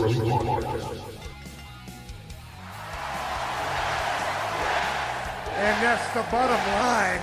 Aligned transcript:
Wrestling 0.00 0.30
Podcast. 0.30 1.10
And 5.56 5.84
that's 5.84 6.14
the 6.14 6.22
bottom 6.30 6.56
line. 6.80 7.20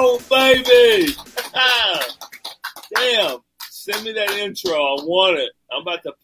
Oh, 0.00 0.18
baby! 0.28 1.14
Damn. 2.94 3.38
Send 3.70 4.04
me 4.04 4.12
that 4.12 4.30
intro. 4.32 4.74
I 4.74 5.04
want 5.04 5.38
it. 5.38 5.52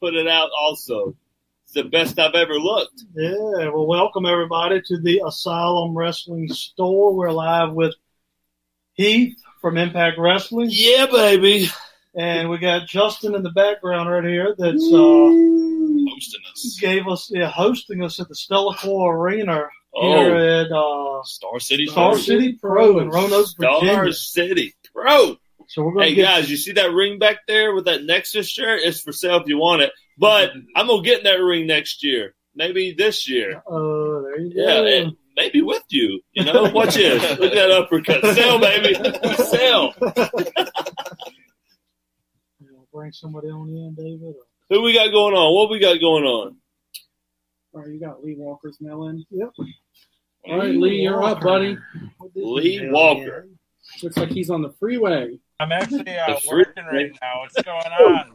I'm 0.04 0.14
about 0.14 0.16
to 0.16 0.22
put 0.22 0.26
it 0.26 0.28
out 0.28 0.50
also. 0.58 1.16
It's 1.64 1.72
the 1.74 1.84
best 1.84 2.18
I've 2.18 2.34
ever 2.34 2.54
looked. 2.54 3.04
Yeah, 3.14 3.68
well, 3.70 3.86
welcome 3.86 4.26
everybody 4.26 4.80
to 4.86 4.98
the 5.00 5.22
Asylum 5.26 5.96
Wrestling 5.96 6.48
Store. 6.48 7.14
We're 7.14 7.30
live 7.32 7.72
with 7.72 7.94
Heath 8.94 9.36
from 9.60 9.78
Impact 9.78 10.18
Wrestling, 10.18 10.68
Yeah, 10.70 11.06
baby. 11.06 11.68
and 12.14 12.50
we 12.50 12.58
got 12.58 12.86
Justin 12.86 13.34
in 13.34 13.42
the 13.42 13.50
background 13.50 14.10
right 14.10 14.24
here 14.24 14.54
that's 14.58 14.84
uh, 14.84 14.96
hosting 14.96 16.40
us. 16.52 16.78
gave 16.80 17.08
us 17.08 17.30
yeah, 17.32 17.48
hosting 17.50 18.02
us 18.02 18.20
at 18.20 18.28
the 18.28 18.34
Stellacore 18.34 19.14
Arena 19.14 19.64
Oh. 19.96 20.18
here 20.18 20.34
at 20.36 20.72
uh, 20.72 21.22
Star 21.24 21.60
City. 21.60 21.86
Star 21.86 22.18
City 22.18 22.54
Pro 22.60 22.98
in 22.98 23.08
Roanoke, 23.10 23.46
Star 23.46 23.80
Virginia. 23.80 24.12
City. 24.12 24.74
Bro. 24.92 25.36
So 25.68 25.82
we're 25.82 25.92
going 25.94 26.08
Hey, 26.08 26.14
get 26.14 26.22
guys, 26.24 26.50
you 26.50 26.56
see 26.56 26.72
that 26.72 26.92
ring 26.92 27.18
back 27.18 27.38
there 27.48 27.74
with 27.74 27.84
that 27.86 28.04
Nexus 28.04 28.48
shirt? 28.48 28.80
It's 28.82 29.00
for 29.00 29.12
sale 29.12 29.36
if 29.40 29.48
you 29.48 29.58
want 29.58 29.82
it. 29.82 29.92
But 30.18 30.50
I'm 30.76 30.86
going 30.86 31.02
to 31.02 31.08
get 31.08 31.18
in 31.18 31.24
that 31.24 31.42
ring 31.42 31.66
next 31.66 32.02
year. 32.04 32.34
Maybe 32.54 32.92
this 32.96 33.28
year. 33.28 33.56
uh, 33.68 34.20
there 34.22 34.40
you 34.40 34.52
Yeah, 34.54 34.66
go. 34.76 34.86
and 34.86 35.12
maybe 35.36 35.60
with 35.62 35.82
you. 35.88 36.20
You 36.32 36.44
know, 36.44 36.62
watch 36.74 36.94
this. 36.94 37.20
Look 37.38 37.52
at 37.52 37.54
that 37.56 37.70
uppercut. 37.70 38.22
Sell, 38.34 38.58
baby. 38.60 38.94
Sell. 39.44 39.94
Bring 42.92 43.10
somebody 43.12 43.48
on 43.48 43.68
in, 43.70 43.94
David. 43.96 44.22
Or? 44.36 44.44
Who 44.70 44.82
we 44.82 44.92
got 44.94 45.10
going 45.10 45.34
on? 45.34 45.52
What 45.54 45.68
we 45.70 45.80
got 45.80 45.98
going 46.00 46.22
on? 46.24 46.56
All 47.74 47.80
right, 47.82 47.90
you 47.90 47.98
got 47.98 48.22
Lee 48.22 48.36
Walker's 48.38 48.80
mail 48.80 49.08
in. 49.08 49.24
Yep. 49.30 49.50
All 50.46 50.58
right, 50.58 50.76
Lee, 50.76 51.00
you're 51.02 51.20
up, 51.22 51.40
buddy. 51.40 51.76
Lee 52.36 52.88
Walker. 52.88 53.48
Looks 54.02 54.16
like 54.16 54.30
he's 54.30 54.50
on 54.50 54.62
the 54.62 54.70
freeway. 54.80 55.38
I'm 55.60 55.72
actually 55.72 56.16
uh, 56.18 56.36
working 56.50 56.84
right 56.84 57.12
now. 57.22 57.40
What's 57.40 57.60
going 57.62 57.76
on? 57.86 58.32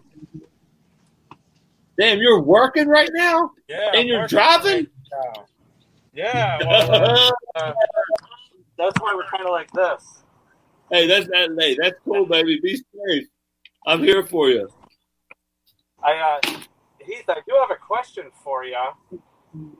Damn, 2.00 2.20
you're 2.20 2.42
working 2.42 2.88
right 2.88 3.10
now? 3.14 3.52
Yeah, 3.68 3.90
And 3.94 3.98
I'm 4.02 4.08
you're 4.08 4.28
driving? 4.28 4.88
right. 5.12 5.46
Yeah, 6.14 6.58
well, 6.66 7.32
uh, 7.56 7.74
that's 8.78 9.00
why 9.00 9.14
we're 9.16 9.26
kind 9.30 9.46
of 9.46 9.52
like 9.52 9.72
this. 9.72 10.24
hey, 10.92 11.08
that's 11.08 11.28
that. 11.28 11.56
Hey, 11.60 11.78
that's 11.80 11.96
cool, 12.04 12.26
baby. 12.26 12.60
Be 12.62 12.76
safe. 13.08 13.28
I'm 13.86 14.00
here 14.04 14.26
for 14.26 14.50
you. 14.50 14.70
I, 16.04 16.14
uh, 16.16 16.50
Heath, 17.00 17.26
I 17.28 17.42
do 17.48 17.56
have 17.60 17.72
a 17.72 17.76
question 17.76 18.26
for 18.44 18.64
you. 18.64 18.76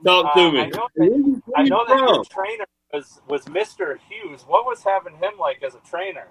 Talk 0.04 0.34
to 0.34 0.40
Uh, 0.40 0.52
me. 0.52 0.60
I 0.60 0.66
know 0.66 0.88
that, 0.96 1.04
you 1.06 1.42
I 1.56 1.62
know 1.64 1.84
that 1.86 1.98
your 1.98 2.08
from? 2.08 2.24
trainer 2.26 2.64
was 2.92 3.20
was 3.28 3.44
Mr. 3.46 3.96
Hughes. 4.08 4.42
What 4.46 4.66
was 4.66 4.82
having 4.82 5.14
him 5.14 5.32
like 5.38 5.62
as 5.62 5.74
a 5.74 5.80
trainer? 5.88 6.28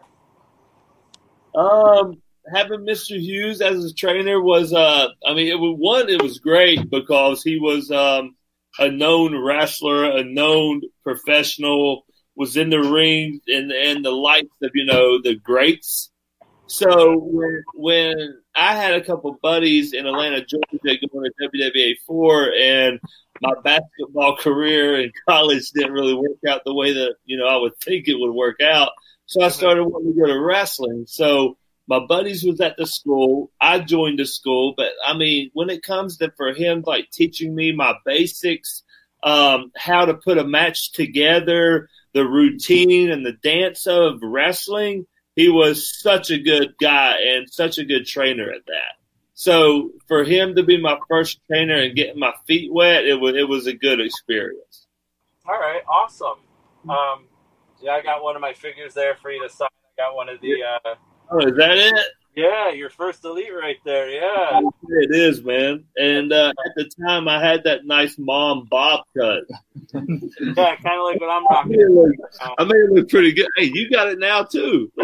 Um, 1.56 2.22
having 2.54 2.82
Mr. 2.82 3.20
Hughes 3.20 3.62
as 3.62 3.84
a 3.84 3.94
trainer 3.94 4.42
was, 4.42 4.72
uh, 4.72 5.08
I 5.26 5.34
mean, 5.34 5.48
it 5.48 5.60
was 5.60 5.76
one, 5.78 6.10
it 6.10 6.22
was 6.22 6.40
great 6.40 6.90
because 6.90 7.42
he 7.42 7.60
was 7.60 7.90
um, 7.90 8.36
a 8.78 8.90
known 8.90 9.36
wrestler, 9.44 10.06
a 10.06 10.24
known 10.24 10.82
professional, 11.04 12.06
was 12.36 12.56
in 12.56 12.70
the 12.70 12.80
ring 12.80 13.42
and 13.48 13.72
and 13.72 14.06
the 14.06 14.12
likes 14.12 14.48
of 14.64 14.72
you 14.74 14.86
know 14.86 15.22
the 15.22 15.36
greats. 15.36 16.10
So 16.68 17.18
when 17.18 17.64
when 17.74 18.16
I 18.56 18.76
had 18.76 18.94
a 18.94 19.04
couple 19.04 19.38
buddies 19.42 19.94
in 19.94 20.06
Atlanta, 20.06 20.46
Georgia, 20.46 20.78
going 20.84 21.32
to 21.40 21.50
WWA 21.50 21.96
four, 22.06 22.52
and 22.54 23.00
my 23.42 23.54
basketball 23.64 24.38
career 24.38 25.00
in 25.02 25.12
college 25.28 25.70
didn't 25.72 25.94
really 25.94 26.16
work 26.16 26.38
out 26.48 26.62
the 26.66 26.74
way 26.74 26.94
that 26.94 27.16
you 27.26 27.38
know 27.38 27.48
I 27.48 27.58
would 27.58 27.78
think 27.78 28.08
it 28.08 28.20
would 28.20 28.34
work 28.34 28.62
out. 28.62 28.92
So 29.26 29.42
I 29.42 29.50
started 29.50 29.84
wanting 29.84 30.14
to 30.14 30.20
go 30.20 30.28
to 30.28 30.40
wrestling. 30.40 31.06
So 31.08 31.58
my 31.88 32.00
buddies 32.00 32.44
was 32.44 32.62
at 32.62 32.78
the 32.78 32.86
school. 32.86 33.52
I 33.60 33.80
joined 33.80 34.20
the 34.20 34.26
school, 34.26 34.74
but 34.76 34.92
I 35.06 35.16
mean, 35.18 35.50
when 35.54 35.70
it 35.70 35.84
comes 35.84 36.18
to 36.18 36.32
for 36.38 36.54
him 36.54 36.84
like 36.86 37.10
teaching 37.12 37.54
me 37.54 37.72
my 37.72 37.96
basics, 38.06 38.84
um, 39.24 39.72
how 39.76 40.06
to 40.06 40.14
put 40.14 40.38
a 40.38 40.44
match 40.44 40.92
together, 40.92 41.90
the 42.14 42.28
routine 42.28 43.12
and 43.12 43.26
the 43.26 43.38
dance 43.44 43.88
of 43.88 44.20
wrestling, 44.22 45.06
he 45.36 45.50
was 45.50 46.00
such 46.02 46.32
a 46.32 46.38
good 46.38 46.76
guy 46.80 47.16
and 47.28 47.50
such 47.50 47.78
a 47.78 47.86
good 47.86 48.06
trainer 48.06 48.52
at 48.52 48.66
that. 48.68 48.99
So 49.50 49.92
for 50.10 50.26
him 50.26 50.54
to 50.56 50.64
be 50.64 50.78
my 50.82 50.98
first 51.08 51.40
trainer 51.48 51.76
and 51.82 51.96
getting 51.96 52.20
my 52.20 52.34
feet 52.46 52.74
wet, 52.74 53.06
it 53.06 53.16
was 53.16 53.36
it 53.38 53.48
was 53.48 53.68
a 53.68 53.74
good 53.74 54.02
experience. 54.02 54.86
All 55.48 55.58
right, 55.58 55.82
awesome. 55.88 56.40
Um, 56.90 57.24
yeah, 57.82 57.92
I 57.94 58.02
got 58.02 58.22
one 58.22 58.36
of 58.36 58.42
my 58.42 58.52
figures 58.52 58.94
there 58.94 59.16
for 59.16 59.32
you 59.32 59.42
to 59.42 59.48
sign. 59.48 59.70
I 59.98 60.02
got 60.04 60.14
one 60.14 60.28
of 60.28 60.42
the. 60.42 60.56
Uh, 60.86 60.96
Oh, 61.32 61.40
is 61.48 61.56
that 61.56 61.78
it? 61.78 62.06
yeah, 62.36 62.72
your 62.72 62.90
first 62.90 63.24
elite 63.24 63.54
right 63.58 63.78
there. 63.86 64.10
Yeah. 64.10 64.60
It 64.90 65.16
is, 65.16 65.42
man. 65.44 65.86
And 65.96 66.34
uh, 66.34 66.52
at 66.66 66.72
the 66.76 66.90
time, 67.08 67.28
I 67.30 67.40
had 67.42 67.64
that 67.64 67.86
nice 67.86 68.18
mom 68.18 68.68
bob 68.70 69.02
cut. 69.16 69.44
Yeah, 69.94 69.94
kind 69.94 70.98
of 71.00 71.04
like 71.06 71.22
what 71.22 71.30
I'm 71.30 71.44
I 71.50 71.54
rocking. 71.54 71.72
made, 71.72 71.80
it 71.82 71.92
look. 71.92 72.16
I 72.58 72.64
made 72.66 72.76
it 72.76 72.92
look 72.92 73.10
pretty 73.10 73.32
good. 73.32 73.48
Hey, 73.56 73.72
you 73.74 73.90
got 73.92 74.08
it 74.10 74.20
now 74.20 74.44
too. 74.44 74.92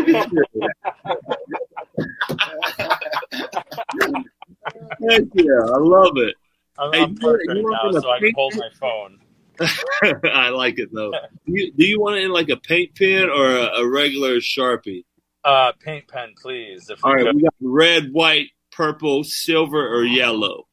Look 5.00 5.12
at 5.12 5.24
you. 5.36 5.62
I 5.62 5.78
love 5.78 6.18
it. 6.18 6.36
I'm, 6.78 6.92
Hey, 6.94 7.02
I'm 7.04 7.10
you- 7.12 7.16
perfect 7.18 7.52
you 7.54 7.70
now, 7.72 7.92
the 7.92 8.02
so 8.02 8.10
I 8.10 8.20
can 8.20 8.26
pink- 8.28 8.36
hold 8.36 8.56
my 8.56 8.70
phone. 8.80 9.20
I 10.34 10.50
like 10.50 10.80
it 10.80 10.90
though. 10.94 11.12
Do 11.12 11.54
you, 11.54 11.72
do 11.72 11.86
you 11.86 12.02
want 12.02 12.18
it 12.18 12.26
in 12.26 12.32
like 12.32 12.50
a 12.50 12.58
paint 12.58 12.94
pen 12.96 13.30
or 13.30 13.46
a, 13.48 13.68
a 13.78 13.88
regular 13.90 14.38
sharpie? 14.38 15.06
Uh, 15.46 15.72
paint 15.80 16.06
pen, 16.10 16.34
please. 16.42 16.90
If 16.90 17.06
All 17.06 17.14
right, 17.14 17.26
could. 17.26 17.36
we 17.36 17.44
got 17.44 17.54
red, 17.62 18.12
white, 18.12 18.50
purple, 18.74 19.24
silver, 19.24 19.88
or 19.96 20.04
yellow. 20.04 20.68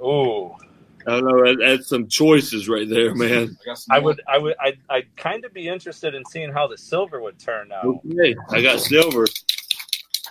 Ooh, 0.00 0.52
I 1.06 1.18
don't 1.20 1.24
know. 1.26 1.56
That's 1.56 1.88
some 1.88 2.06
choices 2.06 2.68
right 2.68 2.88
there, 2.88 3.12
man. 3.14 3.56
I, 3.62 3.64
got 3.64 3.78
I 3.90 3.98
would, 3.98 4.20
I 4.28 4.38
would, 4.38 4.54
I'd, 4.60 4.78
I'd 4.88 5.16
kind 5.16 5.44
of 5.44 5.52
be 5.52 5.66
interested 5.66 6.14
in 6.14 6.24
seeing 6.26 6.52
how 6.52 6.68
the 6.68 6.76
silver 6.78 7.20
would 7.22 7.40
turn 7.40 7.72
out. 7.72 7.86
Okay, 7.86 8.36
I 8.50 8.60
got 8.62 8.78
silver. 8.80 9.26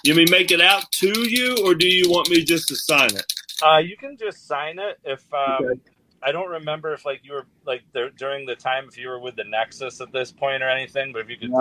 You 0.05 0.13
mean 0.13 0.27
make 0.29 0.51
it 0.51 0.61
out 0.61 0.91
to 0.93 1.27
you, 1.27 1.57
or 1.65 1.73
do 1.73 1.87
you 1.87 2.09
want 2.09 2.29
me 2.29 2.43
just 2.43 2.67
to 2.67 2.75
sign 2.75 3.15
it? 3.15 3.25
Uh, 3.65 3.77
you 3.77 3.97
can 3.97 4.17
just 4.17 4.47
sign 4.47 4.77
it 4.77 4.97
if. 5.03 5.23
Um, 5.33 5.65
Okay. 5.65 5.79
I 6.23 6.31
don't 6.31 6.49
remember 6.49 6.91
if 6.93 7.05
like 7.05 7.21
you 7.23 7.33
were 7.33 7.45
like 7.65 7.83
there, 7.93 8.09
during 8.09 8.47
the 8.47 8.55
time 8.55 8.85
if 8.87 8.97
you 8.97 9.09
were 9.09 9.19
with 9.19 9.35
the 9.35 9.43
Nexus 9.43 10.01
at 10.01 10.11
this 10.11 10.31
point 10.31 10.63
or 10.63 10.69
anything, 10.69 11.13
but 11.13 11.21
if 11.21 11.29
you 11.29 11.37
could. 11.37 11.51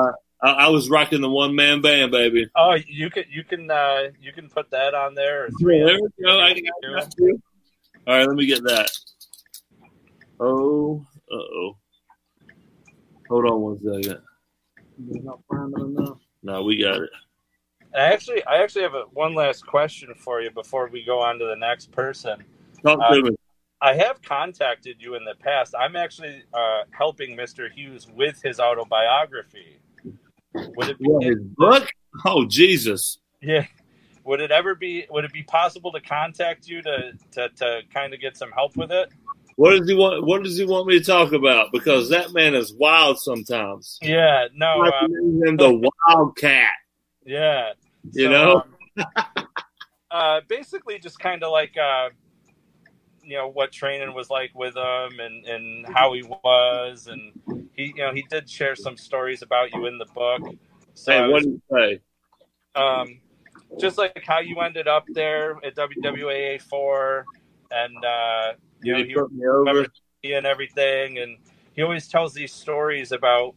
I, 0.42 0.50
I 0.50 0.68
was 0.68 0.88
rocking 0.88 1.20
the 1.20 1.28
one 1.28 1.54
man 1.54 1.82
band, 1.82 2.12
baby. 2.12 2.48
Oh, 2.56 2.74
you 2.86 3.10
can, 3.10 3.24
you 3.30 3.44
can, 3.44 3.70
uh, 3.70 4.08
you 4.20 4.32
can 4.32 4.48
put 4.48 4.70
that 4.70 4.94
on 4.94 5.14
there. 5.14 5.44
Or 5.44 5.48
Yeah, 5.60 5.84
there 5.84 5.98
we 6.00 6.24
go. 6.24 6.40
I 6.40 6.54
got 6.54 7.14
you. 7.18 7.42
All 8.06 8.16
right, 8.16 8.26
let 8.26 8.36
me 8.36 8.46
get 8.46 8.62
that. 8.64 8.90
Oh, 10.40 11.04
uh 11.30 11.34
oh. 11.34 11.76
Hold 13.28 13.46
on 13.46 13.60
one 13.60 13.78
second. 13.78 14.22
You're 15.06 15.22
not 15.22 15.40
finding 15.50 15.96
enough. 15.96 16.18
No, 16.42 16.62
we 16.62 16.82
got 16.82 17.02
it. 17.02 17.10
And 17.94 18.02
I 18.02 18.12
actually, 18.12 18.44
I 18.44 18.62
actually 18.62 18.82
have 18.82 18.94
a, 18.94 19.04
one 19.12 19.34
last 19.34 19.64
question 19.66 20.12
for 20.18 20.40
you 20.42 20.50
before 20.50 20.88
we 20.88 21.04
go 21.04 21.20
on 21.20 21.38
to 21.38 21.46
the 21.46 21.56
next 21.56 21.92
person. 21.92 22.44
Uh. 22.84 22.96
I 23.80 23.94
have 23.94 24.22
contacted 24.22 24.96
you 24.98 25.14
in 25.14 25.24
the 25.24 25.34
past. 25.38 25.74
I'm 25.78 25.94
actually 25.94 26.42
uh, 26.54 26.82
helping 26.90 27.36
Mr. 27.36 27.70
Hughes 27.70 28.06
with 28.08 28.40
his 28.42 28.58
autobiography. 28.58 29.78
Would 30.54 30.88
it 30.88 30.98
be 30.98 31.08
his 31.20 31.38
book? 31.38 31.88
Oh, 32.24 32.46
Jesus. 32.46 33.18
yeah? 33.42 33.66
Would 34.24 34.40
it 34.40 34.50
ever 34.50 34.74
be? 34.74 35.04
Would 35.10 35.24
it 35.24 35.32
be 35.32 35.42
possible 35.42 35.92
to 35.92 36.00
contact 36.00 36.66
you 36.66 36.80
to 36.82 37.12
to, 37.32 37.48
to 37.48 37.80
kind 37.92 38.14
of 38.14 38.20
get 38.20 38.36
some 38.36 38.50
help 38.52 38.76
with 38.76 38.90
it? 38.90 39.10
What 39.56 39.78
does 39.78 39.88
he 39.88 39.94
want? 39.94 40.24
What 40.24 40.42
does 40.42 40.56
he 40.56 40.64
want 40.64 40.86
me 40.86 40.98
to 40.98 41.04
talk 41.04 41.32
about? 41.32 41.72
Because 41.72 42.08
that 42.08 42.32
man 42.32 42.54
is 42.54 42.72
wild 42.72 43.18
sometimes. 43.18 43.98
Yeah, 44.00 44.46
no, 44.54 44.84
him 44.84 45.56
the 45.56 45.90
Wildcat. 46.08 46.72
yeah. 47.26 47.72
You 48.12 48.28
So, 48.28 48.30
know? 48.30 48.62
um, 48.62 48.74
uh, 50.10 50.40
basically, 50.48 50.98
just 50.98 51.18
kind 51.18 51.42
of 51.42 51.50
like 51.52 51.76
uh, 51.76 52.10
you 53.22 53.36
know 53.36 53.48
what 53.48 53.72
training 53.72 54.14
was 54.14 54.30
like 54.30 54.54
with 54.54 54.76
him 54.76 55.20
and 55.20 55.46
and 55.46 55.86
how 55.86 56.12
he 56.12 56.22
was, 56.22 57.06
and 57.06 57.32
he 57.74 57.86
you 57.86 57.94
know 57.96 58.12
he 58.12 58.22
did 58.30 58.48
share 58.48 58.76
some 58.76 58.96
stories 58.96 59.42
about 59.42 59.72
you 59.72 59.86
in 59.86 59.98
the 59.98 60.06
book. 60.06 60.42
So 60.94 61.12
hey, 61.12 61.28
what 61.28 61.42
did 61.42 61.52
he 61.52 61.60
say? 61.70 62.00
um, 62.74 63.20
just 63.78 63.98
like 63.98 64.22
how 64.26 64.40
you 64.40 64.60
ended 64.60 64.88
up 64.88 65.06
there 65.14 65.56
at 65.64 65.74
WWAA 65.74 66.60
four, 66.60 67.26
and 67.70 68.04
uh, 68.04 68.52
you 68.82 68.92
know 68.92 68.98
he 68.98 69.04
he 69.04 69.14
put 69.14 69.32
me 69.32 69.46
over? 69.46 69.64
remembers 69.64 69.88
me 70.22 70.34
and 70.34 70.46
everything, 70.46 71.18
and 71.18 71.38
he 71.74 71.82
always 71.82 72.08
tells 72.08 72.34
these 72.34 72.52
stories 72.52 73.12
about 73.12 73.54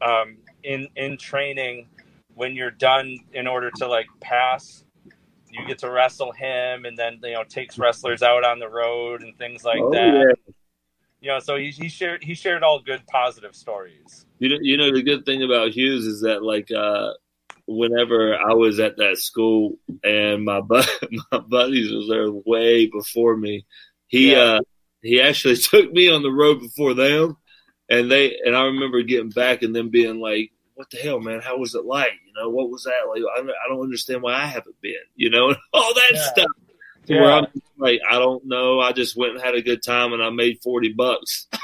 um, 0.00 0.36
in 0.62 0.88
in 0.96 1.16
training 1.16 1.88
when 2.34 2.54
you're 2.54 2.70
done 2.70 3.18
in 3.32 3.46
order 3.46 3.70
to 3.76 3.86
like 3.86 4.06
pass. 4.20 4.84
You 5.48 5.66
get 5.66 5.78
to 5.80 5.90
wrestle 5.90 6.32
him, 6.32 6.86
and 6.86 6.96
then 6.96 7.20
you 7.22 7.32
know 7.32 7.44
takes 7.44 7.78
wrestlers 7.78 8.22
out 8.22 8.42
on 8.42 8.58
the 8.58 8.68
road 8.68 9.22
and 9.22 9.36
things 9.36 9.64
like 9.64 9.80
oh, 9.82 9.90
that. 9.90 10.36
yeah. 10.46 10.52
You 11.20 11.28
know, 11.28 11.38
so 11.38 11.56
he, 11.56 11.70
he 11.70 11.88
shared 11.88 12.24
he 12.24 12.34
shared 12.34 12.62
all 12.62 12.80
good 12.80 13.06
positive 13.06 13.54
stories. 13.54 14.26
You 14.38 14.48
know, 14.48 14.56
you 14.60 14.76
know 14.76 14.92
the 14.92 15.02
good 15.02 15.24
thing 15.26 15.42
about 15.42 15.72
Hughes 15.72 16.06
is 16.06 16.22
that 16.22 16.42
like 16.42 16.70
uh, 16.72 17.12
whenever 17.66 18.34
I 18.34 18.54
was 18.54 18.80
at 18.80 18.96
that 18.96 19.18
school 19.18 19.78
and 20.02 20.44
my 20.44 20.60
bu- 20.60 20.82
my 21.32 21.38
buddies 21.38 21.92
was 21.92 22.08
there 22.08 22.30
way 22.30 22.86
before 22.86 23.36
me, 23.36 23.66
he 24.06 24.32
Yeah. 24.32 24.38
uh, 24.38 24.60
he 25.02 25.20
actually 25.20 25.56
took 25.70 25.92
me 25.92 26.10
on 26.10 26.22
the 26.22 26.30
road 26.30 26.60
before 26.60 26.94
them, 26.94 27.36
and 27.88 28.10
they 28.10 28.38
and 28.44 28.56
I 28.56 28.64
remember 28.64 29.02
getting 29.02 29.30
back 29.30 29.62
and 29.62 29.74
them 29.74 29.90
being 29.90 30.18
like, 30.18 30.51
"What 30.74 30.90
the 30.90 30.98
hell, 30.98 31.20
man? 31.20 31.40
How 31.40 31.56
was 31.58 31.74
it 31.74 31.84
like? 31.84 32.12
You 32.26 32.32
know, 32.40 32.48
what 32.50 32.70
was 32.70 32.84
that 32.84 33.08
like? 33.08 33.22
I 33.34 33.38
don't, 33.38 33.50
I 33.50 33.68
don't 33.68 33.82
understand 33.82 34.22
why 34.22 34.34
I 34.34 34.46
haven't 34.46 34.80
been. 34.80 34.94
You 35.16 35.30
know, 35.30 35.48
and 35.50 35.56
all 35.72 35.94
that 35.94 36.10
Yeah. 36.14 36.22
stuff." 36.22 36.46
To 37.06 37.14
where 37.20 37.32
I'm 37.32 37.46
like, 37.78 38.00
I 38.08 38.16
don't 38.20 38.44
know. 38.46 38.78
I 38.78 38.92
just 38.92 39.16
went 39.16 39.32
and 39.32 39.42
had 39.42 39.56
a 39.56 39.62
good 39.62 39.82
time, 39.82 40.12
and 40.12 40.22
I 40.22 40.30
made 40.30 40.60
forty 40.62 40.92
bucks. 40.92 41.48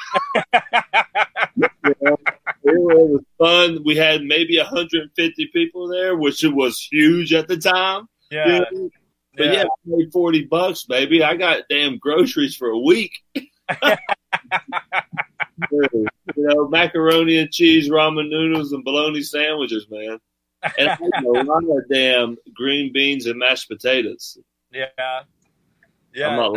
You 1.56 1.94
know, 2.02 2.16
it 2.64 2.74
was 2.74 3.22
fun. 3.38 3.82
We 3.84 3.96
had 3.96 4.22
maybe 4.22 4.58
150 4.58 5.50
people 5.52 5.88
there, 5.88 6.16
which 6.16 6.42
was 6.44 6.86
huge 6.90 7.32
at 7.32 7.48
the 7.48 7.56
time. 7.56 8.08
yeah, 8.30 8.46
You 8.46 8.58
know? 8.58 8.90
But 9.36 9.46
yeah, 9.52 9.62
I 9.64 9.66
made 9.86 10.12
40 10.12 10.44
bucks, 10.46 10.84
baby. 10.84 11.22
I 11.22 11.34
got 11.36 11.62
damn 11.70 11.98
groceries 11.98 12.56
for 12.56 12.68
a 12.68 12.78
week. 12.78 13.12
you 15.70 16.06
know, 16.36 16.68
macaroni 16.68 17.38
and 17.38 17.50
cheese, 17.50 17.88
ramen 17.88 18.28
noodles, 18.28 18.72
and 18.72 18.84
bologna 18.84 19.22
sandwiches, 19.22 19.86
man. 19.90 20.18
And 20.78 20.90
a 20.90 21.22
lot 21.42 21.64
of 21.64 21.88
damn 21.90 22.36
green 22.54 22.92
beans 22.92 23.26
and 23.26 23.38
mashed 23.38 23.68
potatoes. 23.68 24.38
Yeah. 24.72 24.86
Yeah, 26.14 26.34
no, 26.36 26.48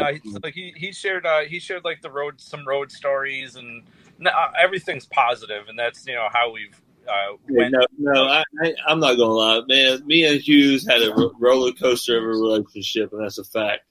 like 0.41 0.53
he, 0.53 0.73
he 0.75 0.91
shared 0.91 1.25
uh, 1.25 1.41
he 1.41 1.59
shared 1.59 1.83
like 1.83 2.01
the 2.01 2.09
road 2.09 2.39
some 2.39 2.65
road 2.65 2.89
stories 2.89 3.57
and 3.57 3.83
uh, 4.25 4.51
everything's 4.59 5.05
positive 5.05 5.67
and 5.67 5.77
that's 5.77 6.07
you 6.07 6.15
know 6.15 6.29
how 6.31 6.51
we've 6.51 6.81
uh, 7.07 7.35
Yeah, 7.49 7.69
no, 7.69 7.85
no, 7.97 8.27
I, 8.27 8.43
I, 8.63 8.73
I'm 8.87 8.99
not 8.99 9.15
gonna 9.15 9.33
lie, 9.33 9.61
man. 9.67 10.05
Me 10.05 10.25
and 10.25 10.39
Hughes 10.39 10.87
had 10.87 11.01
a 11.01 11.13
ro- 11.13 11.33
roller 11.37 11.73
coaster 11.73 12.17
of 12.17 12.23
a 12.23 12.27
relationship, 12.27 13.11
and 13.13 13.23
that's 13.23 13.37
a 13.37 13.43
fact. 13.43 13.81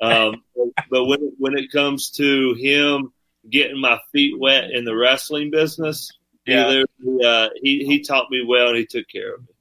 Um, 0.00 0.42
but 0.90 1.04
when 1.04 1.32
when 1.38 1.56
it 1.56 1.70
comes 1.70 2.10
to 2.12 2.54
him 2.54 3.12
getting 3.48 3.80
my 3.80 3.98
feet 4.12 4.38
wet 4.38 4.70
in 4.70 4.84
the 4.84 4.94
wrestling 4.96 5.50
business, 5.50 6.12
Yeah. 6.46 6.84
he 7.02 7.24
uh, 7.24 7.48
he 7.62 7.84
he 7.84 8.00
taught 8.00 8.30
me 8.30 8.44
well, 8.46 8.68
and 8.68 8.76
he 8.76 8.86
took 8.86 9.08
care 9.08 9.34
of 9.34 9.40
me. 9.42 9.54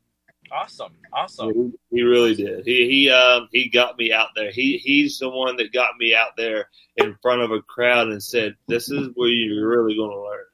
awesome 0.51 0.93
awesome 1.13 1.73
He, 1.91 1.97
he 1.97 2.01
really 2.03 2.35
did. 2.35 2.65
He 2.65 2.89
he 2.89 3.09
um 3.09 3.47
he 3.51 3.69
got 3.69 3.97
me 3.97 4.11
out 4.11 4.29
there. 4.35 4.51
He 4.51 4.77
he's 4.77 5.19
the 5.19 5.29
one 5.29 5.57
that 5.57 5.71
got 5.71 5.91
me 5.99 6.15
out 6.15 6.31
there 6.37 6.69
in 6.97 7.15
front 7.21 7.41
of 7.41 7.51
a 7.51 7.61
crowd 7.61 8.07
and 8.09 8.21
said, 8.21 8.55
"This 8.67 8.89
is 8.89 9.09
where 9.13 9.29
you're 9.29 9.69
really 9.69 9.95
going 9.95 10.11
to 10.11 10.21
learn." 10.21 10.45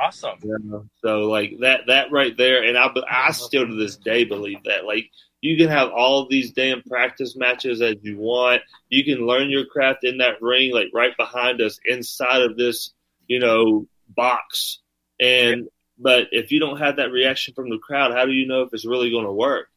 awesome 0.00 0.38
know? 0.42 0.86
So 1.02 1.30
like 1.30 1.58
that 1.60 1.82
that 1.86 2.10
right 2.10 2.36
there, 2.36 2.64
and 2.64 2.76
I 2.76 2.88
I 3.08 3.30
still 3.32 3.66
to 3.66 3.74
this 3.74 3.96
day 3.96 4.24
believe 4.24 4.62
that 4.64 4.84
like 4.84 5.10
you 5.44 5.58
can 5.58 5.68
have 5.68 5.90
all 5.90 6.22
of 6.22 6.30
these 6.30 6.52
damn 6.52 6.82
practice 6.82 7.36
matches 7.36 7.82
as 7.82 7.96
you 8.02 8.16
want. 8.16 8.62
You 8.88 9.04
can 9.04 9.26
learn 9.26 9.50
your 9.50 9.66
craft 9.66 10.02
in 10.02 10.16
that 10.18 10.40
ring, 10.40 10.72
like 10.72 10.88
right 10.94 11.14
behind 11.18 11.60
us, 11.60 11.78
inside 11.84 12.40
of 12.40 12.56
this 12.56 12.94
you 13.26 13.40
know 13.40 13.86
box. 14.08 14.80
And 15.20 15.68
but 15.98 16.28
if 16.32 16.50
you 16.50 16.60
don't 16.60 16.78
have 16.78 16.96
that 16.96 17.12
reaction 17.12 17.52
from 17.54 17.68
the 17.68 17.78
crowd, 17.78 18.12
how 18.12 18.24
do 18.24 18.32
you 18.32 18.46
know 18.46 18.62
if 18.62 18.70
it's 18.72 18.86
really 18.86 19.10
going 19.10 19.26
to 19.26 19.32
work? 19.32 19.68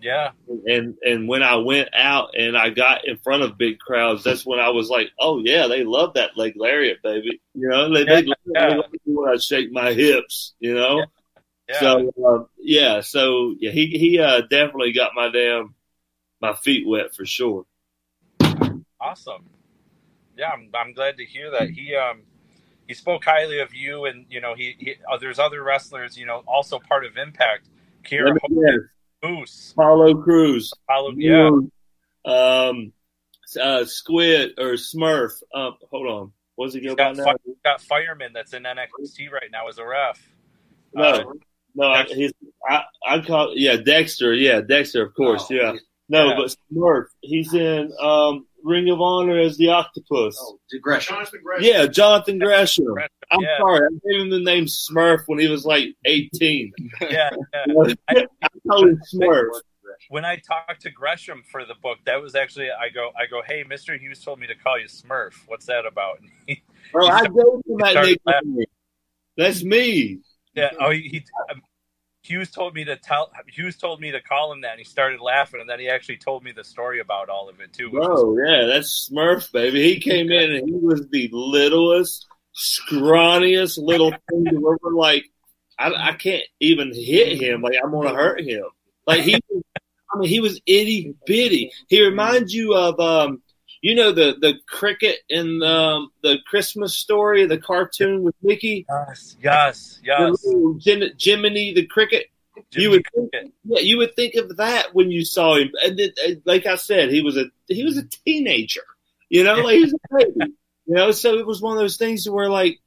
yeah 0.00 0.30
and 0.66 0.94
and 1.02 1.26
when 1.28 1.42
I 1.42 1.56
went 1.56 1.88
out 1.92 2.36
and 2.38 2.56
I 2.56 2.70
got 2.70 3.06
in 3.08 3.16
front 3.18 3.42
of 3.42 3.58
big 3.58 3.78
crowds, 3.80 4.22
that's 4.24 4.46
when 4.46 4.60
I 4.60 4.68
was 4.70 4.88
like, 4.88 5.10
oh 5.18 5.42
yeah, 5.44 5.66
they 5.66 5.84
love 5.84 6.14
that 6.14 6.36
leg 6.36 6.54
lariat, 6.56 7.02
baby. 7.02 7.40
You 7.54 7.68
know, 7.68 7.92
they, 7.92 8.04
they, 8.04 8.20
Yeah. 8.22 8.70
they 8.70 8.76
love 8.76 8.94
it 8.94 9.00
when 9.04 9.28
I 9.28 9.36
shake 9.36 9.70
my 9.72 9.92
hips. 9.92 10.54
You 10.60 10.74
know, 10.74 11.04
yeah. 11.68 11.80
So 11.80 12.12
uh, 12.24 12.44
yeah, 12.58 13.00
so 13.00 13.54
yeah, 13.58 13.70
he 13.70 13.86
he 13.86 14.18
uh, 14.18 14.42
definitely 14.42 14.92
got 14.92 15.12
my 15.14 15.30
damn 15.30 15.74
my 16.40 16.54
feet 16.54 16.86
wet 16.86 17.14
for 17.14 17.24
sure. 17.26 17.66
awesome. 19.00 19.44
Yeah 20.36 20.50
I'm, 20.50 20.70
I'm 20.74 20.92
glad 20.92 21.16
to 21.18 21.24
hear 21.24 21.50
that. 21.50 21.70
He 21.70 21.94
um 21.94 22.22
he 22.86 22.94
spoke 22.94 23.24
highly 23.24 23.60
of 23.60 23.74
you 23.74 24.06
and 24.06 24.26
you 24.30 24.40
know 24.40 24.54
he, 24.54 24.74
he 24.78 24.94
uh, 25.10 25.18
there's 25.18 25.38
other 25.38 25.62
wrestlers 25.62 26.16
you 26.16 26.26
know 26.26 26.42
also 26.46 26.78
part 26.78 27.04
of 27.04 27.16
Impact. 27.16 27.68
Kira 28.04 28.34
Let 28.40 28.50
me 28.50 28.62
guess. 28.64 28.80
Moose. 29.22 29.74
Paulo 29.76 30.14
Cruz, 30.22 30.72
Paulo 30.88 31.12
yeah. 31.16 31.50
Um, 32.24 32.92
uh, 33.60 33.84
Squid 33.84 34.52
or 34.58 34.72
Smurf. 34.74 35.42
Um, 35.54 35.76
hold 35.90 36.06
on, 36.06 36.32
what 36.54 36.66
does 36.66 36.74
he 36.74 36.80
go 36.80 36.94
got, 36.94 37.16
now? 37.16 37.24
fi- 37.24 37.52
got 37.64 37.80
Fireman 37.80 38.32
that's 38.32 38.52
in 38.52 38.62
NXT 38.62 39.30
right 39.30 39.50
now 39.50 39.68
as 39.68 39.78
a 39.78 39.84
ref. 39.84 40.20
No, 40.94 41.02
Uh, 41.02 41.24
no, 41.74 41.86
I, 41.88 41.98
Dexter. 42.02 42.16
he's 42.16 42.32
I 42.68 42.82
I 43.06 43.20
call 43.20 43.52
yeah 43.56 43.76
Dexter, 43.76 44.32
yeah 44.34 44.60
Dexter, 44.60 45.02
of 45.04 45.14
course, 45.14 45.46
Oh, 45.50 45.54
yeah. 45.54 45.72
No, 46.08 46.28
Yeah. 46.28 46.34
but 46.38 46.56
Smurf, 46.72 47.04
he's 47.20 47.52
in 47.52 47.92
um, 48.00 48.46
Ring 48.64 48.88
of 48.90 49.00
Honor 49.00 49.38
as 49.40 49.58
the 49.58 49.68
Octopus. 49.68 50.36
Oh, 50.40 50.58
digression. 50.70 51.14
Jonathan 51.16 51.40
Gresham. 51.44 51.64
Yeah, 51.66 51.86
Jonathan 51.86 52.38
Gresham. 52.38 52.86
I'm 53.30 53.40
yeah 53.42 53.58
sorry, 53.58 53.86
I 53.86 53.90
gave 54.10 54.20
him 54.22 54.30
the 54.30 54.40
name 54.40 54.64
Smurf 54.64 55.24
when 55.26 55.38
he 55.38 55.48
was 55.48 55.66
like 55.66 55.94
18. 56.06 56.72
yeah, 57.02 57.30
yeah. 57.66 57.94
I 58.08 58.24
call 58.66 58.86
him 58.88 58.98
Smurf. 59.14 59.48
when 60.08 60.24
I 60.24 60.36
talked 60.36 60.80
to 60.82 60.90
Gresham 60.90 61.42
for 61.52 61.66
the 61.66 61.74
book, 61.82 61.98
that 62.06 62.22
was 62.22 62.34
actually 62.34 62.68
I 62.70 62.88
go 62.88 63.10
I 63.14 63.26
go, 63.26 63.42
hey, 63.46 63.64
Mister 63.68 63.96
Hughes 63.98 64.24
told 64.24 64.38
me 64.40 64.46
to 64.46 64.54
call 64.54 64.78
you 64.78 64.86
Smurf. 64.86 65.34
What's 65.46 65.66
that 65.66 65.84
about? 65.86 66.20
And 66.94 67.04
he, 67.04 67.10
I 67.10 67.20
gave 67.24 67.32
him 67.34 67.76
that 67.80 67.94
nickname. 68.46 68.64
That's 69.36 69.62
me. 69.62 70.20
Yeah, 70.58 70.70
oh, 70.80 70.90
he, 70.90 71.00
he 71.02 71.24
um, 71.50 71.62
Hughes 72.22 72.50
told 72.50 72.74
me 72.74 72.84
to 72.84 72.96
tell 72.96 73.30
Hughes 73.46 73.76
told 73.76 74.00
me 74.00 74.10
to 74.10 74.20
call 74.20 74.52
him 74.52 74.62
that, 74.62 74.72
and 74.72 74.78
he 74.78 74.84
started 74.84 75.20
laughing, 75.20 75.60
and 75.60 75.68
then 75.68 75.80
he 75.80 75.88
actually 75.88 76.18
told 76.18 76.44
me 76.44 76.52
the 76.52 76.64
story 76.64 77.00
about 77.00 77.28
all 77.28 77.48
of 77.48 77.60
it 77.60 77.72
too. 77.72 77.90
Oh 77.94 78.36
yeah, 78.38 78.66
that's 78.66 79.08
Smurf, 79.10 79.50
baby. 79.52 79.82
He 79.82 80.00
came 80.00 80.30
in 80.30 80.52
and 80.52 80.68
he 80.68 80.74
was 80.74 81.08
the 81.08 81.30
littlest, 81.32 82.26
scrawniest 82.54 83.78
little 83.78 84.10
thing 84.10 84.46
ever 84.48 84.94
like. 84.94 85.24
I, 85.78 86.10
I 86.10 86.12
can't 86.14 86.42
even 86.60 86.92
hit 86.92 87.40
him. 87.40 87.62
Like 87.62 87.76
I'm 87.82 87.92
gonna 87.92 88.14
hurt 88.14 88.40
him. 88.40 88.64
Like 89.06 89.22
he, 89.22 89.36
I 89.36 90.18
mean, 90.18 90.28
he 90.28 90.40
was 90.40 90.60
itty 90.66 91.14
bitty. 91.24 91.72
He 91.88 92.04
reminds 92.04 92.52
you 92.52 92.74
of, 92.74 92.98
um, 92.98 93.42
you 93.82 93.94
know, 93.94 94.12
the 94.12 94.36
the 94.40 94.54
cricket 94.66 95.16
in 95.28 95.62
um, 95.62 96.10
the 96.22 96.38
Christmas 96.46 96.96
story, 96.96 97.46
the 97.46 97.58
cartoon 97.58 98.22
with 98.22 98.34
Mickey, 98.42 98.86
yes, 98.88 99.36
yes, 99.42 100.00
yes. 100.02 100.46
Jim, 100.78 101.02
Jiminy 101.18 101.74
the 101.74 101.86
cricket. 101.86 102.26
Jimmy 102.72 102.82
you 102.84 102.90
would 102.90 103.04
Cricket. 103.04 103.52
Yeah, 103.64 103.80
you 103.80 103.98
would 103.98 104.16
think 104.16 104.34
of 104.34 104.56
that 104.56 104.92
when 104.94 105.12
you 105.12 105.24
saw 105.24 105.54
him. 105.56 105.70
And 105.84 105.98
it, 106.00 106.14
it- 106.16 106.42
like 106.44 106.66
I 106.66 106.74
said, 106.74 107.10
he 107.10 107.20
was 107.20 107.36
a 107.36 107.44
he 107.68 107.84
was 107.84 107.96
a 107.98 108.02
teenager. 108.24 108.82
You 109.28 109.44
know, 109.44 109.54
like 109.56 109.76
he 109.76 109.82
was 109.82 109.94
a 109.94 110.16
baby. 110.16 110.52
You 110.86 110.94
know, 110.94 111.10
so 111.12 111.38
it 111.38 111.46
was 111.46 111.60
one 111.62 111.76
of 111.76 111.78
those 111.80 111.98
things 111.98 112.28
where 112.28 112.48
like 112.50 112.80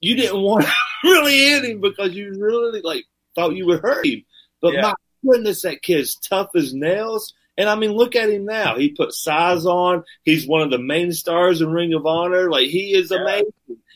you 0.00 0.14
didn't 0.14 0.40
want 0.40 0.64
to 0.64 0.72
really 1.04 1.36
hit 1.36 1.64
him 1.64 1.80
because 1.80 2.14
you 2.14 2.34
really 2.38 2.82
like 2.82 3.04
thought 3.34 3.56
you 3.56 3.66
would 3.66 3.80
hurt 3.80 4.06
him. 4.06 4.24
But 4.62 4.74
Yeah. 4.74 4.82
my 4.82 4.94
goodness, 5.26 5.62
that 5.62 5.82
kid's 5.82 6.14
tough 6.16 6.50
as 6.54 6.72
nails. 6.72 7.34
And 7.58 7.68
I 7.68 7.74
mean, 7.74 7.92
look 7.92 8.14
at 8.16 8.28
him 8.30 8.44
now. 8.44 8.76
He 8.76 8.90
put 8.90 9.12
size 9.14 9.64
on. 9.64 10.04
He's 10.24 10.46
one 10.46 10.60
of 10.62 10.70
the 10.70 10.78
main 10.78 11.12
stars 11.12 11.60
in 11.62 11.70
Ring 11.72 11.94
of 11.94 12.04
Honor. 12.06 12.50
Like 12.50 12.66
he 12.68 12.92
is 12.94 13.10
Yeah. 13.10 13.22
amazing, 13.22 13.52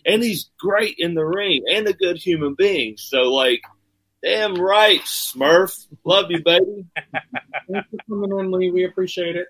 and 0.07 0.23
he's 0.23 0.51
great 0.59 0.97
in 0.99 1.15
the 1.15 1.25
ring 1.25 1.65
and 1.71 1.87
a 1.87 1.93
good 1.93 2.17
human 2.17 2.55
being. 2.55 2.97
So 2.97 3.33
like, 3.33 3.61
damn 4.23 4.55
right, 4.55 5.01
Smurf. 5.03 5.87
Love 6.05 6.31
you, 6.31 6.43
baby. 6.43 6.87
Thanks 7.71 7.89
for 7.91 7.99
coming 8.09 8.39
in, 8.39 8.51
Lee. 8.51 8.71
We 8.71 8.85
appreciate 8.85 9.37
it. 9.37 9.49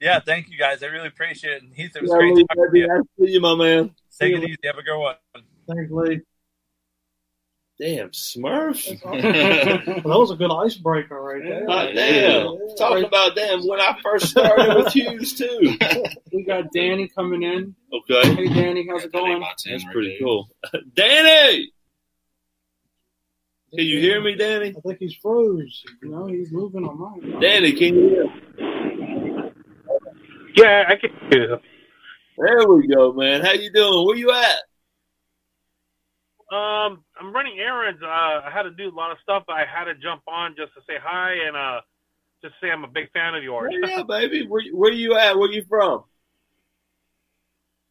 Yeah, 0.00 0.20
thank 0.20 0.48
you 0.50 0.58
guys. 0.58 0.82
I 0.82 0.86
really 0.86 1.08
appreciate 1.08 1.54
it. 1.56 1.62
And 1.62 1.74
Heath, 1.74 1.96
it 1.96 2.02
was 2.02 2.10
Yeah, 2.10 2.18
great 2.18 2.34
Lee, 2.34 2.44
talking 2.48 2.70
to 2.72 2.78
you. 2.78 2.90
I 2.92 3.24
see 3.24 3.32
you, 3.32 3.40
my 3.40 3.54
man. 3.54 3.94
Take 4.20 4.34
it 4.34 4.44
easy. 4.44 4.56
Have 4.64 4.76
a 4.78 4.82
good 4.82 4.98
one. 4.98 5.14
Thanks, 5.68 5.90
Lee. 5.90 6.20
Damn, 7.78 8.08
Smurf. 8.10 8.86
Well, 9.04 10.14
that 10.14 10.18
was 10.18 10.30
a 10.30 10.36
good 10.36 10.50
icebreaker 10.50 11.20
right 11.20 11.42
there. 11.42 11.66
Hot 11.66 11.92
damn. 11.94 12.56
Talking 12.78 13.04
about 13.04 13.36
damn 13.36 13.66
when 13.66 13.80
I 13.80 13.98
first 14.02 14.28
started 14.30 14.74
with 14.76 14.92
Hughes 14.94 15.34
too. 15.34 15.76
We 16.32 16.42
got 16.44 16.72
Danny 16.72 17.08
coming 17.08 17.42
in. 17.42 17.74
Okay, 17.92 18.34
Hey, 18.34 18.48
Danny, 18.48 18.86
how's 18.88 19.04
it 19.04 19.12
going? 19.12 19.40
that's 19.40 19.84
pretty 19.92 20.18
cool. 20.20 20.48
Danny, 20.94 21.72
can 23.74 23.84
you 23.86 24.00
hear 24.00 24.20
me, 24.22 24.34
Danny? 24.36 24.74
I 24.76 24.80
think 24.80 24.98
he's 24.98 25.14
froze. 25.20 25.82
No, 26.02 26.26
he's 26.26 26.52
moving 26.52 26.84
on 26.84 26.98
mine. 26.98 27.40
Danny, 27.40 27.72
can 27.72 27.94
you 27.94 28.08
hear? 28.08 29.52
Yeah, 30.56 30.84
I 30.88 30.96
can 30.96 31.10
do. 31.30 31.58
There 32.38 32.68
we 32.68 32.86
go, 32.86 33.12
man. 33.12 33.42
How 33.42 33.52
you 33.52 33.70
doing? 33.72 34.06
Where 34.06 34.16
you 34.16 34.30
at? 34.32 34.56
Um, 36.52 37.04
I'm 37.18 37.32
running 37.32 37.58
errands. 37.58 38.00
Uh, 38.02 38.06
I 38.06 38.50
had 38.52 38.62
to 38.62 38.70
do 38.70 38.88
a 38.88 38.94
lot 38.94 39.10
of 39.10 39.18
stuff. 39.22 39.44
But 39.46 39.54
I 39.54 39.64
had 39.66 39.84
to 39.84 39.94
jump 39.94 40.22
on 40.28 40.54
just 40.56 40.74
to 40.74 40.80
say 40.86 40.94
hi 41.02 41.32
and 41.46 41.56
uh, 41.56 41.80
just 42.42 42.54
say 42.60 42.70
I'm 42.70 42.84
a 42.84 42.88
big 42.88 43.10
fan 43.12 43.34
of 43.34 43.42
yours. 43.42 43.74
Yeah, 43.82 44.02
baby. 44.08 44.46
Where, 44.46 44.62
where 44.72 44.92
you 44.92 45.16
at? 45.16 45.36
Where 45.36 45.48
are 45.48 45.52
you 45.52 45.64
from? 45.68 46.04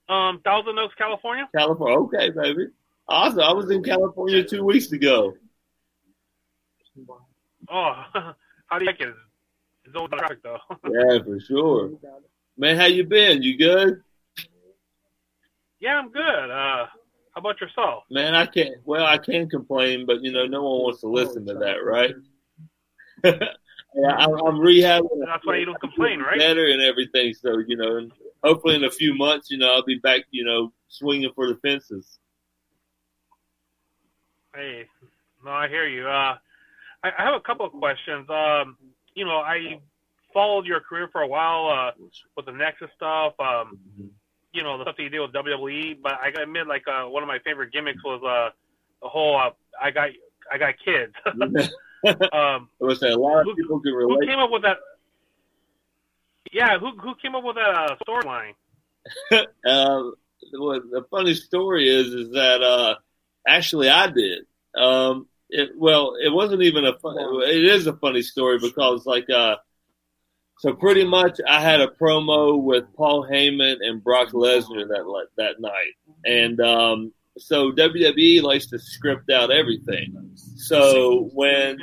Um, 0.07 0.41
Thousand 0.43 0.77
Oaks, 0.77 0.93
California. 0.97 1.49
California. 1.55 1.97
Okay, 1.99 2.29
baby. 2.29 2.67
Awesome. 3.07 3.39
I 3.39 3.53
was 3.53 3.69
in 3.71 3.83
California 3.83 4.43
two 4.43 4.63
weeks 4.63 4.91
ago. 4.91 5.33
Oh, 7.69 8.03
how 8.13 8.79
do 8.79 8.85
you 8.85 8.85
like 8.85 9.01
it? 9.01 9.13
It's 9.85 9.95
old 9.95 10.11
traffic 10.11 10.41
though. 10.43 10.57
Yeah, 10.85 11.23
for 11.23 11.39
sure. 11.39 11.91
Man, 12.57 12.77
how 12.77 12.85
you 12.85 13.03
been? 13.03 13.43
You 13.43 13.57
good? 13.57 14.01
yeah, 15.79 15.99
I'm 15.99 16.11
good. 16.11 16.51
Uh, 16.51 16.85
how 17.35 17.41
about 17.41 17.59
yourself? 17.59 18.05
Man, 18.09 18.33
I 18.33 18.45
can't. 18.45 18.75
Well, 18.85 19.05
I 19.05 19.17
can 19.17 19.49
complain, 19.49 20.05
but 20.05 20.21
you 20.21 20.31
know, 20.31 20.45
no 20.45 20.63
one 20.63 20.83
wants 20.83 21.01
to 21.01 21.07
listen 21.07 21.45
to 21.47 21.55
that, 21.55 21.83
right? 21.83 22.15
yeah, 23.25 24.15
I'm, 24.17 24.33
I'm 24.35 24.55
rehabbing. 24.55 25.25
That's 25.25 25.45
why 25.45 25.57
you 25.57 25.65
don't 25.65 25.79
complain, 25.81 26.19
right? 26.21 26.39
Better 26.39 26.65
and 26.65 26.81
everything. 26.81 27.33
So 27.33 27.59
you 27.67 27.75
know, 27.75 27.97
and 27.97 28.11
hopefully 28.41 28.75
in 28.75 28.85
a 28.85 28.91
few 28.91 29.15
months, 29.15 29.51
you 29.51 29.57
know, 29.57 29.73
I'll 29.73 29.83
be 29.83 29.99
back. 29.99 30.21
You 30.31 30.45
know, 30.45 30.71
swinging 30.87 31.31
for 31.35 31.47
the 31.47 31.55
fences. 31.55 32.19
Hey, 34.55 34.85
no, 35.43 35.51
I 35.51 35.67
hear 35.67 35.85
you. 35.85 36.07
Uh, 36.07 36.37
I, 37.03 37.09
I 37.19 37.25
have 37.25 37.33
a 37.35 37.41
couple 37.41 37.65
of 37.65 37.73
questions. 37.73 38.29
Um, 38.29 38.77
you 39.13 39.25
know, 39.25 39.39
I 39.39 39.81
followed 40.33 40.65
your 40.65 40.79
career 40.79 41.09
for 41.11 41.21
a 41.21 41.27
while 41.27 41.67
uh, 41.67 41.91
with 42.37 42.45
the 42.45 42.53
Nexus 42.53 42.89
stuff. 42.95 43.33
Um, 43.39 43.77
you 44.55 44.63
know, 44.63 44.77
the 44.77 44.85
stuff 44.85 44.95
you 44.97 45.09
did 45.09 45.19
with 45.19 45.33
WWE. 45.33 46.01
But 46.01 46.13
I 46.13 46.31
gotta 46.31 46.43
admit, 46.43 46.67
like 46.67 46.83
uh, 46.87 47.07
one 47.09 47.21
of 47.23 47.27
my 47.27 47.39
favorite 47.39 47.71
gimmicks 47.73 48.03
was 48.03 48.21
uh, 48.23 48.55
the 49.01 49.09
whole 49.09 49.37
uh, 49.37 49.51
I 49.81 49.91
got 49.91 50.09
I 50.51 50.57
got 50.57 50.75
kids. 50.83 51.13
um, 52.33 52.69
I 52.81 52.83
would 52.85 52.97
say 52.97 53.11
a 53.11 53.17
lot 53.17 53.39
of 53.41 53.45
Who- 53.45 53.55
people 53.55 53.79
can 53.81 53.93
who 53.93 54.25
came 54.25 54.39
up 54.39 54.49
with 54.51 54.63
that? 54.63 54.77
Yeah, 56.51 56.79
who 56.79 56.91
who 56.97 57.15
came 57.21 57.35
up 57.35 57.43
with 57.43 57.55
that 57.55 57.69
uh, 57.69 57.95
storyline? 58.07 58.53
Um, 59.67 60.13
what 60.53 60.81
the 60.89 61.03
funny 61.11 61.33
story 61.35 61.89
is, 61.89 62.07
is 62.07 62.31
that 62.31 62.61
uh, 62.61 62.95
actually 63.47 63.89
I 63.89 64.07
did. 64.07 64.45
Um, 64.75 65.27
it, 65.49 65.71
well, 65.75 66.15
it 66.19 66.31
wasn't 66.33 66.63
even 66.63 66.85
a 66.85 66.97
fun, 66.97 67.15
it 67.43 67.65
is 67.65 67.87
a 67.87 67.93
funny 67.93 68.21
story 68.21 68.57
because 68.59 69.05
like 69.05 69.29
uh, 69.29 69.57
so 70.59 70.73
pretty 70.73 71.05
much 71.05 71.39
I 71.47 71.61
had 71.61 71.81
a 71.81 71.87
promo 71.87 72.61
with 72.61 72.85
Paul 72.95 73.27
Heyman 73.29 73.77
and 73.81 74.03
Brock 74.03 74.29
Lesnar 74.29 74.87
that 74.87 75.27
that 75.37 75.59
night, 75.59 75.93
and 76.25 76.59
um, 76.61 77.13
so 77.37 77.71
WWE 77.71 78.41
likes 78.41 78.67
to 78.67 78.79
script 78.79 79.29
out 79.29 79.51
everything. 79.51 80.31
So 80.55 81.29
when 81.33 81.79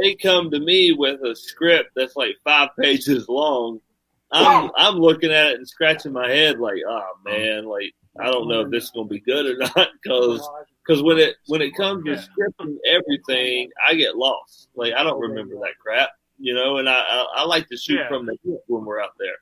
they 0.00 0.14
come 0.14 0.50
to 0.50 0.58
me 0.58 0.92
with 0.92 1.20
a 1.22 1.36
script 1.36 1.90
that's 1.94 2.16
like 2.16 2.36
five 2.44 2.70
pages 2.80 3.28
long, 3.28 3.80
I'm 4.32 4.70
I'm 4.76 4.96
looking 4.96 5.30
at 5.30 5.52
it 5.52 5.58
and 5.58 5.68
scratching 5.68 6.12
my 6.12 6.28
head 6.28 6.58
like, 6.58 6.80
oh 6.88 7.12
man, 7.24 7.66
like 7.66 7.94
I 8.18 8.30
don't 8.30 8.48
know 8.48 8.62
if 8.62 8.70
this 8.70 8.84
is 8.84 8.90
gonna 8.90 9.06
be 9.06 9.20
good 9.20 9.46
or 9.46 9.58
not 9.76 9.88
because 10.02 10.48
because 10.86 11.02
when 11.02 11.18
it 11.18 11.36
when 11.46 11.62
it 11.62 11.76
comes 11.76 12.04
to 12.04 12.12
scripting 12.12 12.76
everything, 12.86 13.70
I 13.86 13.94
get 13.94 14.16
lost. 14.16 14.68
Like 14.74 14.94
I 14.94 15.02
don't 15.02 15.20
remember 15.20 15.54
that 15.56 15.78
crap, 15.80 16.10
you 16.38 16.54
know. 16.54 16.78
And 16.78 16.88
I 16.88 16.94
I, 16.94 17.26
I 17.36 17.44
like 17.44 17.68
to 17.68 17.76
shoot 17.76 18.00
Yeah. 18.00 18.08
from 18.08 18.26
the 18.26 18.36
hip 18.44 18.62
when 18.66 18.84
we're 18.84 19.00
out 19.00 19.14
there. 19.18 19.36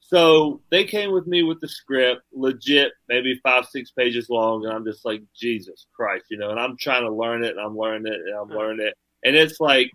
So 0.00 0.60
they 0.70 0.84
came 0.84 1.12
with 1.12 1.26
me 1.26 1.42
with 1.42 1.60
the 1.60 1.68
script, 1.68 2.22
legit, 2.32 2.92
maybe 3.08 3.40
five 3.42 3.66
six 3.66 3.90
pages 3.90 4.28
long, 4.30 4.64
and 4.64 4.72
I'm 4.72 4.84
just 4.84 5.04
like 5.04 5.22
Jesus 5.34 5.86
Christ, 5.94 6.26
you 6.30 6.38
know. 6.38 6.50
And 6.50 6.60
I'm 6.60 6.76
trying 6.76 7.02
to 7.02 7.12
learn 7.12 7.42
it, 7.42 7.56
and 7.56 7.60
I'm 7.60 7.76
learning 7.76 8.12
it, 8.12 8.20
and 8.20 8.34
I'm 8.34 8.50
uh-huh. 8.50 8.58
learning 8.58 8.86
it, 8.86 8.94
and 9.24 9.34
it's 9.34 9.58
like 9.58 9.90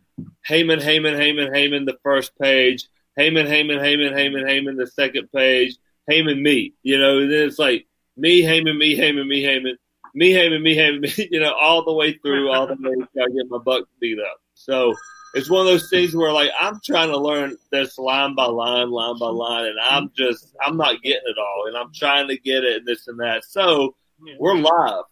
Heyman, 0.48 0.82
Heyman, 0.82 1.16
Heyman, 1.16 1.50
Heyman, 1.50 1.86
the 1.86 1.98
first 2.04 2.38
page, 2.38 2.88
Heyman, 3.18 3.48
Heyman, 3.48 3.80
Heyman, 3.80 4.12
Heyman, 4.12 4.44
Heyman, 4.44 4.78
the 4.78 4.88
second 4.88 5.30
page, 5.34 5.78
Heyman, 6.10 6.42
me, 6.42 6.74
you 6.84 7.00
know. 7.00 7.20
And 7.20 7.32
then 7.32 7.48
it's 7.48 7.60
like 7.60 7.88
me, 8.18 8.42
Heyman, 8.42 8.78
me, 8.78 8.98
Heyman, 8.98 9.28
me, 9.28 9.44
Heyman 9.44 9.76
me 10.14 10.34
Heyman, 10.34 10.62
me 10.62 10.76
Heyman, 10.76 11.02
me, 11.18 11.28
you 11.32 11.40
know, 11.40 11.54
all 11.54 11.84
the 11.84 11.94
way 11.94 12.14
through, 12.14 12.52
all 12.52 12.68
the 12.68 12.76
way 12.80 13.06
I 13.24 13.30
get 13.30 13.50
my 13.50 13.58
butt 13.58 13.86
beat 14.00 14.20
up. 14.20 14.38
So 14.54 14.96
it's 15.34 15.50
one 15.50 15.62
of 15.62 15.68
those 15.68 15.90
things 15.90 16.16
where 16.16 16.32
like 16.32 16.50
I'm 16.60 16.80
trying 16.84 17.10
to 17.10 17.18
learn 17.18 17.58
this 17.72 17.98
line 17.98 18.36
by 18.36 18.46
line, 18.46 18.90
line 18.90 19.18
by 19.18 19.28
line, 19.28 19.66
and 19.66 19.80
I'm 19.80 20.12
just 20.16 20.54
I'm 20.66 20.78
not 20.78 21.02
getting 21.02 21.22
it 21.26 21.38
all, 21.38 21.66
and 21.68 21.78
I'm 21.78 21.94
trying 21.94 22.28
to 22.28 22.38
get 22.38 22.64
it 22.64 22.78
and 22.78 22.88
this 22.88 23.08
and 23.08 23.20
that. 23.20 23.44
So 23.46 23.96
we're 24.40 24.56
live. 24.56 25.04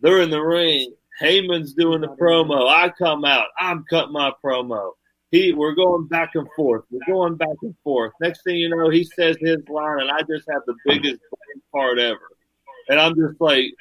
They're 0.00 0.22
in 0.22 0.30
the 0.30 0.40
ring. 0.40 0.94
Heyman's 1.20 1.72
doing 1.74 2.00
the 2.00 2.08
promo. 2.08 2.68
I 2.68 2.90
come 2.90 3.24
out. 3.24 3.48
I'm 3.58 3.84
cutting 3.88 4.12
my 4.12 4.32
promo. 4.44 4.92
He, 5.30 5.52
we're 5.52 5.74
going 5.74 6.06
back 6.06 6.30
and 6.34 6.46
forth. 6.54 6.84
We're 6.90 7.00
going 7.06 7.36
back 7.36 7.56
and 7.62 7.74
forth. 7.82 8.12
Next 8.20 8.42
thing 8.44 8.56
you 8.56 8.68
know, 8.68 8.90
he 8.90 9.04
says 9.04 9.36
his 9.40 9.58
line, 9.68 10.00
and 10.00 10.10
I 10.10 10.20
just 10.20 10.48
have 10.50 10.62
the 10.66 10.74
biggest 10.86 11.20
part 11.72 11.98
ever. 11.98 12.20
And 12.88 13.00
I'm 13.00 13.14
just 13.16 13.40
like, 13.40 13.72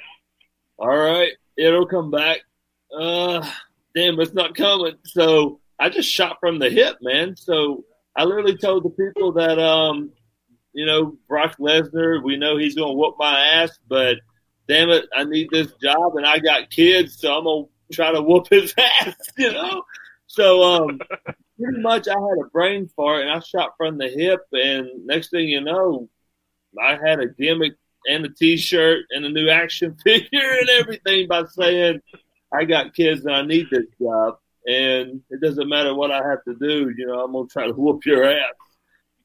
all 0.78 0.98
right, 0.98 1.32
it'll 1.58 1.86
come 1.86 2.10
back. 2.10 2.40
Uh, 2.98 3.48
damn, 3.96 4.20
it's 4.20 4.34
not 4.34 4.56
coming. 4.56 4.96
So 5.04 5.60
I 5.80 5.90
just 5.90 6.10
shot 6.10 6.38
from 6.40 6.60
the 6.60 6.70
hip, 6.70 6.98
man. 7.02 7.36
So 7.36 7.86
I 8.16 8.24
literally 8.24 8.58
told 8.58 8.84
the 8.84 8.90
people 8.90 9.34
that, 9.34 9.60
um, 9.60 10.12
you 10.74 10.86
know, 10.86 11.18
Brock 11.28 11.58
Lesnar, 11.60 12.24
we 12.24 12.38
know 12.38 12.58
he's 12.58 12.76
going 12.76 12.94
to 12.94 12.98
whoop 12.98 13.16
my 13.18 13.40
ass, 13.40 13.78
but 13.88 14.18
damn 14.68 14.90
it, 14.90 15.06
I 15.16 15.26
need 15.26 15.50
this 15.52 15.72
job 15.82 16.16
and 16.16 16.26
I 16.26 16.40
got 16.40 16.70
kids, 16.70 17.20
so 17.20 17.38
I'm 17.38 17.44
going 17.44 17.68
to 17.90 17.96
try 17.96 18.12
to 18.12 18.22
whoop 18.22 18.48
his 18.50 18.74
ass, 19.02 19.16
you 19.38 19.52
know? 19.52 19.84
So, 20.28 20.64
um, 20.64 21.00
pretty 21.60 21.82
much 21.82 22.08
I 22.08 22.14
had 22.14 22.46
a 22.46 22.50
brain 22.52 22.90
fart 22.96 23.22
and 23.22 23.32
I 23.32 23.40
shot 23.40 23.74
from 23.78 23.98
the 23.98 24.10
hip 24.10 24.42
and 24.52 25.06
next 25.06 25.32
thing 25.32 25.48
you 25.50 25.62
know, 25.62 26.10
I 26.82 26.98
had 26.98 27.20
a 27.20 27.28
gimmick 27.28 27.74
and 28.08 28.26
a 28.26 28.30
t-shirt 28.30 29.06
and 29.12 29.26
a 29.26 29.30
new 29.30 29.50
action 29.50 29.96
figure 30.04 30.58
and 30.60 30.70
everything 30.70 31.28
by 31.28 31.44
saying 31.46 32.02
I 32.52 32.66
got 32.66 32.94
kids 32.94 33.26
and 33.26 33.36
I 33.36 33.44
need 33.44 33.68
this 33.70 33.86
job 34.02 34.38
and 34.68 35.22
it 35.30 35.42
doesn't 35.42 35.70
matter 35.70 35.94
what 35.94 36.12
I 36.12 36.28
have 36.28 36.44
to 36.46 36.56
do, 36.56 36.92
you 36.98 37.06
know, 37.08 37.24
I'm 37.24 37.34
to 37.34 37.52
try 37.52 37.68
to 37.68 37.74
whoop 37.78 38.06
your 38.06 38.24
ass. 38.24 38.54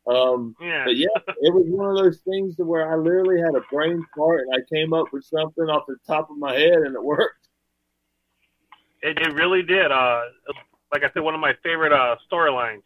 Um, 0.06 0.54
Yeah. 0.60 0.84
but 0.86 0.96
yeah, 0.96 1.06
it 1.26 1.54
was 1.54 1.66
one 1.68 1.90
of 1.90 1.96
those 1.96 2.18
things 2.20 2.56
to 2.56 2.64
where 2.64 2.90
I 2.90 2.96
literally 2.96 3.40
had 3.40 3.54
a 3.54 3.60
brain 3.72 4.04
fart 4.16 4.40
and 4.46 4.54
I 4.54 4.74
came 4.74 4.92
up 4.92 5.06
with 5.12 5.24
something 5.24 5.64
off 5.64 5.84
the 5.86 5.96
top 6.06 6.30
of 6.30 6.38
my 6.38 6.54
head 6.54 6.72
and 6.78 6.94
it 6.94 7.02
worked. 7.02 7.48
It, 9.02 9.18
it 9.18 9.32
really 9.34 9.62
did. 9.62 9.90
Uh, 9.92 10.22
like 10.92 11.04
I 11.04 11.10
said, 11.12 11.22
one 11.22 11.34
of 11.34 11.40
my 11.40 11.54
favorite 11.62 11.92
uh, 11.92 12.16
storylines. 12.30 12.82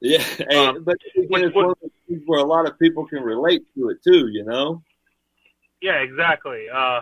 Yeah, 0.00 0.22
and, 0.50 0.76
Um, 0.78 0.84
but 0.84 0.96
again, 1.16 1.26
what- 1.28 1.42
it's 1.42 1.54
one 1.54 1.64
of 1.70 1.76
those 1.80 1.90
things 2.08 2.22
where 2.26 2.40
a 2.40 2.44
lot 2.44 2.68
of 2.68 2.78
people 2.78 3.06
can 3.06 3.22
relate 3.22 3.64
to 3.74 3.88
it 3.88 3.98
too, 4.04 4.28
you 4.28 4.44
know. 4.44 4.82
Yeah, 5.80 5.96
exactly. 6.02 6.66
Uh, 6.72 7.00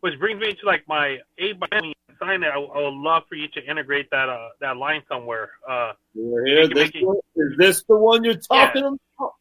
which 0.00 0.18
brings 0.18 0.40
me 0.40 0.54
to 0.54 0.66
like 0.66 0.86
my 0.88 1.18
ten 1.38 1.92
sign 2.20 2.40
that 2.42 2.50
I, 2.52 2.58
I 2.60 2.82
would 2.82 2.94
love 2.94 3.22
for 3.28 3.34
you 3.34 3.48
to 3.48 3.64
integrate 3.64 4.10
that 4.10 4.28
uh, 4.28 4.48
that 4.60 4.76
line 4.76 5.02
somewhere. 5.08 5.50
Uh, 5.68 5.92
here. 6.14 6.68
This 6.68 6.90
it- 6.94 7.04
one, 7.06 7.16
is 7.36 7.56
this 7.58 7.82
the 7.88 7.96
one 7.96 8.22
you're 8.24 8.34
talking 8.34 8.84
about? 8.84 9.32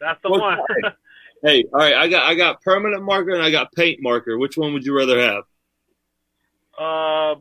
that's 0.00 0.20
the 0.22 0.30
What 0.30 0.40
one. 0.40 0.58
Hey, 1.42 1.62
all 1.74 1.80
right, 1.80 1.94
I 1.94 2.08
got 2.08 2.22
I 2.22 2.34
got 2.34 2.62
permanent 2.62 3.02
marker 3.02 3.30
and 3.34 3.42
I 3.42 3.50
got 3.50 3.70
paint 3.72 3.98
marker. 4.02 4.38
Which 4.38 4.56
one 4.56 4.72
would 4.72 4.84
you 4.86 4.96
rather 4.96 5.18
have? 5.20 5.44
uh, 6.78 7.38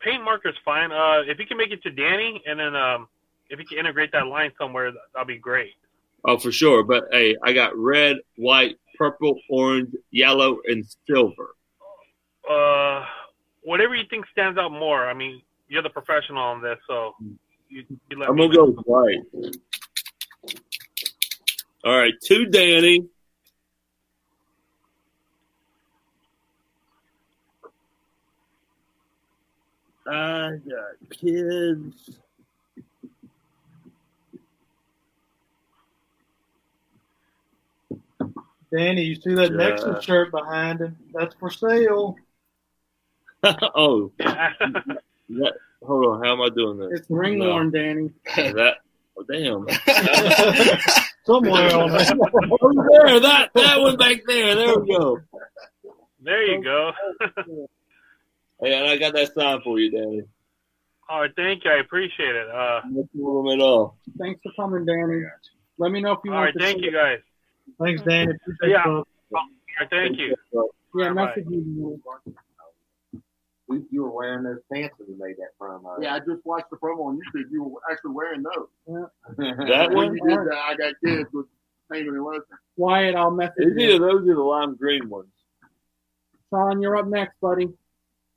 paint 0.00 0.24
marker's 0.24 0.56
fine. 0.64 0.90
Uh, 0.90 1.22
if 1.26 1.38
you 1.38 1.46
can 1.46 1.56
make 1.56 1.70
it 1.70 1.80
to 1.84 1.90
Danny, 1.90 2.42
and 2.46 2.58
then 2.58 2.74
um, 2.74 3.06
if 3.48 3.58
you 3.60 3.64
can 3.64 3.78
integrate 3.78 4.10
that 4.12 4.26
line 4.26 4.50
somewhere, 4.58 4.90
that- 4.90 4.98
that'll 5.14 5.26
be 5.26 5.38
great. 5.38 5.74
Oh, 6.24 6.36
for 6.38 6.50
sure. 6.50 6.82
But 6.82 7.04
hey, 7.12 7.36
I 7.44 7.52
got 7.52 7.76
red, 7.76 8.16
white, 8.36 8.78
purple, 8.98 9.38
orange, 9.48 9.94
yellow, 10.10 10.58
and 10.66 10.84
silver. 11.08 11.54
Uh, 12.50 13.04
whatever 13.66 13.96
you 13.96 14.04
think 14.08 14.24
stands 14.30 14.56
out 14.58 14.70
more. 14.70 15.06
I 15.08 15.12
mean, 15.12 15.42
you're 15.68 15.82
the 15.82 15.90
professional 15.90 16.38
on 16.40 16.62
this, 16.62 16.78
so 16.86 17.14
you, 17.68 17.84
you 18.08 18.18
let 18.18 18.28
I'm 18.28 18.36
me 18.36 18.42
gonna 18.46 18.54
know. 18.54 18.66
go 18.66 18.70
with 18.70 18.86
white. 18.86 19.56
All 21.84 21.98
right, 21.98 22.14
to 22.26 22.46
Danny. 22.46 23.06
I 30.08 30.50
got 30.68 31.10
kids. 31.18 32.10
Danny, 38.72 39.02
you 39.02 39.14
see 39.16 39.34
that 39.34 39.50
Yeah. 39.50 39.56
Nexus 39.56 40.04
shirt 40.04 40.30
behind 40.30 40.80
him? 40.80 40.96
That's 41.12 41.34
for 41.36 41.50
sale. 41.50 42.16
oh, 43.74 44.12
that, 44.18 45.52
hold 45.82 46.06
on. 46.06 46.24
How 46.24 46.32
am 46.32 46.40
I 46.40 46.48
doing 46.54 46.78
this? 46.78 47.00
It's 47.00 47.10
ring 47.10 47.38
No. 47.38 47.50
worn, 47.50 47.70
Danny. 47.70 48.10
That? 48.36 48.74
Oh, 49.18 49.24
damn. 49.30 49.66
somewhere 51.24 51.74
on 51.74 51.90
there. 51.90 52.06
Over 52.60 52.88
there, 52.90 53.20
that 53.20 53.50
that 53.54 53.80
one 53.80 53.96
back 53.96 54.18
there. 54.26 54.54
There 54.54 54.78
we 54.80 54.88
go. 54.96 55.18
There 56.20 56.42
you 56.44 56.62
go. 56.62 56.92
Hey, 58.60 58.74
and 58.74 58.86
I 58.88 58.96
got 58.96 59.12
that 59.14 59.32
sign 59.34 59.60
for 59.62 59.78
you, 59.78 59.90
Danny. 59.90 60.22
All 61.08 61.20
right, 61.20 61.30
thank 61.36 61.64
you. 61.64 61.70
I 61.70 61.76
appreciate 61.80 62.34
it. 62.34 62.48
Uh, 62.48 62.80
No 62.90 63.08
problem 63.14 63.58
at 63.58 63.62
all. 63.62 63.96
Thanks 64.18 64.40
for 64.42 64.50
coming, 64.56 64.84
Danny. 64.84 65.22
Let 65.78 65.92
me 65.92 66.00
know 66.00 66.12
if 66.12 66.18
you 66.24 66.32
all 66.32 66.38
want 66.40 66.46
right, 66.46 66.54
to 66.54 66.58
thank 66.60 66.82
you 66.82 66.90
guys. 66.90 67.18
Thanks, 67.80 68.02
Danny. 68.02 68.32
Appreciate 68.32 68.70
Yeah. 68.70 68.86
All 68.86 69.04
right, 69.32 69.90
thank 69.90 70.18
you. 70.18 70.34
Yeah, 70.94 71.08
Bye-bye. 71.12 71.26
message 71.36 71.46
me. 71.46 71.98
You, 73.68 73.86
you 73.90 74.02
were 74.04 74.10
wearing 74.10 74.44
those 74.44 74.58
pants 74.72 74.94
when 74.98 75.08
you 75.08 75.18
made 75.18 75.36
that 75.38 75.50
promo. 75.60 75.96
Yeah, 76.00 76.14
I 76.14 76.18
just 76.20 76.44
watched 76.44 76.70
the 76.70 76.76
promo 76.76 77.06
on 77.06 77.16
YouTube. 77.18 77.50
You 77.50 77.64
were 77.64 77.80
actually 77.90 78.12
wearing 78.12 78.42
those. 78.42 78.68
That 79.36 79.88
when 79.92 79.96
one? 79.96 80.14
you 80.16 80.28
did 80.28 80.38
that, 80.38 80.58
I 80.68 80.74
got 80.76 80.94
kids 81.04 81.28
with 81.32 81.46
Heyman 81.92 82.08
and 82.08 82.24
Western. 82.24 82.58
Wyatt, 82.76 83.16
I'll 83.16 83.30
message 83.32 83.54
It's 83.58 83.80
you. 83.80 83.88
either 83.90 83.98
those 84.06 84.28
or 84.28 84.34
the 84.34 84.40
lime 84.42 84.76
green 84.76 85.08
ones. 85.08 85.28
Sean, 86.50 86.80
you're 86.80 86.96
up 86.96 87.06
next, 87.08 87.40
buddy. 87.40 87.68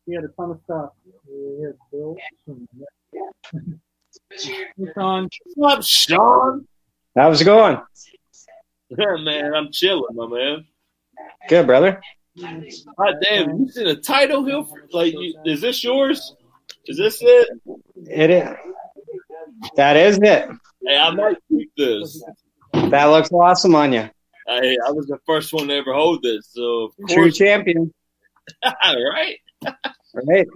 You 0.07 0.15
had 0.15 0.23
a 0.23 0.29
ton 0.29 0.51
of 0.51 0.59
stuff. 0.63 0.89
Yeah, 1.29 1.69
Bill. 1.91 2.15
Hey, 3.11 4.65
Sean. 4.95 5.29
What's 5.55 5.77
up, 5.77 5.83
Sean? 5.83 6.67
How's 7.15 7.41
it 7.41 7.45
going? 7.45 7.77
Yeah, 8.97 9.15
man, 9.19 9.53
I'm 9.53 9.71
chilling, 9.71 10.15
my 10.15 10.25
man. 10.27 10.65
Good, 11.47 11.67
brother. 11.67 12.01
God 12.39 13.15
damn, 13.21 13.59
you 13.59 13.69
seen 13.69 13.87
a 13.87 13.95
title 13.95 14.45
here? 14.45 14.63
Like, 14.91 15.13
you, 15.13 15.35
is 15.45 15.61
this 15.61 15.83
yours? 15.83 16.35
Is 16.85 16.97
this 16.97 17.19
it? 17.21 17.49
It 18.07 18.29
is. 18.29 18.49
That 19.75 19.97
is 19.97 20.17
it. 20.17 20.49
Hey, 20.85 20.97
I 20.97 21.11
might 21.11 21.37
keep 21.49 21.71
this. 21.75 22.23
That 22.73 23.05
looks 23.05 23.31
awesome 23.31 23.75
on 23.75 23.93
you. 23.93 24.09
Hey, 24.47 24.77
I 24.85 24.91
was 24.91 25.07
the 25.07 25.19
first 25.25 25.53
one 25.53 25.67
to 25.67 25.75
ever 25.75 25.93
hold 25.93 26.23
this, 26.23 26.49
so 26.51 26.91
True 27.09 27.31
champion, 27.31 27.93
right? 28.63 29.37
right? 30.13 30.47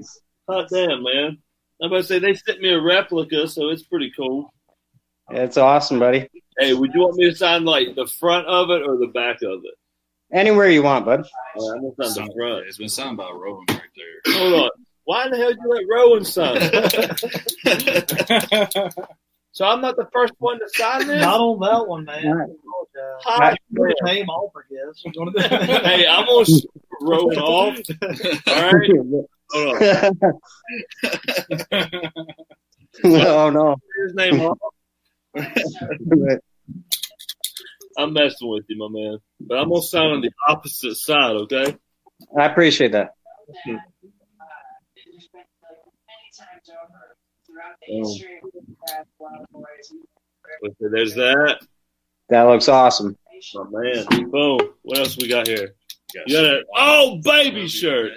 God 0.49 0.67
damn, 0.71 1.03
man. 1.03 1.37
I'm 1.81 1.87
about 1.87 1.97
to 1.97 2.03
say 2.03 2.19
they 2.19 2.33
sent 2.33 2.61
me 2.61 2.69
a 2.69 2.81
replica, 2.81 3.47
so 3.47 3.69
it's 3.69 3.83
pretty 3.83 4.11
cool. 4.15 4.53
It's 5.29 5.57
awesome, 5.57 5.99
buddy. 5.99 6.29
Hey, 6.57 6.73
would 6.73 6.93
you 6.93 7.01
want 7.01 7.17
me 7.17 7.29
to 7.29 7.35
sign 7.35 7.65
like 7.65 7.95
the 7.95 8.07
front 8.07 8.47
of 8.47 8.69
it 8.69 8.81
or 8.87 8.97
the 8.97 9.11
back 9.13 9.37
of 9.41 9.61
it? 9.63 9.75
Anywhere 10.33 10.69
you 10.69 10.83
want, 10.83 11.05
bud. 11.05 11.25
All 11.55 11.71
right, 11.71 11.77
I'm 11.77 11.83
gonna 11.83 11.95
sign 12.09 12.15
Signed- 12.15 12.29
the 12.29 12.33
front. 12.35 12.67
It's 12.67 12.77
been 12.77 12.89
signed 12.89 13.15
by 13.17 13.29
Rowan 13.31 13.65
right 13.69 13.79
there. 13.95 14.21
Hold 14.35 14.53
on. 14.63 14.69
Why 15.05 15.25
in 15.25 15.31
the 15.31 15.37
hell 15.37 15.49
did 15.49 15.59
you 15.61 15.69
let 15.69 15.83
Rowan 15.89 16.23
sign? 16.25 16.59
so 19.51 19.65
I'm 19.65 19.81
not 19.81 19.95
the 19.97 20.07
first 20.13 20.33
one 20.39 20.59
to 20.59 20.69
sign 20.69 21.07
this. 21.07 21.21
Not 21.21 21.39
on 21.39 21.59
that 21.59 21.87
one, 21.87 22.05
man. 22.05 22.25
All 22.25 22.33
right. 22.35 22.49
Hi, 23.25 23.55
Put 23.75 23.93
name 24.03 24.29
off, 24.29 24.51
I 24.55 24.61
guess. 24.73 25.03
We're 25.05 25.11
gonna 25.11 25.31
do 25.33 25.41
hey, 25.85 26.07
I'm 26.07 26.25
gonna 26.25 26.41
s- 26.41 26.65
Rowan 27.01 27.37
off. 27.37 27.77
All 28.47 28.71
right, 28.71 28.89
hold 29.51 29.83
on. 33.03 33.03
oh 33.21 33.49
no. 33.49 33.75
His 34.03 34.13
name 34.15 34.39
off. 34.41 34.57
I'm 37.97 38.13
messing 38.13 38.49
with 38.49 38.65
you, 38.67 38.77
my 38.77 38.87
man. 38.89 39.17
But 39.39 39.59
I'm 39.59 39.69
gonna 39.69 39.81
sign 39.81 40.11
on 40.11 40.21
the 40.21 40.31
opposite 40.47 40.95
side, 40.95 41.35
okay? 41.35 41.77
I 42.37 42.45
appreciate 42.45 42.91
that. 42.93 43.11
Oh. 47.91 48.15
Okay, 50.65 50.87
there's 50.91 51.15
that. 51.15 51.59
That 52.29 52.43
looks 52.43 52.67
awesome. 52.67 53.17
My 53.53 53.63
man. 53.69 54.29
Boom. 54.29 54.59
What 54.83 54.99
else 54.99 55.17
we 55.17 55.27
got 55.27 55.47
here? 55.47 55.75
You 56.25 56.35
got 56.35 56.45
a 56.45 56.63
oh 56.75 57.19
baby 57.23 57.67
shirt. 57.67 58.13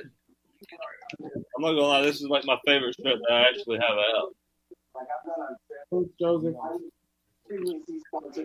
I'm 1.21 1.63
not 1.63 1.73
gonna 1.73 1.83
lie, 1.83 2.03
this 2.03 2.17
is 2.17 2.29
like 2.29 2.45
my 2.45 2.59
favorite 2.67 2.95
shirt 2.97 3.19
that 3.27 3.35
I 3.35 3.49
actually 3.49 3.79
have 3.79 3.97
out. 4.17 4.35
Coach 7.49 8.37
Joseph. 8.37 8.45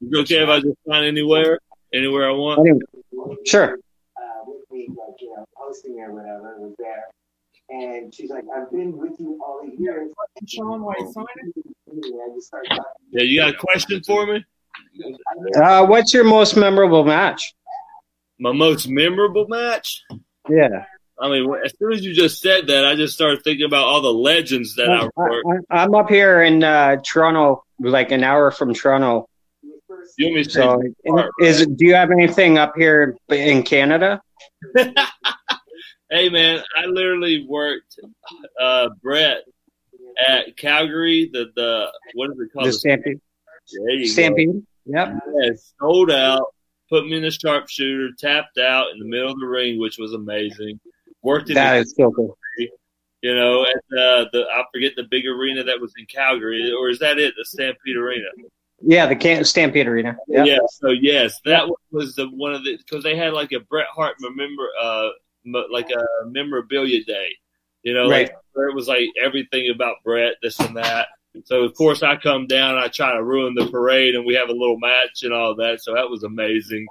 You 0.00 0.20
okay 0.20 0.42
if 0.42 0.48
I 0.48 0.60
just 0.60 0.76
sign 0.86 1.04
anywhere? 1.04 1.58
Anywhere 1.92 2.28
I 2.28 2.32
want? 2.32 2.60
Anyway, 2.60 2.80
sure. 3.46 3.78
And 7.72 8.12
she's 8.12 8.30
like, 8.30 8.44
I've 8.54 8.70
been 8.70 8.96
with 8.96 9.18
you 9.20 9.38
all 9.44 9.62
the 9.64 9.80
years. 9.80 10.10
Sean, 10.46 10.82
why 10.82 10.94
you 10.98 11.12
sign 11.12 11.24
it? 11.36 11.66
I 11.88 12.34
just 12.34 12.48
started 12.48 12.68
talking. 12.70 12.84
Yeah, 13.12 13.22
you 13.22 13.40
got 13.40 13.54
a 13.54 13.56
question 13.56 14.02
for 14.04 14.26
me? 14.26 14.44
Uh, 15.54 15.86
what's 15.86 16.12
your 16.12 16.24
most 16.24 16.56
memorable 16.56 17.04
match? 17.04 17.54
My 18.38 18.52
most 18.52 18.88
memorable 18.88 19.46
match? 19.48 20.02
Yeah. 20.48 20.84
I 21.20 21.28
mean, 21.28 21.54
as 21.64 21.72
soon 21.78 21.92
as 21.92 22.04
you 22.04 22.14
just 22.14 22.40
said 22.40 22.68
that, 22.68 22.86
I 22.86 22.94
just 22.94 23.14
started 23.14 23.42
thinking 23.44 23.66
about 23.66 23.84
all 23.84 24.00
the 24.00 24.12
legends 24.12 24.76
that 24.76 24.88
I 24.88 25.08
worked. 25.14 25.66
I, 25.70 25.84
am 25.84 25.94
up 25.94 26.08
here 26.08 26.42
in 26.42 26.64
uh, 26.64 26.96
Toronto, 27.04 27.64
like 27.78 28.10
an 28.10 28.24
hour 28.24 28.50
from 28.50 28.72
Toronto. 28.74 29.28
You 30.16 30.26
want 30.26 30.36
me 30.36 30.44
to 30.44 30.50
say 30.50 30.60
So, 31.06 31.28
is 31.40 31.66
do 31.66 31.84
you 31.84 31.94
have 31.94 32.10
anything 32.10 32.58
up 32.58 32.74
here 32.76 33.16
in 33.28 33.62
Canada? 33.62 34.22
Hey 36.12 36.28
man, 36.28 36.60
I 36.76 36.86
literally 36.86 37.46
worked 37.48 38.00
uh 38.60 38.88
Bret 39.00 39.44
at 40.28 40.56
Calgary, 40.56 41.30
the 41.32 41.52
the 41.54 41.86
what 42.14 42.30
is 42.30 42.40
it 42.40 42.52
called? 42.52 42.66
The 42.66 42.72
Stampede. 42.72 43.20
There 43.72 43.90
you 43.90 44.08
Stampede. 44.08 44.66
Yep. 44.86 45.08
go. 45.08 45.40
Yeah, 45.40 45.50
sold 45.80 46.10
out, 46.10 46.46
put 46.88 47.06
me 47.06 47.16
in 47.16 47.22
the 47.22 47.30
sharpshooter, 47.30 48.08
tapped 48.18 48.58
out 48.58 48.86
in 48.92 48.98
the 48.98 49.04
middle 49.04 49.30
of 49.30 49.38
the 49.38 49.46
ring, 49.46 49.78
which 49.78 49.98
was 49.98 50.12
amazing. 50.12 50.80
Worked 51.22 51.50
in 51.50 51.54
That 51.54 51.74
the, 51.74 51.80
is 51.80 51.94
so 51.96 52.10
cool. 52.12 52.36
you 52.58 53.34
know, 53.34 53.62
at 53.62 53.82
the, 53.90 54.28
the 54.32 54.46
I 54.52 54.64
forget 54.72 54.92
the 54.96 55.04
big 55.10 55.26
arena 55.26 55.62
that 55.64 55.80
was 55.80 55.92
in 55.98 56.06
Calgary, 56.06 56.72
or 56.72 56.88
is 56.88 56.98
that 57.00 57.18
it? 57.18 57.34
The 57.36 57.44
Stampede 57.44 57.96
Arena. 57.96 58.26
Yeah, 58.82 59.06
the 59.06 59.16
Can- 59.16 59.44
Stampede 59.44 59.86
Arena. 59.86 60.16
Yep. 60.28 60.46
Yeah. 60.46 60.58
So 60.70 60.88
yes, 60.90 61.38
that 61.44 61.70
was 61.90 62.14
the 62.14 62.26
one 62.28 62.54
of 62.54 62.64
the 62.64 62.78
because 62.78 63.04
they 63.04 63.16
had 63.16 63.34
like 63.34 63.52
a 63.52 63.60
Bret 63.60 63.86
Hart 63.94 64.16
remember 64.20 64.68
uh 64.80 65.10
like 65.70 65.90
a 65.90 66.26
memorabilia 66.26 67.04
day, 67.04 67.28
you 67.82 67.94
know, 67.94 68.04
like 68.04 68.34
where 68.52 68.68
it 68.68 68.74
was 68.74 68.88
like 68.88 69.08
everything 69.22 69.70
about 69.70 69.96
Bret, 70.04 70.36
this 70.42 70.58
and 70.60 70.76
that. 70.76 71.08
So 71.44 71.62
of 71.62 71.74
course 71.74 72.02
I 72.02 72.16
come 72.16 72.46
down, 72.46 72.76
I 72.76 72.88
try 72.88 73.12
to 73.14 73.22
ruin 73.22 73.54
the 73.54 73.66
parade, 73.66 74.14
and 74.14 74.24
we 74.24 74.34
have 74.34 74.48
a 74.48 74.52
little 74.52 74.78
match 74.78 75.22
and 75.22 75.32
all 75.32 75.54
that. 75.56 75.82
So 75.82 75.94
that 75.94 76.08
was 76.08 76.24
amazing. 76.24 76.86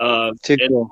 Um, 0.00 0.36
Too 0.42 0.56
and, 0.60 0.68
cool. 0.68 0.90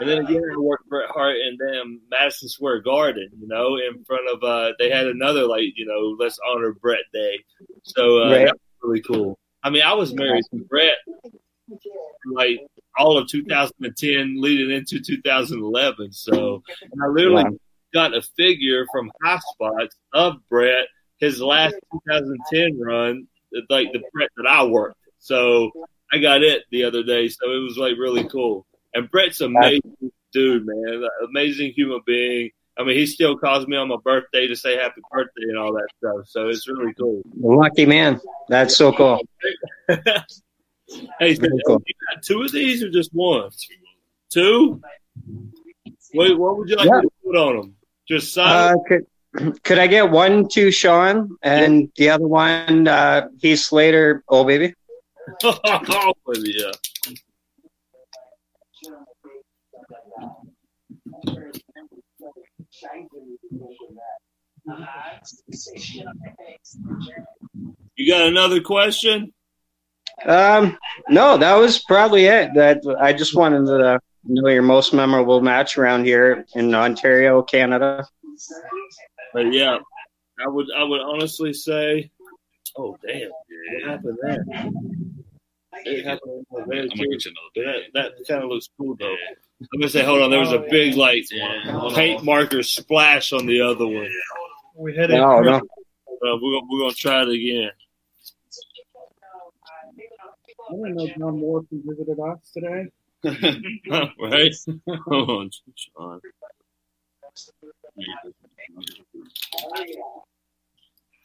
and 0.00 0.08
then 0.08 0.18
again, 0.18 0.42
I 0.54 0.58
worked 0.58 0.88
Bret 0.88 1.08
Hart 1.10 1.36
in 1.36 1.56
damn 1.58 2.00
Madison 2.10 2.48
Square 2.48 2.80
Garden, 2.82 3.30
you 3.40 3.48
know, 3.48 3.76
in 3.76 4.04
front 4.04 4.28
of 4.32 4.42
uh 4.42 4.72
they 4.78 4.90
had 4.90 5.06
another 5.06 5.44
like 5.46 5.72
you 5.76 5.86
know 5.86 6.16
let's 6.22 6.38
honor 6.48 6.72
Bret 6.72 7.00
Day. 7.12 7.38
So 7.82 8.22
uh, 8.22 8.30
Right. 8.30 8.46
that 8.46 8.52
was 8.54 8.60
really 8.82 9.00
cool. 9.02 9.38
I 9.62 9.70
mean, 9.70 9.82
I 9.82 9.94
was 9.94 10.14
married 10.14 10.44
to 10.52 10.58
Bret 10.64 10.96
like 12.26 12.60
all 12.98 13.18
of 13.18 13.28
2010 13.28 14.40
leading 14.40 14.70
into 14.74 15.00
2011. 15.00 16.12
So 16.12 16.62
and 16.92 17.02
I 17.02 17.06
literally 17.08 17.44
Wow. 17.44 17.56
got 17.92 18.14
a 18.16 18.22
figure 18.36 18.86
from 18.92 19.10
High 19.22 19.38
Spots 19.52 19.96
of 20.12 20.36
Bret, 20.48 20.86
his 21.18 21.40
last 21.40 21.76
2010 21.92 22.78
run, 22.80 23.26
like 23.70 23.92
the 23.92 24.02
Bret 24.12 24.30
that 24.36 24.46
I 24.46 24.64
worked. 24.64 24.98
So 25.18 25.72
I 26.12 26.18
got 26.18 26.42
it 26.42 26.62
the 26.70 26.84
other 26.84 27.02
day. 27.02 27.28
So 27.28 27.50
it 27.52 27.58
was 27.62 27.76
like 27.76 27.94
really 27.98 28.24
cool. 28.28 28.66
And 28.94 29.10
Bret's 29.10 29.40
amazing 29.40 30.12
dude, 30.32 30.64
man. 30.66 31.02
Amazing 31.28 31.72
human 31.72 32.00
being. 32.06 32.50
I 32.78 32.84
mean, 32.84 32.96
he 32.96 33.06
still 33.06 33.36
calls 33.38 33.66
me 33.66 33.76
on 33.76 33.88
my 33.88 33.96
birthday 34.04 34.46
to 34.48 34.54
say 34.56 34.76
happy 34.76 35.00
birthday 35.10 35.44
and 35.48 35.56
all 35.58 35.72
that 35.72 35.88
stuff. 35.98 36.26
So 36.28 36.48
it's 36.48 36.68
really 36.68 36.92
cool. 36.94 37.22
Lucky 37.34 37.86
man. 37.86 38.20
That's 38.48 38.76
so 38.76 38.92
cool. 38.92 39.20
Hey, 41.18 41.34
so 41.34 41.42
cool. 41.66 41.82
you 41.84 41.94
got 42.14 42.22
two 42.22 42.42
of 42.42 42.52
these 42.52 42.80
or 42.80 42.88
just 42.88 43.10
one? 43.12 43.50
Two? 44.30 44.80
Wait, 46.14 46.38
what 46.38 46.56
would 46.56 46.68
you 46.68 46.76
like 46.76 46.86
Yeah. 46.86 47.00
to 47.00 47.10
put 47.24 47.34
on 47.36 47.56
them? 47.56 47.76
Just 48.06 48.32
sign 48.32 48.46
Uh, 48.48 48.74
could 48.86 49.62
could 49.64 49.78
I 49.80 49.88
get 49.88 50.10
one 50.10 50.46
to 50.50 50.70
Sean 50.70 51.36
and 51.42 51.90
the 51.96 52.10
other 52.10 52.26
one 52.28 52.86
uh, 52.86 53.28
Heath 53.40 53.58
Slater? 53.58 54.22
Oh 54.28 54.44
baby. 54.44 54.74
Oh. 55.42 56.12
You 67.94 68.08
got 68.08 68.26
another 68.26 68.60
question? 68.60 69.32
Um, 70.24 70.78
no, 71.08 71.36
that 71.36 71.54
was 71.54 71.82
probably 71.84 72.26
it. 72.26 72.50
That 72.54 72.82
I 73.00 73.12
just 73.12 73.34
wanted 73.34 73.66
to 73.66 74.00
know 74.24 74.48
your 74.48 74.62
most 74.62 74.92
memorable 74.92 75.40
match 75.40 75.78
around 75.78 76.04
here 76.04 76.46
in 76.54 76.74
Ontario, 76.74 77.42
Canada. 77.42 78.06
But 79.32 79.52
yeah, 79.52 79.78
I 80.44 80.48
would 80.48 80.66
I 80.76 80.84
would 80.84 81.00
honestly 81.00 81.52
say, 81.52 82.10
oh 82.76 82.96
damn, 83.06 83.20
yeah. 83.20 83.90
happened 83.90 84.18
there? 84.22 84.44
It 85.84 86.04
happened 86.04 86.46
very 86.66 86.80
I'm 86.82 86.88
gonna 86.88 87.08
get 87.08 87.24
you 87.24 87.32
another 87.54 87.82
That, 87.94 88.12
that 88.16 88.28
kind 88.28 88.42
of 88.44 88.50
looks 88.50 88.68
cool 88.78 88.96
though. 88.98 89.14
I'm 89.60 89.80
gonna 89.80 89.88
say, 89.88 90.04
hold 90.04 90.22
on. 90.22 90.30
There 90.30 90.40
was 90.40 90.52
a 90.52 90.64
big 90.70 90.96
like 90.96 91.24
paint 91.94 92.24
marker 92.24 92.62
splash 92.62 93.32
on 93.32 93.46
the 93.46 93.60
other 93.60 93.86
one. 93.86 94.10
We 94.76 94.96
had 94.96 95.10
No, 95.10 95.38
it. 95.38 95.44
no. 95.44 95.56
Uh, 95.56 96.36
we're 96.40 96.52
gonna 96.60 96.66
we're 96.70 96.80
gonna 96.80 96.92
try 96.94 97.22
it 97.22 97.28
again. 97.28 97.70
I 100.68 100.72
didn't 100.72 100.94
know 100.96 101.06
John 101.18 101.38
Morrison 101.40 101.82
visited 101.86 102.18
us 102.18 102.38
today. 102.52 102.86
right? 104.20 104.54
Hold 105.06 105.30
on, 105.30 105.50
Sean. 105.74 106.20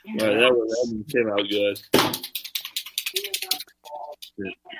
Right, 0.08 0.20
that 0.20 0.56
one, 0.56 0.68
that 0.68 0.88
one 0.88 1.04
came 1.06 1.30
out 1.30 1.48
good. 1.50 1.80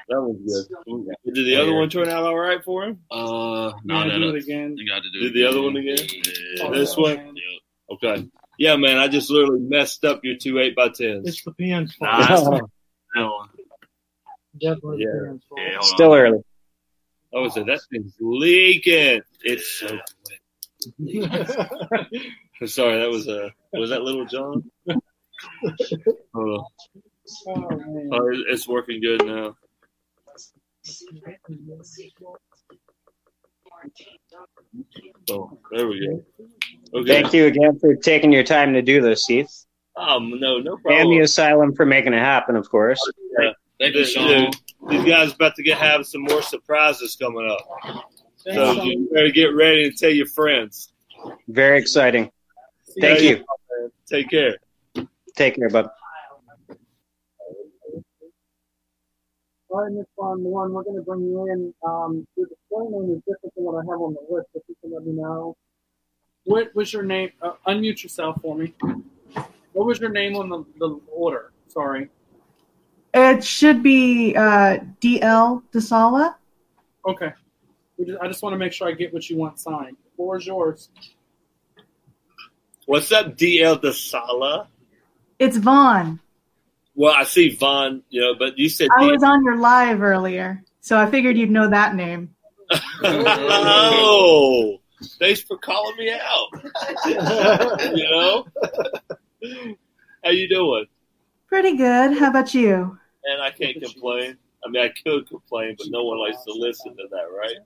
That 0.10 0.22
was 0.22 0.68
good. 0.86 1.34
Did 1.34 1.46
the 1.46 1.56
other 1.62 1.74
one 1.74 1.90
turn 1.90 2.10
out 2.10 2.24
all 2.24 2.38
right 2.38 2.64
for 2.64 2.84
him? 2.84 3.00
Uh, 3.12 3.72
no, 3.84 4.04
no, 4.04 4.10
do 4.10 4.20
no. 4.20 4.30
it 4.30 4.44
again. 4.44 4.76
You 4.78 4.88
got 4.90 5.04
to 5.04 5.10
do 5.12 5.20
Did 5.20 5.32
it 5.32 5.34
the 5.34 5.46
other 5.46 5.62
one 5.62 5.76
again? 5.76 5.98
Yeah. 6.58 6.70
This 6.72 6.96
one? 6.98 7.36
Okay. 7.92 8.28
Yeah, 8.58 8.76
man, 8.76 8.98
I 8.98 9.08
just 9.08 9.30
literally 9.32 9.62
messed 9.62 10.06
up 10.06 10.22
your 10.24 10.36
two 10.38 10.60
eight 10.60 10.76
by 10.76 10.90
tens. 10.90 11.28
It's 11.28 11.44
the 11.44 11.52
pen's 11.52 11.94
fault. 11.96 12.12
Nah, 12.12 12.28
that's 12.28 12.44
the- 12.44 12.68
that. 13.16 13.30
Definitely 14.60 14.98
Yeah. 15.00 15.12
the 15.20 15.26
pen's 15.28 15.44
fault. 15.50 15.62
Yeah, 15.62 15.78
Still 15.82 16.12
on. 16.14 16.18
early. 16.20 16.40
Oh, 17.34 17.48
so 17.50 17.64
that 17.64 17.80
thing's 17.92 18.14
leaking. 18.20 19.22
It's 19.42 19.80
so 19.80 19.88
sorry. 22.68 23.00
That 23.00 23.10
was 23.10 23.28
uh, 23.28 23.50
was 23.74 23.90
that 23.92 24.02
Little 24.02 24.26
John? 24.26 24.70
Hold 26.34 26.60
on. 26.60 26.66
Oh, 27.48 27.56
man. 27.56 28.10
Oh, 28.12 28.30
it's 28.50 28.68
working 28.68 29.02
good 29.02 29.26
now. 29.26 29.56
Oh, 35.30 35.58
there 35.72 35.88
we 35.88 36.08
go. 36.08 36.24
Okay. 37.00 37.08
Thank 37.08 37.34
you 37.34 37.46
again 37.46 37.80
for 37.80 37.96
taking 37.96 38.32
your 38.32 38.44
time 38.44 38.74
to 38.74 38.82
do 38.82 39.02
this, 39.02 39.26
Heath. 39.26 39.66
Um, 39.96 40.40
no, 40.40 40.60
no 40.60 40.78
And 40.86 41.12
the 41.12 41.20
asylum 41.20 41.76
for 41.76 41.86
making 41.86 42.14
it 42.14 42.20
happen, 42.20 42.56
of 42.56 42.70
course. 42.70 43.00
Thank 43.80 43.96
you, 43.96 44.06
Sean. 44.06 44.52
These 44.90 45.06
guys 45.06 45.32
are 45.32 45.36
about 45.36 45.56
to 45.56 45.64
get 45.64 45.78
have 45.78 46.06
some 46.06 46.22
more 46.22 46.42
surprises 46.42 47.16
coming 47.20 47.50
up. 47.50 48.06
So 48.38 48.54
Thanks, 48.54 48.86
you 48.86 49.10
better 49.14 49.30
get 49.30 49.54
ready 49.56 49.86
and 49.86 49.98
tell 49.98 50.10
your 50.10 50.28
friends. 50.28 50.94
Very 51.48 51.80
exciting. 51.80 52.32
Thank 53.00 53.22
Yeah, 53.22 53.30
you. 53.30 53.92
Take 54.08 54.30
care. 54.30 54.58
Take 55.36 55.56
care, 55.56 55.70
bud. 55.70 55.90
All 59.72 59.84
right, 59.84 59.92
Miss 59.94 60.06
Vaughn 60.18 60.44
Warren, 60.44 60.74
we're 60.74 60.84
going 60.84 60.98
to 60.98 61.02
bring 61.02 61.22
you 61.22 61.48
in. 61.48 61.74
Um, 61.88 62.28
your 62.36 62.48
display 62.48 62.84
name 62.90 63.16
is 63.16 63.20
different 63.20 63.56
than 63.56 63.64
what 63.64 63.76
I 63.76 63.90
have 63.90 64.02
on 64.02 64.14
the 64.14 64.36
list. 64.36 64.50
If 64.54 64.64
you 64.68 64.76
can 64.82 64.94
let 64.94 65.06
me 65.06 65.14
know. 65.14 65.56
What 66.44 66.76
was 66.76 66.92
your 66.92 67.04
name? 67.04 67.32
Uh, 67.42 67.54
unmute 67.66 68.04
yourself 68.04 68.42
for 68.42 68.58
me. 68.58 68.74
What 69.72 69.86
was 69.86 70.02
your 70.02 70.10
name 70.10 70.36
on 70.36 70.50
the, 70.50 70.66
the 70.78 71.00
order? 71.10 71.54
Sorry. 71.70 72.10
It 73.14 73.46
should 73.46 73.82
be 73.82 74.36
uh, 74.36 74.80
DL 75.00 75.64
DeSala. 75.72 76.36
Okay. 77.08 77.32
We 77.98 78.06
just, 78.06 78.20
I 78.20 78.28
just 78.28 78.44
want 78.44 78.52
to 78.54 78.58
make 78.58 78.74
sure 78.74 78.90
I 78.90 78.92
get 78.92 79.14
what 79.14 79.30
you 79.30 79.38
want 79.38 79.58
signed. 79.58 79.96
The 80.04 80.16
floor 80.18 80.36
is 80.36 80.46
yours. 80.46 80.90
What's 82.88 83.10
up, 83.14 83.38
DL 83.38 83.82
DeSala? 83.82 84.68
It's 85.40 85.56
Vaughn. 85.56 86.20
Well, 87.02 87.16
I 87.18 87.24
see 87.24 87.56
Vaughn, 87.56 88.04
you 88.10 88.22
know, 88.22 88.36
but 88.38 88.60
you 88.60 88.70
said 88.70 88.90
I 88.96 89.08
was 89.08 89.24
on 89.24 89.44
your 89.44 89.58
live 89.58 90.04
earlier, 90.04 90.64
so 90.82 91.00
I 91.00 91.10
figured 91.10 91.36
you'd 91.36 91.50
know 91.50 91.68
that 91.68 91.96
name. 91.96 92.36
oh, 93.04 94.78
thanks 95.18 95.42
for 95.42 95.58
calling 95.58 95.98
me 95.98 96.12
out. 96.12 96.48
you 97.96 98.04
know, 98.04 98.46
how 100.24 100.30
you 100.30 100.48
doing? 100.48 100.86
Pretty 101.48 101.76
good. 101.76 102.20
How 102.20 102.30
about 102.30 102.54
you? 102.54 103.00
And 103.24 103.42
I 103.42 103.50
can't 103.50 103.82
complain. 103.82 104.38
I 104.64 104.70
mean, 104.70 104.84
I 104.84 104.90
could 105.04 105.28
complain, 105.28 105.74
but 105.80 105.88
no 105.90 106.04
one 106.04 106.20
likes 106.20 106.44
to 106.44 106.54
listen 106.54 106.96
to 106.98 107.08
that, 107.10 107.26
right? 107.36 107.58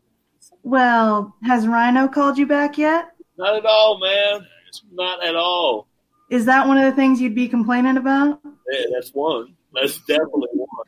Well, 0.63 1.35
has 1.43 1.67
Rhino 1.67 2.07
called 2.07 2.37
you 2.37 2.47
back 2.47 2.77
yet? 2.77 3.11
Not 3.37 3.57
at 3.57 3.65
all, 3.65 3.99
man. 3.99 4.47
Not 4.93 5.25
at 5.25 5.35
all. 5.35 5.89
Is 6.29 6.45
that 6.45 6.67
one 6.67 6.77
of 6.77 6.83
the 6.83 6.95
things 6.95 7.21
you'd 7.21 7.35
be 7.35 7.47
complaining 7.47 7.97
about? 7.97 8.39
Yeah, 8.71 8.85
that's 8.93 9.11
one. 9.11 9.55
That's 9.73 9.99
definitely 9.99 10.47
one. 10.53 10.85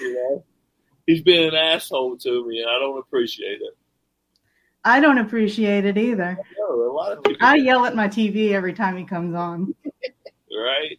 You 0.00 0.14
know, 0.14 0.44
he's 1.06 1.22
been 1.22 1.48
an 1.48 1.54
asshole 1.54 2.16
to 2.18 2.46
me, 2.48 2.60
and 2.60 2.70
I 2.70 2.78
don't 2.78 2.98
appreciate 2.98 3.60
it. 3.60 3.76
I 4.84 5.00
don't 5.00 5.18
appreciate 5.18 5.84
it 5.84 5.98
either. 5.98 6.38
No, 6.58 6.90
a 6.90 6.92
lot 6.92 7.12
of 7.12 7.22
people, 7.22 7.46
I 7.46 7.56
yell 7.56 7.84
at 7.84 7.94
my 7.94 8.08
TV 8.08 8.52
every 8.52 8.72
time 8.72 8.96
he 8.96 9.04
comes 9.04 9.34
on. 9.34 9.74
right? 10.56 10.98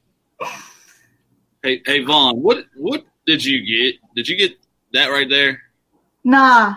Hey, 1.64 1.82
hey, 1.86 2.04
Vaughn, 2.04 2.38
what 2.42 2.66
what 2.76 3.04
did 3.26 3.44
you 3.44 3.66
get? 3.66 3.96
Did 4.16 4.28
you 4.30 4.38
get 4.38 4.54
that 4.94 5.08
right 5.08 5.30
there? 5.30 5.62
Nah, 6.24 6.76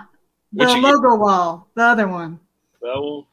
the 0.53 0.65
What 0.65 0.77
you 0.77 0.83
get? 0.83 0.95
logo 0.95 1.17
wall, 1.17 1.69
the 1.75 1.83
other 1.83 2.09
one. 2.09 2.41
That 2.81 3.01
one, 3.01 3.25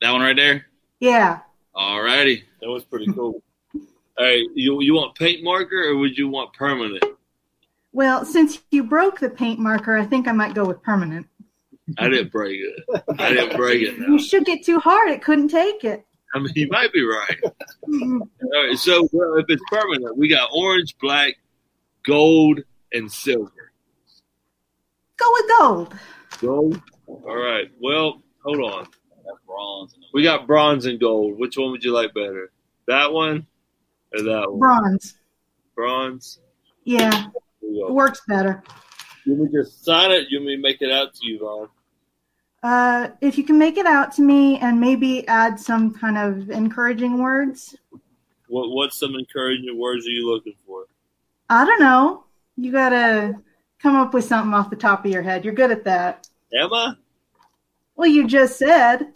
That 0.00 0.12
one 0.12 0.20
right 0.20 0.36
there? 0.36 0.66
Yeah. 1.00 1.40
Alrighty. 1.74 2.42
That 2.60 2.68
was 2.68 2.84
pretty 2.84 3.12
cool. 3.12 3.42
Hey, 4.18 4.46
you 4.54 4.80
you 4.82 4.94
want 4.94 5.14
paint 5.14 5.42
marker 5.42 5.90
or 5.90 5.96
would 5.96 6.18
you 6.18 6.28
want 6.28 6.52
permanent? 6.52 7.04
Well, 7.92 8.24
since 8.24 8.60
you 8.70 8.84
broke 8.84 9.20
the 9.20 9.30
paint 9.30 9.58
marker, 9.58 9.96
I 9.96 10.04
think 10.04 10.28
I 10.28 10.32
might 10.32 10.54
go 10.54 10.64
with 10.64 10.82
permanent. 10.82 11.26
I 11.96 12.08
didn't 12.08 12.32
break 12.32 12.60
it. 12.60 13.04
I 13.18 13.32
didn't 13.32 13.56
break 13.56 13.82
it. 13.82 13.96
You 13.96 14.18
shook 14.18 14.48
it 14.48 14.64
too 14.64 14.78
hard; 14.78 15.10
it 15.10 15.22
couldn't 15.22 15.48
take 15.48 15.84
it. 15.84 16.04
I 16.34 16.40
mean, 16.40 16.52
you 16.54 16.68
might 16.68 16.92
be 16.92 17.02
right. 17.02 17.38
Mm-hmm. 17.88 18.20
All 18.20 18.66
right, 18.66 18.78
so 18.78 19.08
well, 19.12 19.36
if 19.36 19.46
it's 19.48 19.62
permanent, 19.70 20.16
we 20.16 20.28
got 20.28 20.50
orange, 20.52 20.94
black, 21.00 21.36
gold, 22.04 22.60
and 22.92 23.10
silver. 23.10 23.72
Go 25.16 25.32
with 25.32 25.44
gold. 25.58 25.94
Gold. 26.40 26.82
All 27.06 27.36
right. 27.36 27.70
Well, 27.80 28.22
hold 28.44 28.58
on. 28.58 28.88
That's 29.28 29.44
bronze. 29.46 29.94
We 30.14 30.22
got 30.22 30.46
bronze 30.46 30.86
and 30.86 30.98
gold. 30.98 31.38
Which 31.38 31.56
one 31.58 31.70
would 31.70 31.84
you 31.84 31.92
like 31.92 32.14
better? 32.14 32.50
That 32.86 33.12
one 33.12 33.46
or 34.14 34.22
that 34.22 34.50
one? 34.50 34.58
Bronze. 34.58 35.14
Bronze. 35.74 36.38
Yeah, 36.84 37.26
it 37.60 37.92
works 37.92 38.22
better. 38.26 38.62
You 39.24 39.34
want 39.34 39.52
me 39.52 39.60
just 39.60 39.84
sign 39.84 40.10
it? 40.10 40.28
You 40.30 40.38
want 40.38 40.46
me 40.46 40.56
make 40.56 40.80
it 40.80 40.90
out 40.90 41.14
to 41.14 41.26
you, 41.26 41.38
Vaughn? 41.40 41.68
Uh, 42.62 43.08
if 43.20 43.36
you 43.36 43.44
can 43.44 43.58
make 43.58 43.76
it 43.76 43.86
out 43.86 44.12
to 44.12 44.22
me 44.22 44.58
and 44.58 44.80
maybe 44.80 45.28
add 45.28 45.60
some 45.60 45.92
kind 45.92 46.16
of 46.16 46.50
encouraging 46.50 47.22
words. 47.22 47.76
What 48.48 48.70
What 48.70 48.94
some 48.94 49.14
encouraging 49.14 49.78
words 49.78 50.06
are 50.06 50.10
you 50.10 50.32
looking 50.32 50.54
for? 50.66 50.86
I 51.50 51.66
don't 51.66 51.80
know. 51.80 52.24
You 52.56 52.72
gotta 52.72 53.34
come 53.78 53.94
up 53.94 54.14
with 54.14 54.24
something 54.24 54.54
off 54.54 54.70
the 54.70 54.76
top 54.76 55.04
of 55.04 55.12
your 55.12 55.22
head. 55.22 55.44
You're 55.44 55.54
good 55.54 55.70
at 55.70 55.84
that. 55.84 56.26
Am 56.54 56.72
I? 56.72 56.94
Well, 57.94 58.08
you 58.08 58.26
just 58.26 58.58
said. 58.58 59.12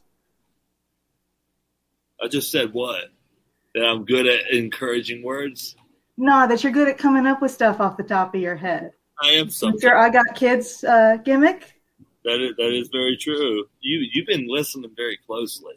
I 2.23 2.29
just 2.29 2.51
said 2.51 2.73
what? 2.73 3.07
That 3.75 3.85
I'm 3.85 4.05
good 4.05 4.27
at 4.27 4.51
encouraging 4.53 5.23
words. 5.23 5.77
No, 6.17 6.47
that 6.47 6.63
you're 6.63 6.73
good 6.73 6.89
at 6.89 6.99
coming 6.99 7.27
up 7.27 7.43
with 7.43 7.51
stuff 7.51 7.81
off 7.81 7.97
the 7.97 8.03
top 8.03 8.35
of 8.35 8.41
your 8.41 8.55
head. 8.55 8.93
I 9.23 9.31
am 9.31 9.51
something. 9.51 9.81
Your 9.83 9.99
I 9.99 10.11
got 10.11 10.35
kids 10.35 10.85
uh, 10.85 11.17
gimmick. 11.25 11.75
That 12.25 12.41
is 12.41 12.55
that 12.57 12.73
is 12.73 12.89
very 12.93 13.17
true. 13.17 13.65
You 13.81 14.07
you've 14.13 14.27
been 14.27 14.47
listening 14.47 14.93
very 14.97 15.19
closely. 15.27 15.75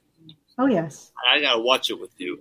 Oh 0.57 0.67
yes. 0.67 1.11
I 1.27 1.41
gotta 1.41 1.59
watch 1.59 1.89
it 1.89 1.99
with 1.99 2.11
you. 2.17 2.39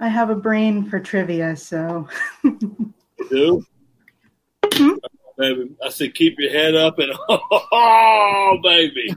I 0.00 0.08
have 0.08 0.30
a 0.30 0.34
brain 0.34 0.88
for 0.88 1.00
trivia, 1.00 1.56
so 1.56 2.08
You 3.30 3.36
do? 3.36 3.66
Mm-hmm. 4.64 4.90
Oh, 4.90 5.32
baby, 5.38 5.70
I 5.84 5.88
said 5.88 6.14
keep 6.14 6.38
your 6.38 6.50
head 6.50 6.74
up 6.74 6.98
and 6.98 7.12
oh 7.28 8.58
baby. 8.62 9.14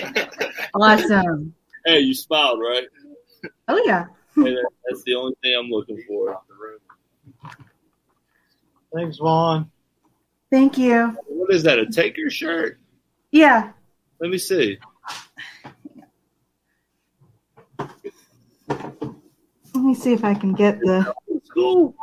awesome. 0.74 1.54
Hey, 1.84 2.00
you 2.00 2.14
smiled, 2.14 2.60
right? 2.60 2.86
Oh 3.68 3.82
yeah. 3.84 4.06
Hey, 4.34 4.54
that, 4.54 4.68
that's 4.88 5.02
the 5.04 5.14
only 5.14 5.34
thing 5.42 5.56
I'm 5.58 5.70
looking 5.70 6.02
for. 6.06 6.40
Thanks, 8.94 9.18
Vaughn. 9.18 9.70
Thank 10.50 10.78
you. 10.78 11.16
What 11.26 11.52
is 11.52 11.62
that? 11.64 11.78
A 11.78 11.86
taker 11.86 12.30
shirt? 12.30 12.78
Yeah. 13.30 13.72
Let 14.20 14.30
me 14.30 14.38
see. 14.38 14.78
Let 18.68 19.84
me 19.84 19.94
see 19.94 20.12
if 20.12 20.24
I 20.24 20.34
can 20.34 20.54
get 20.54 20.80
the. 20.80 21.12
It's 21.28 21.50
cool. 21.50 21.94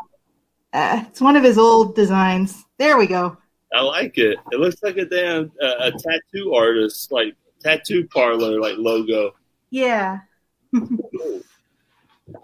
Uh, 0.73 1.03
it's 1.07 1.21
one 1.21 1.35
of 1.35 1.43
his 1.43 1.57
old 1.57 1.95
designs. 1.95 2.65
There 2.79 2.97
we 2.97 3.05
go. 3.05 3.37
I 3.73 3.81
like 3.81 4.17
it. 4.17 4.37
It 4.51 4.59
looks 4.59 4.81
like 4.83 4.97
a 4.97 5.05
damn 5.05 5.51
uh, 5.61 5.75
a 5.79 5.91
tattoo 5.91 6.53
artist, 6.53 7.11
like 7.11 7.35
tattoo 7.61 8.07
parlor, 8.07 8.59
like 8.59 8.77
logo. 8.77 9.35
Yeah. 9.69 10.19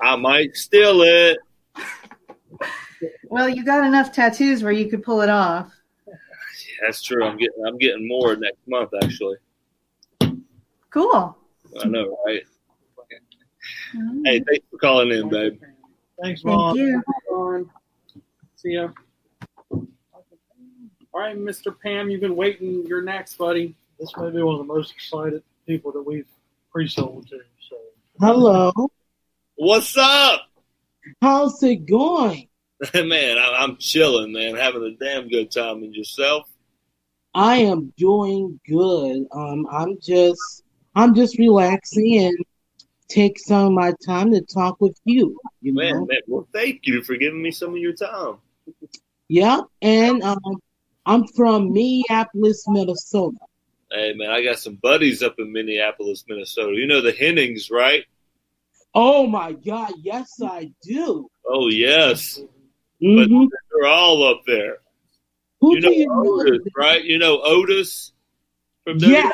I 0.01 0.15
might 0.15 0.55
steal 0.55 1.01
it. 1.01 1.39
Well, 3.23 3.49
you 3.49 3.63
got 3.63 3.85
enough 3.85 4.11
tattoos 4.11 4.63
where 4.63 4.71
you 4.71 4.89
could 4.89 5.03
pull 5.03 5.21
it 5.21 5.29
off. 5.29 5.71
That's 6.81 7.01
true. 7.01 7.23
I'm 7.25 7.37
getting 7.37 7.63
I'm 7.65 7.77
getting 7.77 8.07
more 8.07 8.35
next 8.35 8.67
month 8.67 8.91
actually. 9.03 9.37
Cool. 10.89 11.37
I 11.81 11.87
know, 11.87 12.17
right? 12.25 12.43
Hey, 14.25 14.39
thanks 14.39 14.65
for 14.71 14.77
calling 14.77 15.11
in, 15.11 15.29
babe. 15.29 15.59
Thanks, 16.21 16.41
Thank 16.41 16.75
you. 16.75 17.01
Vaughn. 18.63 18.71
See 18.71 18.73
ya. 18.73 18.89
All 21.11 21.21
right, 21.21 21.37
Mr. 21.37 21.75
Pam, 21.81 22.09
you've 22.09 22.21
been 22.21 22.35
waiting. 22.35 22.85
You're 22.85 23.01
next, 23.01 23.37
buddy. 23.37 23.75
This 23.99 24.15
may 24.17 24.29
be 24.29 24.41
one 24.41 24.55
of 24.55 24.59
the 24.59 24.73
most 24.73 24.93
excited 24.93 25.43
people 25.65 25.91
that 25.91 26.01
we've 26.01 26.27
pre-sold 26.71 27.27
to. 27.29 27.39
So 27.67 27.75
Hello. 28.19 28.71
What's 29.55 29.97
up? 29.97 30.41
How's 31.21 31.61
it 31.63 31.85
going? 31.85 32.47
man, 32.93 33.37
I, 33.37 33.55
I'm 33.59 33.77
chilling, 33.77 34.31
man, 34.31 34.55
having 34.55 34.83
a 34.83 35.03
damn 35.03 35.27
good 35.27 35.51
time. 35.51 35.83
And 35.83 35.93
yourself? 35.93 36.49
I 37.33 37.57
am 37.57 37.93
doing 37.97 38.59
good. 38.67 39.25
Um, 39.31 39.67
I'm 39.69 39.97
just, 40.01 40.63
I'm 40.95 41.13
just 41.13 41.37
relaxing 41.37 42.17
and 42.17 42.37
take 43.09 43.39
some 43.39 43.67
of 43.67 43.73
my 43.73 43.93
time 44.05 44.31
to 44.31 44.41
talk 44.41 44.79
with 44.79 44.97
you. 45.03 45.37
You 45.61 45.73
Man, 45.73 45.93
know? 45.93 46.05
man, 46.05 46.19
well, 46.27 46.47
thank 46.53 46.87
you 46.87 47.01
for 47.01 47.17
giving 47.17 47.41
me 47.41 47.51
some 47.51 47.71
of 47.71 47.77
your 47.77 47.93
time. 47.93 48.37
Yeah, 49.27 49.61
and 49.81 50.23
um, 50.23 50.39
I'm 51.05 51.27
from 51.27 51.71
Minneapolis, 51.73 52.65
Minnesota. 52.67 53.37
Hey, 53.91 54.13
man, 54.13 54.29
I 54.29 54.43
got 54.43 54.59
some 54.59 54.75
buddies 54.75 55.23
up 55.23 55.35
in 55.39 55.51
Minneapolis, 55.51 56.23
Minnesota. 56.27 56.73
You 56.75 56.87
know 56.87 57.01
the 57.01 57.11
Hennings, 57.11 57.69
right? 57.71 58.05
Oh 58.93 59.27
my 59.27 59.53
God, 59.53 59.91
yes 60.01 60.31
I 60.43 60.71
do. 60.83 61.29
Oh, 61.45 61.69
yes. 61.69 62.41
Mhm. 63.01 63.49
But 63.49 63.59
they're 63.71 63.87
all 63.87 64.23
up 64.27 64.41
there. 64.45 64.77
Who 65.61 65.75
you 65.75 65.81
know 65.81 65.89
do 65.89 65.95
you 65.95 66.07
know? 66.07 66.59
Right? 66.75 67.03
You 67.03 67.17
know 67.17 67.41
Otis 67.43 68.13
from 68.83 68.97
Yes. 68.99 69.33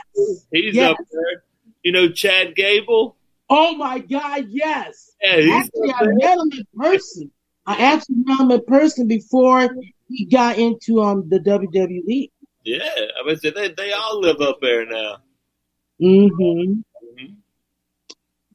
He's 0.51 0.75
Yes. 0.75 0.91
up 0.91 0.97
there. 1.11 1.43
You 1.83 1.91
know 1.91 2.09
Chad 2.09 2.55
Gable? 2.55 3.15
Oh 3.49 3.75
my 3.75 3.99
God, 3.99 4.47
yes. 4.49 5.11
Yeah, 5.21 5.59
Actually, 5.59 5.93
I 5.93 6.05
met 6.13 6.37
him 6.39 6.51
in 6.51 6.65
person. 6.77 7.31
I 7.65 7.77
actually 7.77 8.17
met 8.25 8.39
him 8.39 8.51
in 8.51 8.65
person 8.65 9.07
before 9.07 9.69
he 10.07 10.25
got 10.25 10.57
into 10.57 11.01
um 11.01 11.27
the 11.29 11.39
WWE. 11.39 12.31
Yeah, 12.63 12.79
I 12.83 13.25
mean, 13.27 13.37
they 13.43 13.69
they 13.69 13.91
all 13.91 14.19
live 14.19 14.41
up 14.41 14.59
there 14.61 14.85
now. 14.85 15.17
hmm 15.99 16.73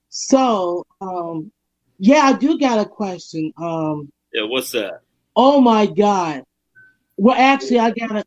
So, 0.08 0.84
um, 1.00 1.52
yeah, 1.98 2.20
I 2.22 2.32
do 2.34 2.58
got 2.58 2.84
a 2.84 2.88
question. 2.88 3.52
Um, 3.56 4.10
Yeah, 4.32 4.44
what's 4.44 4.72
that? 4.72 5.02
oh 5.36 5.60
my 5.60 5.86
God. 5.86 6.42
Well, 7.16 7.36
actually, 7.38 7.78
I 7.78 7.90
got 7.90 8.10
a, 8.16 8.24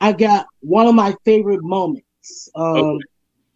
I 0.00 0.12
got 0.12 0.46
one 0.60 0.86
of 0.86 0.94
my 0.94 1.14
favorite 1.24 1.62
moments. 1.62 2.50
Um, 2.54 2.76
Okay. 2.76 3.04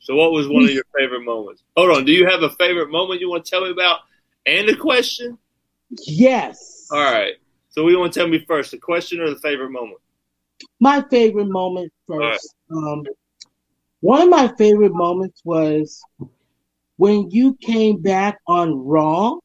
So, 0.00 0.16
what 0.16 0.32
was 0.32 0.48
one 0.48 0.64
of 0.64 0.70
your 0.70 0.84
favorite 0.98 1.22
moments? 1.24 1.62
Hold 1.76 1.96
on. 1.96 2.04
Do 2.04 2.12
you 2.12 2.26
have 2.26 2.42
a 2.42 2.50
favorite 2.50 2.90
moment 2.90 3.20
you 3.20 3.30
want 3.30 3.44
to 3.44 3.50
tell 3.50 3.64
me 3.64 3.70
about 3.70 4.00
and 4.46 4.68
a 4.68 4.76
question? 4.76 5.38
Yes, 5.90 6.88
All 6.90 6.98
right. 7.02 7.34
So, 7.70 7.82
we 7.84 7.96
want 7.96 8.12
to 8.12 8.20
tell 8.20 8.28
me 8.28 8.38
first, 8.46 8.70
the 8.70 8.78
question 8.78 9.20
or 9.20 9.30
the 9.30 9.36
favorite 9.36 9.70
moment? 9.70 9.98
my 10.80 11.04
favorite 11.10 11.48
moment 11.48 11.92
first. 12.06 12.54
Um, 12.70 13.04
one 14.00 14.22
of 14.22 14.28
my 14.28 14.52
favorite 14.56 14.94
moments 14.94 15.40
was 15.44 16.02
when 16.96 17.30
you 17.30 17.56
came 17.60 18.00
back 18.00 18.38
on 18.46 18.72
Raw 18.86 19.38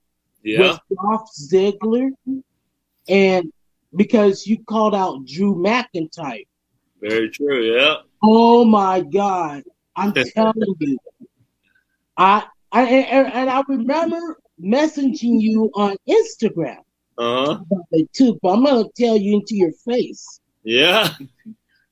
Yeah. 0.44 0.60
with 0.60 0.80
Dolph 0.96 1.30
Ziggler, 1.36 2.12
and 3.08 3.52
because 3.96 4.46
you 4.46 4.64
called 4.66 4.94
out 4.94 5.26
Drew 5.26 5.56
McIntyre. 5.56 6.46
Very 7.02 7.30
true. 7.30 7.64
Yeah. 7.76 7.96
Oh 8.22 8.64
my 8.66 9.02
God. 9.02 9.64
I'm 9.96 10.14
telling 10.36 10.76
you. 10.80 10.98
I, 12.18 12.46
I 12.72 12.84
and, 12.84 13.34
and 13.34 13.50
I 13.50 13.64
remember 13.68 14.39
messaging 14.64 15.40
you 15.42 15.72
on 15.76 15.96
Instagram 16.08 16.78
Uh 17.18 17.56
huh. 17.56 17.60
it 17.92 18.12
too, 18.14 18.38
but 18.42 18.50
I'm 18.50 18.66
gonna 18.66 18.86
tell 18.96 19.18
you 19.18 19.36
into 19.36 19.56
your 19.56 19.72
face. 19.86 20.40
Yeah. 20.64 21.16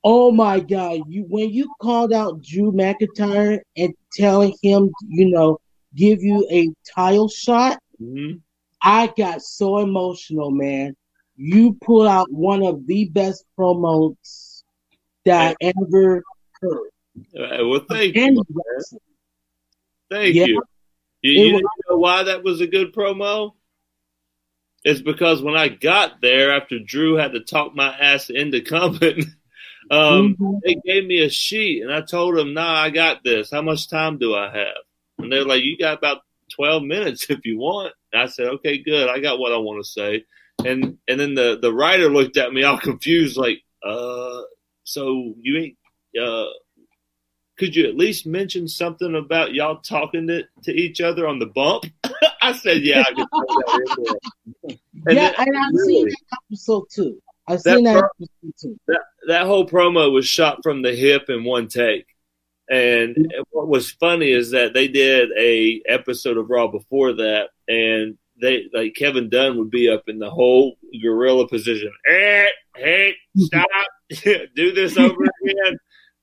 Oh 0.04 0.32
my 0.32 0.60
God. 0.60 1.02
You 1.08 1.26
when 1.30 1.50
you 1.52 1.74
called 1.82 2.14
out 2.14 2.42
Drew 2.42 2.72
McIntyre 2.72 3.60
and 3.76 3.94
telling 4.14 4.56
him, 4.62 4.94
you 5.08 5.30
know, 5.30 5.60
give 5.96 6.22
you 6.22 6.48
a 6.52 6.70
title 6.96 7.30
shot, 7.30 7.80
hmm 8.00 8.34
I 8.82 9.12
got 9.18 9.42
so 9.42 9.80
emotional, 9.80 10.52
man. 10.52 10.96
You 11.36 11.78
pulled 11.82 12.08
out 12.08 12.32
one 12.32 12.64
of 12.64 12.86
the 12.86 13.06
best 13.10 13.44
promos 13.58 14.64
that 15.26 15.56
I 15.62 15.74
ever 15.80 16.24
heard. 16.62 16.90
well, 17.34 17.82
thank 17.90 18.16
you. 18.16 18.44
Thank 20.10 20.36
Yeah. 20.36 20.46
you. 20.46 20.64
You, 21.28 21.44
you 21.46 21.54
was- 21.54 21.64
know 21.90 21.98
why 21.98 22.24
that 22.24 22.44
was 22.44 22.62
a 22.62 22.68
good 22.68 22.94
promo? 22.94 23.54
It's 24.84 25.02
because 25.02 25.42
when 25.42 25.58
I 25.58 25.68
got 25.68 26.22
there 26.22 26.56
after 26.56 26.80
Drew 26.80 27.16
had 27.16 27.34
to 27.34 27.42
talk 27.42 27.76
my 27.76 27.90
ass 27.98 28.30
into 28.30 28.62
coming, 28.62 29.20
um, 29.92 30.38
Mhm. 30.40 30.62
they 30.64 30.76
gave 30.86 31.06
me 31.06 31.20
a 31.20 31.30
sheet 31.30 31.82
and 31.82 31.92
I 31.92 32.02
told 32.02 32.38
them, 32.38 32.54
"Nah, 32.54 32.74
I 32.84 32.90
got 32.90 33.24
this. 33.24 33.52
How 33.52 33.62
much 33.62 33.90
time 33.90 34.18
do 34.18 34.34
I 34.36 34.50
have?" 34.50 34.78
And 35.18 35.32
they're 35.32 35.44
like, 35.46 35.64
"You 35.64 35.78
got 35.78 35.98
about 35.98 36.22
twelve 36.56 36.84
minutes 36.84 37.30
if 37.30 37.46
you 37.46 37.58
want." 37.58 37.94
And 38.14 38.22
I 38.22 38.28
said, 38.28 38.48
"Okay, 38.48 38.78
good. 38.78 39.10
I 39.10 39.20
got 39.20 39.40
what 39.40 39.52
I 39.52 39.58
want 39.58 39.84
to 39.84 39.90
say." 39.90 40.24
And 40.64 40.98
and 41.08 41.20
then 41.20 41.34
the 41.34 41.58
the 41.62 41.74
writer 41.74 42.10
looked 42.10 42.38
at 42.38 42.54
me 42.54 42.64
all 42.64 42.78
confused, 42.90 43.36
like, 43.36 43.62
"Uh, 43.84 44.42
so 44.84 45.34
you 45.42 45.58
ain't 45.58 45.78
uh." 46.22 46.46
Could 47.58 47.76
you 47.76 47.88
at 47.88 47.98
least 47.98 48.26
mention 48.26 48.68
something 48.68 49.16
about 49.16 49.54
y'all 49.54 49.78
talking 49.82 50.28
to, 50.28 50.44
to 50.64 50.72
each 50.72 51.02
other 51.02 51.28
on 51.28 51.40
the 51.40 51.48
bump? 51.48 51.86
I 52.42 52.54
said, 52.54 52.82
yeah, 52.84 53.02
I 53.02 53.14
could 53.14 53.28
that 53.32 53.96
in 53.98 54.04
there. 54.04 54.78
And 55.08 55.16
yeah, 55.16 55.32
then, 55.38 55.48
and 55.48 55.58
I've 55.58 55.74
really, 55.74 55.94
seen 55.94 56.10
that 56.10 56.40
episode 56.50 56.84
too. 56.92 57.22
I've 57.48 57.64
That 57.64 57.76
seen 57.76 57.84
that 57.86 58.00
pro- 58.00 58.10
episode 58.22 58.54
too. 58.62 58.80
that 58.88 59.02
that 59.28 59.46
whole 59.46 59.68
promo 59.68 60.12
was 60.12 60.28
shot 60.28 60.60
from 60.64 60.82
the 60.82 60.96
hip 60.96 61.30
in 61.30 61.44
one 61.44 61.68
take. 61.68 62.06
And 62.70 63.32
what 63.52 63.68
was 63.68 63.92
funny 63.92 64.32
is 64.32 64.52
that 64.52 64.74
they 64.74 64.88
did 64.90 65.30
a 65.38 65.82
episode 65.88 66.38
of 66.38 66.50
Raw 66.50 66.68
before 66.68 67.14
that, 67.14 67.50
and 67.68 68.18
they 68.42 68.66
like 68.74 68.96
Kevin 68.96 69.30
Dunn 69.30 69.58
would 69.58 69.72
be 69.72 69.90
up 69.90 70.04
in 70.08 70.20
the 70.20 70.30
whole 70.30 70.76
gorilla 71.02 71.48
position. 71.48 71.92
Hey, 72.06 72.48
hey, 72.76 73.16
stop, 73.38 73.68
do 74.56 74.74
this 74.74 74.98
over 74.98 75.24
again, 75.44 75.78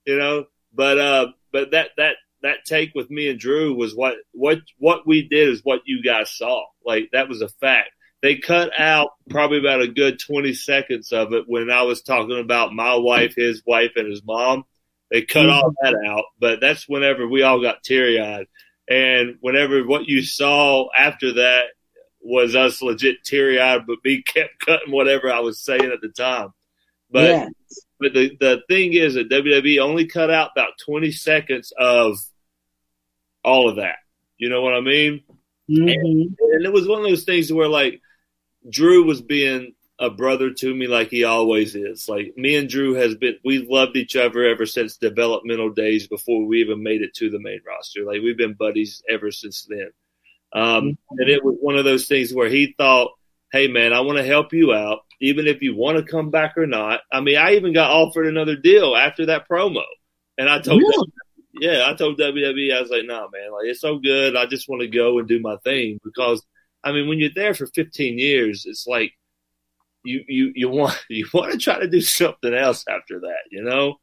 you 0.06 0.18
know. 0.18 0.44
But 0.74 0.98
uh, 0.98 1.26
but 1.52 1.70
that 1.70 1.90
that 1.96 2.16
that 2.42 2.64
take 2.66 2.94
with 2.94 3.10
me 3.10 3.28
and 3.28 3.38
Drew 3.38 3.74
was 3.74 3.94
what 3.94 4.16
what 4.32 4.58
what 4.78 5.06
we 5.06 5.26
did 5.26 5.48
is 5.48 5.60
what 5.64 5.80
you 5.86 6.02
guys 6.02 6.30
saw. 6.36 6.64
Like 6.84 7.10
that 7.12 7.28
was 7.28 7.40
a 7.40 7.48
fact. 7.48 7.90
They 8.22 8.36
cut 8.36 8.70
out 8.78 9.10
probably 9.30 9.58
about 9.58 9.82
a 9.82 9.88
good 9.88 10.18
twenty 10.18 10.54
seconds 10.54 11.12
of 11.12 11.32
it 11.32 11.44
when 11.46 11.70
I 11.70 11.82
was 11.82 12.02
talking 12.02 12.38
about 12.38 12.72
my 12.72 12.94
wife, 12.96 13.34
his 13.36 13.62
wife, 13.66 13.92
and 13.96 14.10
his 14.10 14.22
mom. 14.24 14.64
They 15.10 15.22
cut 15.22 15.48
all 15.48 15.72
that 15.82 15.94
out, 16.06 16.24
but 16.40 16.60
that's 16.60 16.88
whenever 16.88 17.28
we 17.28 17.42
all 17.42 17.60
got 17.60 17.82
teary 17.82 18.20
eyed. 18.20 18.46
And 18.88 19.36
whenever 19.40 19.86
what 19.86 20.06
you 20.06 20.22
saw 20.22 20.88
after 20.96 21.34
that 21.34 21.64
was 22.20 22.56
us 22.56 22.82
legit 22.82 23.22
teary 23.24 23.60
eyed, 23.60 23.86
but 23.86 23.98
me 24.04 24.22
kept 24.26 24.58
cutting 24.64 24.92
whatever 24.92 25.32
I 25.32 25.40
was 25.40 25.62
saying 25.62 25.84
at 25.84 26.00
the 26.00 26.08
time. 26.08 26.52
But. 27.10 27.48
But 28.04 28.12
the 28.12 28.36
the 28.38 28.62
thing 28.68 28.92
is 28.92 29.14
that 29.14 29.30
WWE 29.30 29.80
only 29.80 30.06
cut 30.06 30.30
out 30.30 30.50
about 30.52 30.78
twenty 30.78 31.10
seconds 31.10 31.72
of 31.78 32.18
all 33.42 33.68
of 33.68 33.76
that. 33.76 33.96
You 34.36 34.50
know 34.50 34.60
what 34.60 34.74
I 34.74 34.80
mean? 34.80 35.22
Mhm. 35.70 35.92
And, 35.92 36.36
and 36.38 36.64
it 36.66 36.72
was 36.72 36.86
one 36.86 36.98
of 36.98 37.06
those 37.06 37.24
things 37.24 37.50
where 37.52 37.68
like 37.68 38.00
Drew 38.68 39.04
was 39.04 39.22
being 39.22 39.74
a 39.98 40.10
brother 40.10 40.50
to 40.50 40.74
me 40.74 40.86
like 40.86 41.08
he 41.08 41.24
always 41.24 41.74
is. 41.74 42.08
Like 42.08 42.34
me 42.36 42.56
and 42.56 42.68
Drew 42.68 42.94
has 42.94 43.14
been 43.14 43.36
we've 43.44 43.68
loved 43.68 43.96
each 43.96 44.16
other 44.16 44.44
ever 44.44 44.66
since 44.66 44.98
developmental 44.98 45.70
days 45.70 46.06
before 46.06 46.44
we 46.44 46.60
even 46.60 46.82
made 46.82 47.00
it 47.00 47.14
to 47.14 47.30
the 47.30 47.40
main 47.40 47.60
roster. 47.66 48.04
Like 48.04 48.20
we've 48.20 48.36
been 48.36 48.54
buddies 48.54 49.02
ever 49.08 49.30
since 49.30 49.66
then. 49.68 49.90
Um, 50.52 50.98
and 51.10 51.28
it 51.28 51.42
was 51.42 51.56
one 51.60 51.76
of 51.76 51.84
those 51.84 52.06
things 52.06 52.32
where 52.32 52.48
he 52.48 52.74
thought, 52.78 53.12
Hey 53.54 53.68
man, 53.68 53.92
I 53.92 54.00
want 54.00 54.18
to 54.18 54.24
help 54.24 54.52
you 54.52 54.74
out, 54.74 55.02
even 55.20 55.46
if 55.46 55.62
you 55.62 55.76
want 55.76 55.96
to 55.96 56.02
come 56.02 56.28
back 56.28 56.58
or 56.58 56.66
not. 56.66 57.02
I 57.12 57.20
mean, 57.20 57.36
I 57.36 57.52
even 57.52 57.72
got 57.72 57.92
offered 57.92 58.26
another 58.26 58.56
deal 58.56 58.96
after 58.96 59.26
that 59.26 59.48
promo. 59.48 59.84
And 60.36 60.48
I 60.48 60.58
told 60.58 60.80
Really? 60.80 61.12
yeah, 61.52 61.84
I 61.88 61.94
told 61.94 62.18
WWE, 62.18 62.76
I 62.76 62.80
was 62.80 62.90
like, 62.90 63.04
nah, 63.04 63.28
man, 63.32 63.52
like 63.52 63.66
it's 63.66 63.80
so 63.80 64.00
good. 64.00 64.34
I 64.34 64.46
just 64.46 64.68
want 64.68 64.82
to 64.82 64.88
go 64.88 65.20
and 65.20 65.28
do 65.28 65.38
my 65.38 65.56
thing 65.62 66.00
because, 66.02 66.44
I 66.82 66.90
mean, 66.90 67.06
when 67.06 67.20
you're 67.20 67.30
there 67.32 67.54
for 67.54 67.68
15 67.68 68.18
years, 68.18 68.64
it's 68.66 68.88
like 68.88 69.12
you 70.02 70.24
you 70.26 70.52
you 70.56 70.68
want 70.68 70.98
you 71.08 71.28
want 71.32 71.52
to 71.52 71.58
try 71.58 71.78
to 71.78 71.86
do 71.86 72.00
something 72.00 72.52
else 72.52 72.84
after 72.88 73.20
that, 73.20 73.44
you 73.52 73.62
know. 73.62 73.94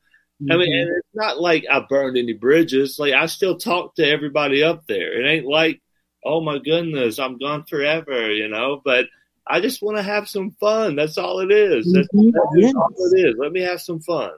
I 0.49 0.55
mean, 0.55 0.73
and 0.73 0.89
it's 0.97 1.09
not 1.13 1.41
like 1.41 1.65
I 1.69 1.81
burned 1.89 2.17
any 2.17 2.35
bridges. 2.35 2.97
Like 2.97 3.13
I 3.13 3.25
still 3.25 3.57
talk 3.57 3.95
to 3.95 4.07
everybody 4.07 4.63
up 4.63 4.87
there. 4.87 5.21
It 5.21 5.29
ain't 5.29 5.45
like, 5.45 5.81
oh 6.23 6.39
my 6.39 6.57
goodness, 6.57 7.19
I'm 7.19 7.37
gone 7.37 7.65
forever, 7.65 8.31
you 8.31 8.47
know. 8.47 8.81
But 8.85 9.07
I 9.47 9.60
just 9.60 9.82
want 9.82 9.97
to 9.97 10.04
have 10.04 10.30
some 10.30 10.51
fun. 10.60 10.95
That's 10.95 11.17
all 11.17 11.39
it 11.39 11.51
is. 11.51 11.91
That's, 11.91 12.08
Mhm. 12.13 12.32
that's 12.32 12.45
Yes. 12.56 12.73
all 12.75 12.89
it 13.13 13.19
is. 13.30 13.36
Let 13.38 13.51
me 13.51 13.62
have 13.62 13.82
some 13.82 13.99
fun. 13.99 14.32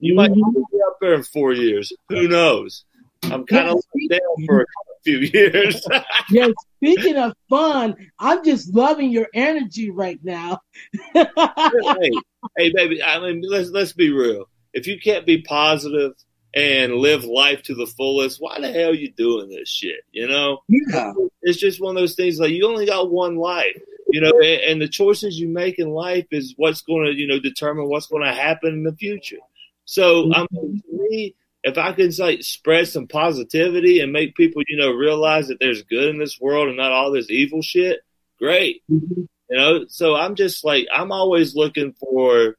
You 0.00 0.14
might 0.14 0.30
Mhm. 0.32 0.54
be 0.54 0.78
up 0.86 0.96
there 1.00 1.14
in 1.14 1.22
four 1.22 1.52
years. 1.52 1.92
Who 2.08 2.26
knows? 2.28 2.84
I'm 3.24 3.46
kind 3.46 3.68
of 3.68 3.80
down 4.10 4.46
for 4.46 4.62
a 4.62 4.66
few 5.04 5.18
years. 5.32 5.86
Yeah, 6.30 6.48
speaking 6.78 7.16
of 7.16 7.34
fun, 7.48 7.94
I'm 8.18 8.44
just 8.44 8.74
loving 8.74 9.10
your 9.12 9.28
energy 9.32 9.90
right 9.90 10.18
now. 10.24 10.58
hey, 11.14 12.10
hey, 12.58 12.72
baby. 12.74 13.02
I 13.02 13.20
mean, 13.20 13.42
let's 13.46 13.70
let's 13.70 13.92
be 13.92 14.10
real. 14.10 14.48
If 14.74 14.86
you 14.86 14.98
can't 15.00 15.24
be 15.26 15.42
positive 15.42 16.12
and 16.54 16.94
live 16.96 17.24
life 17.24 17.62
to 17.64 17.74
the 17.74 17.86
fullest, 17.86 18.40
why 18.40 18.60
the 18.60 18.70
hell 18.72 18.90
are 18.90 18.94
you 18.94 19.12
doing 19.12 19.48
this 19.50 19.68
shit? 19.68 20.00
You 20.10 20.26
know? 20.26 20.58
Yeah. 20.68 21.12
It's 21.42 21.58
just 21.58 21.80
one 21.80 21.96
of 21.96 22.00
those 22.02 22.14
things. 22.14 22.40
Like 22.40 22.50
you 22.50 22.66
only 22.66 22.86
got 22.86 23.10
one 23.10 23.36
life. 23.36 23.80
You 24.12 24.20
know, 24.20 24.32
and, 24.40 24.60
and 24.62 24.82
the 24.82 24.88
choices 24.88 25.38
you 25.38 25.48
make 25.48 25.78
in 25.78 25.90
life 25.90 26.26
is 26.30 26.54
what's 26.56 26.82
going 26.82 27.06
to, 27.06 27.12
you 27.12 27.26
know, 27.26 27.40
determine 27.40 27.88
what's 27.88 28.06
going 28.06 28.24
to 28.24 28.32
happen 28.32 28.74
in 28.74 28.84
the 28.84 28.94
future. 28.94 29.38
So, 29.84 30.32
I 30.32 30.46
mean, 30.50 30.82
mm-hmm. 30.86 30.96
to 30.96 31.08
me, 31.10 31.34
if 31.64 31.78
I 31.78 31.92
can 31.92 32.10
like 32.18 32.42
spread 32.42 32.88
some 32.88 33.06
positivity 33.06 34.00
and 34.00 34.12
make 34.12 34.34
people, 34.34 34.62
you 34.68 34.76
know, 34.76 34.92
realize 34.92 35.48
that 35.48 35.58
there's 35.60 35.82
good 35.82 36.08
in 36.08 36.18
this 36.18 36.40
world 36.40 36.68
and 36.68 36.76
not 36.76 36.92
all 36.92 37.12
this 37.12 37.30
evil 37.30 37.62
shit, 37.62 38.00
great. 38.38 38.82
Mm-hmm. 38.90 39.22
You 39.50 39.58
know, 39.58 39.84
so 39.88 40.14
I'm 40.14 40.34
just 40.34 40.64
like 40.64 40.86
I'm 40.94 41.12
always 41.12 41.54
looking 41.54 41.92
for 41.92 42.56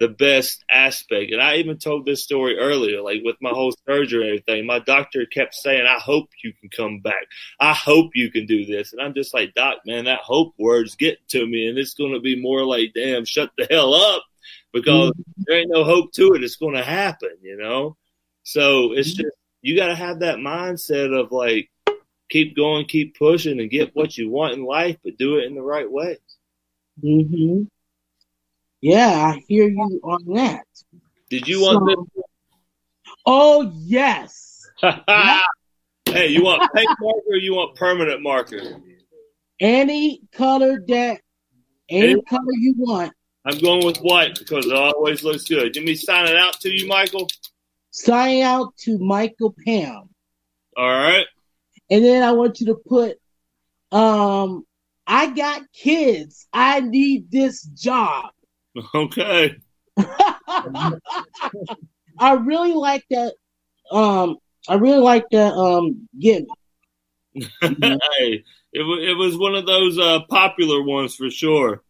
the 0.00 0.08
best 0.08 0.64
aspect. 0.70 1.30
And 1.30 1.42
I 1.42 1.56
even 1.56 1.76
told 1.76 2.06
this 2.06 2.24
story 2.24 2.58
earlier, 2.58 3.02
like 3.02 3.20
with 3.22 3.36
my 3.42 3.50
whole 3.50 3.72
surgery 3.86 4.22
and 4.22 4.30
everything. 4.30 4.66
My 4.66 4.78
doctor 4.78 5.26
kept 5.26 5.54
saying, 5.54 5.86
I 5.86 5.98
hope 6.00 6.30
you 6.42 6.54
can 6.58 6.70
come 6.70 7.00
back. 7.00 7.26
I 7.60 7.74
hope 7.74 8.12
you 8.14 8.30
can 8.30 8.46
do 8.46 8.64
this. 8.64 8.92
And 8.92 9.02
I'm 9.02 9.12
just 9.12 9.34
like, 9.34 9.52
Doc, 9.52 9.76
man, 9.84 10.06
that 10.06 10.20
hope 10.20 10.54
word's 10.58 10.96
getting 10.96 11.22
to 11.28 11.46
me. 11.46 11.68
And 11.68 11.78
it's 11.78 11.92
going 11.92 12.14
to 12.14 12.20
be 12.20 12.40
more 12.40 12.64
like, 12.64 12.92
damn, 12.94 13.26
shut 13.26 13.50
the 13.58 13.66
hell 13.70 13.92
up 13.92 14.22
because 14.72 15.12
there 15.46 15.58
ain't 15.58 15.70
no 15.70 15.84
hope 15.84 16.12
to 16.14 16.32
it. 16.32 16.42
It's 16.42 16.56
going 16.56 16.76
to 16.76 16.82
happen, 16.82 17.36
you 17.42 17.58
know? 17.58 17.98
So 18.42 18.92
it's 18.92 19.12
just, 19.12 19.36
you 19.60 19.76
got 19.76 19.88
to 19.88 19.94
have 19.94 20.20
that 20.20 20.38
mindset 20.38 21.14
of 21.14 21.30
like, 21.30 21.70
keep 22.30 22.56
going, 22.56 22.86
keep 22.86 23.18
pushing, 23.18 23.60
and 23.60 23.70
get 23.70 23.94
what 23.94 24.16
you 24.16 24.30
want 24.30 24.54
in 24.54 24.64
life, 24.64 24.96
but 25.04 25.18
do 25.18 25.36
it 25.36 25.44
in 25.44 25.54
the 25.54 25.62
right 25.62 25.90
way. 25.90 26.16
hmm 27.02 27.64
Yeah, 28.80 29.34
I 29.34 29.42
hear 29.46 29.68
you 29.68 30.00
on 30.02 30.24
that. 30.34 30.64
Did 31.28 31.46
you 31.46 31.60
want 31.60 31.86
this? 31.86 32.24
Oh 33.26 33.70
yes. 33.76 34.66
hey, 34.80 36.28
you 36.28 36.42
want 36.42 36.72
paint 36.74 36.88
marker 37.00 37.20
or 37.28 37.36
you 37.36 37.54
want 37.54 37.76
permanent 37.76 38.22
marker? 38.22 38.80
Any 39.60 40.22
color 40.32 40.82
that, 40.88 41.20
any 41.90 42.20
color 42.22 42.52
you 42.52 42.74
want. 42.78 43.12
I'm 43.44 43.58
going 43.58 43.84
with 43.84 43.98
white 43.98 44.38
because 44.38 44.66
it 44.66 44.72
always 44.72 45.22
looks 45.22 45.44
good. 45.44 45.74
Give 45.74 45.84
me 45.84 45.94
sign 45.94 46.26
it 46.26 46.36
out 46.36 46.60
to 46.60 46.70
you, 46.70 46.86
Michael. 46.86 47.28
Sign 47.90 48.42
out 48.42 48.74
to 48.78 48.98
Michael 48.98 49.54
Pam, 49.64 50.08
All 50.76 50.88
right. 50.88 51.26
and 51.90 52.04
then 52.04 52.22
I 52.22 52.32
want 52.32 52.60
you 52.60 52.66
to 52.66 52.76
put, 52.76 53.18
um, 53.90 54.64
I 55.06 55.26
got 55.26 55.62
kids. 55.72 56.46
I 56.52 56.80
need 56.80 57.30
this 57.30 57.62
job. 57.62 58.30
Okay. 58.94 59.56
I 62.18 62.32
really 62.34 62.72
like 62.74 63.04
that. 63.10 63.34
Um, 63.90 64.36
I 64.68 64.74
really 64.74 65.00
like 65.00 65.24
that. 65.30 65.52
Um, 65.52 66.08
gimmick. 66.18 66.48
hey, 67.34 68.44
it, 68.72 68.82
wa- 68.82 68.98
it 69.00 69.16
was 69.16 69.36
one 69.38 69.54
of 69.54 69.66
those 69.66 69.98
uh, 69.98 70.20
popular 70.28 70.82
ones 70.82 71.14
for 71.14 71.30
sure. 71.30 71.82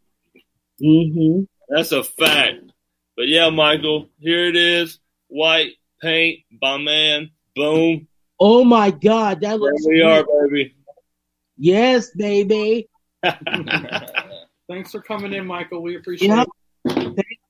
Mm-hmm. 0.83 1.43
That's 1.69 1.93
a 1.93 2.03
fact. 2.05 2.73
But 3.17 3.29
yeah, 3.29 3.51
Michael, 3.51 4.09
here 4.19 4.47
it 4.47 4.57
is. 4.57 4.99
White 5.29 5.73
paint 6.01 6.41
by 6.61 6.79
man. 6.79 7.31
Boom. 7.55 8.07
Oh 8.39 8.65
my 8.65 8.91
God, 8.91 9.41
that 9.43 9.49
There 9.51 9.59
looks. 9.59 9.87
we 9.87 10.01
great. 10.01 10.11
are, 10.11 10.25
baby. 10.49 10.75
Yes, 11.59 12.11
baby. 12.17 12.89
Thanks 13.23 14.93
for 14.93 15.01
coming 15.03 15.35
in, 15.35 15.47
Michael. 15.47 15.83
We 15.83 15.97
appreciate 15.97 16.29
Yep. 16.29 16.47
it. 16.47 16.49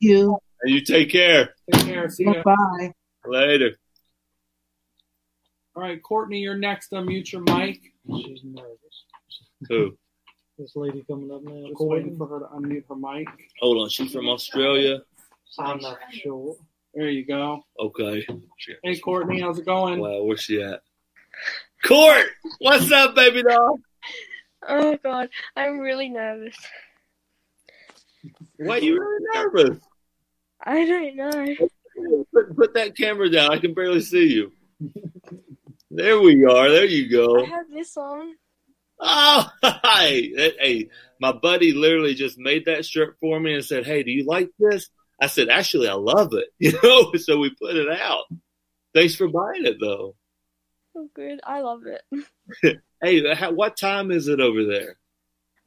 Thank 0.01 0.13
you. 0.13 0.39
And 0.63 0.75
you 0.75 0.81
take 0.83 1.11
care. 1.11 1.55
Take 1.73 1.87
care. 1.87 2.09
See 2.09 2.25
ya. 2.25 2.43
Bye. 2.43 2.93
Later. 3.27 3.73
All 5.77 5.83
right, 5.83 6.03
Courtney, 6.03 6.39
you're 6.39 6.57
next. 6.57 6.91
Unmute 6.93 7.33
your 7.33 7.43
mic. 7.43 7.81
She's 8.07 8.41
nervous. 8.45 9.05
Who? 9.69 9.97
This 10.59 10.73
lady 10.75 11.05
coming 11.09 11.31
up 11.31 11.43
now. 11.43 11.69
Just 11.69 11.81
waiting 11.81 12.17
for 12.17 12.27
her 12.27 12.41
to 12.41 12.47
unmute 12.47 12.85
her 12.89 12.97
mic. 12.97 13.29
Hold 13.61 13.79
on. 13.79 13.89
She's 13.89 14.13
from 14.13 14.29
Australia. 14.29 15.03
I'm 15.59 15.81
not 15.81 15.99
sure. 16.11 16.57
There 16.95 17.09
you 17.09 17.25
go. 17.25 17.65
Okay. 17.79 18.27
Hey, 18.83 18.99
Courtney, 18.99 19.41
how's 19.41 19.59
it 19.59 19.65
going? 19.65 20.01
Wow, 20.01 20.23
where's 20.25 20.41
she 20.41 20.61
at? 20.63 20.83
Court, 21.85 22.27
what's 22.59 22.91
up, 22.91 23.15
baby 23.15 23.43
doll? 23.43 23.79
Oh 24.69 24.99
god, 25.03 25.31
I'm 25.57 25.79
really 25.79 26.09
nervous. 26.09 26.57
Why 28.59 28.77
are 28.77 28.81
you 28.81 28.99
really 29.01 29.25
nervous? 29.35 29.79
I 30.63 30.85
don't 30.85 31.17
know. 31.17 31.57
Put, 32.33 32.57
put 32.57 32.75
that 32.75 32.97
camera 32.97 33.31
down. 33.31 33.53
I 33.53 33.59
can 33.59 33.75
barely 33.75 34.01
see 34.01 34.27
you. 34.27 34.53
There 35.91 36.21
we 36.21 36.45
are. 36.45 36.71
There 36.71 36.85
you 36.85 37.11
go. 37.11 37.43
I 37.43 37.47
have 37.47 37.71
this 37.71 37.97
on. 37.97 38.35
Oh, 39.01 39.49
hey, 39.63 40.55
hey, 40.59 40.91
my 41.21 41.33
buddy 41.33 41.73
literally 41.73 42.15
just 42.15 42.39
made 42.39 42.67
that 42.67 42.85
shirt 42.85 43.17
for 43.19 43.41
me 43.41 43.55
and 43.55 43.65
said, 43.65 43.87
"Hey, 43.87 44.03
do 44.03 44.11
you 44.11 44.25
like 44.25 44.51
this?" 44.59 44.91
I 45.21 45.27
said, 45.27 45.49
"Actually, 45.49 45.89
I 45.89 45.95
love 45.95 46.33
it." 46.35 46.49
You 46.59 46.79
know, 46.83 47.13
so 47.15 47.39
we 47.39 47.51
put 47.51 47.77
it 47.77 47.89
out. 47.91 48.25
Thanks 48.95 49.15
for 49.15 49.29
buying 49.29 49.65
it, 49.65 49.79
though. 49.81 50.17
Oh, 50.97 51.09
good. 51.15 51.41
I 51.45 51.61
love 51.61 51.83
it. 51.87 52.81
Hey, 53.03 53.35
how, 53.35 53.51
what 53.53 53.79
time 53.79 54.11
is 54.11 54.29
it 54.29 54.41
over 54.41 54.67
there? 54.67 54.99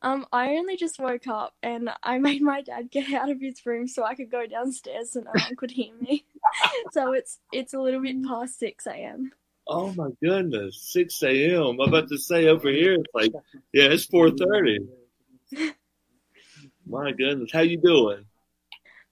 Um, 0.04 0.26
I 0.34 0.50
only 0.58 0.76
just 0.76 1.00
woke 1.00 1.28
up 1.28 1.54
and 1.64 1.90
I 2.04 2.20
made 2.20 2.42
my 2.42 2.62
dad 2.62 2.92
get 2.92 3.14
out 3.14 3.30
of 3.30 3.40
his 3.40 3.66
room 3.66 3.88
so 3.88 4.04
I 4.04 4.16
could 4.16 4.30
go 4.30 4.46
downstairs 4.46 5.16
and 5.16 5.24
no 5.26 5.32
one 5.32 5.56
could 5.56 5.72
hear 5.72 5.94
me. 6.02 6.26
so 6.92 7.14
it's 7.14 7.40
it's 7.54 7.74
a 7.74 7.80
little 7.80 8.02
bit 8.02 8.22
past 8.26 8.60
six 8.60 8.86
a.m. 8.86 9.32
Oh 9.66 9.94
my 9.94 10.10
goodness, 10.22 10.90
six 10.92 11.24
a.m. 11.24 11.80
I'm 11.80 11.88
about 11.88 12.10
to 12.10 12.18
say 12.18 12.48
over 12.48 12.70
here, 12.70 12.96
it's 12.96 13.14
like, 13.14 13.32
yeah, 13.72 13.86
it's 13.86 14.06
four 14.06 14.30
thirty. 14.30 14.80
My 16.86 17.12
goodness, 17.14 17.50
how 17.54 17.62
you 17.62 17.78
doing? 17.78 18.26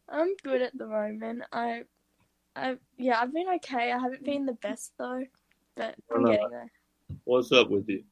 I'm 0.10 0.36
good 0.43 0.62
at 0.62 0.77
the 0.77 0.88
moment. 0.88 1.43
I, 1.54 1.84
I 2.54 2.75
yeah, 2.97 3.19
I've 3.19 3.34
been 3.34 3.47
okay. 3.56 3.93
I 3.93 3.97
haven't 3.97 4.25
been 4.25 4.45
the 4.45 4.54
best 4.54 4.91
though, 4.99 5.23
but 5.75 5.95
I'm 6.13 6.25
getting 6.25 6.49
there. 6.49 6.71
What's 7.23 7.51
up 7.54 7.69
with 7.69 7.88
you? 7.88 8.04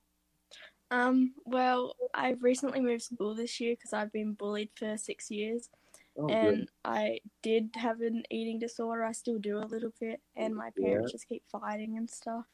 Um, 0.92 1.36
well, 1.46 1.94
I've 2.14 2.44
recently 2.44 2.82
moved 2.82 3.04
school 3.04 3.36
this 3.36 3.60
year 3.60 3.76
because 3.76 3.94
I've 3.94 4.12
been 4.12 4.34
bullied 4.34 4.72
for 4.76 4.98
six 4.98 5.30
years, 5.30 5.70
Oh, 6.18 6.30
and 6.30 6.36
good. 6.36 6.70
I 6.86 7.22
did 7.44 7.72
have 7.76 8.02
an 8.02 8.24
eating 8.32 8.60
disorder. 8.60 9.04
I 9.04 9.12
still 9.14 9.40
do 9.40 9.58
a 9.58 9.66
little 9.66 9.94
bit, 10.00 10.22
and 10.36 10.56
my 10.56 10.72
parents 10.82 11.12
Yeah. 11.12 11.12
just 11.12 11.28
keep 11.28 11.44
fighting 11.52 11.98
and 11.98 12.10
stuff. 12.10 12.46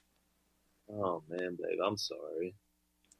Oh 0.89 1.23
man, 1.29 1.57
babe, 1.61 1.79
I'm 1.83 1.97
sorry. 1.97 2.55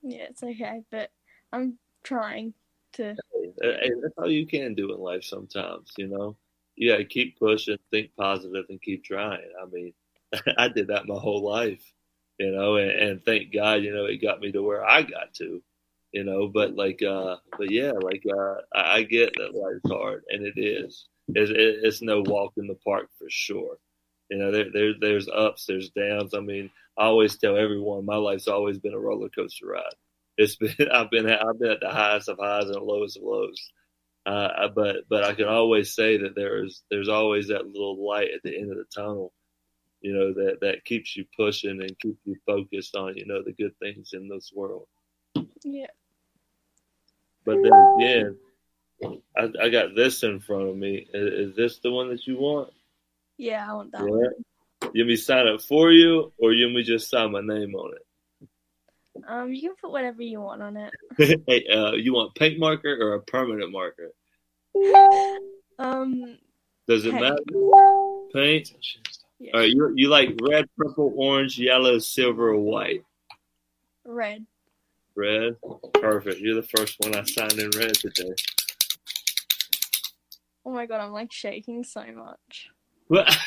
Yeah, 0.01 0.27
it's 0.29 0.43
okay, 0.43 0.83
but 0.91 1.11
I'm 1.51 1.79
trying 2.03 2.53
to. 2.93 3.17
Hey, 3.33 3.53
hey, 3.61 3.91
that's 4.01 4.13
all 4.17 4.29
you 4.29 4.45
can 4.45 4.75
do 4.75 4.93
in 4.93 4.99
life 4.99 5.23
sometimes, 5.23 5.93
you 5.97 6.07
know. 6.07 6.37
You 6.75 6.91
gotta 6.91 7.05
keep 7.05 7.39
pushing, 7.39 7.77
think 7.91 8.11
positive, 8.17 8.65
and 8.69 8.81
keep 8.81 9.03
trying. 9.03 9.49
I 9.61 9.65
mean, 9.65 9.93
I 10.57 10.67
did 10.67 10.87
that 10.87 11.07
my 11.07 11.15
whole 11.17 11.41
life, 11.43 11.93
you 12.37 12.51
know, 12.51 12.75
and, 12.75 12.91
and 12.91 13.25
thank 13.25 13.53
God, 13.53 13.83
you 13.83 13.93
know, 13.93 14.05
it 14.05 14.21
got 14.21 14.39
me 14.39 14.51
to 14.51 14.61
where 14.61 14.85
I 14.85 15.03
got 15.03 15.33
to, 15.35 15.61
you 16.11 16.23
know. 16.23 16.47
But 16.47 16.75
like, 16.75 17.01
uh, 17.01 17.37
but 17.57 17.71
yeah, 17.71 17.91
like, 17.91 18.23
uh, 18.29 18.55
I, 18.73 19.03
get 19.03 19.33
that 19.35 19.55
life's 19.55 19.89
hard, 19.89 20.23
and 20.29 20.45
it 20.45 20.59
is. 20.59 21.07
It's, 21.29 21.51
it's 21.55 22.01
no 22.01 22.21
walk 22.21 22.53
in 22.57 22.67
the 22.67 22.77
park 22.85 23.09
for 23.17 23.27
sure. 23.29 23.77
You 24.29 24.37
know, 24.37 24.51
there, 24.51 24.71
there, 24.71 24.93
there's 24.99 25.29
ups, 25.29 25.65
there's 25.65 25.91
downs. 25.91 26.33
I 26.33 26.39
mean, 26.39 26.71
I 26.97 27.05
always 27.05 27.37
tell 27.37 27.57
everyone 27.57 28.05
my 28.05 28.15
life's 28.15 28.47
always 28.47 28.79
been 28.79 28.93
a 28.93 28.99
roller 28.99 29.29
coaster 29.29 29.67
ride. 29.67 29.83
It's 30.37 30.55
been 30.57 30.75
I've 30.91 31.09
been 31.09 31.29
I've 31.29 31.59
been 31.59 31.71
at 31.71 31.79
the 31.79 31.91
highest 31.91 32.29
of 32.29 32.39
highs 32.39 32.65
and 32.65 32.75
the 32.75 32.79
lowest 32.79 33.17
of 33.17 33.23
lows. 33.23 33.71
Uh, 34.25 34.69
but 34.75 35.07
but 35.07 35.23
I 35.23 35.35
can 35.35 35.47
always 35.47 35.93
say 35.93 36.17
that 36.17 36.35
there's 36.35 36.81
there's 36.89 37.09
always 37.09 37.49
that 37.49 37.67
little 37.67 38.05
light 38.05 38.29
at 38.35 38.41
the 38.43 38.57
end 38.57 38.71
of 38.71 38.77
the 38.77 38.85
tunnel, 38.93 39.31
you 40.05 40.13
know 40.13 40.33
that 40.33 40.59
that 40.61 40.85
keeps 40.85 41.17
you 41.17 41.25
pushing 41.35 41.81
and 41.81 41.97
keeps 41.99 42.19
you 42.25 42.35
focused 42.45 42.95
on 42.95 43.17
you 43.17 43.25
know 43.25 43.41
the 43.43 43.53
good 43.53 43.75
things 43.79 44.11
in 44.13 44.29
this 44.29 44.51
world. 44.53 44.87
Yeah. 45.63 45.87
But 47.43 47.57
then 47.63 47.73
again, 47.97 48.37
I, 49.35 49.65
I 49.65 49.69
got 49.69 49.95
this 49.95 50.21
in 50.21 50.39
front 50.39 50.69
of 50.69 50.75
me. 50.75 51.07
Is, 51.11 51.49
is 51.49 51.55
this 51.55 51.79
the 51.79 51.91
one 51.91 52.09
that 52.09 52.27
you 52.27 52.37
want? 52.37 52.69
Yeah, 53.37 53.65
I 53.67 53.73
want 53.73 53.91
that 53.93 54.01
Yeah. 54.03 54.09
one. 54.09 54.29
You 54.93 55.03
want 55.03 55.09
me 55.09 55.15
sign 55.15 55.47
it 55.47 55.61
for 55.63 55.91
you, 55.91 56.31
or 56.37 56.53
you 56.53 56.65
want 56.67 56.75
me 56.75 56.83
just 56.83 57.09
sign 57.09 57.31
my 57.31 57.41
name 57.41 57.73
on 57.73 57.93
it? 57.95 58.47
Um, 59.27 59.51
you 59.51 59.61
can 59.61 59.75
put 59.81 59.91
whatever 59.91 60.21
you 60.21 60.39
want 60.39 60.61
on 60.61 60.77
it. 60.77 60.93
it? 61.17 61.41
hey, 61.47 61.65
uh, 61.67 61.93
you 61.93 62.13
want 62.13 62.35
paint 62.35 62.59
marker 62.59 62.95
or 63.01 63.15
a 63.15 63.21
permanent 63.21 63.71
marker? 63.71 64.11
Um, 65.79 66.37
Does 66.87 67.05
it 67.05 67.11
Paint. 67.13 67.21
matter? 67.21 68.29
Paint. 68.33 68.71
All 69.53 69.59
right, 69.59 69.69
you 69.69 69.91
you 69.95 70.07
like 70.09 70.37
red, 70.41 70.65
purple, 70.77 71.13
orange, 71.15 71.59
yellow, 71.59 71.99
silver, 71.99 72.49
or 72.49 72.59
white? 72.59 73.03
red. 74.05 74.45
Red. 75.15 75.55
Perfect. 75.93 76.39
You're 76.39 76.55
the 76.55 76.67
first 76.77 76.97
one 76.99 77.15
I 77.15 77.23
signed 77.23 77.53
in 77.53 77.69
red 77.77 77.95
today. 77.95 78.33
Oh 80.65 80.71
my 80.71 80.85
god, 80.85 81.01
I'm 81.01 81.11
like 81.11 81.31
shaking 81.31 81.83
so 81.83 82.03
much. 82.13 82.69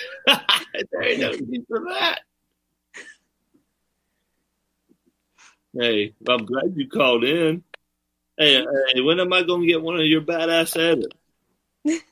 There 0.93 1.03
ain't 1.03 1.21
no 1.21 1.33
need 1.33 1.65
for 1.67 1.81
that. 1.89 2.21
Hey, 5.77 6.15
I'm 6.29 6.45
glad 6.45 6.75
you 6.77 6.89
called 6.89 7.25
in. 7.25 7.65
Hey, 8.37 8.65
hey, 8.95 9.01
when 9.01 9.21
am 9.21 9.33
I 9.33 9.43
gonna 9.43 9.67
get 9.67 9.83
one 9.83 9.97
of 9.99 10.07
your 10.07 10.21
badass 10.21 10.77
edits? 10.77 11.17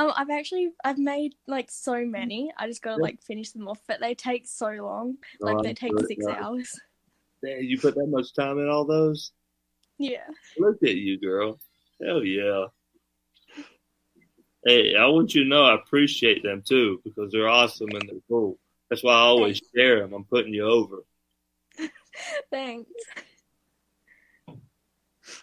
Um, 0.00 0.14
I've 0.16 0.30
actually 0.30 0.70
I've 0.82 0.98
made 0.98 1.34
like 1.46 1.70
so 1.70 2.06
many. 2.06 2.50
I 2.56 2.66
just 2.66 2.80
gotta 2.80 3.02
like 3.02 3.20
finish 3.20 3.50
them 3.50 3.68
off, 3.68 3.80
but 3.86 4.00
they 4.00 4.14
take 4.14 4.48
so 4.48 4.68
long. 4.68 5.18
Like 5.40 5.56
Oh, 5.58 5.62
they 5.62 5.74
take 5.74 5.92
sure 5.92 6.06
six 6.06 6.26
hours. 6.26 6.80
Damn, 7.44 7.60
you 7.60 7.78
put 7.78 7.94
that 7.96 8.06
much 8.06 8.32
time 8.32 8.58
in 8.58 8.68
all 8.68 8.86
those? 8.86 9.32
Yeah. 9.98 10.26
Look 10.58 10.78
at 10.82 10.94
you, 10.94 11.20
girl. 11.20 11.58
Hell 12.02 12.24
yeah. 12.24 12.66
Hey, 14.64 14.96
I 14.96 15.04
want 15.06 15.34
you 15.34 15.42
to 15.42 15.48
know 15.50 15.64
I 15.64 15.74
appreciate 15.74 16.42
them 16.42 16.62
too 16.66 17.02
because 17.04 17.30
they're 17.30 17.48
awesome 17.48 17.90
and 17.90 18.08
they're 18.08 18.20
cool. 18.26 18.58
That's 18.88 19.04
why 19.04 19.12
I 19.12 19.20
always 19.20 19.60
share 19.76 20.00
them. 20.00 20.14
I'm 20.14 20.24
putting 20.24 20.54
you 20.54 20.66
over. 20.66 21.04
Thanks. 22.50 22.90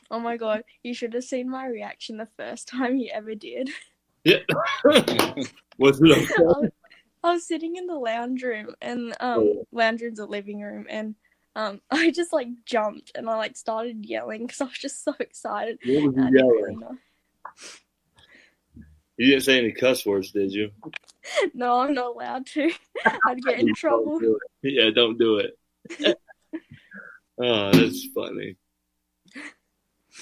Oh 0.09 0.19
my 0.19 0.35
god, 0.35 0.63
you 0.81 0.95
should 0.95 1.13
have 1.13 1.23
seen 1.25 1.47
my 1.47 1.67
reaction 1.67 2.17
the 2.17 2.27
first 2.37 2.67
time 2.67 2.97
you 2.97 3.11
ever 3.13 3.35
did. 3.35 3.69
Yeah. 4.27 4.39
Was 5.77 6.01
it 6.01 6.31
I 6.39 6.41
was, 6.41 6.69
I 7.23 7.33
was 7.33 7.47
sitting 7.47 7.77
in 7.77 7.87
the 7.87 7.95
lounge 7.95 8.43
room 8.43 8.75
and 8.81 9.15
um 9.19 9.61
lounge 9.71 10.01
room's 10.01 10.19
a 10.19 10.25
living 10.25 10.59
room 10.59 10.85
and 10.89 11.15
um 11.55 11.81
I 11.91 12.11
just 12.11 12.33
like 12.33 12.49
jumped 12.65 13.13
and 13.15 13.29
I 13.29 13.37
like 13.37 13.55
started 13.55 14.05
yelling 14.05 14.45
because 14.45 14.59
I 14.59 14.65
was 14.65 14.77
just 14.77 15.03
so 15.03 15.13
excited. 15.19 15.79
What 15.85 16.03
was 16.03 16.15
you 16.15 16.23
didn't 16.23 16.35
yelling? 16.35 16.79
really. 16.79 16.97
You 19.17 19.27
didn't 19.27 19.43
say 19.43 19.57
any 19.57 19.71
cuss 19.71 20.05
words, 20.05 20.31
did 20.31 20.51
you? 20.51 20.71
No, 21.53 21.79
I'm 21.79 21.93
not 21.93 22.15
allowed 22.15 22.45
to. 22.47 22.69
I'd 23.25 23.41
get 23.41 23.59
in 23.59 23.73
trouble. 23.73 24.19
Don't 24.19 24.39
do. 24.61 24.69
Yeah, 24.69 24.89
don't 24.93 25.17
do 25.17 25.37
it. 25.37 26.17
oh, 27.41 27.71
that's 27.71 28.05
funny. 28.13 28.57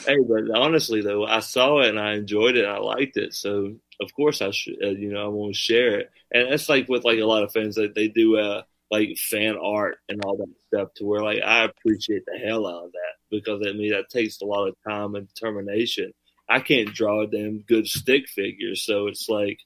Hey, 0.06 0.18
but 0.28 0.50
honestly 0.56 1.02
though, 1.02 1.26
I 1.26 1.40
saw 1.40 1.80
it 1.80 1.90
and 1.90 2.00
I 2.00 2.14
enjoyed 2.14 2.58
it. 2.58 2.66
and 2.66 2.74
I 2.74 2.78
liked 2.80 3.18
it, 3.18 3.34
so 3.34 3.76
of 4.02 4.14
course 4.14 4.42
I 4.42 4.52
should. 4.52 4.78
Uh, 4.84 4.90
you 4.90 5.12
know, 5.12 5.24
I 5.24 5.28
want 5.28 5.54
to 5.54 5.60
share 5.60 6.00
it. 6.00 6.12
And 6.32 6.50
it's 6.50 6.70
like 6.70 6.88
with 6.90 7.04
like 7.06 7.20
a 7.20 7.26
lot 7.26 7.44
of 7.44 7.52
fans 7.52 7.76
that 7.76 7.96
they 7.96 8.08
do 8.08 8.38
uh 8.38 8.64
like 8.92 9.18
fan 9.18 9.58
art 9.58 9.98
and 10.10 10.22
all 10.24 10.38
that 10.38 10.54
stuff 10.68 10.90
to 10.96 11.06
where 11.06 11.22
like 11.24 11.42
I 11.44 11.66
appreciate 11.66 12.24
the 12.26 12.38
hell 12.38 12.68
out 12.68 12.86
of 12.86 12.92
that 12.92 13.16
because 13.32 13.62
I 13.68 13.74
mean 13.74 13.92
that 13.92 14.10
takes 14.10 14.42
a 14.42 14.46
lot 14.46 14.68
of 14.68 14.76
time 14.88 15.16
and 15.16 15.28
determination. 15.28 16.14
I 16.48 16.60
can't 16.60 16.94
draw 16.94 17.24
a 17.24 17.28
damn 17.28 17.60
good 17.62 17.88
stick 17.88 18.28
figure, 18.30 18.76
so 18.76 19.08
it's 19.08 19.28
like 19.30 19.60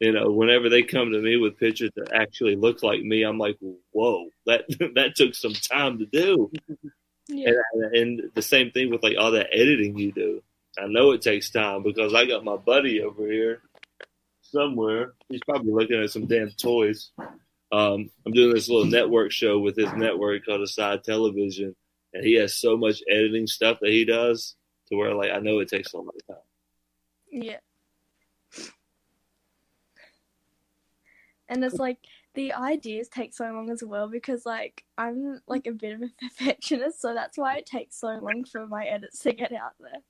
you 0.00 0.12
know, 0.12 0.30
whenever 0.30 0.68
they 0.68 0.82
come 0.82 1.10
to 1.12 1.20
me 1.20 1.36
with 1.36 1.58
pictures 1.58 1.90
that 1.96 2.12
actually 2.12 2.54
look 2.56 2.82
like 2.82 3.02
me, 3.02 3.22
I'm 3.24 3.38
like, 3.38 3.56
whoa, 3.90 4.28
that 4.46 4.64
that 4.94 5.16
took 5.16 5.34
some 5.34 5.54
time 5.54 5.98
to 5.98 6.06
do. 6.06 6.50
Yeah. 7.30 7.50
And, 7.74 7.94
and 7.94 8.30
the 8.34 8.40
same 8.40 8.70
thing 8.70 8.90
with 8.90 9.02
like 9.02 9.18
all 9.18 9.32
that 9.32 9.48
editing 9.52 9.98
you 9.98 10.12
do. 10.12 10.42
I 10.80 10.86
know 10.86 11.10
it 11.12 11.22
takes 11.22 11.50
time 11.50 11.82
because 11.82 12.14
I 12.14 12.24
got 12.26 12.44
my 12.44 12.56
buddy 12.56 13.02
over 13.02 13.26
here 13.26 13.62
somewhere. 14.42 15.14
He's 15.28 15.40
probably 15.44 15.72
looking 15.72 16.02
at 16.02 16.10
some 16.10 16.26
damn 16.26 16.50
toys. 16.50 17.10
Um, 17.70 18.10
I'm 18.24 18.32
doing 18.32 18.54
this 18.54 18.68
little 18.68 18.86
network 18.86 19.32
show 19.32 19.58
with 19.58 19.76
his 19.76 19.92
network 19.92 20.46
called 20.46 20.62
Aside 20.62 21.04
Television, 21.04 21.74
and 22.14 22.24
he 22.24 22.34
has 22.34 22.56
so 22.56 22.76
much 22.76 23.02
editing 23.10 23.46
stuff 23.46 23.78
that 23.80 23.90
he 23.90 24.04
does 24.04 24.54
to 24.88 24.96
where 24.96 25.14
like 25.14 25.30
I 25.30 25.38
know 25.38 25.58
it 25.58 25.68
takes 25.68 25.92
a 25.92 25.98
lot 25.98 26.14
of 26.14 26.26
time. 26.26 26.44
Yeah. 27.30 27.58
And 31.50 31.64
it's 31.64 31.76
like 31.76 31.98
the 32.34 32.52
ideas 32.52 33.08
take 33.08 33.34
so 33.34 33.44
long 33.44 33.70
as 33.70 33.82
well 33.82 34.08
because 34.08 34.46
like 34.46 34.84
I'm 34.96 35.40
like 35.46 35.66
a 35.66 35.72
bit 35.72 35.94
of 35.94 36.02
a 36.02 36.10
perfectionist, 36.20 37.00
so 37.00 37.14
that's 37.14 37.36
why 37.36 37.56
it 37.56 37.66
takes 37.66 37.96
so 37.96 38.08
long 38.08 38.44
for 38.44 38.66
my 38.66 38.84
edits 38.84 39.20
to 39.20 39.32
get 39.32 39.52
out 39.52 39.72
there. 39.80 40.00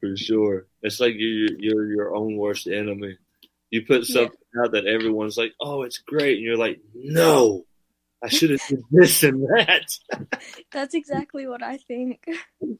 For 0.00 0.16
sure. 0.16 0.66
It's 0.82 1.00
like 1.00 1.14
you're, 1.16 1.58
you're 1.58 1.92
your 1.92 2.14
own 2.14 2.36
worst 2.36 2.66
enemy. 2.66 3.18
You 3.70 3.84
put 3.86 4.06
something 4.06 4.38
out 4.62 4.72
that 4.72 4.86
everyone's 4.86 5.36
like, 5.36 5.52
oh, 5.60 5.82
it's 5.82 5.98
great. 5.98 6.36
And 6.36 6.44
you're 6.44 6.56
like, 6.56 6.80
no, 6.94 7.64
I 8.22 8.28
should 8.28 8.50
have 8.50 8.62
did 8.68 8.82
this 8.90 9.22
and 9.22 9.42
that. 9.42 9.86
That's 10.72 10.94
exactly 10.94 11.46
what 11.46 11.62
I 11.62 11.76
think. 11.76 12.24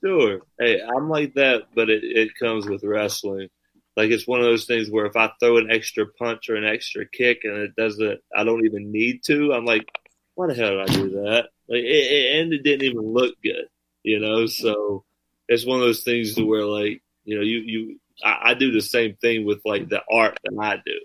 sure. 0.04 0.40
Hey, 0.58 0.80
I'm 0.80 1.10
like 1.10 1.34
that, 1.34 1.64
but 1.74 1.90
it, 1.90 2.02
it 2.04 2.38
comes 2.38 2.66
with 2.66 2.84
wrestling. 2.84 3.48
Like 3.96 4.10
it's 4.10 4.26
one 4.26 4.40
of 4.40 4.46
those 4.46 4.64
things 4.64 4.90
where 4.90 5.06
if 5.06 5.16
I 5.16 5.30
throw 5.38 5.58
an 5.58 5.70
extra 5.70 6.06
punch 6.06 6.48
or 6.48 6.56
an 6.56 6.64
extra 6.64 7.06
kick 7.06 7.40
and 7.44 7.58
it 7.58 7.76
doesn't, 7.76 8.20
I 8.34 8.44
don't 8.44 8.64
even 8.64 8.90
need 8.90 9.22
to. 9.26 9.52
I'm 9.52 9.64
like, 9.64 9.86
why 10.34 10.48
the 10.48 10.54
hell 10.54 10.70
did 10.70 10.90
I 10.90 10.92
do 10.94 11.10
that? 11.10 11.48
Like, 11.68 11.82
it, 11.82 12.12
it, 12.12 12.40
and 12.40 12.52
it 12.52 12.62
didn't 12.62 12.86
even 12.86 13.12
look 13.12 13.34
good, 13.42 13.66
you 14.02 14.18
know. 14.20 14.46
So 14.46 15.04
it's 15.48 15.66
one 15.66 15.80
of 15.80 15.84
those 15.84 16.02
things 16.02 16.34
to 16.34 16.44
where 16.44 16.64
like, 16.64 17.02
you 17.24 17.36
know, 17.36 17.42
you 17.42 17.58
you 17.58 18.00
I, 18.22 18.50
I 18.50 18.54
do 18.54 18.70
the 18.70 18.80
same 18.80 19.16
thing 19.16 19.44
with 19.44 19.60
like 19.64 19.88
the 19.88 20.02
art 20.10 20.38
that 20.44 20.56
I 20.60 20.76
do. 20.84 21.00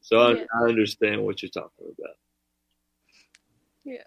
So 0.00 0.18
I, 0.18 0.32
Yeah. 0.34 0.44
I 0.60 0.68
understand 0.68 1.22
what 1.22 1.42
you're 1.42 1.50
talking 1.50 1.92
about. 1.98 2.14
Yeah. 3.84 4.02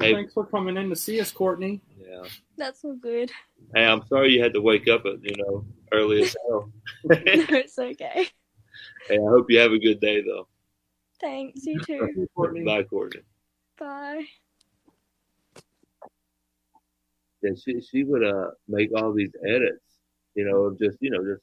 Hey. 0.00 0.12
Thanks 0.12 0.34
for 0.34 0.46
coming 0.46 0.76
in 0.76 0.90
to 0.90 0.96
see 0.96 1.20
us, 1.20 1.32
Courtney. 1.32 1.80
Yeah. 1.98 2.24
That's 2.56 2.84
all 2.84 2.94
good. 2.94 3.30
Hey, 3.74 3.84
I'm 3.84 4.06
sorry 4.06 4.32
you 4.32 4.42
had 4.42 4.54
to 4.54 4.60
wake 4.60 4.88
up 4.88 5.06
at 5.06 5.22
you 5.22 5.36
know 5.36 5.64
early 5.92 6.22
as 6.22 6.36
hell. 6.46 6.72
no, 7.04 7.16
it's 7.16 7.78
okay. 7.78 8.28
Hey, 9.08 9.18
I 9.18 9.28
hope 9.28 9.46
you 9.50 9.58
have 9.58 9.72
a 9.72 9.78
good 9.78 10.00
day 10.00 10.22
though. 10.22 10.46
Thanks, 11.20 11.66
you 11.66 11.80
too. 11.80 12.28
Bye, 12.64 12.84
Courtney. 12.84 13.22
Bye. 13.78 14.26
Yeah, 17.42 17.50
she 17.62 17.80
she 17.80 18.04
would 18.04 18.24
uh 18.24 18.50
make 18.66 18.90
all 18.96 19.12
these 19.12 19.32
edits, 19.46 19.84
you 20.34 20.44
know, 20.44 20.64
of 20.64 20.78
just 20.78 20.98
you 21.00 21.10
know 21.10 21.24
just 21.24 21.42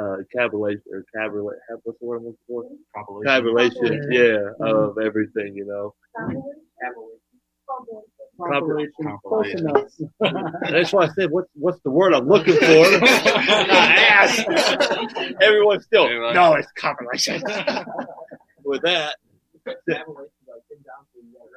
uh 0.00 0.16
cabulation 0.36 0.82
or 0.92 1.04
cabulate 1.14 1.58
what's 1.82 1.98
the 1.98 2.06
word 2.06 2.16
I'm 2.18 2.24
looking 2.24 2.38
for? 2.48 3.22
Cabulation, 3.24 4.08
yeah, 4.12 4.50
of 4.60 4.98
everything, 4.98 5.54
you 5.54 5.64
know. 5.66 5.94
Compilation. 8.38 9.18
Close 9.24 9.54
enough. 9.54 9.82
That's 10.70 10.92
why 10.92 11.04
I 11.04 11.08
said 11.08 11.30
what's 11.30 11.48
what's 11.54 11.80
the 11.80 11.90
word 11.90 12.12
I'm 12.12 12.28
looking 12.28 12.54
for? 12.54 12.64
I 12.64 14.06
asked. 14.10 15.40
Everyone's 15.40 15.84
still 15.84 16.08
no, 16.34 16.54
it's 16.54 16.70
compilation. 16.72 17.42
With 18.64 18.82
that, 18.82 19.16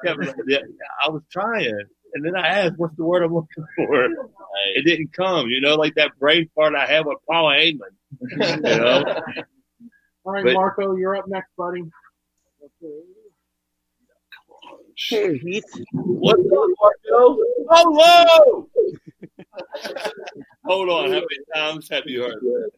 yeah, 0.03 0.15
yeah, 0.47 0.57
I 1.05 1.09
was 1.09 1.21
trying, 1.31 1.73
and 2.13 2.25
then 2.25 2.35
I 2.35 2.47
asked, 2.47 2.73
"What's 2.77 2.95
the 2.95 3.03
word 3.05 3.23
I'm 3.23 3.33
looking 3.33 3.65
for?" 3.75 4.07
It 4.75 4.83
didn't 4.85 5.13
come. 5.13 5.47
You 5.47 5.61
know, 5.61 5.75
like 5.75 5.95
that 5.95 6.11
brain 6.19 6.49
fart 6.53 6.75
I 6.75 6.85
had 6.85 7.05
with 7.05 7.17
Paul 7.29 7.45
Heyman. 7.49 7.79
You 8.19 8.77
know, 8.77 9.03
All 10.25 10.33
right, 10.33 10.43
But- 10.43 10.53
Marco, 10.53 10.95
you're 10.95 11.15
up 11.15 11.27
next, 11.27 11.49
buddy. 11.57 11.83
Hey, 15.09 15.37
Heath. 15.37 15.63
what's 15.93 16.39
up, 16.41 16.69
Marco? 17.09 17.37
Hello. 17.69 18.69
Hold 20.65 20.89
on, 20.89 21.05
how 21.05 21.13
many 21.13 21.25
times 21.55 21.87
have 21.89 22.03
you 22.05 22.23
heard 22.23 22.35
that? 22.41 22.71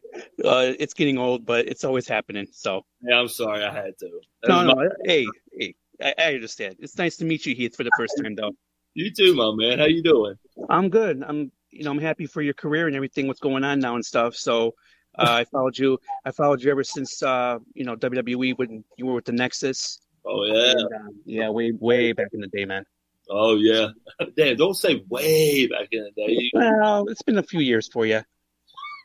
Uh, 0.44 0.72
it's 0.78 0.94
getting 0.94 1.18
old, 1.18 1.44
but 1.44 1.66
it's 1.66 1.84
always 1.84 2.06
happening. 2.06 2.46
So 2.52 2.82
Yeah, 3.02 3.16
I'm 3.18 3.28
sorry, 3.28 3.64
I 3.64 3.72
had 3.74 3.98
to. 3.98 4.08
That 4.42 4.48
no, 4.48 4.64
no. 4.64 4.74
my- 4.76 4.88
Hey, 5.04 5.26
hey, 5.58 5.74
I, 6.02 6.14
I 6.18 6.34
understand. 6.34 6.76
It's 6.80 6.98
nice 6.98 7.16
to 7.18 7.24
meet 7.24 7.46
you, 7.46 7.54
Heath, 7.54 7.76
for 7.76 7.84
the 7.84 7.90
first 7.96 8.14
time, 8.22 8.34
though. 8.34 8.52
You 8.94 9.10
too, 9.10 9.34
my 9.34 9.52
man. 9.54 9.78
How 9.78 9.86
you 9.86 10.02
doing? 10.02 10.34
I'm 10.68 10.90
good. 10.90 11.22
I'm, 11.26 11.50
you 11.70 11.84
know, 11.84 11.90
I'm 11.90 11.98
happy 11.98 12.26
for 12.26 12.42
your 12.42 12.54
career 12.54 12.86
and 12.86 12.94
everything. 12.96 13.26
What's 13.26 13.40
going 13.40 13.64
on 13.64 13.80
now 13.80 13.94
and 13.94 14.04
stuff. 14.04 14.34
So, 14.34 14.74
uh, 15.18 15.26
I 15.28 15.44
followed 15.44 15.78
you. 15.78 15.98
I 16.24 16.30
followed 16.30 16.62
you 16.62 16.70
ever 16.70 16.84
since, 16.84 17.22
uh, 17.22 17.58
you 17.74 17.84
know, 17.84 17.96
WWE 17.96 18.56
when 18.58 18.84
you 18.96 19.06
were 19.06 19.14
with 19.14 19.24
the 19.24 19.32
Nexus. 19.32 19.98
Oh 20.24 20.44
yeah, 20.44 20.72
And, 20.72 20.84
uh, 20.84 21.12
yeah, 21.24 21.48
way, 21.50 21.72
way 21.72 22.12
back 22.12 22.28
in 22.32 22.40
the 22.40 22.46
day, 22.48 22.64
man. 22.64 22.84
oh 23.28 23.56
yeah. 23.56 23.88
Damn, 24.36 24.56
don't 24.56 24.74
say 24.74 25.02
way 25.08 25.66
back 25.66 25.88
in 25.90 26.04
the 26.04 26.26
day. 26.26 26.50
Well, 26.54 27.08
it's 27.08 27.22
been 27.22 27.38
a 27.38 27.42
few 27.42 27.60
years 27.60 27.88
for 27.88 28.06
you. 28.06 28.20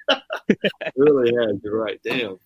really 0.96 1.34
has. 1.36 1.60
You're 1.64 1.78
right. 1.78 2.00
Damn. 2.04 2.38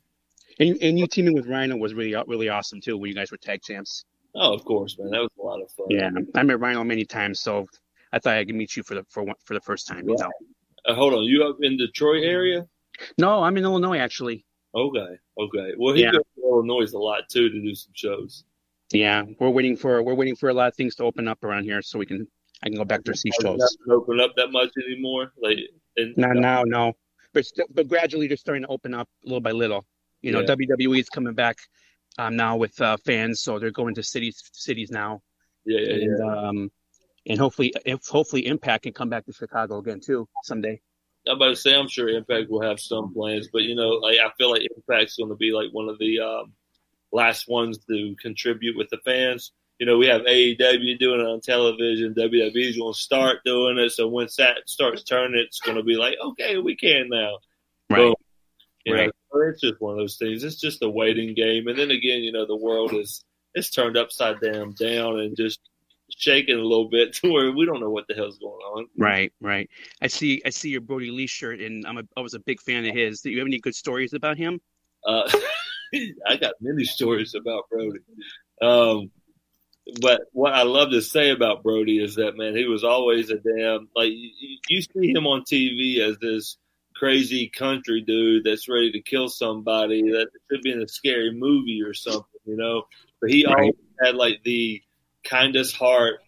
And 0.59 0.77
and 0.81 0.99
you 0.99 1.07
teaming 1.07 1.33
with 1.33 1.47
Rhino 1.47 1.75
was 1.77 1.93
really 1.93 2.15
really 2.27 2.49
awesome 2.49 2.81
too 2.81 2.97
when 2.97 3.09
you 3.09 3.15
guys 3.15 3.31
were 3.31 3.37
tag 3.37 3.61
champs. 3.61 4.05
Oh, 4.35 4.53
of 4.53 4.63
course, 4.65 4.97
man. 4.97 5.11
That 5.11 5.19
was 5.21 5.29
a 5.39 5.41
lot 5.41 5.61
of 5.61 5.69
fun. 5.71 5.87
Yeah, 5.89 6.09
I 6.35 6.43
met 6.43 6.59
Rhino 6.59 6.83
many 6.83 7.05
times, 7.05 7.39
so 7.41 7.65
I 8.13 8.19
thought 8.19 8.37
I 8.37 8.45
could 8.45 8.55
meet 8.55 8.75
you 8.77 8.83
for 8.83 8.95
the 8.95 9.05
for 9.09 9.23
one, 9.23 9.35
for 9.43 9.53
the 9.53 9.61
first 9.61 9.87
time. 9.87 10.07
You 10.07 10.15
know. 10.17 10.29
Uh, 10.87 10.93
hold 10.95 11.13
on, 11.13 11.23
you 11.23 11.43
up 11.43 11.57
in 11.61 11.77
Detroit 11.77 12.23
area? 12.23 12.65
No, 13.17 13.43
I'm 13.43 13.55
in 13.57 13.63
Illinois 13.63 13.97
actually. 13.99 14.45
Okay, 14.73 15.15
okay. 15.37 15.73
Well, 15.77 15.93
he 15.93 16.01
Yeah. 16.03 16.11
goes 16.11 16.21
to 16.35 16.41
Illinois 16.43 16.91
a 16.93 16.97
lot 16.97 17.27
too 17.29 17.49
to 17.49 17.61
do 17.61 17.75
some 17.75 17.91
shows. 17.93 18.45
Yeah, 18.93 19.23
we're 19.39 19.49
waiting 19.49 19.75
for 19.75 20.01
we're 20.03 20.15
waiting 20.15 20.35
for 20.35 20.49
a 20.49 20.53
lot 20.53 20.67
of 20.69 20.75
things 20.75 20.95
to 20.95 21.03
open 21.03 21.27
up 21.27 21.43
around 21.43 21.63
here 21.65 21.81
so 21.81 21.99
we 21.99 22.05
can 22.05 22.27
I 22.63 22.67
can 22.69 22.77
go 22.77 22.85
back 22.85 23.03
to 23.05 23.15
see 23.15 23.31
shows. 23.41 23.59
Doesn't 23.59 23.91
open 23.91 24.19
up 24.19 24.31
that 24.37 24.51
much 24.51 24.69
anymore. 24.87 25.31
Like, 25.41 25.57
and, 25.97 26.15
Not 26.15 26.35
now, 26.35 26.63
no. 26.63 26.93
But 27.33 27.45
st- 27.45 27.73
but 27.73 27.87
gradually 27.87 28.27
they're 28.27 28.37
starting 28.37 28.63
to 28.63 28.69
open 28.69 28.93
up 28.93 29.09
little 29.23 29.41
by 29.41 29.51
little. 29.51 29.85
You 30.21 30.31
know, 30.31 30.41
Yeah. 30.41 30.47
WWE 30.47 30.99
is 30.99 31.09
coming 31.09 31.33
back 31.33 31.57
um, 32.17 32.35
now 32.35 32.57
with 32.57 32.79
uh, 32.81 32.97
fans, 33.05 33.41
so 33.41 33.59
they're 33.59 33.71
going 33.71 33.95
to 33.95 34.03
cities 34.03 34.43
cities 34.53 34.91
now. 34.91 35.21
Yeah, 35.65 35.79
yeah, 35.79 35.93
and, 35.93 36.17
yeah. 36.19 36.47
Um, 36.47 36.71
and 37.27 37.39
hopefully, 37.39 37.73
if 37.85 38.05
hopefully 38.07 38.47
Impact 38.47 38.83
can 38.83 38.93
come 38.93 39.09
back 39.09 39.25
to 39.25 39.33
Chicago 39.33 39.77
again 39.79 39.99
too 39.99 40.27
someday. 40.43 40.81
I'm 41.27 41.35
about 41.35 41.49
to 41.49 41.55
say 41.55 41.75
I'm 41.75 41.87
sure 41.87 42.09
Impact 42.09 42.49
will 42.49 42.63
have 42.63 42.79
some 42.79 43.13
plans, 43.13 43.49
but 43.51 43.61
you 43.61 43.75
know, 43.75 43.89
like 43.89 44.17
I 44.17 44.31
feel 44.37 44.49
like 44.49 44.67
Impact's 44.75 45.17
going 45.17 45.29
to 45.29 45.35
be 45.35 45.51
like 45.51 45.69
one 45.71 45.87
of 45.87 45.99
the 45.99 46.19
um, 46.19 46.53
last 47.11 47.47
ones 47.47 47.77
to 47.89 48.15
contribute 48.19 48.77
with 48.77 48.89
the 48.89 48.97
fans. 49.05 49.51
You 49.77 49.87
know, 49.87 49.97
we 49.97 50.07
have 50.07 50.21
AEW 50.21 50.99
doing 50.99 51.21
it 51.21 51.25
on 51.25 51.41
television. 51.41 52.13
WWE's 52.13 52.77
going 52.77 52.93
to 52.93 52.99
start 52.99 53.39
doing 53.43 53.79
it. 53.79 53.91
So 53.91 54.07
once 54.07 54.35
that 54.35 54.57
starts 54.67 55.03
turning, 55.03 55.39
it's 55.39 55.59
going 55.59 55.77
to 55.77 55.83
be 55.83 55.95
like, 55.95 56.15
okay, 56.23 56.57
we 56.57 56.75
can 56.75 57.09
now. 57.09 57.39
Right. 57.89 57.97
Boom. 57.97 58.13
You 58.85 58.93
Right. 58.95 59.11
know, 59.33 59.41
it's 59.47 59.61
just 59.61 59.79
one 59.79 59.93
of 59.93 59.97
those 59.99 60.17
things. 60.17 60.43
It's 60.43 60.59
just 60.59 60.81
a 60.83 60.89
waiting 60.89 61.33
game. 61.35 61.67
And 61.67 61.77
then 61.77 61.91
again, 61.91 62.21
you 62.23 62.31
know, 62.31 62.45
the 62.45 62.55
world 62.55 62.93
is 62.93 63.23
it's 63.53 63.69
turned 63.69 63.97
upside 63.97 64.39
down, 64.39 64.73
down, 64.79 65.19
and 65.19 65.35
just 65.35 65.59
shaking 66.17 66.55
a 66.57 66.61
little 66.61 66.89
bit 66.89 67.13
to 67.17 67.31
where 67.31 67.51
we 67.51 67.65
don't 67.65 67.79
know 67.79 67.89
what 67.89 68.05
the 68.07 68.13
hell's 68.15 68.37
going 68.37 68.53
on. 68.53 68.87
Right, 68.97 69.31
right. 69.41 69.69
I 70.01 70.07
see. 70.07 70.41
I 70.45 70.49
see 70.49 70.69
your 70.69 70.81
Brodie 70.81 71.11
Lee 71.11 71.27
shirt, 71.27 71.59
and 71.59 71.85
I'm 71.85 71.97
a, 71.97 72.03
I 72.17 72.21
was 72.21 72.33
a 72.33 72.39
big 72.39 72.61
fan 72.61 72.85
of 72.85 72.95
his. 72.95 73.21
Do 73.21 73.29
you 73.29 73.39
have 73.39 73.47
any 73.47 73.59
good 73.59 73.75
stories 73.75 74.13
about 74.13 74.37
him? 74.37 74.59
Uh, 75.05 75.29
I 76.27 76.37
got 76.37 76.53
many 76.61 76.85
stories 76.85 77.35
about 77.35 77.63
Brodie. 77.69 77.99
Um, 78.61 79.11
but 79.99 80.21
what 80.31 80.53
I 80.53 80.63
love 80.63 80.91
to 80.91 81.01
say 81.01 81.31
about 81.31 81.63
Brodie 81.63 82.01
is 82.01 82.15
that 82.15 82.37
man, 82.37 82.55
he 82.55 82.65
was 82.65 82.83
always 82.83 83.29
a 83.29 83.37
damn 83.37 83.89
like 83.95 84.11
you, 84.11 84.57
you 84.69 84.81
see 84.81 85.09
him 85.13 85.25
on 85.27 85.41
TV 85.41 85.99
as 85.99 86.17
this 86.19 86.57
crazy 87.01 87.49
country 87.49 88.01
dude 88.01 88.43
that's 88.43 88.69
ready 88.69 88.91
to 88.91 89.01
kill 89.01 89.27
somebody 89.27 90.03
that 90.11 90.27
should 90.51 90.61
be 90.61 90.71
in 90.71 90.83
a 90.83 90.87
scary 90.87 91.33
movie 91.33 91.81
or 91.83 91.95
something, 91.95 92.39
you 92.45 92.55
know. 92.55 92.83
But 93.19 93.31
he 93.31 93.43
Right. 93.43 93.55
always 93.57 93.75
had 94.03 94.15
like 94.15 94.43
the 94.43 94.83
kindest 95.23 95.75
heart, 95.75 96.19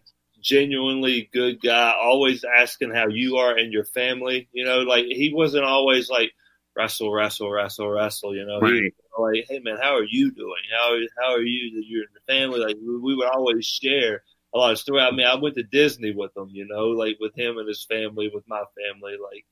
genuinely 0.41 1.29
good 1.31 1.61
guy, 1.61 1.93
always 2.01 2.43
asking 2.43 2.89
how 2.91 3.07
you 3.07 3.37
are 3.37 3.55
and 3.55 3.71
your 3.71 3.85
family. 3.85 4.49
You 4.51 4.65
know, 4.65 4.79
like 4.79 5.05
he 5.05 5.31
wasn't 5.31 5.63
always 5.63 6.09
like 6.09 6.31
wrestle, 6.75 7.13
wrestle, 7.13 7.51
wrestle, 7.51 7.89
wrestle. 7.91 8.35
You 8.35 8.47
know, 8.47 8.57
Right. 8.57 8.95
like, 9.19 9.45
hey 9.47 9.59
man, 9.59 9.77
how 9.79 9.95
are 9.95 10.03
you 10.09 10.31
doing? 10.31 10.63
How 10.75 10.97
how 11.21 11.33
are 11.35 11.43
you? 11.43 11.75
That 11.75 11.85
you're 11.85 12.01
in 12.03 12.09
the 12.15 12.33
family. 12.33 12.59
Like 12.59 12.77
we, 12.83 12.97
we 12.97 13.15
would 13.15 13.29
always 13.29 13.63
share 13.67 14.23
a 14.55 14.57
lot 14.57 14.71
of 14.71 14.79
story. 14.79 15.01
I 15.01 15.11
mean, 15.11 15.27
I 15.27 15.35
went 15.35 15.53
to 15.55 15.63
Disney 15.63 16.15
with 16.15 16.35
him. 16.35 16.49
You 16.51 16.65
know, 16.67 16.87
like 16.87 17.17
with 17.19 17.35
him 17.35 17.59
and 17.59 17.67
his 17.67 17.85
family, 17.85 18.31
with 18.33 18.47
my 18.47 18.63
family. 18.75 19.17
Like 19.21 19.45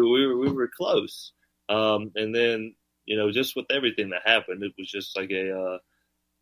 we 0.00 0.10
we 0.10 0.26
were, 0.26 0.38
we 0.38 0.52
were 0.52 0.70
close. 0.74 1.32
Um, 1.68 2.12
and 2.14 2.34
then 2.34 2.74
you 3.06 3.16
know, 3.16 3.30
just 3.30 3.56
with 3.56 3.66
everything 3.70 4.10
that 4.10 4.22
happened, 4.24 4.62
it 4.62 4.72
was 4.78 4.90
just 4.90 5.16
like 5.16 5.30
a 5.30 5.58
uh, 5.58 5.78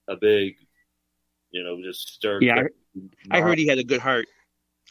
a 0.09 0.17
big, 0.17 0.57
you 1.51 1.63
know, 1.63 1.81
just 1.83 2.09
stirred. 2.09 2.43
Yeah, 2.43 2.65
I 3.31 3.41
heard 3.41 3.59
he 3.59 3.67
had 3.67 3.79
a 3.79 3.85
good 3.85 4.01
heart. 4.01 4.27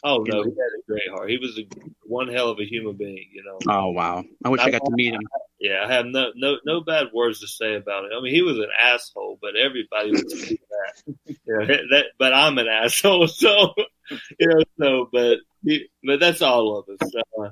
Oh 0.02 0.18
no, 0.18 0.42
he 0.42 0.50
had 0.50 0.56
a 0.78 0.82
great 0.86 1.08
heart. 1.10 1.30
He 1.30 1.38
was 1.38 1.58
a 1.58 1.66
one 2.04 2.28
hell 2.28 2.50
of 2.50 2.58
a 2.58 2.64
human 2.64 2.96
being. 2.96 3.28
You 3.32 3.42
know. 3.42 3.58
Oh 3.68 3.90
wow! 3.90 4.24
I 4.44 4.48
wish 4.48 4.60
I 4.60 4.70
got 4.70 4.84
to 4.84 4.92
meet 4.92 5.14
him. 5.14 5.22
Yeah, 5.58 5.84
I 5.84 5.92
have 5.92 6.06
no 6.06 6.26
no 6.34 6.56
no 6.66 6.80
bad 6.82 7.06
words 7.14 7.40
to 7.40 7.46
say 7.46 7.74
about 7.74 8.04
it. 8.04 8.10
I 8.16 8.20
mean, 8.20 8.34
he 8.34 8.42
was 8.42 8.58
an 8.58 8.68
asshole, 8.80 9.38
but 9.40 9.56
everybody 9.56 10.10
was 10.10 10.22
that. 10.22 11.14
Yeah, 11.46 11.76
that. 11.90 12.04
But 12.18 12.34
I'm 12.34 12.58
an 12.58 12.68
asshole, 12.70 13.28
so 13.28 13.72
you 14.38 14.48
know. 14.48 14.60
So, 14.78 15.08
but 15.10 15.38
but 16.04 16.20
that's 16.20 16.42
all 16.42 16.78
of 16.78 16.88
us. 16.88 17.14
Uh, 17.40 17.48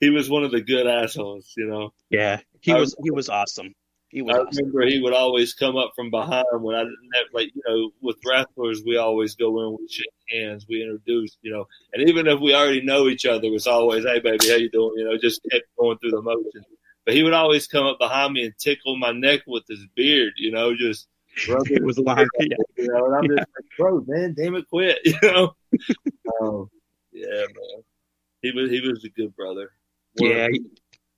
he 0.00 0.10
was 0.10 0.28
one 0.30 0.44
of 0.44 0.50
the 0.50 0.60
good 0.60 0.86
assholes, 0.86 1.52
you 1.56 1.66
know. 1.66 1.92
Yeah, 2.10 2.40
he 2.60 2.72
I- 2.72 2.78
was 2.78 2.94
he 3.02 3.10
was 3.10 3.28
awesome. 3.28 3.74
He 4.08 4.22
was 4.22 4.36
I 4.36 4.40
awesome. 4.40 4.66
remember 4.66 4.86
he 4.86 5.00
would 5.00 5.12
always 5.12 5.52
come 5.52 5.76
up 5.76 5.92
from 5.96 6.10
behind 6.10 6.44
when 6.60 6.76
I 6.76 6.84
didn't 6.84 7.10
have 7.16 7.26
like 7.34 7.50
you 7.54 7.62
know 7.66 7.90
with 8.00 8.16
wrestlers 8.24 8.82
we 8.86 8.96
always 8.96 9.34
go 9.34 9.60
in 9.66 9.76
we 9.80 9.88
shake 9.88 10.06
hands 10.30 10.64
we 10.68 10.80
introduce 10.82 11.36
you 11.42 11.52
know 11.52 11.66
and 11.92 12.08
even 12.08 12.26
if 12.28 12.38
we 12.40 12.54
already 12.54 12.82
know 12.82 13.08
each 13.08 13.26
other 13.26 13.48
it's 13.48 13.66
always 13.66 14.04
hey 14.04 14.20
baby 14.20 14.48
how 14.48 14.54
you 14.54 14.70
doing 14.70 14.92
you 14.96 15.04
know 15.04 15.18
just 15.18 15.40
kept 15.50 15.64
going 15.76 15.98
through 15.98 16.12
the 16.12 16.22
motions 16.22 16.64
but 17.04 17.14
he 17.14 17.24
would 17.24 17.32
always 17.34 17.66
come 17.66 17.84
up 17.84 17.98
behind 17.98 18.32
me 18.32 18.44
and 18.44 18.54
tickle 18.58 18.96
my 18.96 19.10
neck 19.10 19.40
with 19.48 19.64
his 19.68 19.84
beard 19.96 20.32
you 20.36 20.52
know 20.52 20.74
just 20.74 21.08
It 21.48 21.82
was 21.82 21.98
long. 21.98 22.16
Yeah. 22.40 22.56
you 22.78 22.86
know 22.86 23.06
and 23.06 23.14
I'm 23.16 23.24
just 23.28 23.38
like 23.38 23.66
bro 23.76 24.04
man 24.06 24.34
damn 24.34 24.54
it 24.54 24.68
quit 24.68 24.98
you 25.04 25.14
know 25.24 25.54
um, 26.40 26.70
yeah 27.12 27.26
man 27.40 27.82
he 28.40 28.52
was 28.52 28.70
he 28.70 28.80
was 28.80 29.04
a 29.04 29.08
good 29.10 29.34
brother 29.36 29.72
Yeah, 30.18 30.48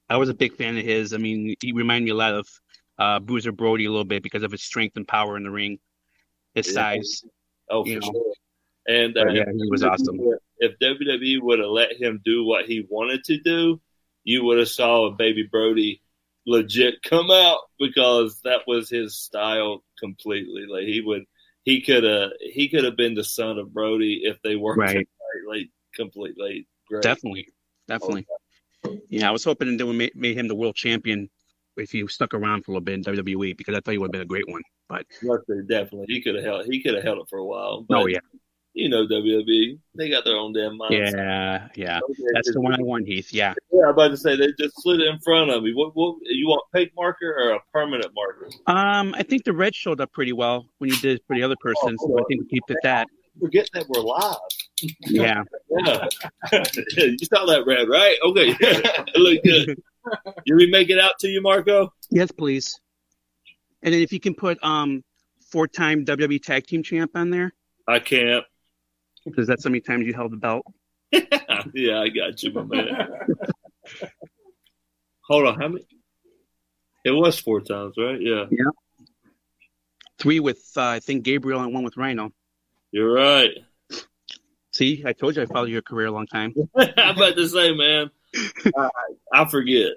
I 0.09 0.17
was 0.17 0.29
a 0.29 0.35
big 0.35 0.57
fan 0.57 0.77
of 0.77 0.85
his. 0.85 1.13
I 1.13 1.19
mean, 1.19 1.55
he 1.61 1.73
reminded 1.73 2.05
me 2.07 2.11
a 2.11 2.15
lot 2.15 2.35
of 2.35 2.49
uh, 2.99 3.21
Bruiser 3.21 3.53
Brody 3.53 3.85
a 3.85 3.91
little 3.91 4.05
bit 4.05 4.23
because 4.23 4.43
of 4.43 4.51
his 4.53 4.63
strength 4.63 4.97
and 4.97 5.07
power 5.07 5.37
in 5.37 5.45
the 5.45 5.51
ring, 5.51 5.79
his 6.55 6.67
Yeah. 6.67 6.73
size. 6.73 7.25
Oh, 7.71 7.85
for 7.85 7.91
know. 7.91 8.01
sure. 8.01 8.35
And 8.87 9.17
uh, 9.19 9.27
yeah, 9.29 9.45
he 9.53 9.71
was 9.71 9.85
awesome. 9.85 10.19
If 10.59 10.79
WWE 10.81 11.43
would 11.43 11.59
have 11.59 11.69
let 11.69 11.93
him 12.01 12.21
do 12.25 12.45
what 12.45 12.65
he 12.65 12.87
wanted 12.89 13.23
to 13.25 13.39
do, 13.39 13.81
you 14.25 14.45
would 14.45 14.59
have 14.59 14.69
saw 14.69 15.07
a 15.07 15.13
baby 15.13 15.47
Brody 15.51 16.03
legit 16.47 17.03
come 17.03 17.31
out 17.31 17.59
because 17.79 18.41
that 18.45 18.61
was 18.67 18.89
his 18.89 19.15
style 19.15 19.85
completely. 19.99 20.65
Like 20.67 20.85
he 20.85 21.03
would, 21.05 21.25
he 21.65 21.83
could 21.83 22.03
have, 22.05 22.31
he 22.41 22.71
could 22.71 22.85
have 22.85 22.97
been 22.97 23.15
the 23.15 23.25
son 23.25 23.59
of 23.59 23.75
Brody 23.75 24.23
if 24.25 24.41
they 24.43 24.57
worked 24.57 24.79
Right. 24.79 24.97
right, 24.97 25.49
like 25.49 25.69
completely. 25.95 26.67
Great. 26.89 27.03
Definitely, 27.03 27.49
definitely. 27.87 28.27
Yeah, 29.09 29.29
I 29.29 29.33
was 29.33 29.45
hoping 29.45 29.77
they 29.77 29.85
would 29.85 29.97
make, 29.97 30.17
made 30.17 30.37
him 30.37 30.49
the 30.49 30.55
world 30.55 30.77
champion 30.77 31.29
if 31.77 31.91
he 31.91 32.07
stuck 32.09 32.35
around 32.35 32.65
for 32.65 32.73
a 32.73 32.75
little 32.75 32.85
bit 32.85 32.95
in 32.95 33.05
WWE 33.05 33.57
because 33.57 33.75
I 33.75 33.81
thought 33.81 33.93
he 33.93 33.99
would 33.99 34.07
have 34.07 34.13
been 34.13 34.23
a 34.23 34.27
great 34.27 34.49
one. 34.49 34.63
But 34.89 35.07
Yes, 35.23 35.39
definitely, 35.69 36.07
he 36.09 36.23
could 36.23 36.35
have 36.35 36.45
held, 36.45 36.67
he 36.67 36.83
could 36.83 36.95
have 36.95 37.05
held 37.05 37.19
it 37.19 37.29
for 37.29 37.39
a 37.39 37.45
while. 37.45 37.85
But, 37.89 37.99
oh 37.99 38.07
yeah, 38.07 38.21
you 38.75 38.89
know 38.89 39.07
WWE, 39.07 39.79
they 39.97 40.09
got 40.09 40.25
their 40.25 40.37
own 40.37 40.53
damn 40.53 40.77
minds. 40.77 40.95
yeah, 40.95 41.69
yeah. 41.75 42.01
That's 42.35 42.53
the 42.53 42.61
one 42.61 42.75
I 42.75 42.83
want, 42.83 43.07
Heath. 43.07 43.33
Yeah. 43.33 43.55
Yeah, 43.73 43.85
I'm 43.85 43.91
about 43.91 44.09
to 44.09 44.17
say 44.17 44.37
they 44.37 44.49
just 44.59 44.81
slid 44.83 45.01
in 45.01 45.19
front 45.21 45.51
of 45.51 45.63
me. 45.63 45.75
What, 45.75 45.95
what 45.95 46.17
you 46.23 46.49
want, 46.49 46.63
paint 46.75 46.93
marker 46.97 47.35
or 47.39 47.51
a 47.51 47.61
permanent 47.73 48.13
marker? 48.15 48.49
Um, 48.67 49.15
I 49.17 49.23
think 49.23 49.45
the 49.45 49.53
red 49.53 49.75
showed 49.75 50.01
up 50.01 50.13
pretty 50.13 50.33
well 50.33 50.67
when 50.79 50.91
you 50.91 50.99
did 50.99 51.21
for 51.27 51.37
the 51.37 51.43
other 51.43 51.57
person, 51.61 51.97
so 51.99 52.19
I 52.19 52.23
think 52.29 52.43
we 52.43 52.49
keep 52.49 52.65
it 52.69 52.79
that. 52.83 53.09
Forget 53.41 53.69
that 53.75 53.87
we're 53.89 54.01
live. 54.01 54.37
Yeah. 55.01 55.43
Yeah, 55.71 56.07
you 56.97 57.19
saw 57.19 57.47
that 57.47 57.65
red, 57.67 57.89
right? 57.89 58.17
Okay, 58.25 58.57
it 58.61 59.17
looked 59.17 59.45
good. 59.45 59.81
Did 60.47 60.55
we 60.55 60.71
make 60.71 60.91
it 60.91 60.99
out 60.99 61.19
to 61.21 61.29
you, 61.29 61.41
Marco? 61.41 61.93
Yes, 62.11 62.31
please. 62.31 62.79
And 63.83 63.93
then 63.95 64.01
if 64.03 64.13
you 64.13 64.21
can 64.21 64.35
put 64.35 64.59
um 64.63 65.03
four-time 65.51 66.05
WWE 66.05 66.43
Tag 66.43 66.67
Team 66.67 66.83
Champ 66.83 67.11
on 67.15 67.31
there, 67.31 67.53
I 67.87 67.99
can't. 68.01 68.45
because 69.25 69.47
that's 69.47 69.65
how 69.65 69.71
many 69.71 69.81
times 69.81 70.07
you 70.07 70.15
held 70.15 70.33
the 70.33 70.37
belt. 70.37 70.65
yeah, 71.13 72.01
I 72.01 72.09
got 72.09 72.43
you, 72.43 72.53
my 72.53 72.63
man. 72.65 73.09
Hold 75.23 75.47
on, 75.47 75.61
how 75.61 75.69
many? 75.69 75.87
It 77.05 77.13
was 77.13 77.39
four 77.39 77.61
times, 77.61 77.95
right? 77.97 78.21
Yeah, 78.21 78.45
Yeah. 78.51 78.71
Three 80.19 80.41
with 80.41 80.61
uh, 80.77 80.83
I 80.83 81.01
think 81.01 81.23
Gabriel 81.23 81.61
and 81.63 81.73
one 81.73 81.85
with 81.85 81.97
Rhino. 81.97 82.33
you're 82.91 83.13
right. 83.13 83.51
See, 84.79 85.03
I 85.05 85.13
told 85.13 85.35
you 85.35 85.43
I 85.43 85.47
followed 85.47 85.71
your 85.71 85.83
career 85.83 86.07
a 86.07 86.13
long 86.13 86.29
time. 86.29 86.55
I'm 86.79 87.17
about 87.17 87.35
to 87.35 87.49
say, 87.49 87.75
man, 87.75 88.13
I, 88.77 88.89
I 89.33 89.45
forget. 89.47 89.91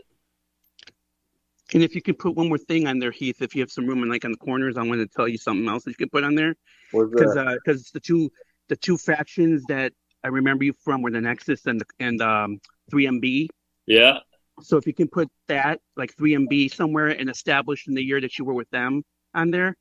And 1.76 1.84
if 1.84 1.94
you 1.94 2.02
could 2.02 2.18
put 2.18 2.36
one 2.36 2.50
more 2.50 2.58
thing 2.58 2.88
on 2.88 2.98
there, 2.98 3.12
Heath, 3.12 3.44
if 3.44 3.54
you 3.54 3.62
have 3.62 3.72
some 3.72 3.86
room 3.86 4.02
and 4.02 4.10
like 4.10 4.26
on 4.26 4.32
the 4.32 4.40
corners, 4.40 4.78
I 4.78 4.82
want 4.82 5.00
to 5.00 5.06
tell 5.06 5.28
you 5.28 5.38
something 5.38 5.70
else 5.70 5.84
that 5.84 5.92
you 5.92 5.98
could 5.98 6.12
put 6.12 6.24
on 6.24 6.34
there. 6.34 6.56
Because 6.92 7.38
because 7.64 7.92
the 7.92 8.00
two 8.00 8.32
the 8.70 8.76
two 8.76 8.98
factions 8.98 9.64
that 9.70 9.94
I 10.24 10.30
remember 10.30 10.64
you 10.64 10.74
from 10.84 11.04
were 11.04 11.12
the 11.12 11.22
Nexus 11.22 11.68
and 11.68 11.80
the, 11.80 11.86
and 12.00 12.20
um 12.20 12.60
3MB. 12.92 13.50
Yeah, 13.86 14.18
So 14.62 14.78
if 14.78 14.88
you 14.88 14.96
can 14.96 15.10
put 15.10 15.30
that 15.48 15.80
like 15.96 16.16
3MB 16.16 16.74
somewhere 16.74 17.10
and 17.10 17.30
established 17.30 17.88
in 17.88 17.94
the 17.94 18.04
year 18.04 18.20
that 18.20 18.40
you 18.40 18.46
were 18.46 18.56
with 18.56 18.70
them 18.72 19.04
on 19.36 19.52
there, 19.52 19.78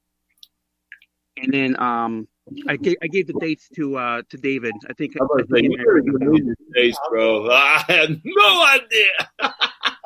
and 1.38 1.54
then 1.54 1.80
um 1.80 2.28
I 2.68 2.76
gave 2.76 2.96
I 3.02 3.06
gave 3.06 3.26
the 3.26 3.34
dates 3.34 3.68
to 3.76 3.96
uh 3.96 4.22
to 4.28 4.36
David. 4.36 4.74
I 4.88 4.92
think. 4.94 5.16
I'm 5.20 5.26
about 5.26 5.40
I 5.40 5.60
think 5.60 5.72
you 5.72 5.84
really 5.86 6.32
need 6.32 6.46
these 6.46 6.74
days, 6.74 6.98
bro. 7.10 7.50
I 7.50 7.84
had 7.88 8.20
no 8.24 8.66
idea. 8.66 9.54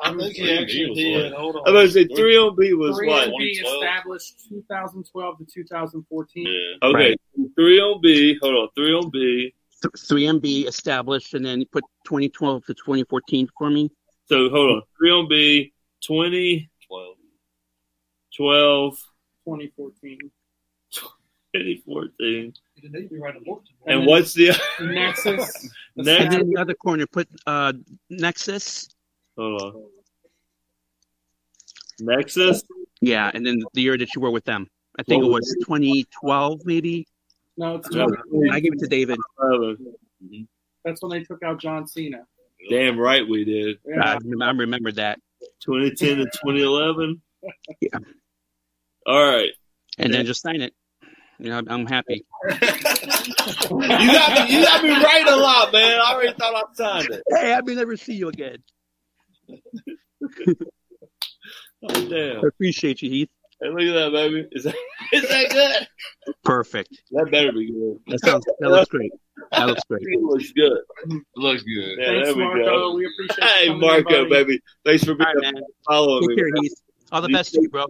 I 0.01 0.13
think 0.17 0.35
he 0.35 0.51
actually 0.59 0.93
did. 0.95 1.33
Hold 1.33 1.55
on. 1.57 1.63
I 1.67 1.71
was 1.71 1.93
going 1.93 2.07
to 2.07 2.15
say 2.15 2.21
3 2.21 2.37
on 2.37 2.55
B 2.59 2.73
was 2.73 2.95
what? 3.03 3.29
3MB 3.29 3.63
established 3.63 4.49
2012 4.49 5.37
to 5.39 5.45
2014. 5.45 6.47
Okay, 6.83 6.93
Right. 6.93 7.19
3 7.55 7.79
on 7.79 8.01
B. 8.01 8.37
Hold 8.41 8.55
on, 8.55 8.67
3 8.75 8.93
on 8.93 9.09
B. 9.09 9.53
Three 10.07 10.23
MB 10.23 10.67
established, 10.67 11.33
and 11.35 11.45
then 11.45 11.63
put 11.71 11.83
2012 12.05 12.65
to 12.65 12.73
2014 12.73 13.47
for 13.57 13.69
me. 13.69 13.91
So 14.25 14.49
hold 14.49 14.71
on, 14.77 14.81
3 14.97 15.11
on 15.11 15.29
B, 15.29 15.73
20, 16.03 16.69
12, 18.37 18.97
2014. 19.45 20.31
2014. 21.63 22.53
You 22.75 22.89
need 22.89 23.03
to 23.03 23.07
be 23.07 23.19
writing 23.19 23.41
a 23.41 23.45
book. 23.45 23.63
And 23.85 24.05
what's 24.05 24.33
the 24.33 24.51
Nexus? 24.81 25.69
And 25.97 26.05
then 26.05 26.49
the 26.49 26.57
other 26.59 26.73
corner, 26.73 27.07
put 27.07 27.25
uh, 27.47 27.71
Nexus. 28.09 28.89
hold 29.37 29.61
on. 29.61 29.83
Nexus. 32.01 32.63
Yeah, 32.99 33.31
and 33.33 33.45
then 33.45 33.63
the 33.73 33.81
year 33.81 33.97
that 33.97 34.13
you 34.13 34.21
were 34.21 34.29
with 34.31 34.43
them. 34.43 34.69
I 34.99 35.03
think 35.03 35.23
it 35.23 35.27
was 35.27 35.55
2012, 35.65 36.65
maybe. 36.65 37.07
No, 37.55 37.75
it's 37.75 37.89
No, 37.91 38.09
I 38.51 38.59
gave 38.59 38.73
it 38.73 38.79
to 38.79 38.87
David. 38.87 39.17
That's 40.83 41.01
when 41.01 41.11
they 41.11 41.23
took 41.23 41.43
out 41.43 41.61
John 41.61 41.87
Cena. 41.87 42.25
Damn 42.69 42.97
right 42.99 43.27
we 43.27 43.45
did. 43.45 43.79
Yeah. 43.85 44.01
I 44.01 44.17
remember, 44.17 44.43
I 44.45 44.49
remember 44.51 44.91
that. 44.93 45.19
2010 45.61 46.17
to 46.17 46.25
2011. 46.25 47.21
Yeah. 47.79 47.99
All 49.05 49.23
right. 49.23 49.51
And 49.99 50.11
then 50.11 50.25
just 50.25 50.41
sign 50.41 50.61
it. 50.61 50.73
You 51.39 51.49
know, 51.49 51.61
I'm 51.67 51.85
happy. 51.85 52.25
You 53.67 53.79
got 53.79 54.47
me. 54.47 54.55
You 54.55 54.63
got 54.63 54.83
me 54.83 54.89
right 54.91 55.25
a 55.27 55.35
lot, 55.35 55.71
man. 55.73 55.99
I 55.99 56.13
already 56.13 56.33
thought 56.37 56.55
I 56.55 56.73
signed 56.73 57.09
it. 57.11 57.23
Hey, 57.29 57.53
I 57.53 57.61
may 57.61 57.75
never 57.75 57.97
see 57.97 58.13
you 58.13 58.29
again. 58.29 58.57
Oh 61.87 62.09
damn. 62.09 62.43
I 62.43 62.47
appreciate 62.47 63.01
you, 63.01 63.09
Heath. 63.09 63.29
Hey, 63.61 63.69
look 63.69 63.81
at 63.81 63.93
that, 63.93 64.11
baby. 64.11 64.47
Is 64.53 64.63
that 64.63 64.75
is 65.13 65.27
that 65.29 65.49
good? 65.51 65.87
Perfect. 66.43 66.89
That 67.11 67.29
better 67.29 67.51
be 67.51 67.71
good. 67.71 67.97
That 68.07 68.19
sounds. 68.21 68.45
That 68.59 68.69
looks 68.71 68.89
great. 68.89 69.11
That 69.51 69.65
looks 69.67 69.83
great. 69.87 70.01
It 70.03 70.19
looks 70.21 70.51
good. 70.53 70.77
Looks 71.35 71.61
good. 71.63 71.97
Yeah, 71.99 72.05
Thanks, 72.07 72.27
there 72.29 72.35
we 72.35 72.43
Marco. 72.43 72.63
go. 72.65 72.95
We 72.95 73.05
appreciate 73.05 73.65
you 73.65 73.73
Hey, 73.73 73.79
Marco, 73.79 74.03
buddy. 74.03 74.29
baby. 74.29 74.59
Thanks 74.83 75.03
for 75.03 75.13
being 75.13 75.27
All 75.27 75.33
right, 75.35 75.53
man. 75.53 75.63
following 75.87 76.21
Take 76.21 76.29
me. 76.29 76.35
care, 76.37 76.49
man. 76.53 76.63
Heath. 76.63 76.73
All 77.11 77.21
the 77.21 77.27
You 77.29 77.35
best 77.35 77.53
to 77.53 77.61
you, 77.61 77.69
bro. 77.69 77.85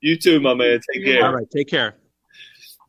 You 0.00 0.16
too, 0.16 0.40
my 0.40 0.54
man. 0.54 0.80
Take 0.92 1.04
care. 1.04 1.24
All 1.26 1.34
right, 1.34 1.50
take 1.50 1.68
care. 1.68 1.96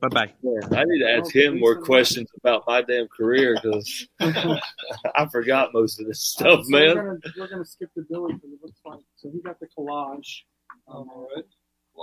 Bye 0.02 0.08
bye. 0.10 0.34
I 0.78 0.84
need 0.86 1.00
to 1.00 1.10
ask 1.18 1.34
him 1.34 1.60
more 1.60 1.82
questions 1.82 2.30
about 2.38 2.64
my 2.68 2.82
damn 2.82 3.08
career 3.08 3.58
because 3.62 4.08
I 4.20 5.26
forgot 5.32 5.74
most 5.74 6.00
of 6.00 6.08
this 6.08 6.22
stuff, 6.22 6.66
So 6.66 6.70
man. 6.70 6.96
We're 6.96 7.04
gonna, 7.04 7.20
we're 7.38 7.48
gonna 7.48 7.66
skip 7.66 7.93
to 7.93 8.06
Billy 8.10 8.34
because 8.34 8.50
it 8.52 8.60
looks 8.62 8.80
like 8.86 9.00
so 9.16 9.32
he 9.32 9.41
got 9.41 9.60
the 9.60 9.68
collage. 9.78 10.41
Um, 10.88 11.08
all 11.10 11.28
right. 11.34 11.46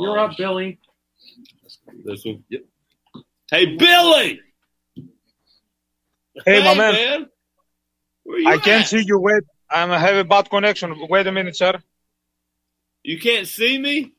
You're 0.00 0.18
up, 0.18 0.36
Billy. 0.36 0.80
This 2.04 2.24
one. 2.24 2.42
Yep. 2.48 2.62
Hey, 3.50 3.76
Billy. 3.76 4.40
Hey, 6.46 6.64
my 6.64 6.74
man. 6.74 7.26
Where 8.22 8.38
you 8.38 8.48
I 8.48 8.54
at? 8.54 8.62
can't 8.62 8.86
see 8.86 9.04
you. 9.06 9.18
Wait, 9.18 9.42
I'm 9.70 9.90
having 9.90 10.26
bad 10.26 10.48
connection. 10.48 10.96
Wait 11.08 11.26
a 11.26 11.32
minute, 11.32 11.56
sir. 11.56 11.78
You 13.02 13.18
can't 13.18 13.46
see 13.46 13.78
me? 13.78 14.14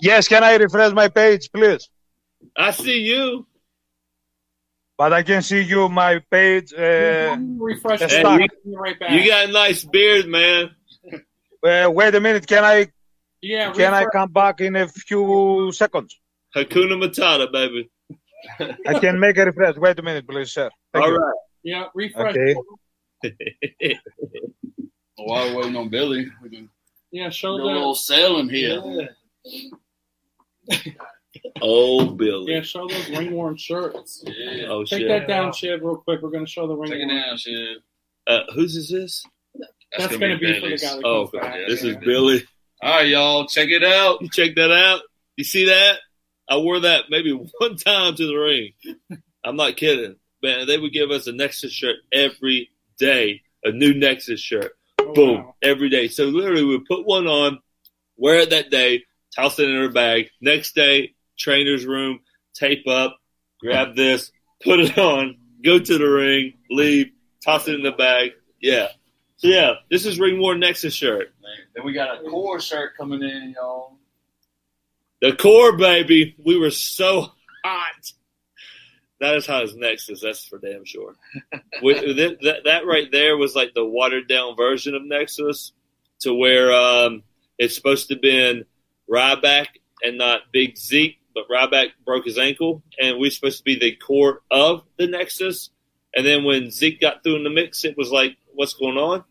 Yes, 0.00 0.28
can 0.28 0.42
I 0.42 0.54
refresh 0.56 0.92
my 0.92 1.08
page, 1.08 1.50
please? 1.52 1.90
I 2.56 2.70
see 2.72 2.98
you. 3.00 3.46
But 4.98 5.12
I 5.14 5.22
can 5.22 5.40
see 5.42 5.62
you, 5.62 5.88
my 5.88 6.18
page. 6.30 6.72
Uh, 6.74 7.36
Refresh 7.58 8.02
is 8.02 8.12
it. 8.12 8.20
stuck. 8.20 8.26
I'll 8.26 8.38
be 8.38 8.50
right 8.76 8.98
back. 9.00 9.10
You 9.12 9.26
got 9.26 9.48
a 9.48 9.52
nice 9.52 9.84
beard, 9.84 10.26
man. 10.28 10.70
Uh, 11.62 11.90
wait 11.92 12.14
a 12.14 12.20
minute. 12.20 12.46
Can 12.46 12.64
I 12.64 12.86
yeah. 13.42 13.70
can 13.72 13.92
I 13.92 14.06
come 14.06 14.32
back 14.32 14.62
in 14.62 14.76
a 14.76 14.88
few 14.88 15.70
seconds? 15.74 16.18
Hakuna 16.56 16.96
Matata, 16.96 17.52
baby. 17.52 17.90
I 18.86 18.98
can 18.98 19.20
make 19.20 19.36
a 19.36 19.44
refresh. 19.44 19.76
Wait 19.76 19.98
a 19.98 20.02
minute, 20.02 20.26
please, 20.26 20.50
sir. 20.52 20.70
Thank 20.94 21.04
All 21.04 21.12
you. 21.12 21.18
right. 21.18 21.34
Yeah. 21.62 21.84
Refresh. 21.94 22.34
Okay. 22.34 23.98
While 25.16 25.48
we're 25.54 25.56
waiting 25.58 25.76
on 25.76 25.90
Billy, 25.90 26.30
we 26.42 26.48
can 26.48 26.70
Yeah. 27.12 27.28
Show 27.28 27.58
do 27.58 27.64
a 27.64 27.66
little 27.66 27.94
sailing 27.94 28.48
here. 28.48 28.80
Oh, 31.62 32.06
Billy. 32.06 32.52
Yeah. 32.54 32.62
Show 32.62 32.86
those 32.88 33.08
ring 33.10 33.32
worn 33.32 33.56
shirts. 33.56 34.22
Yeah. 34.26 34.66
Oh, 34.68 34.84
Take 34.84 35.00
shit. 35.00 35.08
that 35.08 35.28
down, 35.28 35.52
Chid, 35.52 35.82
real 35.82 35.96
quick. 35.96 36.22
We're 36.22 36.30
gonna 36.30 36.46
show 36.46 36.66
the 36.66 36.74
ring. 36.76 36.90
Take 36.90 37.00
it 37.02 37.06
worn. 37.06 37.16
down, 37.22 37.36
shit. 37.36 37.78
Uh, 38.26 38.40
whose 38.54 38.76
is 38.76 38.88
this? 38.90 39.24
That's 39.98 40.16
gonna 40.16 40.38
be 40.38 40.54
for 40.54 40.60
the 40.60 40.60
Billy's. 40.60 40.82
guy 40.82 40.96
that 40.96 41.04
Oh, 41.04 41.26
comes 41.26 41.42
back. 41.42 41.54
this 41.66 41.82
is 41.84 41.96
Billy. 41.96 42.44
All 42.82 42.90
right, 42.96 43.08
y'all, 43.08 43.46
check 43.46 43.68
it 43.68 43.82
out. 43.84 44.22
You 44.22 44.28
check 44.30 44.54
that 44.54 44.70
out. 44.72 45.02
You 45.36 45.44
see 45.44 45.66
that? 45.66 45.98
I 46.48 46.56
wore 46.58 46.80
that 46.80 47.04
maybe 47.10 47.32
one 47.58 47.76
time 47.76 48.14
to 48.14 48.26
the 48.26 48.34
ring. 48.36 48.72
I'm 49.44 49.56
not 49.56 49.76
kidding. 49.76 50.16
Man, 50.42 50.66
they 50.66 50.78
would 50.78 50.92
give 50.92 51.10
us 51.10 51.26
a 51.26 51.32
Nexus 51.32 51.72
shirt 51.72 51.96
every 52.12 52.70
day, 52.98 53.42
a 53.64 53.70
new 53.72 53.92
Nexus 53.94 54.40
shirt. 54.40 54.72
Oh, 54.98 55.12
Boom, 55.12 55.36
wow. 55.44 55.54
every 55.62 55.88
day. 55.90 56.08
So 56.08 56.24
literally, 56.24 56.64
we 56.64 56.78
put 56.80 57.04
one 57.06 57.26
on, 57.26 57.58
wear 58.16 58.36
it 58.40 58.50
that 58.50 58.70
day, 58.70 59.04
toss 59.34 59.58
it 59.58 59.68
in 59.68 59.76
our 59.76 59.88
bag. 59.90 60.30
Next 60.40 60.74
day, 60.74 61.14
trainer's 61.40 61.86
room, 61.86 62.20
tape 62.54 62.86
up, 62.86 63.18
grab 63.60 63.96
this, 63.96 64.30
put 64.62 64.78
it 64.78 64.96
on, 64.98 65.36
go 65.64 65.78
to 65.78 65.98
the 65.98 66.04
ring, 66.04 66.54
leave, 66.70 67.10
toss 67.44 67.66
it 67.66 67.74
in 67.74 67.82
the 67.82 67.92
bag. 67.92 68.32
Yeah. 68.60 68.88
So 69.38 69.48
yeah, 69.48 69.72
this 69.90 70.04
is 70.04 70.20
Ring 70.20 70.38
War 70.38 70.54
Nexus 70.54 70.94
shirt. 70.94 71.34
Then 71.74 71.84
we 71.84 71.92
got 71.92 72.24
a 72.24 72.28
Corre 72.28 72.60
shirt 72.60 72.96
coming 72.96 73.22
in, 73.22 73.54
y'all. 73.56 73.96
The 75.22 75.34
Corre, 75.34 75.76
baby. 75.76 76.36
We 76.44 76.58
were 76.58 76.70
so 76.70 77.32
hot. 77.64 78.12
That 79.20 79.34
is 79.34 79.46
hot 79.46 79.64
as 79.64 79.74
Nexus. 79.74 80.20
That's 80.22 80.44
for 80.44 80.58
damn 80.58 80.84
sure. 80.84 81.14
We, 81.82 81.94
that, 81.94 82.60
that, 82.64 82.84
right 82.84 83.10
there 83.10 83.38
was 83.38 83.54
like 83.54 83.72
the 83.72 83.84
watered 83.84 84.28
down 84.28 84.54
version 84.54 84.94
of 84.94 85.02
Nexus, 85.02 85.72
to 86.20 86.34
where 86.34 86.74
um, 86.74 87.22
it's 87.58 87.74
supposed 87.74 88.08
to 88.08 88.14
have 88.14 88.20
been 88.20 88.66
Ryback 89.08 89.66
and 90.02 90.18
not 90.18 90.52
Big 90.52 90.76
Zeke, 90.76 91.19
but 91.34 91.44
Ryback 91.48 91.88
broke 92.04 92.24
his 92.24 92.38
ankle, 92.38 92.82
and 93.00 93.18
we're 93.18 93.30
supposed 93.30 93.58
to 93.58 93.64
be 93.64 93.78
the 93.78 93.96
core 93.96 94.42
of 94.50 94.82
the 94.98 95.06
Nexus. 95.06 95.70
And 96.14 96.26
then 96.26 96.44
when 96.44 96.70
Zeke 96.70 97.00
got 97.00 97.22
through 97.22 97.36
in 97.36 97.44
the 97.44 97.50
mix, 97.50 97.84
it 97.84 97.96
was 97.96 98.10
like, 98.10 98.36
what's 98.54 98.74
going 98.74 98.96
on? 98.98 99.24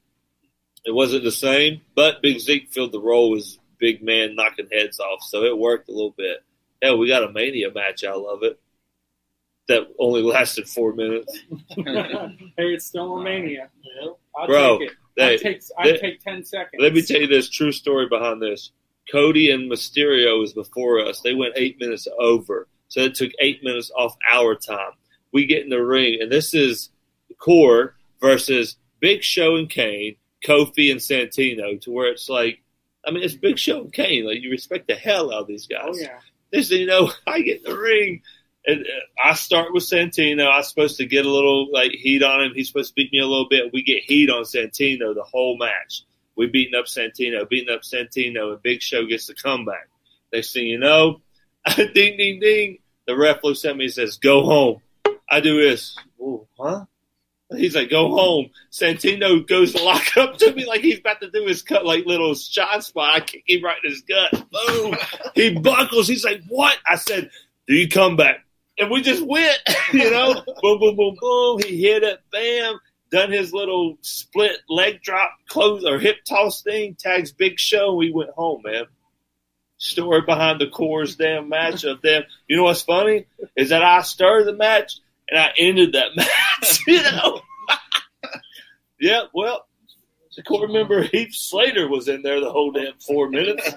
It 0.85 0.91
wasn't 0.91 1.23
the 1.25 1.31
same, 1.31 1.81
but 1.95 2.21
Big 2.21 2.39
Zeke 2.39 2.69
filled 2.71 2.93
the 2.93 3.01
role 3.01 3.35
as 3.35 3.57
big 3.79 4.01
man 4.01 4.35
knocking 4.35 4.67
heads 4.71 4.99
off, 4.99 5.21
so 5.23 5.43
it 5.43 5.57
worked 5.57 5.89
a 5.89 5.91
little 5.91 6.15
bit. 6.17 6.37
Hell, 6.81 6.97
we 6.97 7.07
got 7.09 7.23
a 7.23 7.31
Mania 7.31 7.71
match 7.73 8.03
out 8.05 8.23
of 8.25 8.43
it 8.43 8.59
that 9.67 9.87
only 9.99 10.21
lasted 10.23 10.67
four 10.67 10.93
minutes. 10.93 11.37
hey, 11.75 12.33
it's 12.57 12.85
still 12.85 13.13
Romania. 13.15 13.69
I'll 14.35 14.47
Bro, 14.47 14.79
take 14.79 14.91
it. 14.91 14.95
they- 15.17 15.33
I 15.33 15.37
take 15.37 15.61
I 15.77 15.83
they- 15.91 15.97
take 15.97 16.23
ten 16.23 16.43
seconds. 16.45 16.81
Let 16.81 16.93
me 16.93 17.01
tell 17.01 17.19
you 17.21 17.27
this 17.27 17.49
true 17.49 17.71
story 17.73 18.07
behind 18.07 18.41
this. 18.41 18.71
Cody 19.11 19.51
and 19.51 19.71
Mysterio 19.71 20.39
was 20.39 20.53
before 20.53 21.05
us. 21.05 21.21
They 21.21 21.33
went 21.33 21.53
eight 21.57 21.79
minutes 21.79 22.07
over, 22.19 22.67
so 22.87 23.01
it 23.01 23.15
took 23.15 23.31
eight 23.39 23.63
minutes 23.63 23.91
off 23.95 24.15
our 24.29 24.55
time. 24.55 24.91
We 25.31 25.45
get 25.45 25.63
in 25.63 25.69
the 25.69 25.83
ring, 25.83 26.19
and 26.21 26.31
this 26.31 26.53
is 26.53 26.89
Corre 27.39 27.95
versus 28.19 28.77
Big 28.99 29.23
Show 29.23 29.55
and 29.55 29.69
Kane, 29.69 30.15
Kofi 30.45 30.91
and 30.91 30.99
Santino, 30.99 31.79
to 31.81 31.91
where 31.91 32.11
it's 32.11 32.29
like, 32.29 32.61
I 33.05 33.11
mean, 33.11 33.23
it's 33.23 33.35
Big 33.35 33.57
Show 33.57 33.81
and 33.81 33.93
Kane. 33.93 34.25
Like 34.25 34.41
you 34.41 34.51
respect 34.51 34.87
the 34.87 34.95
hell 34.95 35.33
out 35.33 35.41
of 35.41 35.47
these 35.47 35.67
guys. 35.67 35.85
Oh 35.87 35.97
yeah. 35.97 36.19
This, 36.51 36.71
you 36.71 36.87
know, 36.87 37.11
I 37.27 37.41
get 37.41 37.65
in 37.65 37.71
the 37.71 37.77
ring, 37.77 38.21
and 38.65 38.81
uh, 38.81 39.29
I 39.29 39.33
start 39.33 39.73
with 39.73 39.83
Santino. 39.83 40.51
I'm 40.51 40.63
supposed 40.63 40.97
to 40.97 41.05
get 41.05 41.25
a 41.25 41.31
little 41.31 41.71
like 41.71 41.91
heat 41.91 42.23
on 42.23 42.41
him. 42.41 42.51
He's 42.53 42.67
supposed 42.67 42.89
to 42.89 42.95
beat 42.95 43.11
me 43.11 43.19
a 43.19 43.27
little 43.27 43.47
bit. 43.49 43.73
We 43.73 43.83
get 43.83 44.03
heat 44.03 44.29
on 44.29 44.43
Santino 44.43 45.15
the 45.15 45.23
whole 45.23 45.57
match. 45.57 46.03
We 46.39 46.47
beating 46.47 46.79
up 46.79 46.85
Santino, 46.85 47.49
beating 47.49 47.75
up 47.75 47.81
Santino, 47.81 48.53
and 48.53 48.63
Big 48.63 48.81
Show 48.81 49.05
gets 49.05 49.27
the 49.27 49.33
comeback. 49.33 49.89
Next 50.31 50.53
thing 50.53 50.67
you 50.67 50.79
know, 50.79 51.19
ding 51.75 51.91
ding 51.93 52.39
ding. 52.39 52.77
The 53.07 53.17
ref 53.17 53.43
looks 53.43 53.65
at 53.65 53.75
me 53.75 53.85
and 53.85 53.93
says, 53.93 54.15
"Go 54.15 54.45
home." 54.45 54.81
I 55.29 55.41
do 55.41 55.59
this. 55.59 55.97
Ooh, 56.21 56.47
huh? 56.57 56.85
He's 57.53 57.75
like, 57.75 57.89
"Go 57.89 58.11
home." 58.11 58.51
Santino 58.71 59.45
goes 59.45 59.73
to 59.73 59.83
lock 59.83 60.15
up 60.15 60.37
to 60.37 60.53
me 60.53 60.65
like 60.65 60.79
he's 60.79 60.99
about 60.99 61.19
to 61.19 61.29
do 61.29 61.45
his 61.45 61.61
cut, 61.61 61.85
like 61.85 62.05
little 62.05 62.33
shot 62.35 62.85
spot. 62.85 63.15
I 63.17 63.19
kick 63.19 63.43
him 63.45 63.61
right 63.61 63.75
in 63.83 63.91
his 63.91 64.03
gut. 64.03 64.45
Boom. 64.49 64.95
he 65.35 65.59
buckles. 65.59 66.07
He's 66.07 66.23
like, 66.23 66.41
"What?" 66.47 66.77
I 66.87 66.95
said, 66.95 67.31
"Do 67.67 67.75
you 67.75 67.89
come 67.89 68.15
back?" 68.15 68.45
And 68.77 68.89
we 68.89 69.01
just 69.01 69.27
went. 69.27 69.57
You 69.91 70.11
know, 70.11 70.35
boom, 70.61 70.79
boom, 70.79 70.95
boom, 70.95 71.17
boom. 71.19 71.59
He 71.65 71.81
hit 71.81 72.03
it. 72.03 72.21
Bam. 72.31 72.79
Done 73.11 73.31
his 73.31 73.53
little 73.53 73.97
split 74.01 74.57
leg 74.69 75.01
drop, 75.01 75.31
close 75.47 75.83
or 75.83 75.97
hip 75.97 76.17
toss 76.27 76.61
thing. 76.61 76.95
Tags 76.99 77.31
Big 77.31 77.59
Show. 77.59 77.89
and 77.89 77.97
We 77.97 78.11
went 78.11 78.29
home, 78.31 78.61
man. 78.63 78.85
Story 79.77 80.21
behind 80.21 80.59
the 80.61 80.67
Corre's 80.67 81.15
damn 81.15 81.49
match 81.49 81.85
of 81.85 82.01
them. 82.01 82.23
You 82.47 82.57
know 82.57 82.63
what's 82.63 82.81
funny 82.83 83.25
is 83.55 83.69
that 83.69 83.83
I 83.83 84.01
started 84.01 84.45
the 84.47 84.53
match 84.53 84.99
and 85.29 85.39
I 85.39 85.51
ended 85.57 85.93
that 85.93 86.09
match. 86.15 86.79
You 86.85 87.01
know. 87.01 87.41
yeah. 88.99 89.21
Well, 89.33 89.65
The 90.35 90.43
Corre 90.43 90.67
member 90.67 91.01
Heath 91.03 91.33
Slater 91.33 91.87
was 91.87 92.07
in 92.09 92.21
there 92.21 92.39
the 92.41 92.51
whole 92.51 92.71
damn 92.71 92.93
four 92.99 93.29
minutes 93.29 93.67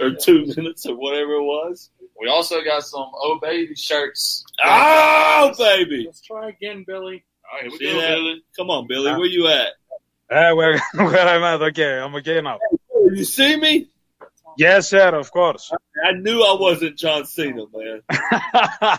or 0.00 0.10
two 0.14 0.46
minutes 0.56 0.84
or 0.84 0.96
whatever 0.96 1.34
it 1.34 1.42
was. 1.44 1.90
We 2.20 2.28
also 2.28 2.62
got 2.62 2.82
some 2.84 3.10
Oh 3.14 3.38
Baby 3.40 3.74
shirts. 3.74 4.44
Oh, 4.64 5.52
baby. 5.58 6.04
Let's 6.06 6.20
try 6.20 6.48
again, 6.50 6.84
Billy. 6.86 7.24
Right, 7.52 7.62
here 7.62 7.70
we 7.70 7.78
See 7.78 7.92
go, 7.92 8.00
that? 8.00 8.08
Billy. 8.08 8.44
Come 8.56 8.70
on, 8.70 8.86
Billy. 8.86 9.12
Where 9.12 9.26
you 9.26 9.48
at? 9.48 9.68
Uh, 10.30 10.54
where, 10.54 10.78
where 10.94 11.28
I'm 11.28 11.42
at? 11.42 11.62
Okay, 11.68 11.98
I'm 11.98 12.14
okay 12.16 12.40
now. 12.40 12.58
You 13.12 13.24
see 13.24 13.56
me? 13.56 13.88
Yes, 14.56 14.88
sir, 14.88 15.14
of 15.14 15.30
course. 15.30 15.72
I 16.04 16.12
knew 16.12 16.42
I 16.42 16.56
wasn't 16.58 16.96
John 16.96 17.24
Cena, 17.24 17.64
man. 17.72 18.98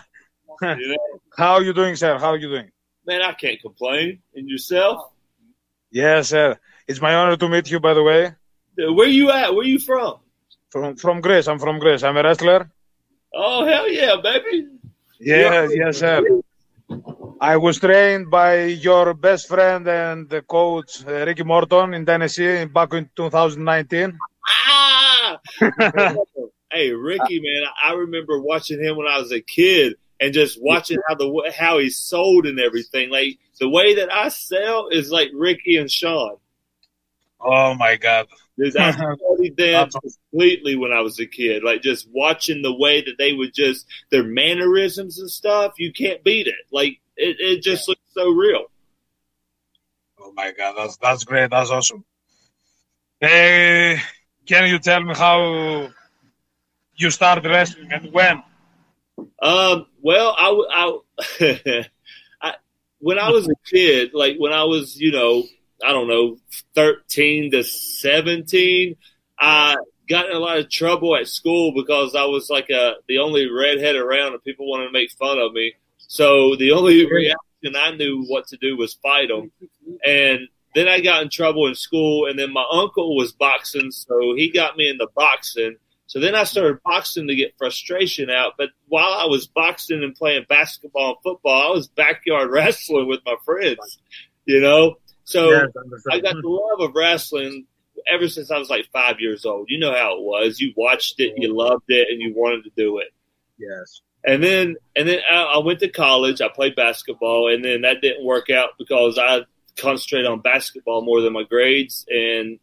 You 0.62 0.88
know? 0.88 1.20
How 1.36 1.58
you 1.58 1.72
doing, 1.72 1.96
sir? 1.96 2.16
How 2.16 2.28
are 2.28 2.36
you 2.36 2.48
doing? 2.48 2.70
Man, 3.06 3.22
I 3.22 3.32
can't 3.32 3.60
complain. 3.60 4.20
And 4.34 4.48
yourself? 4.48 5.10
Yes, 5.90 6.28
sir. 6.28 6.56
It's 6.86 7.00
my 7.00 7.14
honor 7.14 7.36
to 7.36 7.48
meet 7.48 7.70
you, 7.70 7.80
by 7.80 7.92
the 7.92 8.02
way. 8.02 8.32
Where 8.78 9.08
you 9.08 9.32
at? 9.32 9.54
Where 9.54 9.66
you 9.66 9.80
from? 9.80 10.18
From 10.70 10.96
from 10.96 11.20
Greece. 11.20 11.48
I'm 11.48 11.58
from 11.58 11.80
Greece. 11.80 12.02
I'm 12.02 12.16
a 12.16 12.22
wrestler. 12.22 12.70
Oh 13.34 13.66
hell 13.66 13.88
yeah, 13.88 14.16
baby! 14.22 14.68
Yes, 15.20 15.70
yes, 15.74 15.98
sir. 15.98 16.22
I 17.40 17.56
was 17.56 17.78
trained 17.78 18.30
by 18.30 18.64
your 18.64 19.14
best 19.14 19.48
friend 19.48 19.86
and 19.88 20.28
the 20.28 20.42
coach 20.42 21.04
uh, 21.06 21.26
Ricky 21.26 21.42
Morton 21.42 21.94
in 21.94 22.06
Tennessee 22.06 22.64
back 22.64 22.92
in 22.94 23.10
2019. 23.16 24.18
Ah! 24.46 25.38
hey, 26.72 26.92
Ricky, 26.92 27.40
man, 27.40 27.64
I 27.82 27.92
remember 27.94 28.40
watching 28.40 28.82
him 28.82 28.96
when 28.96 29.06
I 29.06 29.18
was 29.18 29.32
a 29.32 29.40
kid 29.40 29.96
and 30.20 30.32
just 30.32 30.62
watching 30.62 30.98
how 31.08 31.14
the 31.16 31.52
how 31.56 31.78
he 31.78 31.90
sold 31.90 32.46
and 32.46 32.60
everything. 32.60 33.10
Like 33.10 33.38
the 33.58 33.68
way 33.68 33.96
that 33.96 34.12
I 34.12 34.28
sell 34.28 34.88
is 34.88 35.10
like 35.10 35.30
Ricky 35.34 35.76
and 35.76 35.90
Sean. 35.90 36.36
Oh 37.40 37.74
my 37.74 37.96
God! 37.96 38.26
Dude, 38.56 38.76
I 38.76 38.90
studied 39.16 39.56
them 39.56 39.90
completely 39.90 40.76
when 40.76 40.92
I 40.92 41.00
was 41.00 41.18
a 41.20 41.26
kid. 41.26 41.62
Like 41.62 41.82
just 41.82 42.08
watching 42.12 42.62
the 42.62 42.74
way 42.74 43.02
that 43.02 43.18
they 43.18 43.32
would 43.32 43.52
just 43.52 43.86
their 44.10 44.24
mannerisms 44.24 45.18
and 45.18 45.30
stuff. 45.30 45.74
You 45.78 45.92
can't 45.92 46.24
beat 46.24 46.46
it. 46.46 46.54
Like 46.70 47.00
it, 47.16 47.36
it 47.40 47.62
just 47.62 47.88
looks 47.88 48.02
so 48.12 48.30
real. 48.30 48.64
Oh 50.20 50.32
my 50.34 50.52
God, 50.52 50.74
that's 50.76 50.96
that's 50.96 51.24
great. 51.24 51.50
That's 51.50 51.70
awesome. 51.70 52.04
Hey, 53.20 54.00
can 54.46 54.68
you 54.68 54.78
tell 54.78 55.02
me 55.02 55.14
how 55.14 55.88
you 56.96 57.10
started 57.10 57.44
wrestling 57.46 57.92
and 57.92 58.12
when? 58.12 58.42
Um, 59.40 59.86
well, 60.02 60.34
I 60.38 60.98
when 63.04 63.18
I 63.18 63.30
was 63.30 63.46
a 63.48 63.54
kid, 63.70 64.12
like 64.14 64.36
when 64.38 64.52
I 64.52 64.64
was, 64.64 64.96
you 64.98 65.12
know, 65.12 65.44
I 65.84 65.92
don't 65.92 66.08
know, 66.08 66.38
13 66.74 67.50
to 67.50 67.62
17, 67.62 68.96
I 69.38 69.76
got 70.08 70.30
in 70.30 70.36
a 70.36 70.38
lot 70.38 70.58
of 70.58 70.70
trouble 70.70 71.14
at 71.14 71.28
school 71.28 71.74
because 71.74 72.14
I 72.14 72.24
was 72.24 72.48
like 72.48 72.70
a, 72.70 72.94
the 73.06 73.18
only 73.18 73.50
redhead 73.50 73.96
around 73.96 74.32
and 74.32 74.42
people 74.42 74.70
wanted 74.70 74.86
to 74.86 74.92
make 74.92 75.10
fun 75.12 75.38
of 75.38 75.52
me. 75.52 75.74
So 76.08 76.56
the 76.56 76.72
only 76.72 77.06
reaction 77.10 77.76
I 77.76 77.94
knew 77.96 78.24
what 78.26 78.46
to 78.48 78.56
do 78.56 78.76
was 78.76 78.94
fight 78.94 79.28
them. 79.28 79.50
And 80.06 80.48
then 80.74 80.88
I 80.88 81.00
got 81.00 81.22
in 81.22 81.30
trouble 81.30 81.66
in 81.66 81.74
school 81.74 82.26
and 82.26 82.38
then 82.38 82.52
my 82.52 82.64
uncle 82.70 83.16
was 83.16 83.32
boxing. 83.32 83.90
So 83.90 84.34
he 84.36 84.50
got 84.50 84.76
me 84.76 84.88
into 84.88 85.08
boxing. 85.14 85.76
So 86.06 86.20
then 86.20 86.34
I 86.34 86.44
started 86.44 86.82
boxing 86.84 87.28
to 87.28 87.34
get 87.34 87.56
frustration 87.56 88.30
out. 88.30 88.54
But 88.58 88.70
while 88.88 89.12
I 89.12 89.26
was 89.26 89.46
boxing 89.46 90.02
and 90.02 90.14
playing 90.14 90.46
basketball 90.48 91.10
and 91.10 91.16
football, 91.22 91.70
I 91.70 91.74
was 91.74 91.88
backyard 91.88 92.50
wrestling 92.52 93.08
with 93.08 93.20
my 93.24 93.36
friends, 93.44 93.98
you 94.44 94.60
know? 94.60 94.96
So 95.24 95.50
Yes, 95.50 95.68
I. 96.10 96.16
I 96.16 96.20
got 96.20 96.34
the 96.34 96.48
love 96.48 96.88
of 96.88 96.94
wrestling 96.94 97.66
ever 98.12 98.28
since 98.28 98.50
I 98.50 98.58
was 98.58 98.68
like 98.68 98.86
five 98.92 99.20
years 99.20 99.44
old. 99.44 99.70
You 99.70 99.78
know 99.78 99.92
how 99.92 100.16
it 100.16 100.22
was. 100.22 100.60
You 100.60 100.72
watched 100.76 101.20
it, 101.20 101.34
you 101.36 101.56
loved 101.56 101.84
it, 101.88 102.08
and 102.10 102.20
you 102.20 102.34
wanted 102.36 102.64
to 102.64 102.70
do 102.76 102.98
it. 102.98 103.08
Yes. 103.58 104.02
And 104.26 104.42
then, 104.42 104.76
and 104.96 105.06
then 105.06 105.20
I, 105.30 105.42
I 105.42 105.58
went 105.58 105.80
to 105.80 105.88
college. 105.88 106.40
I 106.40 106.48
played 106.48 106.76
basketball, 106.76 107.52
and 107.52 107.64
then 107.64 107.82
that 107.82 108.00
didn't 108.00 108.24
work 108.24 108.48
out 108.50 108.70
because 108.78 109.18
I 109.18 109.40
concentrated 109.76 110.26
on 110.26 110.40
basketball 110.40 111.02
more 111.02 111.20
than 111.20 111.32
my 111.32 111.42
grades. 111.42 112.06
And 112.08 112.58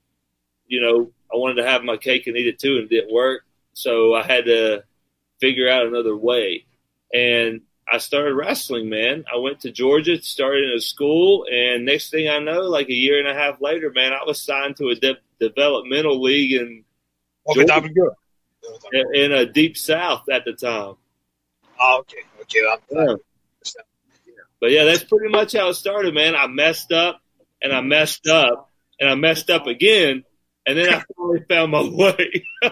you 0.68 0.82
know, 0.82 1.12
I 1.32 1.38
wanted 1.38 1.62
to 1.62 1.68
have 1.68 1.84
my 1.84 1.98
cake 1.98 2.28
and 2.28 2.38
eat 2.38 2.48
it 2.48 2.60
too, 2.60 2.78
and 2.78 2.86
it 2.86 2.90
didn't 2.90 3.14
work. 3.14 3.44
So 3.74 4.16
I 4.16 4.24
had 4.24 4.46
to 4.46 4.84
figure 5.40 5.70
out 5.70 5.86
another 5.86 6.16
way. 6.16 6.66
And 7.14 7.62
I 7.92 7.98
started 7.98 8.34
wrestling, 8.36 8.90
man. 8.90 9.26
I 9.32 9.38
went 9.38 9.60
to 9.62 9.72
Georgia, 9.72 10.22
started 10.22 10.70
in 10.70 10.78
a 10.78 10.82
school, 10.82 11.46
and 11.52 11.86
next 11.86 12.10
thing 12.10 12.30
I 12.30 12.40
know, 12.40 12.62
like 12.62 12.88
a 12.90 12.94
year 12.94 13.20
and 13.20 13.28
a 13.28 13.34
half 13.34 13.60
later, 13.62 13.92
man, 13.92 14.14
I 14.14 14.24
was 14.26 14.42
signed 14.42 14.78
to 14.78 14.90
a 14.90 14.96
de- 14.96 15.18
developmental 15.40 16.22
league 16.22 16.54
in 16.54 16.86
Georgia, 17.54 17.68
in- 18.94 19.16
in 19.16 19.32
a 19.34 19.46
deep 19.46 19.76
south 19.76 20.30
at 20.30 20.46
the 20.46 20.54
time. 20.54 20.96
Ah, 21.82 21.98
okay, 22.00 22.18
okay. 22.42 22.60
that- 22.62 22.82
Yeah. 22.92 23.16
But 24.60 24.72
yeah, 24.72 24.84
that's 24.84 25.04
pretty 25.04 25.30
much 25.30 25.54
how 25.54 25.70
it 25.70 25.74
started, 25.74 26.14
man. 26.14 26.36
I 26.36 26.46
messed 26.48 26.92
up 26.92 27.20
and 27.64 27.74
I 27.74 27.82
messed 27.82 28.28
up 28.28 28.70
and 29.00 29.10
I 29.10 29.16
messed 29.16 29.50
up 29.50 29.66
again, 29.66 30.24
and 30.68 30.78
then 30.78 30.94
I 30.94 31.02
finally 31.18 31.44
found 31.50 31.72
my 31.72 31.82
way. 31.82 32.46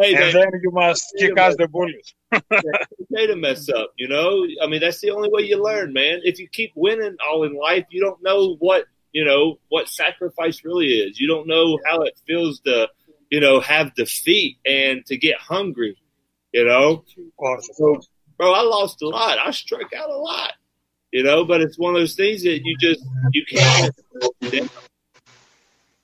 hey, 0.00 0.14
and 0.14 0.20
man, 0.20 0.32
then 0.32 0.60
you 0.62 0.70
must 0.70 1.12
kick 1.18 1.36
us 1.38 1.56
the 1.56 1.66
bullies. 1.68 2.14
it's 2.32 3.12
okay 3.12 3.26
to 3.26 3.34
mess 3.36 3.68
up, 3.68 3.92
you 3.96 4.06
know. 4.08 4.46
I 4.62 4.68
mean, 4.68 4.80
that's 4.80 5.00
the 5.00 5.10
only 5.10 5.28
way 5.30 5.42
you 5.42 5.62
learn, 5.62 5.92
man. 5.92 6.20
If 6.22 6.38
you 6.38 6.48
keep 6.48 6.72
winning 6.76 7.16
all 7.28 7.42
in 7.44 7.54
life, 7.56 7.86
you 7.90 8.00
don't 8.00 8.22
know 8.22 8.54
what 8.60 8.84
you 9.12 9.24
know 9.24 9.58
what 9.68 9.88
sacrifice 9.88 10.64
really 10.64 10.86
is. 10.86 11.18
You 11.18 11.26
don't 11.26 11.48
know 11.48 11.78
how 11.84 12.02
it 12.02 12.16
feels 12.26 12.60
to, 12.60 12.88
you 13.30 13.40
know, 13.40 13.58
have 13.60 13.94
defeat 13.94 14.58
and 14.64 15.04
to 15.06 15.16
get 15.16 15.38
hungry. 15.38 15.96
You 16.52 16.64
know, 16.64 17.04
so, 17.72 18.00
bro, 18.38 18.52
I 18.52 18.62
lost 18.62 19.02
a 19.02 19.08
lot. 19.08 19.38
I 19.38 19.50
struck 19.50 19.92
out 19.92 20.10
a 20.10 20.16
lot. 20.16 20.52
You 21.12 21.22
know, 21.22 21.44
but 21.44 21.60
it's 21.60 21.78
one 21.78 21.94
of 21.94 22.00
those 22.00 22.14
things 22.14 22.42
that 22.42 22.60
you 22.64 22.76
just 22.78 23.00
you 23.32 23.44
can't. 23.48 23.94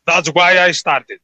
That's 0.06 0.28
why 0.28 0.58
I 0.58 0.72
started. 0.72 1.20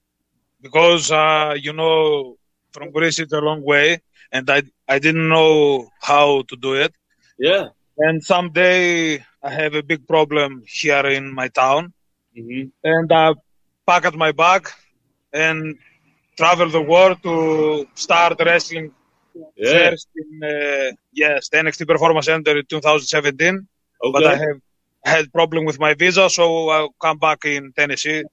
Because, 0.60 1.10
uh, 1.10 1.54
you 1.58 1.72
know, 1.72 2.36
from 2.72 2.90
Greece 2.92 3.18
it's 3.18 3.32
a 3.32 3.40
long 3.40 3.62
way 3.62 4.00
and 4.32 4.48
I, 4.50 4.62
I 4.86 4.98
didn't 4.98 5.28
know 5.28 5.88
how 6.00 6.42
to 6.42 6.56
do 6.56 6.74
it. 6.74 6.92
Yeah. 7.38 7.68
And 7.98 8.22
someday 8.22 9.24
I 9.42 9.50
have 9.50 9.74
a 9.74 9.82
big 9.82 10.06
problem 10.06 10.62
here 10.66 11.06
in 11.06 11.32
my 11.34 11.48
town 11.48 11.92
Mm-hmm. 12.38 12.68
and 12.84 13.12
I 13.12 13.34
packed 13.84 14.14
my 14.14 14.30
bag 14.30 14.70
and 15.32 15.76
travel 16.36 16.68
the 16.68 16.80
world 16.80 17.20
to 17.24 17.88
start 17.94 18.38
wrestling 18.38 18.92
Yeah. 19.56 19.90
first 19.90 20.08
in, 20.16 20.42
uh, 20.42 20.92
yes, 21.12 21.48
the 21.48 21.58
NXT 21.58 21.86
Performance 21.86 22.26
Center 22.26 22.56
in 22.58 22.64
2017. 22.66 23.66
But 24.12 24.26
I 24.26 24.36
have 24.36 24.58
had 25.04 25.32
problem 25.32 25.64
with 25.64 25.78
my 25.78 25.94
visa, 25.94 26.28
so 26.30 26.68
I'll 26.68 26.94
come 27.00 27.18
back 27.18 27.44
in 27.44 27.72
Tennessee 27.72 28.24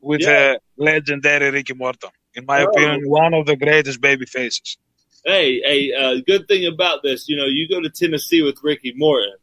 with 0.00 0.22
Yeah. 0.22 0.54
uh, 0.56 0.58
legendary 0.76 1.50
Ricky 1.50 1.74
Morton. 1.74 2.10
In 2.34 2.44
my 2.46 2.62
Oh. 2.62 2.68
opinion, 2.68 3.08
one 3.08 3.32
of 3.34 3.46
the 3.46 3.56
greatest 3.56 4.00
baby 4.00 4.26
faces. 4.26 4.76
Hey, 5.24 5.60
hey, 5.64 5.92
uh, 5.94 6.20
good 6.26 6.46
thing 6.48 6.66
about 6.66 7.02
this, 7.02 7.28
you 7.28 7.36
know, 7.36 7.46
you 7.46 7.66
go 7.68 7.80
to 7.80 7.88
Tennessee 7.88 8.42
with 8.42 8.58
Ricky 8.62 8.92
Morton. 8.96 9.36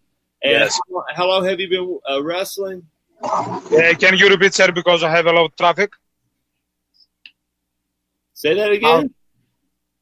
And 0.44 0.54
Yes. 0.54 0.80
how, 0.90 1.04
how 1.16 1.28
long 1.28 1.46
have 1.46 1.60
you 1.60 1.70
been 1.70 2.00
uh, 2.10 2.22
wrestling? 2.24 2.84
Uh, 3.24 3.94
can 4.00 4.18
you 4.18 4.28
repeat, 4.30 4.54
sir, 4.54 4.72
because 4.72 5.04
I 5.04 5.10
have 5.10 5.26
a 5.28 5.32
lot 5.32 5.46
of 5.46 5.56
traffic? 5.56 5.92
Say 8.34 8.54
that 8.56 8.72
again. 8.72 9.14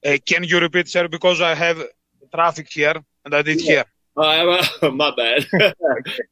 Uh, 0.06 0.18
can 0.26 0.44
you 0.44 0.60
repeat, 0.60 0.88
sir, 0.88 1.08
because 1.08 1.42
I 1.42 1.56
have 1.56 1.82
traffic 2.34 2.68
here 2.70 2.96
and 3.26 3.34
I 3.36 3.42
did 3.42 3.60
Yeah. 3.62 3.68
here. 3.68 3.86
Uh, 4.16 4.90
my 4.92 5.12
bad. 5.16 5.48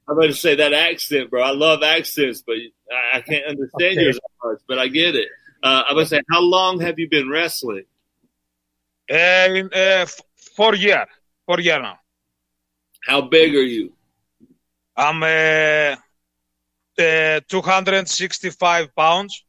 I'm 0.08 0.16
going 0.16 0.30
to 0.30 0.34
say 0.36 0.56
that 0.56 0.74
accent, 0.74 1.30
bro. 1.30 1.42
I 1.42 1.52
love 1.52 1.84
accents, 1.84 2.42
but 2.46 2.56
I, 2.92 3.18
I 3.18 3.22
can't 3.22 3.46
understand 3.46 3.94
Okay. 3.94 4.02
yours 4.04 4.20
much, 4.44 4.60
but 4.68 4.80
I 4.80 4.88
get 4.88 5.16
it. 5.16 5.28
Uh, 5.64 5.84
I'm 5.88 5.96
going 5.96 6.06
to 6.06 6.10
say, 6.10 6.22
how 6.30 6.42
long 6.42 6.80
have 6.82 7.00
you 7.00 7.10
been 7.10 7.30
wrestling? 7.30 7.86
Uh, 9.10 9.16
in, 9.16 9.66
uh, 9.74 10.04
f- 10.04 10.22
four 10.56 10.76
year, 10.76 11.06
four 11.46 11.60
year 11.60 11.82
now. 11.82 11.98
How 13.06 13.22
big 13.22 13.56
are 13.56 13.64
you? 13.64 13.94
I'm 14.96 15.24
uh, 15.24 15.96
uh, 17.02 17.40
265 17.48 18.96
pounds. 18.96 19.46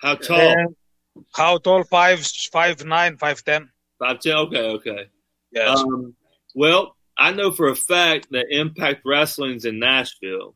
How 0.00 0.14
tall? 0.16 0.40
And 0.58 0.74
how 1.32 1.58
tall? 1.58 1.84
Five, 1.84 2.26
five 2.52 2.84
nine, 2.84 3.16
five 3.16 3.44
ten. 3.44 3.70
Five 3.98 4.20
ten. 4.20 4.36
Okay, 4.36 4.58
okay. 4.58 5.06
Yes. 5.52 5.78
Um, 5.78 6.14
well, 6.54 6.96
I 7.16 7.32
know 7.32 7.52
for 7.52 7.68
a 7.68 7.76
fact 7.76 8.28
that 8.30 8.46
Impact 8.50 9.02
Wrestling's 9.04 9.64
in 9.64 9.78
Nashville. 9.78 10.54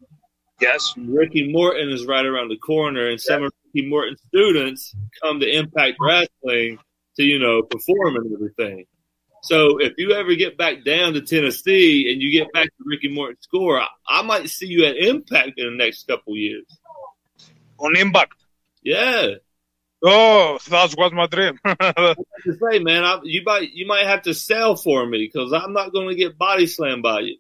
Yes. 0.61 0.95
Ricky 0.97 1.53
Morton 1.53 1.91
is 1.91 2.07
right 2.07 2.25
around 2.25 2.49
the 2.49 2.57
corner, 2.57 3.09
and 3.09 3.21
some 3.21 3.43
of 3.43 3.53
Ricky 3.75 3.89
Morton's 3.89 4.23
students 4.29 4.95
come 5.23 5.41
to 5.41 5.47
Impact 5.47 5.99
Wrestling 6.01 6.79
to, 7.17 7.23
you 7.23 7.39
know, 7.39 7.63
perform 7.63 8.17
and 8.17 8.33
everything. 8.33 8.87
So 9.43 9.79
if 9.79 9.93
you 9.99 10.13
ever 10.13 10.35
get 10.35 10.57
back 10.57 10.83
down 10.85 11.13
to 11.13 11.21
Tennessee 11.21 12.11
and 12.11 12.21
you 12.21 12.33
get 12.33 12.53
back 12.53 12.67
to 12.67 12.85
Ricky 12.85 13.09
Morton's 13.09 13.43
score, 13.43 13.79
I, 13.81 13.87
I 14.09 14.23
might 14.23 14.49
see 14.49 14.67
you 14.67 14.87
at 14.87 14.97
Impact 14.97 15.53
in 15.59 15.67
the 15.67 15.77
next 15.77 16.07
couple 16.09 16.37
years. 16.37 16.65
on 17.79 17.97
Impact. 17.97 18.33
Yeah. 18.83 19.35
Oh, 20.05 20.59
that 20.69 20.95
was 20.97 21.13
my 21.13 21.27
dream. 21.27 21.59
to 21.65 22.17
say, 22.45 22.79
man, 22.81 23.05
I, 23.05 23.21
you 23.25 23.43
might 23.45 23.73
you 23.73 23.87
might 23.87 24.07
have 24.07 24.23
to 24.23 24.35
sell 24.35 24.77
for 24.77 25.07
me 25.07 25.19
because 25.19 25.53
I'm 25.53 25.73
not 25.73 25.93
going 25.93 26.09
to 26.09 26.15
get 26.15 26.37
body 26.39 26.67
slammed 26.67 27.03
by 27.03 27.21
you. 27.21 27.37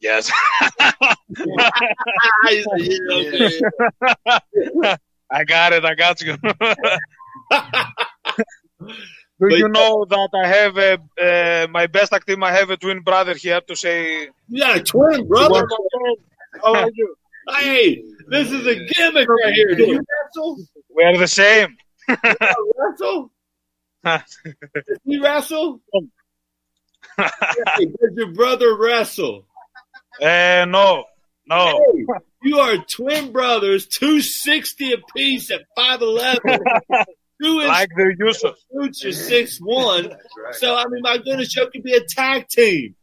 yes. 0.00 0.30
I 5.30 5.44
got 5.44 5.72
it. 5.72 5.84
I 5.84 5.94
got 5.94 6.22
you. 6.22 6.36
Do 9.40 9.56
you 9.56 9.68
know 9.68 10.04
that 10.04 10.30
I 10.34 10.46
have 10.46 10.76
a 10.78 11.64
uh, 11.64 11.68
my 11.70 11.86
best 11.86 12.12
act 12.12 12.26
team? 12.26 12.42
I 12.42 12.52
have 12.52 12.70
a 12.70 12.76
twin 12.76 13.00
brother 13.00 13.34
here 13.34 13.60
to 13.60 13.76
say. 13.76 14.28
Yeah, 14.48 14.78
twin 14.78 15.28
brother? 15.28 15.66
How 16.62 16.74
are 16.74 16.90
you? 16.92 17.14
Hey, 17.48 18.02
this 18.28 18.50
is 18.52 18.66
a 18.66 18.74
gimmick 18.74 19.28
right 19.28 19.54
here. 19.54 19.74
Do 19.74 19.84
you 19.84 20.00
wrestle? 20.24 20.58
We 20.94 21.04
are 21.04 21.16
the 21.16 21.26
same. 21.26 21.76
You 22.08 22.16
wrestle? 22.76 23.32
Does 24.04 24.98
he 25.04 25.18
wrestle? 25.20 25.80
hey, 27.18 27.26
does 27.86 28.12
your 28.16 28.32
brother 28.32 28.76
wrestle? 28.76 29.46
Uh, 30.22 30.64
no, 30.68 31.04
no. 31.46 31.84
Hey, 31.94 32.04
you 32.42 32.58
are 32.58 32.76
twin 32.76 33.32
brothers, 33.32 33.86
260 33.88 34.92
apiece 34.92 35.50
at 35.50 35.62
5'11. 35.76 36.38
Two 37.42 37.60
inch 37.60 37.68
Like 37.68 37.88
the 37.96 38.14
user. 38.18 38.50
boots 38.72 39.04
are 39.04 39.12
six 39.12 39.58
one. 39.58 40.12
So 40.52 40.74
I 40.74 40.86
mean, 40.88 41.02
my 41.02 41.18
goodness, 41.18 41.54
you 41.54 41.68
could 41.72 41.84
be 41.84 41.92
a 41.94 42.04
tag 42.04 42.48
team. 42.48 42.96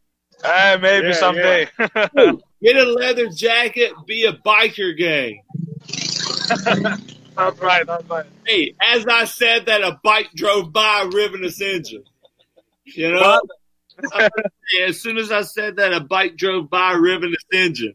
Uh, 0.44 0.76
maybe 0.80 1.08
Yeah, 1.08 1.12
someday. 1.14 1.68
Get 2.62 2.76
a 2.76 2.84
leather 2.84 3.28
jacket, 3.28 3.92
be 4.06 4.24
a 4.24 4.32
biker 4.32 4.96
gang. 4.96 5.42
that's 7.36 7.60
right. 7.60 7.86
That's 7.86 8.08
right. 8.08 8.26
Hey, 8.46 8.74
as 8.80 9.06
I 9.06 9.24
said 9.24 9.66
that, 9.66 9.82
a 9.82 10.00
bike 10.02 10.30
drove 10.34 10.72
by, 10.72 11.08
ripping 11.12 11.44
its 11.44 11.60
engine. 11.60 12.04
You 12.84 13.12
know, 13.12 13.40
as 14.86 15.00
soon 15.00 15.18
as 15.18 15.30
I 15.30 15.42
said 15.42 15.76
that, 15.76 15.92
a 15.92 16.00
bike 16.00 16.36
drove 16.36 16.70
by, 16.70 16.92
ripping 16.92 17.34
its 17.34 17.44
engine. 17.52 17.94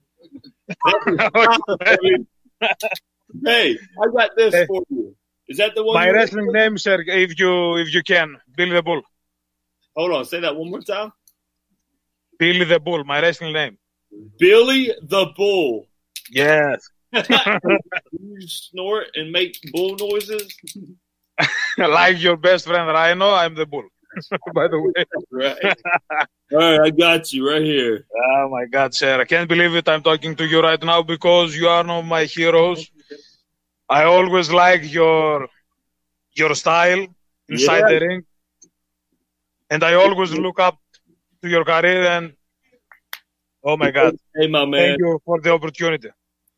hey, 3.46 3.78
I 4.02 4.08
got 4.14 4.32
this 4.36 4.68
for 4.68 4.84
you. 4.90 5.16
Is 5.48 5.58
that 5.58 5.76
the 5.76 5.84
one? 5.84 5.96
My 5.96 6.10
wrestling 6.10 6.52
name, 6.52 6.78
sir, 6.78 7.04
if 7.06 7.40
you 7.40 7.78
if 7.78 7.94
you 7.94 8.04
can, 8.04 8.38
Billy 8.56 8.72
the 8.72 8.84
Bull. 8.84 9.02
Hold 9.96 10.12
on, 10.12 10.26
say 10.26 10.40
that 10.40 10.56
one 10.56 10.70
more 10.70 10.82
time. 10.82 11.12
Billy 12.38 12.64
the 12.64 12.80
Bull, 12.80 13.04
my 13.04 13.22
wrestling 13.22 13.54
name. 13.54 13.78
Billy 14.38 14.92
the 15.02 15.28
Bull. 15.36 15.88
Yes. 16.30 16.88
you 17.14 18.42
snort 18.48 19.08
and 19.16 19.32
make 19.32 19.58
bull 19.74 19.96
noises. 20.00 20.56
like 21.78 22.22
your 22.22 22.38
best 22.38 22.66
friend 22.66 22.88
Rhino, 22.88 23.32
I'm 23.32 23.56
the 23.56 23.66
bull. 23.66 23.84
By 24.54 24.68
the 24.68 24.80
way. 24.80 25.06
Right. 25.32 25.58
All 26.52 26.58
right, 26.60 26.82
I 26.82 26.90
got 26.90 27.32
you 27.32 27.50
right 27.50 27.62
here. 27.62 28.06
Oh 28.30 28.50
my 28.50 28.66
God, 28.66 28.94
sir! 28.94 29.22
I 29.22 29.26
can't 29.26 29.48
believe 29.48 29.74
it. 29.76 29.88
I'm 29.88 30.04
talking 30.04 30.36
to 30.36 30.46
you 30.46 30.62
right 30.62 30.82
now 30.84 31.02
because 31.02 31.56
you 31.56 31.68
are 31.70 31.78
one 31.84 31.90
of 31.90 32.06
my 32.06 32.26
heroes. 32.26 32.90
I 33.90 34.04
always 34.04 34.52
like 34.52 34.92
your 34.92 35.48
your 36.34 36.54
style 36.56 37.08
inside 37.48 37.80
Yeah. 37.80 37.88
the 38.00 38.00
ring, 38.06 38.24
and 39.70 39.84
I 39.84 39.94
always 39.94 40.34
look 40.34 40.60
up 40.60 40.78
to 41.42 41.50
your 41.50 41.64
career. 41.64 42.04
And 42.06 42.34
oh 43.64 43.78
my 43.78 43.92
God, 43.92 44.16
Hey, 44.36 44.48
my 44.48 44.66
man. 44.66 44.90
thank 44.92 45.00
you 45.00 45.20
for 45.26 45.40
the 45.42 45.52
opportunity. 45.54 46.10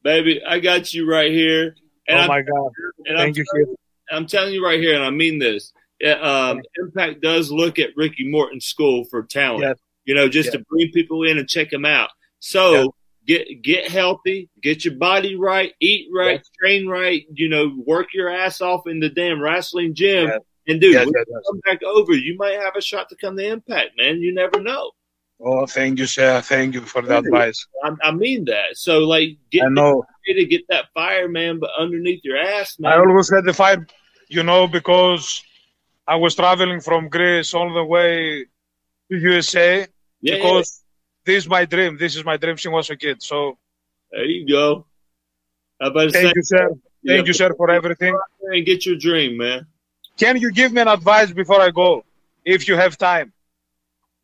Baby, 0.04 0.41
I 0.45 0.60
got 0.60 0.93
you 0.93 1.10
right 1.10 1.32
here. 1.32 1.76
And 2.08 2.20
oh 2.20 2.22
I'm, 2.24 2.28
my 2.28 2.41
God, 2.41 2.72
and 3.06 3.18
thank 3.18 3.38
I'm, 3.38 3.43
you. 3.56 3.76
I'm 4.12 4.26
telling 4.28 4.54
you 4.54 4.64
right 4.66 4.80
here, 4.80 4.95
and 4.95 5.04
I 5.04 5.10
mean 5.10 5.39
this. 5.39 5.72
Yeah, 6.01 6.16
um, 6.16 6.62
Impact 6.78 7.22
does 7.22 7.49
look 7.49 7.80
at 7.80 7.91
Ricky 7.95 8.30
Morton's 8.30 8.66
school 8.66 9.06
for 9.06 9.24
talent. 9.24 9.62
Yes. 9.62 9.78
You 10.04 10.16
know, 10.16 10.28
just 10.28 10.47
Yes. 10.47 10.56
to 10.56 10.66
bring 10.70 10.91
people 10.91 11.24
in 11.24 11.38
and 11.38 11.47
check 11.47 11.70
them 11.70 11.86
out. 11.86 12.10
So 12.39 12.93
get 13.26 13.62
get 13.62 13.88
healthy, 13.89 14.49
get 14.62 14.84
your 14.84 14.95
body 14.95 15.38
right, 15.38 15.72
eat 15.80 16.10
right, 16.14 16.41
train 16.60 16.88
right. 16.88 17.24
You 17.34 17.47
know, 17.47 17.74
work 17.86 18.08
your 18.14 18.28
ass 18.28 18.60
off 18.60 18.86
in 18.86 18.99
the 18.99 19.08
damn 19.08 19.41
wrestling 19.41 19.95
gym. 19.95 20.28
Yes. 20.28 20.39
And 20.68 20.82
dude, 20.82 20.93
Yes, 20.93 21.08
yes, 21.14 21.26
yes. 21.30 21.41
come 21.49 21.60
back 21.64 21.82
over, 21.84 22.12
you 22.14 22.36
might 22.38 22.60
have 22.60 22.76
a 22.76 22.82
shot 22.82 23.08
to 23.10 23.16
come 23.16 23.38
to 23.38 23.45
Impact, 23.47 23.91
man. 23.97 24.22
You 24.22 24.34
never 24.34 24.60
know. 24.62 24.91
Oh, 25.45 25.65
thank 25.65 25.99
you, 25.99 26.05
sir. 26.05 26.39
Thank 26.41 26.73
you 26.73 26.81
for 26.81 27.01
the 27.01 27.17
advice. 27.17 27.67
I, 27.83 27.89
I 28.01 28.11
mean 28.11 28.45
that. 28.45 28.77
So, 28.77 28.99
like, 28.99 29.37
get 29.51 29.63
I 29.65 29.69
know. 29.69 30.05
to 30.25 30.45
get 30.45 30.61
that 30.69 30.85
fire, 30.93 31.27
man, 31.27 31.59
but 31.59 31.69
underneath 31.77 32.21
your 32.23 32.37
ass, 32.37 32.79
man. 32.79 32.93
I 32.93 32.97
always 32.97 33.29
had 33.29 33.43
the 33.43 33.53
fire, 33.53 33.85
you 34.29 34.43
know, 34.43 34.67
because 34.67 35.43
I 36.07 36.15
was 36.15 36.35
traveling 36.35 36.79
from 36.79 37.09
Greece 37.09 37.53
all 37.53 37.73
the 37.73 37.83
way 37.83 38.45
to 39.11 39.17
USA 39.17 39.85
Yeah, 40.21 40.35
because 40.35 40.81
this 41.25 41.43
is 41.43 41.49
my 41.49 41.65
dream. 41.65 41.97
This 41.97 42.15
is 42.15 42.23
my 42.23 42.37
dream 42.37 42.57
since 42.57 42.71
I 42.71 42.75
was 42.75 42.89
a 42.89 42.95
kid. 42.95 43.21
So 43.21 43.57
There 44.11 44.23
you 44.25 44.47
go. 44.47 44.85
Thank 45.81 46.13
say- 46.13 46.31
you, 46.35 46.43
sir. 46.43 46.69
Yeah. 47.01 47.15
Thank 47.15 47.27
you, 47.27 47.33
sir, 47.33 47.53
for 47.57 47.69
everything. 47.69 48.17
and 48.43 48.65
get 48.65 48.85
your 48.85 48.95
dream, 48.95 49.35
man. 49.37 49.67
Can 50.17 50.37
you 50.37 50.51
give 50.51 50.71
me 50.71 50.79
an 50.79 50.87
advice 50.87 51.33
before 51.33 51.59
I 51.59 51.69
go, 51.69 52.05
if 52.45 52.65
you 52.67 52.77
have 52.77 52.97
time? 52.97 53.33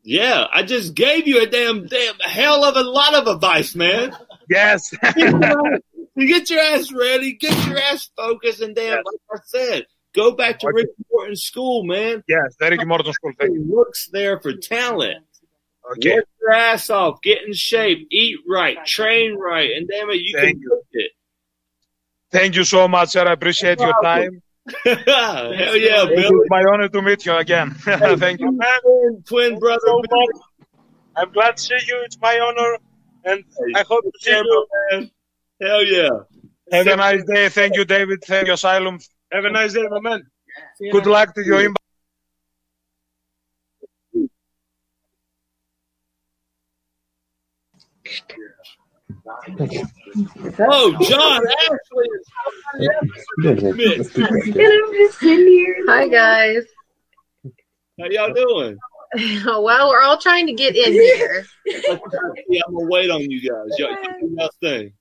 Yeah, 0.02 0.46
I 0.52 0.62
just 0.62 0.94
gave 0.94 1.26
you 1.26 1.42
a 1.42 1.46
damn 1.46 1.86
damn 1.86 2.14
hell 2.20 2.64
of 2.64 2.76
a 2.76 2.82
lot 2.82 3.14
of 3.14 3.26
advice, 3.26 3.74
man. 3.74 4.16
Yes. 4.48 4.90
you 5.16 6.26
get 6.26 6.48
your 6.48 6.60
ass 6.60 6.90
ready, 6.92 7.34
get 7.34 7.66
your 7.66 7.78
ass 7.78 8.10
focused, 8.16 8.62
and 8.62 8.74
damn, 8.74 8.96
like 8.96 9.20
I 9.32 9.38
said, 9.44 9.86
go 10.14 10.32
back 10.32 10.58
to 10.60 10.70
Rick 10.72 10.88
Morton 11.10 11.36
School, 11.36 11.84
man. 11.84 12.24
Yes, 12.26 12.56
Ricky 12.60 12.84
Morton 12.84 13.12
School. 13.12 13.32
Thank 13.38 13.52
you. 13.52 13.66
Looks 13.70 14.08
there 14.12 14.40
for 14.40 14.54
talent. 14.54 15.24
Okay. 15.92 16.16
Work 16.16 16.28
your 16.40 16.52
ass 16.52 16.88
off, 16.88 17.20
get 17.22 17.38
in 17.46 17.52
shape, 17.52 18.06
eat 18.10 18.38
right, 18.48 18.84
train 18.86 19.36
right, 19.36 19.70
and 19.76 19.88
damn 19.88 20.10
it, 20.10 20.20
you 20.20 20.34
Thank 20.34 20.52
can 20.52 20.60
do 20.60 20.82
it. 20.92 21.10
Thank 22.30 22.54
you 22.54 22.64
so 22.64 22.86
much, 22.86 23.10
sir. 23.10 23.26
I 23.26 23.32
appreciate 23.32 23.80
your 23.80 23.94
time. 24.02 24.42
Hell 24.84 25.76
yeah, 25.76 26.04
It 26.04 26.16
Billy. 26.16 26.46
my 26.48 26.62
honor 26.64 26.88
to 26.88 27.02
meet 27.02 27.26
you 27.26 27.34
again. 27.36 27.70
Thank 27.84 28.40
you. 28.40 28.58
Twin, 28.58 29.22
twin 29.26 29.58
brother. 29.58 29.80
I'm 31.16 31.32
glad 31.32 31.56
to 31.56 31.62
see 31.62 31.78
you. 31.86 32.02
It's 32.04 32.18
my 32.20 32.38
honor. 32.38 32.78
And 33.24 33.44
I 33.74 33.82
hope 33.82 34.04
to 34.04 34.12
see 34.20 34.30
you. 34.30 34.66
Again. 34.92 35.10
Hell 35.60 35.84
yeah. 35.84 36.10
Have 36.72 36.86
a 36.86 36.96
nice 36.96 37.24
day. 37.24 37.48
Thank 37.48 37.76
you, 37.76 37.84
David. 37.84 38.22
Thank 38.24 38.46
you, 38.46 38.54
Asylum. 38.54 38.98
Have 39.32 39.44
a 39.44 39.50
nice 39.50 39.72
day, 39.72 39.86
my 39.90 40.00
man. 40.00 40.22
Good 40.92 41.06
luck 41.06 41.34
to 41.34 41.44
you. 41.44 41.74
Oh, 50.58 50.96
John 51.02 51.42
Ashley. 51.46 52.08
Hi 55.86 56.08
guys. 56.08 56.64
How 57.98 58.06
y'all 58.10 58.32
doing? 58.32 58.78
Well, 59.44 59.88
we're 59.88 60.02
all 60.02 60.18
trying 60.18 60.46
to 60.46 60.52
get 60.52 60.76
in 60.76 60.92
here. 60.92 61.44
Yeah, 61.66 62.60
I'm 62.64 62.74
gonna 62.74 62.86
wait 62.88 63.10
on 63.10 63.22
you 63.22 63.40
guys. 63.40 63.76
Y'all 63.76 63.96
do 64.20 64.36
y'all 64.38 64.50
thing. 64.60 64.92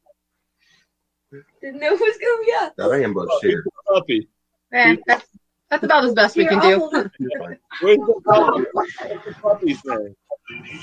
Didn't 1.62 1.80
know 1.80 1.95
who 1.95 2.03
was 2.03 2.18
going 2.18 2.43
to 2.43 2.51
get. 2.51 2.76
That 2.78 3.03
ambush 3.03 3.30
here. 3.41 3.64
Puppy. 3.88 4.28
Eh, 4.74 4.95
that's, 5.05 5.26
that's 5.70 5.84
about 5.84 6.05
as 6.05 6.14
best 6.16 6.36
we 6.36 6.47
can 6.47 6.60
do. 6.60 6.80
Where's 7.82 7.97
the 7.99 8.22
puppy? 8.26 8.66
What's 8.72 8.95
the 8.97 9.36
puppy's 9.41 9.86
name? 9.86 10.16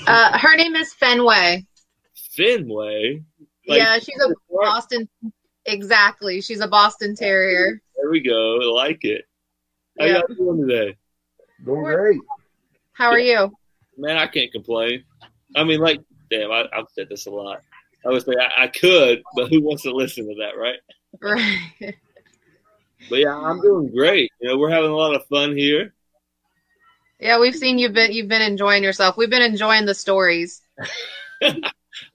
Uh, 0.07 0.37
her 0.37 0.55
name 0.55 0.75
is 0.75 0.93
Fenway. 0.93 1.65
Fenway. 2.31 3.23
Like- 3.67 3.79
yeah, 3.79 3.99
she's 3.99 4.19
a 4.21 4.33
Boston. 4.51 5.07
Exactly, 5.65 6.39
she's 6.41 6.61
a 6.61 6.67
Boston 6.67 7.15
Terrier. 7.15 7.81
There 7.95 8.09
we 8.09 8.21
go. 8.21 8.61
I 8.61 8.65
like 8.85 9.03
it. 9.03 9.25
How 9.99 10.05
Yeah. 10.05 10.21
y'all 10.29 10.35
doing 10.55 10.67
today? 10.67 10.97
Doing 11.65 11.83
great. 11.83 12.21
How 12.93 13.09
are 13.09 13.19
you? 13.19 13.51
Man, 13.97 14.17
I 14.17 14.27
can't 14.27 14.51
complain. 14.51 15.03
I 15.55 15.63
mean, 15.63 15.79
like, 15.79 15.99
damn, 16.29 16.51
I, 16.51 16.65
I've 16.73 16.85
said 16.93 17.09
this 17.09 17.25
a 17.25 17.31
lot. 17.31 17.61
I 18.05 18.09
would 18.09 18.23
say 18.23 18.33
I, 18.39 18.63
I 18.63 18.67
could, 18.67 19.23
but 19.35 19.49
who 19.49 19.61
wants 19.61 19.83
to 19.83 19.91
listen 19.91 20.27
to 20.29 20.35
that, 20.35 20.57
right? 20.57 20.79
Right. 21.21 21.95
But 23.11 23.19
yeah, 23.19 23.37
I'm 23.37 23.61
doing 23.61 23.91
great. 23.95 24.31
You 24.41 24.49
know, 24.49 24.57
we're 24.57 24.71
having 24.71 24.89
a 24.89 24.95
lot 24.95 25.15
of 25.15 25.23
fun 25.27 25.55
here. 25.55 25.93
Yeah, 27.19 27.39
we've 27.39 27.55
seen 27.55 27.77
you've 27.77 27.93
been 27.93 28.11
you've 28.11 28.27
been 28.27 28.41
enjoying 28.41 28.83
yourself. 28.83 29.15
We've 29.17 29.29
been 29.29 29.43
enjoying 29.43 29.85
the 29.85 29.93
stories. 29.93 30.61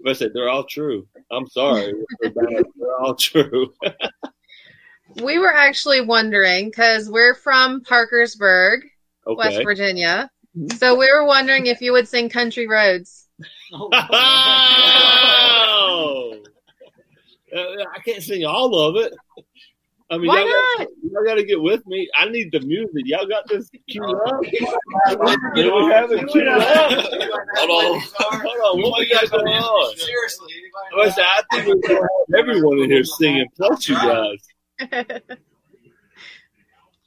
But 0.03 0.11
I 0.11 0.12
said 0.14 0.32
they're 0.34 0.48
all 0.48 0.64
true. 0.64 1.07
I'm 1.30 1.46
sorry, 1.48 1.94
they're 2.20 2.64
all 3.00 3.14
true. 3.14 3.72
We 5.20 5.38
were 5.38 5.53
actually 5.53 6.00
wondering 6.00 6.70
because 6.70 7.11
we're 7.11 7.34
from 7.34 7.82
Parkersburg, 7.82 8.80
West 9.26 9.62
Virginia. 9.62 10.30
So 10.76 10.96
we 10.96 11.11
were 11.12 11.24
wondering 11.24 11.66
if 11.66 11.80
you 11.82 11.92
would 11.92 12.09
sing 12.09 12.28
Country 12.30 12.66
Roads. 12.66 13.28
Oh! 13.72 13.90
Uh, 17.55 17.84
I 17.94 17.98
can't 18.03 18.22
sing 18.22 18.46
all 18.46 18.74
of 18.74 18.96
it. 18.96 19.12
I 20.12 20.18
mean, 20.18 20.26
Why 20.28 20.40
y'all, 20.40 20.48
not? 20.48 20.78
Got, 20.78 20.88
y'all 21.10 21.24
got 21.24 21.34
to 21.36 21.44
get 21.44 21.62
with 21.62 21.86
me. 21.86 22.06
I 22.14 22.28
need 22.28 22.52
the 22.52 22.60
music. 22.60 23.04
Y'all 23.06 23.26
got 23.26 23.48
this 23.48 23.70
queued 23.88 24.04
up. 24.04 24.42
Do 25.54 25.74
we 25.74 25.90
have 25.90 26.12
it 26.12 26.28
queued 26.28 26.48
up? 26.48 26.62
Hold 26.62 27.96
on. 27.96 28.00
Hold 28.18 28.76
on. 28.76 28.82
What 28.82 28.98
we 28.98 29.08
got 29.08 29.30
going 29.30 29.46
on? 29.46 29.96
Seriously, 29.96 30.52
I 31.00 31.08
said, 31.08 31.24
I 31.24 31.42
think 31.50 31.66
we're 31.66 31.88
going 31.88 32.02
to 32.02 32.08
have 32.36 32.46
everyone 32.46 32.80
in 32.80 32.90
here 32.90 33.04
singing, 33.04 33.46
plus 33.56 33.88
you 33.88 33.94
guys. 33.94 34.46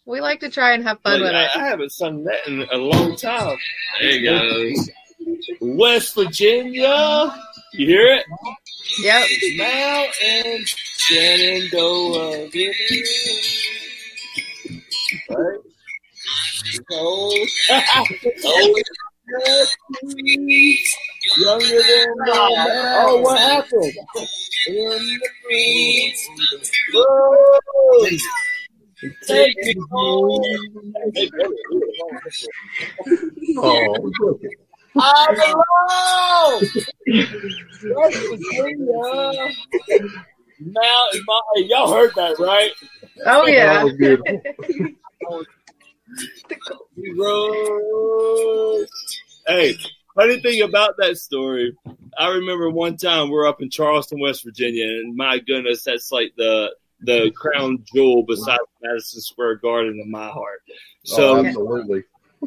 we 0.07 0.19
like 0.19 0.39
to 0.39 0.49
try 0.49 0.73
and 0.73 0.83
have 0.83 0.99
fun 1.01 1.21
Like, 1.21 1.29
with 1.29 1.35
I, 1.35 1.43
it. 1.43 1.57
I 1.57 1.67
haven't 1.67 1.91
sung 1.91 2.23
that 2.23 2.47
in 2.47 2.63
a 2.63 2.77
long 2.77 3.15
time. 3.17 3.55
There 4.01 4.11
you 4.11 4.25
go. 4.25 4.71
West 5.61 6.15
Virginia. 6.15 7.35
You 7.73 7.85
hear 7.85 8.15
it? 8.15 8.25
Yep. 9.01 9.27
Now 9.57 10.05
and 10.25 10.67
Shenandoah. 10.67 12.49
Right? 15.29 15.59
Oh, 16.91 17.45
oh, 18.45 18.81
younger 21.37 21.65
than 21.65 22.07
Oh, 22.27 23.21
what 23.21 23.39
happened? 23.39 23.93
In 24.67 24.75
the 24.75 25.29
breeze. 25.43 26.29
Whoa. 26.93 28.07
Take 29.27 29.55
me 29.57 29.75
home. 29.91 30.43
Oh, 33.57 34.11
I'm 34.97 35.35
alone. 35.39 36.61
West 37.95 38.17
Virginia. 38.29 39.53
Mountain, 40.59 41.23
Mountain. 41.27 41.69
Y'all 41.69 41.93
heard 41.93 42.13
that, 42.15 42.39
right? 42.39 42.71
Oh, 43.25 43.45
yeah. 43.47 43.83
That 43.83 43.95
was 45.29 45.47
Hey, 49.47 49.77
funny 50.15 50.39
thing 50.39 50.61
about 50.61 50.95
that 50.97 51.17
story, 51.17 51.75
I 52.17 52.29
remember 52.29 52.69
one 52.69 52.97
time 52.97 53.29
we're 53.29 53.47
up 53.47 53.61
in 53.61 53.69
Charleston, 53.69 54.19
West 54.19 54.43
Virginia, 54.43 54.85
and 54.85 55.15
my 55.15 55.39
goodness, 55.39 55.83
that's 55.83 56.11
like 56.11 56.33
the 56.37 56.73
the 57.01 57.29
crown 57.35 57.83
jewel 57.93 58.23
beside 58.23 58.57
Madison 58.81 59.21
Square 59.21 59.55
Garden 59.57 59.99
in 60.01 60.09
my 60.09 60.29
heart. 60.29 60.61
Oh, 60.67 60.73
so 61.03 61.37
oh, 61.37 61.45
absolutely. 61.45 62.03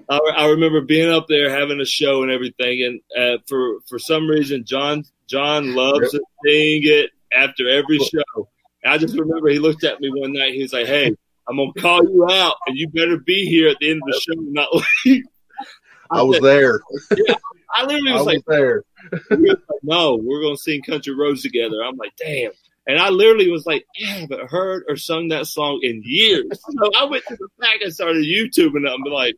I, 0.09 0.19
I 0.37 0.47
remember 0.49 0.81
being 0.81 1.11
up 1.11 1.27
there 1.29 1.51
having 1.51 1.81
a 1.81 1.85
show 1.85 2.23
and 2.23 2.31
everything, 2.31 2.83
and 2.83 3.01
uh, 3.17 3.39
for 3.47 3.81
for 3.89 3.99
some 3.99 4.29
reason, 4.29 4.65
John 4.65 5.05
John 5.27 5.75
loves 5.75 6.11
to 6.11 6.21
sing 6.45 6.83
it 6.85 7.11
after 7.33 7.69
every 7.69 7.99
show. 7.99 8.49
And 8.83 8.93
I 8.93 8.99
just 8.99 9.17
remember 9.17 9.49
he 9.49 9.59
looked 9.59 9.85
at 9.85 10.01
me 10.01 10.11
one 10.11 10.33
night. 10.33 10.55
He 10.55 10.63
was 10.63 10.73
like, 10.73 10.87
"Hey, 10.87 11.15
I'm 11.49 11.57
gonna 11.57 11.73
call 11.79 12.03
you 12.05 12.27
out, 12.31 12.55
and 12.67 12.77
you 12.77 12.89
better 12.89 13.19
be 13.19 13.47
here 13.47 13.69
at 13.69 13.77
the 13.81 13.91
end 13.91 14.03
of 14.03 14.13
the 14.13 14.21
show, 14.21 14.39
and 14.39 14.53
not 14.53 14.69
leave." 15.05 15.25
I 16.11 16.23
was 16.23 16.41
there. 16.41 16.81
Yeah, 17.15 17.35
I 17.75 17.85
literally 17.85 18.13
I 18.13 18.15
was 18.15 18.25
was 18.25 18.35
like, 18.35 18.45
there. 18.47 18.83
he 19.29 19.37
was 19.37 19.57
like, 19.69 19.83
"No, 19.83 20.17
we're 20.17 20.43
gonna 20.43 20.57
sing 20.57 20.83
Country 20.83 21.15
Roads 21.15 21.43
together." 21.43 21.83
I'm 21.85 21.97
like, 21.97 22.17
"Damn." 22.17 22.53
And 22.89 22.99
I 22.99 23.11
literally 23.11 23.51
was 23.51 23.67
like, 23.67 23.87
I 24.03 24.07
haven't 24.07 24.51
heard 24.51 24.85
or 24.89 24.97
sung 24.97 25.29
that 25.29 25.47
song 25.47 25.81
in 25.83 26.03
years. 26.05 26.47
So 26.79 26.91
I 26.97 27.05
went 27.05 27.25
to 27.27 27.37
the 27.37 27.49
back 27.59 27.81
and 27.83 27.93
started 27.93 28.25
YouTubing 28.25 28.87
it 28.87 28.93
I'm 28.93 29.13
like, 29.13 29.35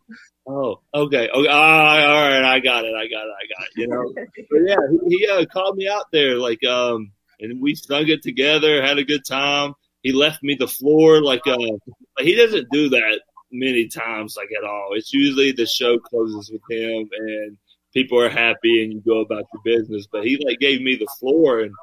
oh, 0.46 0.80
okay, 0.94 1.28
okay, 1.28 1.32
all 1.32 1.42
right, 1.42 2.05
all 2.05 2.28
right, 2.28 2.44
I 2.44 2.61
got 2.61 2.84
it, 2.84 2.94
I 2.94 3.09
got 3.09 3.26
it, 3.26 3.34
I 3.38 3.46
got 3.46 3.66
it, 3.66 3.70
you 3.76 3.88
know. 3.88 4.12
but 4.51 4.61
yeah, 4.66 4.76
he, 5.09 5.16
he 5.16 5.28
uh, 5.28 5.44
called 5.46 5.76
me 5.76 5.88
out 5.88 6.07
there, 6.12 6.36
like, 6.36 6.62
um, 6.64 7.12
and 7.40 7.61
we 7.61 7.74
sung 7.74 8.09
it 8.09 8.22
together, 8.22 8.82
had 8.82 8.98
a 8.98 9.05
good 9.05 9.24
time. 9.24 9.74
He 10.03 10.12
left 10.12 10.42
me 10.42 10.55
the 10.55 10.68
floor, 10.68 11.22
like, 11.22 11.46
uh, 11.46 11.57
like 11.57 12.26
he 12.26 12.34
doesn't 12.34 12.68
do 12.70 12.90
that 12.90 13.20
many 13.51 13.88
times, 13.88 14.36
like 14.36 14.51
at 14.57 14.64
all. 14.64 14.90
It's 14.92 15.12
usually 15.12 15.53
the 15.53 15.66
show 15.66 15.98
closes 15.98 16.51
with 16.51 16.62
him 16.70 17.09
and 17.16 17.57
people 17.92 18.20
are 18.20 18.28
happy 18.28 18.84
and 18.84 18.92
you 18.92 19.01
go 19.01 19.20
about 19.20 19.44
your 19.53 19.62
business. 19.78 20.07
But 20.11 20.24
he 20.24 20.42
like 20.44 20.59
gave 20.59 20.80
me 20.80 20.96
the 20.96 21.09
floor 21.18 21.61
and 21.61 21.74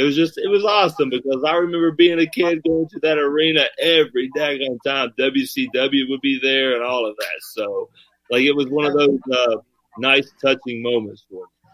it 0.00 0.04
was 0.04 0.16
just 0.16 0.38
it 0.38 0.48
was 0.48 0.64
awesome 0.64 1.10
because 1.10 1.44
I 1.46 1.56
remember 1.56 1.92
being 1.92 2.18
a 2.18 2.26
kid 2.26 2.62
going 2.64 2.88
to 2.88 3.00
that 3.00 3.18
arena 3.18 3.66
every 3.78 4.30
daggone 4.34 4.78
time. 4.82 5.12
WCW 5.18 6.08
would 6.08 6.22
be 6.22 6.40
there 6.42 6.74
and 6.74 6.82
all 6.82 7.06
of 7.06 7.16
that. 7.16 7.42
So 7.42 7.90
like 8.30 8.42
it 8.42 8.56
was 8.56 8.68
one 8.68 8.86
of 8.86 8.94
those 8.94 9.18
uh, 9.30 9.56
nice 9.98 10.32
touching 10.40 10.82
moments 10.82 11.26
for 11.28 11.42
me. 11.42 11.70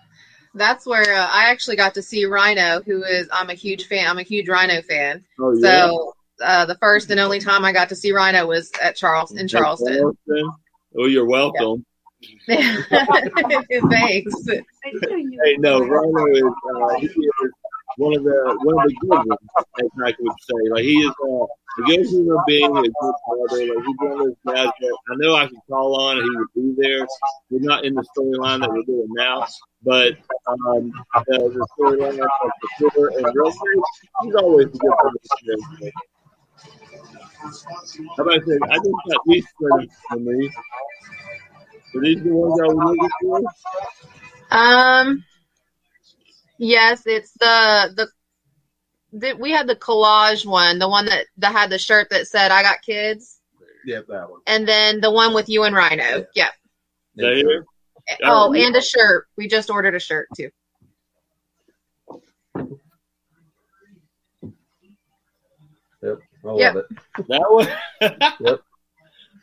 That's 0.55 0.87
where 0.87 1.15
uh, 1.15 1.29
I 1.31 1.51
actually 1.51 1.77
got 1.77 1.95
to 1.95 2.03
see 2.03 2.25
Rhino, 2.25 2.81
who 2.85 3.05
is 3.05 3.29
I'm 3.33 3.49
a 3.49 3.55
huge 3.55 3.87
fan. 3.87 4.09
I'm 4.09 4.19
a 4.19 4.25
huge 4.25 4.49
Rhino 4.49 4.83
fan. 4.83 5.25
Oh, 5.39 5.53
yeah. 5.53 5.87
So 5.87 6.15
uh, 6.43 6.67
the 6.67 6.77
first 6.79 7.13
and 7.13 7.21
only 7.21 7.39
time 7.39 7.65
I 7.65 7.73
got 7.73 7.91
to 7.91 7.97
see 7.97 8.11
Rhino 8.11 8.45
was 8.49 8.73
at 8.83 8.97
Charles 8.97 9.31
in 9.31 9.47
Charleston. 9.47 9.99
Charleston. 9.99 10.53
Oh, 10.99 11.07
you're 11.07 11.29
welcome. 11.29 11.87
Thanks. 12.49 12.75
Hey, 14.49 15.57
no, 15.59 15.81
Rhino 15.81 16.27
is 16.35 16.43
uh, 16.43 16.99
he 16.99 17.07
is 17.07 17.53
one 17.97 18.17
of 18.17 18.25
the 18.25 18.59
one 18.63 18.85
of 18.85 18.89
the 18.89 18.97
good 19.01 19.11
ones, 19.11 19.39
as 19.59 19.65
I 20.05 20.15
would 20.19 20.33
say. 20.41 20.71
Like 20.71 20.85
he 20.85 20.97
is 20.99 21.11
uh, 21.11 21.45
a 21.45 21.83
good 21.87 22.07
human 22.07 22.39
being, 22.47 22.77
a 22.77 22.83
good 22.83 22.93
brother. 22.93 23.75
Like 23.75 23.85
he's 23.87 23.97
one 23.99 24.13
of 24.13 24.19
those 24.19 24.37
guys 24.47 24.71
that 24.81 24.99
I 25.11 25.15
know 25.17 25.35
I 25.35 25.47
can 25.47 25.61
call 25.69 26.01
on, 26.01 26.19
and 26.19 26.25
he 26.25 26.37
would 26.37 26.77
be 26.77 26.83
there. 26.83 27.07
We're 27.51 27.61
not 27.61 27.85
in 27.85 27.95
the 27.95 28.05
storyline 28.17 28.61
that 28.61 28.71
we're 28.71 28.83
doing 28.83 29.09
now, 29.11 29.47
but 29.83 30.17
um, 30.47 30.93
uh, 31.15 31.23
the 31.27 31.67
storyline 31.79 32.19
of 32.19 32.51
the 32.61 32.69
Twitter 32.79 33.09
and 33.19 33.27
wrestling, 33.35 33.83
he's 34.23 34.35
always 34.35 34.67
a 34.67 34.71
good 34.71 34.93
person. 35.01 35.93
How 38.17 38.23
about 38.23 38.43
I 38.43 38.45
say, 38.45 38.59
I 38.71 38.77
just 38.77 38.89
got 39.09 39.21
these 39.27 39.47
credits 39.57 39.95
for 40.09 40.19
me. 40.19 40.51
Are 41.95 42.01
these 42.01 42.23
the 42.23 42.31
ones 42.31 42.61
I 42.61 42.67
was 42.67 42.97
looking 42.99 43.09
for? 43.23 44.57
Um. 44.57 45.25
Yes, 46.59 47.03
it's 47.07 47.33
the 47.33 47.93
the. 47.97 48.09
the 49.19 49.35
we 49.39 49.51
had 49.51 49.67
the 49.67 49.77
collage 49.77 50.47
one, 50.47 50.79
the 50.79 50.89
one 50.89 51.07
that, 51.07 51.27
that 51.39 51.53
had 51.53 51.71
the 51.71 51.79
shirt 51.79 52.09
that 52.11 52.27
said 52.27 52.51
"I 52.51 52.63
got 52.63 52.83
kids," 52.83 53.41
Yep, 53.85 54.07
that 54.09 54.31
one. 54.31 54.41
and 54.47 54.67
then 54.67 55.01
the 55.01 55.11
one 55.11 55.35
with 55.35 55.49
you 55.49 55.65
and 55.65 55.75
Rhino. 55.75 56.25
Yep. 56.35 56.53
Is 57.17 57.23
that 57.23 57.35
here? 57.37 57.65
Oh, 58.25 58.53
and 58.53 58.77
a 58.77 58.83
shirt. 58.83 59.27
We 59.37 59.49
just 59.49 59.71
ordered 59.71 59.95
a 59.95 60.01
shirt 60.01 60.29
too. 60.37 60.51
Yep. 66.03 66.19
I 66.45 66.49
love 66.49 66.59
Yep. 66.59 66.77
it. 66.77 66.87
That 67.29 67.51
one? 67.51 67.69
Yep. 68.41 68.61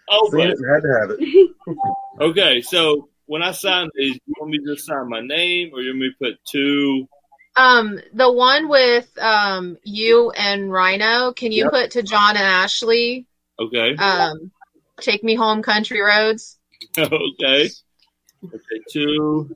Oh, 0.09 0.29
Seen 0.31 0.41
it, 0.49 0.57
had 0.69 0.81
to 0.81 0.99
have 0.99 1.09
it. 1.11 1.55
Okay, 2.21 2.61
so 2.61 3.09
when 3.25 3.41
I 3.41 3.51
sign 3.51 3.89
these, 3.95 4.19
you 4.25 4.33
want 4.39 4.51
me 4.51 4.59
to 4.59 4.73
just 4.75 4.85
sign 4.85 5.09
my 5.09 5.21
name 5.21 5.71
or 5.73 5.81
you 5.81 5.89
want 5.91 5.99
me 5.99 6.09
to 6.09 6.15
put 6.31 6.39
two? 6.49 7.07
Um, 7.55 7.99
the 8.13 8.31
one 8.31 8.67
with 8.67 9.15
um 9.19 9.77
you 9.83 10.31
and 10.31 10.71
Rhino. 10.71 11.33
Can 11.33 11.51
you 11.51 11.65
Yep. 11.65 11.71
put 11.71 11.91
to 11.91 12.03
John 12.03 12.35
and 12.35 12.45
Ashley? 12.45 13.27
Okay. 13.59 13.95
Um, 13.95 14.51
take 14.99 15.23
me 15.23 15.35
home, 15.35 15.61
country 15.61 16.01
roads. 16.01 16.57
okay. 16.97 17.69
Okay, 18.43 18.83
two. 18.91 19.55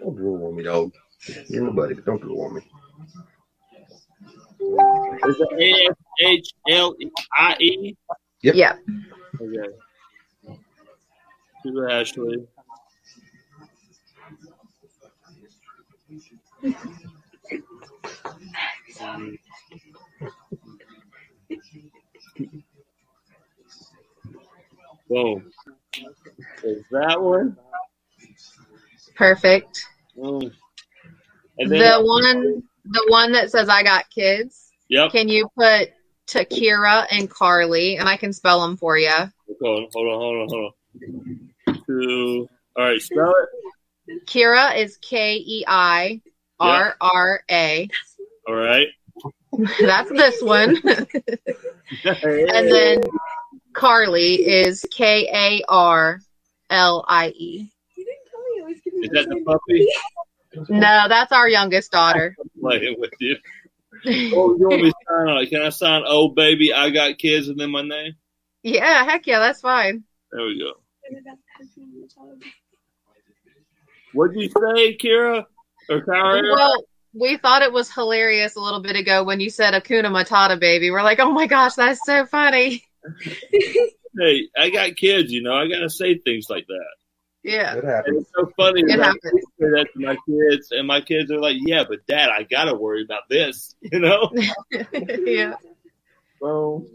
Don't 0.00 0.14
drool 0.14 0.46
on 0.46 0.56
me, 0.56 0.62
dog. 0.62 0.92
You're 1.48 1.64
my 1.64 1.72
buddy, 1.72 1.94
but 1.94 2.04
don't 2.04 2.20
drool 2.20 2.42
on 2.44 2.54
me. 2.54 2.60
Is 5.26 5.36
it 5.40 5.48
A 5.60 5.90
S 5.90 5.96
H 6.20 6.48
L 6.68 6.94
I 7.36 7.56
E? 7.60 7.96
Yep. 8.42 8.54
Yep. 8.54 8.78
Okay. 9.40 9.74
To 11.72 11.88
Ashley. 11.90 12.46
Boom. 25.08 25.50
Is 26.64 26.84
that 26.90 27.20
one? 27.20 27.56
Perfect. 29.14 29.84
Mm. 30.16 30.52
The 31.58 32.00
one, 32.02 32.62
the 32.84 33.06
one 33.08 33.32
that 33.32 33.50
says 33.50 33.68
"I 33.68 33.82
got 33.82 34.08
kids." 34.10 34.70
Yep. 34.88 35.12
Can 35.12 35.28
you 35.28 35.48
put 35.56 35.90
Takira 36.28 37.06
and 37.10 37.28
Carly, 37.28 37.96
and 37.96 38.08
I 38.08 38.16
can 38.16 38.32
spell 38.32 38.60
them 38.60 38.76
for 38.76 38.96
you. 38.96 39.10
Hold 39.10 39.30
on, 39.60 39.88
hold 39.92 40.08
on, 40.08 40.20
hold 40.20 40.36
on, 40.36 40.48
hold 40.48 40.64
on. 40.64 41.47
Two. 41.88 42.48
All 42.76 42.84
right, 42.84 43.00
spell 43.00 43.34
it. 44.08 44.26
Kira 44.26 44.76
is 44.76 44.98
K 44.98 45.36
E 45.36 45.64
I 45.66 46.20
R 46.60 46.96
R 47.00 47.42
A. 47.50 47.88
All 48.46 48.54
right. 48.54 48.88
That's 49.80 50.10
this 50.10 50.42
one. 50.42 50.76
and 52.04 52.70
then 52.70 53.02
Carly 53.72 54.34
is 54.46 54.84
K 54.90 55.28
A 55.32 55.62
R 55.68 56.20
L 56.70 57.04
I 57.08 57.28
E. 57.28 57.70
Is 59.02 59.10
that 59.10 59.28
the 59.28 59.42
puppy? 59.44 59.88
No, 60.68 61.06
that's 61.08 61.32
our 61.32 61.48
youngest 61.48 61.92
daughter. 61.92 62.36
playing 62.60 62.96
with 62.98 63.12
you. 63.20 63.36
Oh, 64.06 64.56
you 64.56 64.68
want 64.68 64.82
me 64.82 64.90
to 64.90 64.94
sign 65.08 65.28
on? 65.28 65.46
Can 65.46 65.62
I 65.62 65.68
sign 65.70 66.02
"Oh 66.06 66.28
baby, 66.28 66.72
I 66.72 66.90
got 66.90 67.18
kids" 67.18 67.48
and 67.48 67.58
then 67.58 67.70
my 67.70 67.82
name? 67.82 68.14
Yeah, 68.62 69.04
heck 69.04 69.26
yeah, 69.26 69.38
that's 69.38 69.60
fine. 69.60 70.04
There 70.32 70.44
we 70.44 70.58
go. 70.58 70.72
What'd 74.12 74.36
you 74.36 74.48
say, 74.48 74.96
Kira 74.96 75.44
or 75.88 76.00
Kyra? 76.00 76.54
Well, 76.54 76.84
we 77.14 77.36
thought 77.36 77.62
it 77.62 77.72
was 77.72 77.92
hilarious 77.92 78.56
a 78.56 78.60
little 78.60 78.80
bit 78.80 78.96
ago 78.96 79.24
when 79.24 79.40
you 79.40 79.50
said 79.50 79.74
Hakuna 79.74 80.06
Matata, 80.06 80.58
baby. 80.58 80.90
We're 80.90 81.02
like, 81.02 81.18
oh 81.20 81.32
my 81.32 81.46
gosh, 81.46 81.74
that's 81.74 82.00
so 82.04 82.26
funny. 82.26 82.84
hey, 84.18 84.48
I 84.56 84.70
got 84.70 84.96
kids. 84.96 85.32
You 85.32 85.42
know, 85.42 85.54
I 85.54 85.68
gotta 85.68 85.90
say 85.90 86.18
things 86.18 86.48
like 86.48 86.66
that. 86.66 86.94
Yeah. 87.42 87.74
And 87.74 88.18
it's 88.18 88.30
so 88.34 88.50
funny. 88.56 88.82
It 88.82 88.98
that 88.98 89.00
I 89.00 89.12
say 89.12 89.40
that 89.58 89.86
to 89.94 90.00
my 90.00 90.16
kids, 90.28 90.72
and 90.72 90.86
my 90.86 91.00
kids 91.00 91.30
are 91.30 91.38
like, 91.38 91.56
"Yeah, 91.60 91.84
but 91.88 92.06
Dad, 92.06 92.28
I 92.30 92.42
gotta 92.42 92.74
worry 92.74 93.02
about 93.02 93.28
this." 93.28 93.74
You 93.92 94.00
know. 94.00 94.30
yeah. 95.24 95.54
So, 96.40 96.86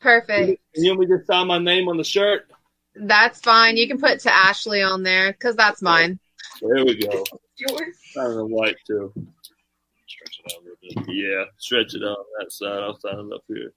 Perfect. 0.00 0.60
you 0.74 0.90
want 0.90 1.00
me 1.00 1.06
to 1.06 1.24
sign 1.24 1.46
my 1.46 1.58
name 1.58 1.88
on 1.88 1.96
the 1.96 2.04
shirt? 2.04 2.50
That's 2.96 3.40
fine. 3.40 3.76
You 3.76 3.88
can 3.88 3.98
put 3.98 4.20
to 4.20 4.34
Ashley 4.34 4.82
on 4.82 5.02
there 5.02 5.32
because 5.32 5.56
that's 5.56 5.82
mine. 5.82 6.18
There 6.60 6.84
we 6.84 6.96
go. 6.96 7.24
Yours. 7.56 7.96
Sign 8.12 8.30
it 8.30 8.34
in 8.34 8.50
white 8.50 8.76
too. 8.86 9.12
Stretch 10.06 10.40
it 10.44 10.52
out 10.52 10.60
a 10.60 10.64
little 10.64 11.04
bit. 11.04 11.14
Yeah, 11.14 11.44
stretch 11.58 11.94
it 11.94 12.02
out 12.02 12.18
on 12.18 12.24
that 12.38 12.52
side. 12.52 12.82
I'll 12.82 12.98
sign 12.98 13.18
it 13.18 13.34
up 13.34 13.42
here. 13.48 13.72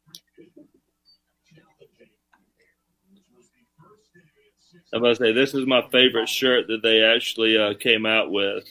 I'm 4.93 4.99
about 4.99 5.09
to 5.09 5.15
say 5.15 5.31
this 5.33 5.53
is 5.53 5.65
my 5.65 5.81
favorite 5.91 6.29
shirt 6.29 6.67
that 6.67 6.81
they 6.81 7.03
actually 7.03 7.57
uh, 7.57 7.73
came 7.73 8.05
out 8.05 8.31
with. 8.31 8.63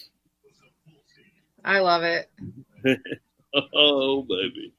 I 1.65 1.81
love 1.81 2.05
it. 2.05 2.31
oh 3.75 4.23
baby, 4.23 4.73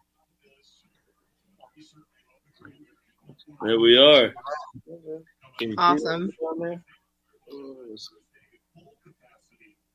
there 3.62 3.80
we 3.80 3.98
are. 3.98 4.34
Awesome. 5.78 6.32
on? 6.42 6.84
Oh, 7.52 7.96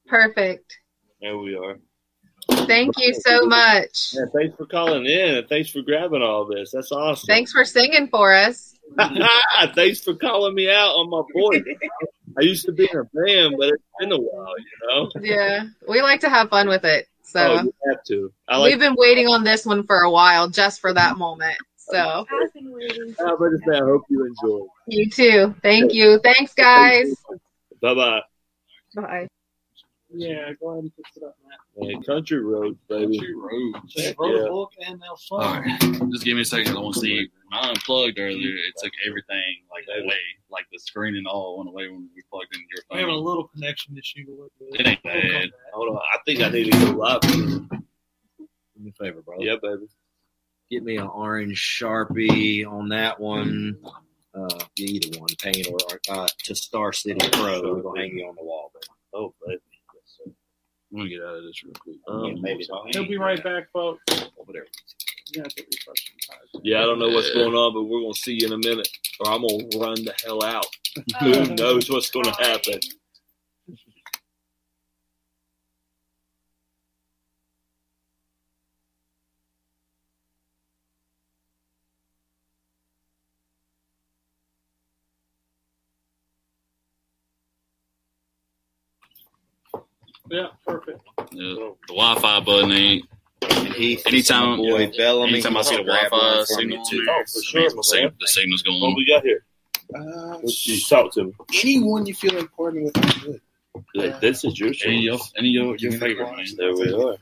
Perfect. 0.07 0.79
There 1.21 1.39
we 1.39 1.57
are. 1.57 1.79
Thank 2.67 2.95
you 2.99 3.15
so 3.15 3.47
much. 3.47 4.15
Yeah, 4.15 4.25
thanks 4.35 4.57
for 4.57 4.67
calling 4.67 5.07
in 5.07 5.37
and 5.37 5.49
thanks 5.49 5.71
for 5.71 5.83
grabbing 5.83 6.23
all 6.23 6.45
this. 6.45 6.73
That's 6.73 6.91
awesome. 6.91 7.27
Thanks 7.27 7.53
for 7.53 7.65
singing 7.65 8.09
for 8.09 8.33
us. 8.33 8.75
thanks 9.75 10.01
for 10.01 10.15
calling 10.15 10.55
me 10.55 10.69
out 10.69 10.91
on 10.91 11.09
my 11.09 11.23
voice. 11.33 11.63
I 12.39 12.43
used 12.43 12.67
to 12.67 12.73
be 12.73 12.89
in 12.93 12.99
a 12.99 13.05
band, 13.05 13.55
but 13.59 13.69
it's 13.69 13.83
been 14.01 14.13
a 14.13 14.19
while, 14.19 14.55
you 14.59 14.89
know. 14.89 15.11
Yeah, 15.21 15.65
we 15.89 16.03
like 16.03 16.21
to 16.21 16.29
have 16.29 16.51
fun 16.51 16.69
with 16.69 16.85
it. 16.85 17.07
So 17.23 17.41
oh, 17.41 17.63
you 17.63 17.75
have 17.89 18.05
to. 18.09 18.33
I 18.49 18.59
like. 18.59 18.71
we've 18.71 18.81
been 18.81 18.97
waiting 18.97 19.29
on 19.29 19.45
this 19.45 19.65
one 19.65 19.87
for 19.87 20.01
a 20.01 20.11
while 20.11 20.49
just 20.49 20.81
for 20.81 20.93
that 20.93 21.17
moment. 21.17 21.57
So 21.91 21.97
I 21.99 22.19
was 22.19 22.51
about 23.17 23.75
to 23.75 23.75
I 23.75 23.85
hope 23.85 24.03
you 24.09 24.27
enjoy. 24.27 24.67
you 24.87 25.11
too. 25.11 25.55
Thank 25.63 25.93
you. 25.93 26.21
Thanks, 26.23 26.55
guys. 26.55 27.15
Bye 27.81 27.95
bye. 27.95 28.21
Bye. 28.95 29.29
Yeah, 30.15 30.53
go 30.61 30.71
ahead 30.71 30.85
and 30.85 30.93
fix 30.95 31.11
it 31.17 31.23
up, 31.23 31.37
Matt. 31.49 31.89
Yeah, 31.89 31.99
country 32.07 32.41
roads, 32.41 32.79
baby. 32.89 33.19
Country 33.19 33.35
roads. 33.35 33.95
Heck 33.97 34.21
Wrote 34.21 34.71
yeah. 34.77 34.89
a 34.89 34.91
and 34.91 35.01
they'll 35.01 35.19
All 35.39 36.11
just 36.11 36.25
give 36.25 36.37
me 36.37 36.43
a 36.43 36.45
second. 36.45 36.77
I 36.77 36.81
want 36.81 36.95
to 36.95 37.01
see. 37.01 37.17
When 37.51 37.61
I 37.61 37.71
unplugged 37.71 38.19
earlier, 38.19 38.55
it 38.55 38.75
took 38.83 38.93
everything 39.07 39.65
like 39.71 39.85
away, 39.89 40.15
like 40.51 40.67
the 40.71 40.79
screen 40.79 41.17
and 41.17 41.27
all 41.27 41.59
went 41.59 41.71
away 41.71 41.89
when 41.89 42.09
we 42.15 42.23
plugged 42.31 42.55
in 42.55 42.61
your 42.61 42.83
phone. 42.89 42.99
We're 42.99 43.01
having 43.01 43.15
a 43.15 43.19
little 43.19 43.49
connection 43.49 43.97
issue 43.97 44.27
with 44.29 44.51
it. 44.61 44.81
It 44.81 44.87
ain't 44.87 45.03
bad. 45.03 45.51
Hold 45.73 45.97
on, 45.97 45.97
I 45.97 46.19
think 46.27 46.41
I 46.41 46.51
need 46.51 46.71
to 46.73 46.79
go 46.79 46.93
live. 46.93 47.21
Do 47.23 47.69
me 48.79 48.91
a 48.91 49.05
favor, 49.05 49.23
bro. 49.23 49.37
Yeah, 49.41 49.57
baby. 49.63 49.89
Get 50.73 50.85
me 50.85 50.97
an 50.97 51.07
orange 51.09 51.59
sharpie 51.59 52.67
on 52.67 52.89
that 52.89 53.21
one. 53.21 53.77
Uh, 54.35 54.59
either 54.79 55.21
one, 55.21 55.29
paint 55.39 55.69
or 55.71 56.01
uh, 56.09 56.27
to 56.45 56.55
Star 56.55 56.95
City 56.95 57.29
Pro. 57.31 57.61
We're 57.61 57.83
gonna 57.83 58.01
hang 58.01 58.17
you 58.17 58.25
on 58.27 58.35
the 58.37 58.43
wall, 58.43 58.73
baby. 58.73 58.87
Oh, 59.13 59.35
baby. 59.47 59.61
I'm 60.27 60.97
gonna 60.97 61.11
get 61.11 61.21
out 61.21 61.37
of 61.37 61.43
this 61.43 61.63
real 61.63 61.75
quick. 61.75 61.97
Um, 62.09 62.41
maybe 62.41 62.67
He'll 62.93 63.07
be 63.07 63.19
right 63.19 63.45
back, 63.45 63.71
folks. 63.71 64.03
over 64.41 64.51
there. 64.55 64.65
You 65.35 65.43
have 65.43 65.55
to 65.55 65.63
refresh 65.63 66.11
some 66.11 66.37
time. 66.39 66.63
Yeah, 66.65 66.79
I 66.79 66.87
don't 66.87 66.99
know 66.99 67.11
what's 67.11 67.35
going 67.35 67.53
on, 67.53 67.75
but 67.75 67.83
we're 67.83 68.01
gonna 68.01 68.15
see 68.15 68.39
you 68.41 68.47
in 68.47 68.55
a 68.55 68.57
minute, 68.67 68.89
or 69.21 69.31
I'm 69.31 69.43
gonna 69.43 69.65
run 69.79 70.03
the 70.07 70.15
hell 70.25 70.43
out. 70.43 70.65
Who 71.21 71.55
knows 71.55 71.91
what's 71.91 72.11
gonna 72.11 72.35
happen? 72.43 72.81
Yeah, 90.33 90.47
perfect. 90.67 90.99
Yeah, 91.33 91.55
the 91.55 91.75
Wi-Fi 91.89 92.41
button 92.41 92.73
ain't. 92.73 93.05
Heath, 93.77 94.03
Anytime, 94.07 94.51
my 94.51 94.57
boy 94.57 94.93
Bellamy, 94.97 95.33
anytime 95.35 95.57
I 95.59 95.63
see 95.63 95.77
the 95.77 95.83
Wi-Fi 95.83 96.17
one 96.17 96.47
for 96.47 96.57
me, 96.57 96.63
signal, 96.63 96.85
too. 96.87 97.07
Oh, 97.11 97.23
for 97.31 97.43
sure, 97.43 97.69
the, 97.71 97.77
my 97.77 97.83
sig- 97.83 98.15
the 98.21 98.27
signal's 98.29 98.63
going. 98.63 98.81
What 98.81 98.97
we 98.97 99.05
got 99.05 99.23
here? 99.25 99.45
Uh, 99.95 100.39
What 100.39 100.67
you 100.67 100.79
talk 100.89 101.13
to 101.15 101.25
me? 101.25 101.33
anyone 101.63 102.07
you 102.07 102.15
feel 102.15 102.37
important 102.39 102.85
with 102.85 103.05
is 103.05 103.15
good. 103.23 103.41
Like, 103.95 104.21
This 104.21 104.45
is 104.45 104.59
your 104.59 104.73
show. 104.73 104.89
Any 104.89 104.99
of 104.99 105.03
your, 105.05 105.19
any 105.39 105.49
your, 105.49 105.77
your 105.77 105.93
favorite 105.93 106.31
man. 106.35 106.47
There 106.57 106.75
we 106.75 106.93
are. 106.95 107.17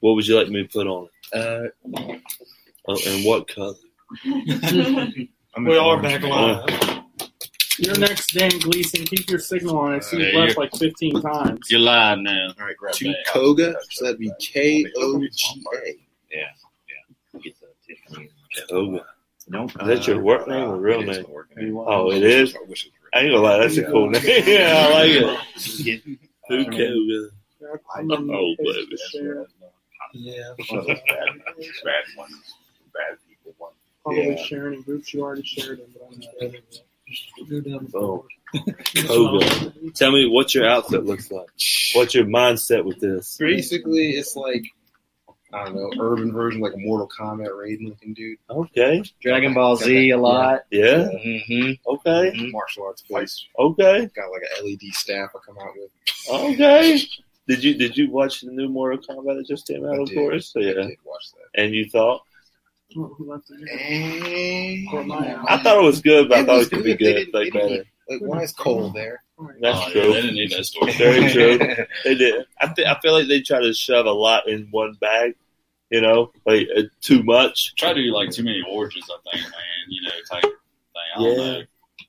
What 0.00 0.14
would 0.14 0.26
you 0.26 0.36
like 0.38 0.48
me 0.48 0.62
to 0.62 0.68
put 0.68 0.86
on? 0.86 1.08
Uh, 1.32 1.64
Oh, 2.88 2.96
and 3.08 3.24
what 3.24 3.48
color? 3.48 3.74
We 5.58 5.76
are 5.78 6.00
back 6.00 6.22
live. 6.22 6.95
You're 7.78 7.98
next, 7.98 8.32
Dan 8.32 8.50
Gleason. 8.60 9.04
Keep 9.04 9.28
your 9.28 9.38
signal 9.38 9.78
on. 9.78 9.92
I 9.94 9.98
see 10.00 10.18
Yeah, 10.18 10.28
you 10.30 10.38
left 10.38 10.58
like 10.58 10.74
15 10.76 11.20
times. 11.20 11.70
You're 11.70 11.80
live 11.80 12.18
now. 12.18 12.48
all 12.58 12.66
right, 12.66 12.76
Grab 12.76 12.94
to 12.94 13.04
that. 13.08 13.26
Koga, 13.26 13.74
so 13.90 14.04
that'd 14.06 14.18
be 14.18 14.32
K 14.40 14.86
O 14.96 15.20
G 15.30 15.64
A. 15.74 15.96
Koga. 18.68 19.04
Nope. 19.48 19.70
Is 19.80 19.86
that 19.86 20.06
your 20.08 20.20
work 20.20 20.48
name 20.48 20.68
or 20.70 20.76
real 20.76 21.00
It 21.02 21.08
is 21.08 21.16
name? 21.18 21.30
work 21.30 21.56
name. 21.56 21.76
Oh, 21.76 22.10
it 22.10 22.24
is. 22.24 22.54
I 22.56 22.60
wish 22.62 22.86
it 22.86 22.92
was 23.00 23.10
I 23.14 23.20
ain't 23.20 23.30
gonna 23.32 23.42
lie, 23.42 23.58
that's 23.58 23.76
a 23.76 23.84
cool 23.84 24.10
name. 24.10 24.22
yeah, 24.46 24.86
I 24.88 24.92
like 24.92 25.10
it. 25.10 25.38
Yeah. 25.78 26.14
Who 26.48 26.64
Koga? 26.64 27.28
I'm 27.94 28.10
in 28.10 28.30
Oh, 28.30 28.54
the 28.58 28.64
baby. 28.64 28.86
to 28.90 28.96
share. 28.96 29.46
Yeah. 30.12 30.54
Bad 30.70 32.04
ones. 32.16 32.54
Bad 32.92 33.18
people 33.28 33.54
one. 33.58 33.72
Probably 34.02 34.30
Yeah. 34.30 34.36
sharing 34.44 34.74
in 34.74 34.82
groups 34.82 35.12
you 35.14 35.22
already 35.22 35.42
shared 35.42 35.78
them, 35.78 35.88
but 35.92 36.08
I'm 36.12 36.18
not. 36.20 36.62
Go 37.48 37.86
Oh, 37.94 38.24
Koga. 39.06 39.72
Tell 39.94 40.12
me 40.12 40.28
what 40.28 40.54
your 40.54 40.66
outfit 40.68 41.04
looks 41.04 41.30
like. 41.30 41.48
What's 41.94 42.14
your 42.14 42.24
mindset 42.24 42.84
with 42.84 43.00
this? 43.00 43.36
Basically, 43.38 44.10
it's 44.12 44.34
like 44.36 44.64
I 45.52 45.64
don't 45.66 45.76
know, 45.76 45.90
urban 46.00 46.32
version, 46.32 46.60
like 46.60 46.74
a 46.74 46.78
Mortal 46.78 47.08
Kombat 47.08 47.48
Raiden 47.50 47.88
looking 47.88 48.14
dude. 48.14 48.38
Okay. 48.50 49.02
Dragon 49.20 49.54
Ball 49.54 49.76
Z 49.76 50.10
a 50.10 50.18
lot. 50.18 50.62
Yeah. 50.70 51.08
Mm-hmm. 51.14 51.72
Okay. 51.86 52.50
Martial 52.50 52.84
arts 52.84 53.02
place. 53.02 53.46
Okay. 53.58 54.08
Got 54.14 54.30
like 54.32 54.42
an 54.58 54.64
LED 54.66 54.92
staff 54.92 55.30
I 55.34 55.38
come 55.46 55.56
out 55.60 55.72
with. 55.76 55.90
Okay. 56.54 57.00
Did 57.48 57.62
you 57.62 57.74
did 57.74 57.96
you 57.96 58.10
watch 58.10 58.40
the 58.40 58.50
new 58.50 58.68
Mortal 58.68 58.98
Kombat 58.98 59.36
that 59.38 59.46
just 59.46 59.66
came 59.68 59.84
out? 59.86 59.94
I 59.98 60.02
Of 60.02 60.08
did. 60.08 60.16
course. 60.16 60.52
I 60.56 60.60
Yeah. 60.60 60.72
did 60.72 60.98
watch 61.04 61.24
that. 61.32 61.60
And 61.62 61.74
you 61.74 61.88
thought? 61.88 62.22
Who 62.96 63.30
left 63.30 63.50
it? 63.50 64.88
Or 64.92 65.04
my- 65.04 65.36
I 65.48 65.58
thought 65.58 65.78
it 65.78 65.82
was 65.84 66.00
good, 66.00 66.28
but 66.28 66.38
I 66.38 66.40
It 66.40 66.46
thhy 66.46 66.56
was 66.58 66.66
it 66.66 66.70
could 66.70 66.84
be 66.84 66.94
good. 66.96 67.16
They 67.16 67.24
good. 67.26 67.34
Like 67.34 67.52
they 67.52 67.58
better. 67.60 67.84
Like, 68.08 68.20
why 68.22 68.42
is 68.42 68.52
Cole 68.52 68.90
there? 68.90 69.22
That's 69.60 69.78
Oh, 69.78 69.86
yeah, 69.88 69.92
true. 69.92 70.12
they 70.14 70.20
didn't 70.22 70.34
need 70.36 70.50
that 70.52 70.64
story. 70.64 70.92
Very 70.92 71.30
true. 71.32 71.58
They 72.04 72.14
did. 72.14 72.46
I 72.60 72.68
th- 72.68 72.88
I 72.88 72.98
feel 73.00 73.12
like 73.12 73.26
they 73.28 73.40
try 73.40 73.60
to 73.60 73.74
shove 73.74 74.06
a 74.06 74.12
lot 74.12 74.48
in 74.48 74.68
one 74.70 74.94
bag. 75.00 75.34
You 75.90 76.00
know, 76.00 76.32
like 76.46 76.68
uh, 76.76 76.82
too 77.00 77.22
much. 77.22 77.74
Try 77.76 77.92
to 77.92 78.02
do 78.02 78.12
like 78.14 78.30
too 78.30 78.42
many 78.44 78.62
orgies, 78.68 79.04
I 79.10 79.30
think, 79.36 79.44
man. 79.44 79.60
You 79.88 80.02
know, 80.02 80.14
type 80.30 80.42
thing. 80.42 80.52
I 81.16 81.18
don't 81.22 81.38
Yeah. 81.38 81.44
know. 81.58 81.62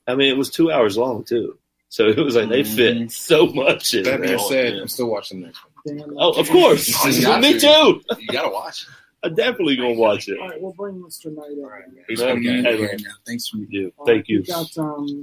I 0.08 0.16
mean, 0.16 0.30
it 0.30 0.38
was 0.38 0.50
two 0.50 0.72
hours 0.72 0.98
long 0.98 1.24
too, 1.26 1.58
so 1.90 2.08
it 2.08 2.18
was 2.18 2.36
like 2.36 2.50
they 2.50 2.64
fit 2.64 3.12
so 3.12 3.46
much 3.48 3.94
in 3.94 4.04
That 4.04 4.22
being 4.22 4.38
there. 4.38 4.40
said, 4.40 4.74
I'm 4.76 4.88
still 4.88 5.10
watching 5.12 5.42
the 5.42 5.48
next 5.48 5.60
one. 5.86 6.16
Oh, 6.18 6.32
of 6.40 6.50
course. 6.50 6.88
You 7.16 7.22
got 7.24 7.42
Me 7.42 7.54
to. 7.54 7.60
too. 7.60 8.02
You 8.20 8.28
gotta 8.28 8.50
watch. 8.50 8.86
I'm 9.24 9.34
definitely 9.36 9.76
gonna 9.76 9.94
watch 9.94 10.28
it. 10.30 10.40
All 10.40 10.48
right, 10.50 10.62
we'll 10.62 10.74
bring 10.74 10.96
Mr. 10.96 11.34
Knight 11.34 11.52
in. 11.52 12.04
Who's 12.08 12.22
Okay. 12.22 12.34
coming 12.34 12.46
in 12.60 12.66
Hey, 12.66 12.82
right 12.86 13.02
now? 13.02 13.10
Thanks 13.26 13.48
for 13.50 13.58
You. 13.58 13.92
All 13.98 14.06
Thank 14.06 14.18
right, 14.20 14.30
you. 14.30 14.40
We 14.40 14.46
got 14.46 14.78
um, 14.78 15.22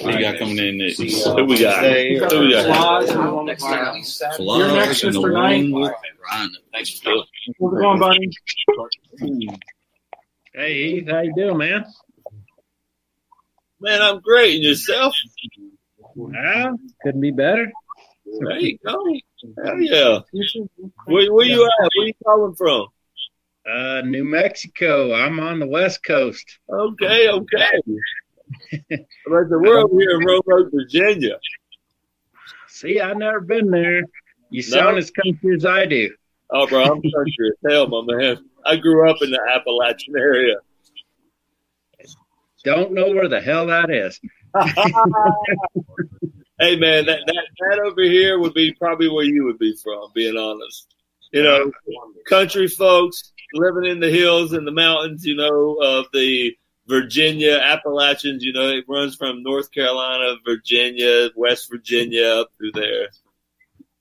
What 0.00 0.14
you 0.14 0.20
got 0.20 0.38
coming 0.38 0.58
in 0.58 0.78
next? 0.78 0.98
Who 0.98 1.44
we 1.44 1.58
got? 1.60 1.84
Who 1.84 2.40
we 2.40 2.50
got? 2.52 2.66
Flies 2.66 3.10
and 3.10 3.32
one 3.32 3.46
Next 3.46 3.62
with 3.62 3.72
time. 3.72 3.84
Rhino. 3.84 4.02
Flies 4.36 4.58
You're 4.58 4.72
next, 4.72 5.04
and 5.04 5.14
the 5.14 5.20
Mr. 5.20 5.32
Knight. 5.72 5.92
Thanks 6.72 6.98
for 6.98 7.04
coming. 7.04 7.24
How's 7.60 7.72
it 7.72 7.80
going, 7.80 7.98
buddy? 8.00 9.58
Hey, 10.54 10.90
Heath, 11.00 11.08
how 11.10 11.20
you 11.20 11.34
doing, 11.36 11.58
man? 11.58 11.84
Man, 13.80 14.02
I'm 14.02 14.20
great. 14.20 14.56
And 14.56 14.64
yourself? 14.64 15.14
Well, 16.14 16.76
couldn't 17.02 17.20
be 17.20 17.30
better. 17.30 17.70
There 18.40 18.58
you 18.58 18.78
go. 18.84 19.04
Hell 19.64 19.80
yeah. 19.80 20.18
Where, 21.04 21.32
where 21.32 21.46
you 21.46 21.64
at? 21.64 21.90
Where 21.96 22.06
you 22.06 22.14
calling 22.24 22.54
from? 22.56 22.88
Uh, 23.68 24.02
New 24.02 24.24
Mexico. 24.24 25.12
I'm 25.12 25.40
on 25.40 25.58
the 25.58 25.66
West 25.66 26.04
Coast. 26.04 26.58
Okay, 26.70 27.28
okay. 27.28 27.70
But 28.88 29.50
we're 29.50 29.78
over 29.78 29.98
here 29.98 30.20
in 30.20 30.24
Roanoke, 30.24 30.70
Virginia. 30.72 31.38
See, 32.68 33.00
I've 33.00 33.16
never 33.16 33.40
been 33.40 33.70
there. 33.70 34.02
You 34.50 34.62
sound 34.62 34.98
as 34.98 35.10
country 35.10 35.56
as 35.56 35.64
I 35.64 35.86
do. 35.86 36.14
Oh, 36.50 36.66
bro, 36.68 36.82
I'm 36.84 37.02
country 37.02 37.50
as 37.50 37.56
hell, 37.68 37.88
my 37.88 38.02
man. 38.06 38.44
I 38.64 38.76
grew 38.76 39.10
up 39.10 39.16
in 39.20 39.30
the 39.30 39.40
Appalachian 39.56 40.14
area. 40.16 40.56
Don't 42.64 42.92
know 42.92 43.10
where 43.10 43.28
the 43.28 43.40
hell 43.40 43.66
that 43.66 43.90
is. 43.90 44.20
hey, 46.60 46.76
man, 46.76 47.06
that, 47.06 47.20
that 47.26 47.46
that 47.58 47.78
over 47.84 48.02
here 48.02 48.38
would 48.38 48.54
be 48.54 48.72
probably 48.74 49.08
where 49.08 49.24
you 49.24 49.44
would 49.44 49.58
be 49.58 49.76
from. 49.82 50.10
Being 50.14 50.36
honest, 50.36 50.94
you 51.36 51.42
know, 51.42 51.70
country 52.26 52.66
folks 52.66 53.32
living 53.52 53.84
in 53.84 54.00
the 54.00 54.10
hills 54.10 54.54
and 54.54 54.66
the 54.66 54.72
mountains. 54.72 55.26
You 55.26 55.36
know, 55.36 55.76
of 55.82 56.06
the 56.14 56.56
Virginia 56.88 57.60
Appalachians. 57.62 58.42
You 58.42 58.54
know, 58.54 58.68
it 58.70 58.86
runs 58.88 59.16
from 59.16 59.42
North 59.42 59.70
Carolina, 59.70 60.36
Virginia, 60.46 61.28
West 61.36 61.70
Virginia, 61.70 62.24
up 62.24 62.48
through 62.56 62.72
there. 62.72 63.08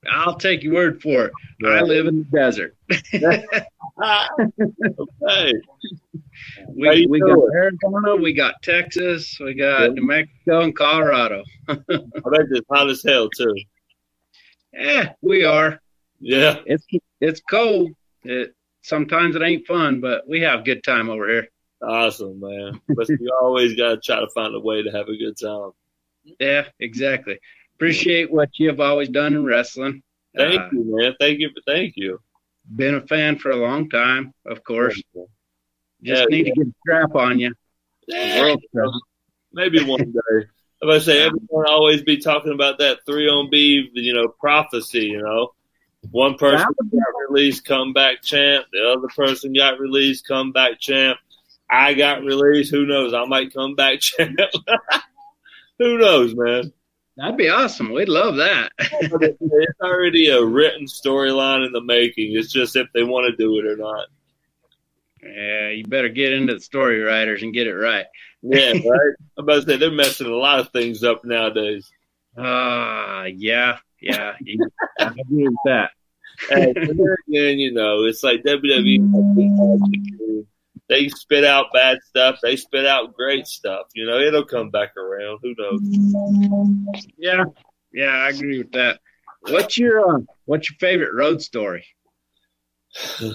I'll 0.09 0.37
take 0.37 0.63
your 0.63 0.75
word 0.75 1.01
for 1.01 1.25
it. 1.25 1.33
I 1.65 1.81
live 1.81 2.07
in 2.07 2.19
the 2.19 2.37
desert. 2.37 2.77
okay. 5.21 5.53
We, 6.69 7.07
we 7.07 7.19
got? 7.19 7.39
Arizona, 7.53 8.15
we 8.15 8.31
got 8.31 8.61
Texas, 8.61 9.37
we 9.41 9.55
got 9.55 9.93
New 9.93 10.05
Mexico 10.05 10.61
and 10.61 10.75
Colorado. 10.75 11.43
I 11.67 11.73
bet 11.75 12.45
it's 12.51 12.67
hot 12.71 12.89
as 12.89 13.03
hell 13.03 13.29
too. 13.29 13.55
Yeah, 14.73 15.13
we 15.21 15.43
are. 15.43 15.81
Yeah. 16.25 16.57
It's 16.65 16.85
it's 17.21 17.41
cold. 17.49 17.91
It 18.23 18.53
sometimes 18.81 19.35
it 19.35 19.41
ain't 19.43 19.67
fun, 19.67 20.01
but 20.01 20.27
we 20.27 20.41
have 20.41 20.65
good 20.65 20.83
time 20.83 21.09
over 21.09 21.27
here. 21.29 21.47
Awesome, 21.81 22.39
man. 22.39 22.81
But 22.89 23.07
you 23.09 23.31
always 23.41 23.75
got 23.75 23.89
to 23.89 23.97
try 24.01 24.19
to 24.19 24.27
find 24.33 24.55
a 24.55 24.59
way 24.59 24.81
to 24.81 24.89
have 24.91 25.07
a 25.07 25.15
good 25.15 25.37
time. 25.37 25.71
Yeah, 26.39 26.65
exactly. 26.79 27.37
Appreciate 27.75 28.31
what 28.31 28.49
you've 28.57 28.79
always 28.79 29.09
done 29.09 29.35
in 29.35 29.45
wrestling. 29.45 30.01
Thank 30.35 30.59
Uh, 30.61 30.69
you, 30.71 30.83
man. 30.97 31.13
Thank 31.19 31.39
you. 31.39 31.51
Thank 31.67 31.93
you. 31.95 32.19
Been 32.75 32.95
a 32.95 33.05
fan 33.05 33.37
for 33.37 33.51
a 33.51 33.55
long 33.57 33.89
time, 33.89 34.33
of 34.47 34.63
course. 34.63 34.95
Just 34.95 35.25
Yeah, 36.01 36.25
need 36.25 36.47
yeah. 36.47 36.53
to 36.53 36.59
get 36.61 36.67
a 36.67 36.73
strap 36.81 37.15
on 37.15 37.37
you. 37.39 37.53
Yeah, 38.07 38.41
World 38.41 38.63
you 38.63 38.81
know, 38.81 38.91
maybe 39.53 39.83
one 39.83 40.11
day. 40.11 40.45
If 40.81 40.89
to 40.89 41.01
say 41.01 41.21
everyone 41.25 41.65
always 41.67 42.01
be 42.01 42.17
talking 42.17 42.53
about 42.53 42.79
that 42.79 42.99
3MB, 43.07 43.89
you 43.93 44.13
know, 44.13 44.27
prophecy. 44.39 45.05
You 45.05 45.21
know, 45.21 45.51
one 46.11 46.35
person 46.35 46.67
got 46.91 47.29
released, 47.29 47.65
comeback 47.65 48.21
champ. 48.21 48.65
The 48.71 48.95
other 48.97 49.07
person 49.15 49.53
got 49.53 49.79
released, 49.79 50.27
comeback 50.27 50.79
champ. 50.79 51.17
I 51.69 51.93
got 51.93 52.23
released. 52.23 52.71
Who 52.71 52.85
knows? 52.85 53.13
I 53.13 53.25
might 53.25 53.53
come 53.53 53.75
back 53.75 53.99
champ. 54.01 54.39
Who 55.79 55.97
knows, 55.97 56.35
man? 56.35 56.71
That'd 57.17 57.37
be 57.37 57.49
awesome. 57.49 57.93
We'd 57.93 58.09
love 58.09 58.35
that. 58.37 58.71
it's 58.79 59.81
already 59.81 60.29
a 60.29 60.43
written 60.43 60.85
storyline 60.85 61.65
in 61.65 61.71
the 61.71 61.81
making. 61.81 62.35
It's 62.35 62.51
just 62.51 62.75
if 62.75 62.87
they 62.93 63.03
want 63.03 63.31
to 63.31 63.37
do 63.41 63.57
it 63.59 63.65
or 63.65 63.77
not. 63.77 64.07
Yeah, 65.23 65.69
you 65.69 65.85
better 65.85 66.09
get 66.09 66.33
into 66.33 66.53
the 66.55 66.59
story 66.59 66.99
writers 67.01 67.41
and 67.41 67.53
get 67.53 67.67
it 67.67 67.73
right. 67.73 68.05
Yeah, 68.41 68.71
right. 68.73 69.15
I'm 69.37 69.43
about 69.43 69.55
to 69.55 69.61
say 69.63 69.77
they're 69.77 69.91
messing 69.91 70.27
a 70.27 70.35
lot 70.35 70.59
of 70.59 70.71
things 70.71 71.03
up 71.03 71.23
nowadays. 71.25 71.89
Ah, 72.37 73.23
yeah, 73.23 73.77
yeah. 74.01 74.33
You, 74.41 74.59
I 74.99 75.05
agree 75.05 75.47
with 75.47 75.55
that. 75.65 75.91
and 76.51 76.75
then 77.27 77.59
you 77.59 77.73
know, 77.73 78.03
it's 78.03 78.23
like 78.23 78.43
WWE. 78.43 80.45
They 80.87 81.09
spit 81.09 81.43
out 81.43 81.73
bad 81.73 81.97
stuff. 82.07 82.37
They 82.43 82.55
spit 82.55 82.85
out 82.85 83.15
great 83.15 83.47
stuff. 83.47 83.87
You 83.95 84.05
know, 84.05 84.19
it'll 84.19 84.45
come 84.45 84.69
back 84.69 84.95
around. 84.97 85.39
Who 85.41 85.55
knows? 85.57 87.07
Yeah, 87.17 87.45
yeah, 87.91 88.11
I 88.11 88.29
agree 88.29 88.59
with 88.59 88.71
that. 88.73 88.99
What's 89.41 89.77
your 89.77 90.17
uh, 90.17 90.19
what's 90.45 90.69
your 90.69 90.77
favorite 90.79 91.13
road 91.13 91.41
story? 91.41 91.85
You 93.19 93.33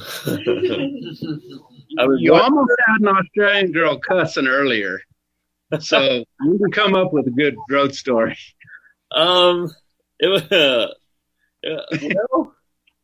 almost 2.34 2.72
had 2.86 3.00
an 3.00 3.08
Australian 3.08 3.72
girl 3.72 3.98
cussing 3.98 4.46
earlier, 4.46 5.00
so 5.78 6.00
you 6.00 6.58
can 6.58 6.72
come 6.72 6.94
up 6.94 7.12
with 7.12 7.26
a 7.26 7.30
good 7.30 7.56
road 7.68 7.94
story. 7.94 8.36
Um, 9.12 9.70
it 10.20 10.28
was. 10.28 10.52
Uh, 10.52 10.88
well, 12.02 12.54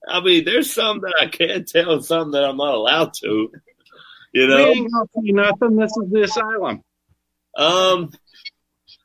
I 0.09 0.21
mean, 0.21 0.45
there's 0.45 0.73
some 0.73 1.01
that 1.01 1.15
I 1.21 1.27
can 1.27 1.65
tell, 1.65 1.93
and 1.93 2.05
some 2.05 2.33
that 2.33 2.45
I'm 2.45 2.57
not 2.57 2.75
allowed 2.75 3.15
to. 3.15 3.51
You 4.33 4.47
know, 4.47 4.57
We 4.57 4.63
ain't 4.63 4.93
gonna 4.93 5.07
see 5.15 5.33
nothing. 5.33 5.77
This 5.77 5.97
is 5.97 6.11
the 6.11 6.23
asylum. 6.23 6.83
Um, 7.57 8.11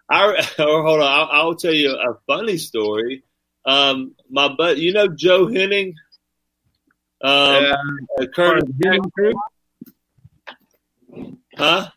I 0.10 0.26
or 0.60 0.84
hold 0.84 1.02
on. 1.02 1.08
I'll, 1.08 1.30
I'll 1.32 1.56
tell 1.56 1.74
you 1.74 1.92
a 1.92 2.16
funny 2.28 2.58
story. 2.58 3.24
Um, 3.66 4.16
my 4.30 4.50
butt, 4.50 4.78
you 4.78 4.94
know 4.94 5.08
Joe 5.08 5.46
Hennig. 5.46 5.94
Um, 7.24 7.66
uh, 8.20 8.26
Curtis, 8.34 8.64
huh? 11.56 11.90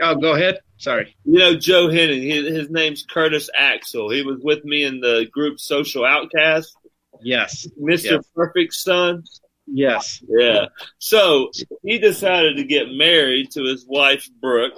Oh, 0.00 0.14
go 0.16 0.34
ahead. 0.34 0.60
Sorry. 0.82 1.14
You 1.24 1.38
know 1.38 1.54
Joe 1.54 1.86
Hennig. 1.86 2.28
His, 2.28 2.56
his 2.56 2.70
name's 2.70 3.06
Curtis 3.08 3.48
Axel. 3.56 4.10
He 4.10 4.22
was 4.22 4.40
with 4.42 4.64
me 4.64 4.82
in 4.82 4.98
the 4.98 5.28
group 5.30 5.60
Social 5.60 6.04
Outcast. 6.04 6.76
Yes. 7.20 7.68
Mr. 7.80 8.10
Yes. 8.10 8.24
Perfect's 8.34 8.82
son. 8.82 9.22
Yes. 9.68 10.24
Yeah. 10.26 10.66
So 10.98 11.52
he 11.84 12.00
decided 12.00 12.56
to 12.56 12.64
get 12.64 12.90
married 12.90 13.52
to 13.52 13.62
his 13.62 13.86
wife 13.86 14.28
Brooke, 14.40 14.76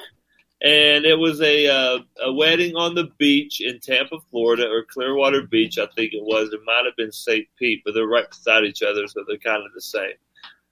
and 0.60 1.06
it 1.06 1.18
was 1.18 1.40
a 1.40 1.68
uh, 1.68 1.98
a 2.22 2.30
wedding 2.30 2.76
on 2.76 2.94
the 2.94 3.08
beach 3.16 3.62
in 3.62 3.80
Tampa, 3.80 4.18
Florida, 4.30 4.68
or 4.68 4.84
Clearwater 4.84 5.46
Beach, 5.46 5.78
I 5.78 5.86
think 5.96 6.12
it 6.12 6.22
was. 6.22 6.52
It 6.52 6.60
might 6.66 6.82
have 6.84 6.96
been 6.98 7.12
St. 7.12 7.46
Pete, 7.58 7.80
but 7.82 7.94
they're 7.94 8.06
right 8.06 8.28
beside 8.28 8.64
each 8.64 8.82
other, 8.82 9.06
so 9.06 9.24
they're 9.26 9.38
kind 9.38 9.64
of 9.64 9.72
the 9.72 9.80
same. 9.80 10.12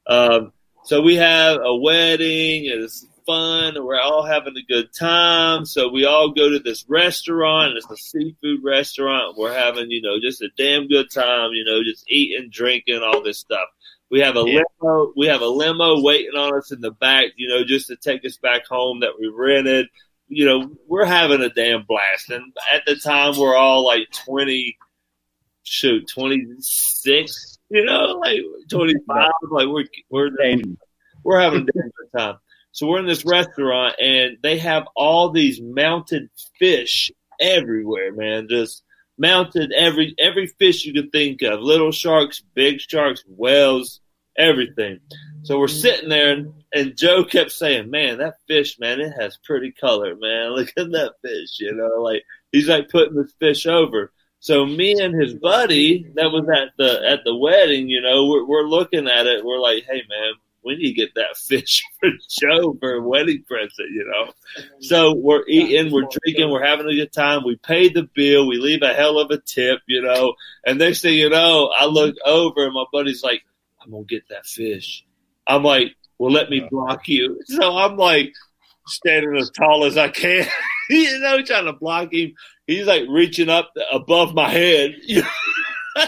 Um, 0.06 0.52
so 0.84 1.00
we 1.00 1.16
have 1.16 1.58
a 1.64 1.74
wedding, 1.74 2.70
and 2.70 2.82
it's 2.82 3.06
fun, 3.26 3.76
and 3.76 3.84
we're 3.84 4.00
all 4.00 4.24
having 4.24 4.56
a 4.56 4.62
good 4.72 4.92
time. 4.94 5.64
So 5.64 5.88
we 5.88 6.04
all 6.04 6.30
go 6.30 6.50
to 6.50 6.58
this 6.58 6.84
restaurant, 6.88 7.70
and 7.70 7.78
it's 7.78 7.90
a 7.90 7.96
seafood 7.96 8.62
restaurant. 8.62 9.36
We're 9.36 9.52
having, 9.52 9.90
you 9.90 10.02
know, 10.02 10.18
just 10.20 10.42
a 10.42 10.48
damn 10.56 10.88
good 10.88 11.10
time, 11.10 11.50
you 11.52 11.64
know, 11.64 11.82
just 11.84 12.04
eating, 12.08 12.50
drinking, 12.50 13.00
all 13.02 13.22
this 13.22 13.38
stuff. 13.38 13.68
We 14.10 14.20
have 14.20 14.36
a 14.36 14.44
Yeah. 14.46 14.62
limo. 14.80 15.12
We 15.16 15.26
have 15.28 15.40
a 15.40 15.46
limo 15.46 16.00
waiting 16.02 16.36
on 16.36 16.56
us 16.56 16.70
in 16.70 16.80
the 16.80 16.90
back, 16.90 17.32
you 17.36 17.48
know, 17.48 17.64
just 17.64 17.86
to 17.88 17.96
take 17.96 18.24
us 18.24 18.36
back 18.36 18.66
home 18.66 19.00
that 19.00 19.18
we 19.18 19.28
rented. 19.28 19.86
You 20.28 20.46
know, 20.46 20.70
we're 20.86 21.04
having 21.04 21.40
a 21.42 21.48
damn 21.48 21.84
blast. 21.84 22.30
And 22.30 22.52
at 22.72 22.84
the 22.86 22.96
time, 22.96 23.38
we're 23.38 23.56
all 23.56 23.84
like 23.84 24.08
twenty, 24.12 24.76
shoot, 25.62 26.08
twenty 26.08 26.44
six. 26.58 27.58
You 27.70 27.84
know, 27.86 28.18
like 28.22 28.40
twenty 28.70 28.94
five. 29.06 29.30
Like 29.50 29.68
we're 29.68 29.86
we're 30.10 30.30
we're 31.24 31.40
having 31.40 31.60
a 31.60 31.72
damn 31.72 31.90
good 31.90 32.18
time. 32.18 32.36
So 32.72 32.86
we're 32.86 33.00
in 33.00 33.06
this 33.06 33.26
restaurant, 33.26 33.96
and 34.00 34.38
they 34.42 34.58
have 34.58 34.84
all 34.96 35.30
these 35.30 35.60
mounted 35.60 36.30
fish 36.58 37.10
everywhere, 37.38 38.12
man. 38.12 38.48
Just 38.48 38.82
mounted 39.18 39.72
every 39.72 40.14
every 40.18 40.46
fish 40.46 40.84
you 40.84 40.94
could 40.94 41.12
think 41.12 41.42
of, 41.42 41.60
little 41.60 41.92
sharks, 41.92 42.42
big 42.54 42.80
sharks, 42.80 43.22
whales, 43.28 44.00
everything. 44.38 45.00
So 45.42 45.58
we're 45.58 45.68
sitting 45.68 46.08
there, 46.08 46.32
and, 46.32 46.54
and 46.72 46.96
Joe 46.96 47.24
kept 47.24 47.52
saying, 47.52 47.90
"Man, 47.90 48.18
that 48.18 48.36
fish, 48.48 48.78
man, 48.78 49.00
it 49.00 49.12
has 49.18 49.38
pretty 49.44 49.72
color, 49.72 50.14
man. 50.16 50.52
Look 50.56 50.68
at 50.76 50.92
that 50.92 51.14
fish." 51.22 51.58
You 51.60 51.74
know, 51.74 52.00
like 52.02 52.22
he's 52.52 52.68
like 52.68 52.88
putting 52.88 53.16
this 53.16 53.34
fish 53.38 53.66
over. 53.66 54.12
So 54.40 54.66
me 54.66 54.98
and 54.98 55.14
his 55.14 55.34
buddy 55.34 56.10
that 56.14 56.32
was 56.32 56.48
at 56.48 56.70
the 56.78 57.06
at 57.06 57.20
the 57.24 57.36
wedding, 57.36 57.88
you 57.88 58.00
know, 58.00 58.26
we're, 58.26 58.46
we're 58.46 58.66
looking 58.66 59.08
at 59.08 59.26
it. 59.26 59.44
We're 59.44 59.60
like, 59.60 59.84
"Hey, 59.84 60.02
man." 60.08 60.32
Need 60.64 60.88
to 60.88 60.92
get 60.92 61.14
that 61.14 61.36
fish 61.36 61.82
for 62.00 62.10
Joe 62.28 62.76
for 62.78 62.94
a 62.94 63.02
wedding 63.02 63.44
present, 63.46 63.90
you 63.90 64.04
know. 64.06 64.32
So 64.80 65.14
we're 65.14 65.44
eating, 65.46 65.92
we're 65.92 66.08
drinking, 66.10 66.50
we're 66.50 66.64
having 66.64 66.88
a 66.88 66.94
good 66.94 67.12
time. 67.12 67.42
We 67.44 67.56
paid 67.56 67.94
the 67.94 68.08
bill. 68.14 68.46
We 68.46 68.56
leave 68.56 68.82
a 68.82 68.94
hell 68.94 69.18
of 69.18 69.30
a 69.30 69.38
tip, 69.38 69.80
you 69.86 70.02
know. 70.02 70.34
And 70.64 70.78
next 70.78 71.02
thing 71.02 71.14
you 71.14 71.30
know, 71.30 71.72
I 71.76 71.86
look 71.86 72.14
over 72.24 72.64
and 72.64 72.74
my 72.74 72.84
buddy's 72.92 73.22
like, 73.22 73.42
I'm 73.82 73.90
going 73.90 74.06
to 74.06 74.14
get 74.14 74.28
that 74.28 74.46
fish. 74.46 75.04
I'm 75.46 75.64
like, 75.64 75.96
well, 76.18 76.30
let 76.30 76.50
me 76.50 76.60
uh-huh. 76.60 76.68
block 76.70 77.08
you. 77.08 77.40
So 77.46 77.76
I'm 77.76 77.96
like 77.96 78.32
standing 78.86 79.36
as 79.36 79.50
tall 79.50 79.84
as 79.84 79.96
I 79.96 80.08
can, 80.08 80.46
you 80.90 81.18
know, 81.18 81.42
trying 81.42 81.66
to 81.66 81.72
block 81.72 82.12
him. 82.12 82.34
He's 82.66 82.86
like 82.86 83.04
reaching 83.08 83.48
up 83.48 83.72
above 83.92 84.34
my 84.34 84.48
head, 84.48 84.94
you 85.02 85.22
know, 85.96 86.04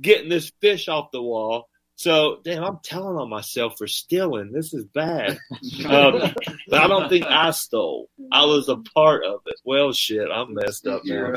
getting 0.00 0.28
this 0.28 0.50
fish 0.60 0.88
off 0.88 1.12
the 1.12 1.22
wall. 1.22 1.68
So, 1.96 2.40
damn, 2.42 2.64
I'm 2.64 2.78
telling 2.82 3.16
on 3.16 3.28
myself 3.28 3.74
for 3.78 3.86
stealing. 3.86 4.50
This 4.52 4.74
is 4.74 4.84
bad. 4.84 5.38
Um, 5.88 6.34
but 6.68 6.80
I 6.80 6.86
don't 6.86 7.08
think 7.08 7.26
I 7.26 7.50
stole. 7.50 8.08
I 8.30 8.44
was 8.44 8.68
a 8.68 8.76
part 8.76 9.24
of 9.24 9.40
it. 9.46 9.56
Well, 9.64 9.92
shit, 9.92 10.28
I'm 10.30 10.54
messed 10.54 10.86
up 10.86 11.02
now. 11.04 11.32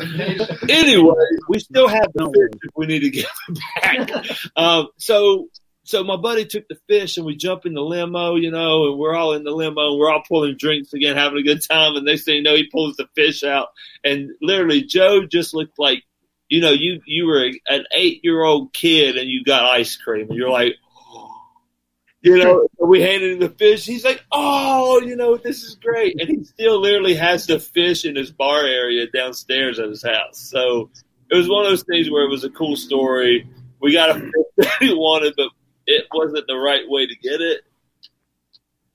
anyway, 0.69 1.25
we 1.49 1.59
still 1.59 1.87
have 1.87 2.11
the 2.13 2.25
fish 2.25 2.59
if 2.63 2.71
we 2.75 2.85
need 2.85 2.99
to 2.99 3.09
get 3.09 3.27
it 3.49 3.59
back. 3.81 4.37
Um, 4.55 4.87
so, 4.97 5.49
so 5.83 6.03
my 6.03 6.17
buddy 6.17 6.45
took 6.45 6.67
the 6.67 6.77
fish 6.87 7.17
and 7.17 7.25
we 7.25 7.35
jump 7.35 7.65
in 7.65 7.73
the 7.73 7.81
limo, 7.81 8.35
you 8.35 8.51
know, 8.51 8.89
and 8.89 8.97
we're 8.99 9.15
all 9.15 9.33
in 9.33 9.43
the 9.43 9.51
limo 9.51 9.91
and 9.91 9.99
we're 9.99 10.11
all 10.11 10.23
pulling 10.27 10.57
drinks 10.57 10.93
again, 10.93 11.15
having 11.15 11.39
a 11.39 11.43
good 11.43 11.61
time. 11.61 11.95
And 11.95 12.05
next 12.05 12.25
thing 12.25 12.37
you 12.37 12.43
know, 12.43 12.55
he 12.55 12.69
pulls 12.71 12.95
the 12.95 13.07
fish 13.15 13.43
out 13.43 13.69
and 14.03 14.31
literally 14.41 14.83
Joe 14.83 15.25
just 15.25 15.53
looked 15.53 15.77
like, 15.79 16.03
you 16.49 16.61
know, 16.61 16.71
you, 16.71 17.01
you 17.05 17.25
were 17.25 17.49
an 17.67 17.85
eight 17.93 18.21
year 18.23 18.43
old 18.43 18.73
kid 18.73 19.17
and 19.17 19.29
you 19.29 19.43
got 19.43 19.65
ice 19.65 19.97
cream 19.97 20.27
and 20.29 20.37
you're 20.37 20.49
like, 20.49 20.75
you 22.21 22.37
know, 22.37 22.67
we 22.79 23.01
handed 23.01 23.33
him 23.33 23.39
the 23.39 23.49
fish. 23.49 23.85
He's 23.85 24.03
like, 24.03 24.23
"Oh, 24.31 25.01
you 25.01 25.15
know, 25.15 25.37
this 25.37 25.63
is 25.63 25.75
great," 25.75 26.19
and 26.19 26.29
he 26.29 26.43
still 26.43 26.79
literally 26.79 27.15
has 27.15 27.45
the 27.47 27.59
fish 27.59 28.05
in 28.05 28.15
his 28.15 28.31
bar 28.31 28.63
area 28.63 29.07
downstairs 29.11 29.79
at 29.79 29.89
his 29.89 30.03
house. 30.03 30.39
So 30.39 30.89
it 31.31 31.35
was 31.35 31.49
one 31.49 31.65
of 31.65 31.71
those 31.71 31.83
things 31.83 32.09
where 32.09 32.23
it 32.23 32.29
was 32.29 32.43
a 32.43 32.49
cool 32.49 32.75
story. 32.75 33.47
We 33.81 33.93
got 33.93 34.11
a 34.11 34.19
fish 34.19 34.31
that 34.57 34.73
he 34.79 34.93
wanted, 34.93 35.33
but 35.37 35.49
it 35.87 36.05
wasn't 36.13 36.47
the 36.47 36.57
right 36.57 36.83
way 36.87 37.07
to 37.07 37.15
get 37.15 37.41
it, 37.41 37.61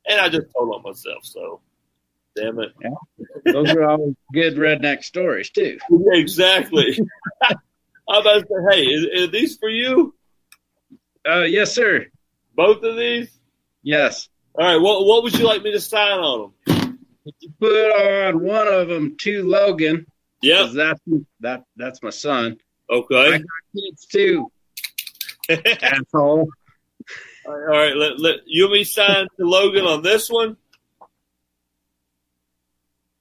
and 0.07 0.21
I 0.21 0.29
just 0.29 0.49
told 0.57 0.75
on 0.75 0.83
myself. 0.83 1.25
So, 1.25 1.61
damn 2.37 2.59
it. 2.61 2.73
Those 3.45 3.71
are 3.71 3.85
all 3.85 4.15
good 4.33 4.57
redneck 4.57 5.05
stories 5.05 5.51
too. 5.51 5.79
exactly. 6.13 6.99
I'm 8.09 8.23
about 8.23 8.41
to 8.41 8.47
say, 8.47 8.77
hey, 8.77 8.83
is, 8.87 9.23
are 9.23 9.27
these 9.31 9.57
for 9.57 9.69
you? 9.69 10.15
Uh, 11.29 11.43
yes, 11.43 11.73
sir. 11.75 12.07
Both 12.55 12.83
of 12.83 12.97
these? 12.97 13.31
Yes. 13.83 14.29
All 14.55 14.65
right. 14.65 14.81
What 14.81 15.07
What 15.07 15.23
would 15.23 15.39
you 15.39 15.47
like 15.47 15.63
me 15.63 15.73
to 15.73 15.81
sign 15.81 16.19
on 16.19 16.53
them? 16.67 16.99
You 17.39 17.53
put 17.61 17.71
on 17.71 18.43
one 18.43 18.67
of 18.67 18.89
them 18.89 19.17
to 19.21 19.43
Logan. 19.45 20.07
Yeah. 20.43 20.71
That's 20.75 21.01
that. 21.41 21.65
That's 21.77 22.03
my 22.03 22.11
son. 22.11 22.59
Okay. 22.91 23.35
I 23.35 23.39
got 23.39 23.47
kids 23.75 24.07
too. 24.07 24.51
Asshole. 25.49 26.51
All 27.47 27.57
right. 27.57 27.95
Let, 27.95 28.19
let 28.19 28.37
you 28.47 28.65
and 28.65 28.73
me 28.73 28.85
sign 28.85 29.29
to 29.39 29.47
Logan 29.47 29.85
on 29.85 30.03
this 30.03 30.29
one. 30.29 30.57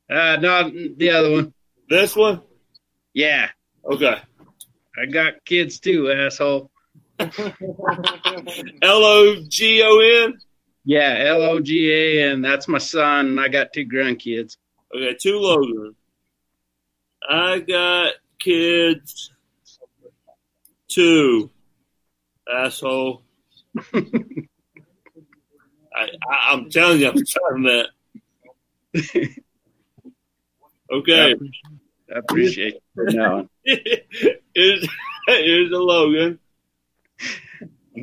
Uh, 0.10 0.38
not 0.38 0.72
the 0.98 1.11
other 1.11 1.31
one. 1.31 1.53
This 1.88 2.15
one. 2.15 2.41
Yeah. 3.14 3.49
Okay. 3.86 4.15
I 4.98 5.06
got 5.06 5.45
kids 5.45 5.80
too, 5.80 6.11
asshole. 6.11 6.72
L 7.19 7.30
O 8.81 9.44
G 9.48 9.81
O 9.84 10.26
N. 10.26 10.40
Yeah, 10.84 11.15
L 11.27 11.41
O 11.44 11.60
G 11.60 11.91
A 11.91 12.31
N. 12.31 12.41
That's 12.41 12.68
my 12.68 12.80
son. 12.80 13.27
and 13.27 13.40
I 13.40 13.48
got 13.48 13.73
two 13.73 13.86
grandkids. 13.86 14.57
Okay, 14.95 15.15
two 15.22 15.38
Logan. 15.40 15.95
I 17.27 17.60
got 17.60 18.14
kids. 18.40 19.31
Two. 20.88 21.52
Asshole. 22.52 23.22
I, 23.94 24.07
I, 25.95 26.07
I'm 26.52 26.69
telling 26.69 27.02
you, 27.02 27.10
I'm 27.10 27.26
signing 27.26 27.64
that. 27.64 27.90
Okay. 30.91 31.36
I 32.14 32.20
appreciate 32.20 32.76
it 32.76 32.84
for 32.95 33.06
now. 33.06 33.48
here's, 33.64 34.88
here's 35.28 35.72
a 35.72 35.78
Logan. 35.78 36.40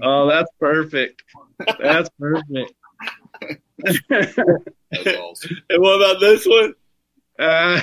Oh, 0.03 0.29
that's 0.29 0.51
perfect. 0.61 1.23
That's 1.81 2.11
perfect. 2.19 2.73
And 5.69 5.83
what 5.83 5.97
about 5.97 6.21
this 6.21 6.47
one? 6.47 6.75
Uh, 7.39 7.81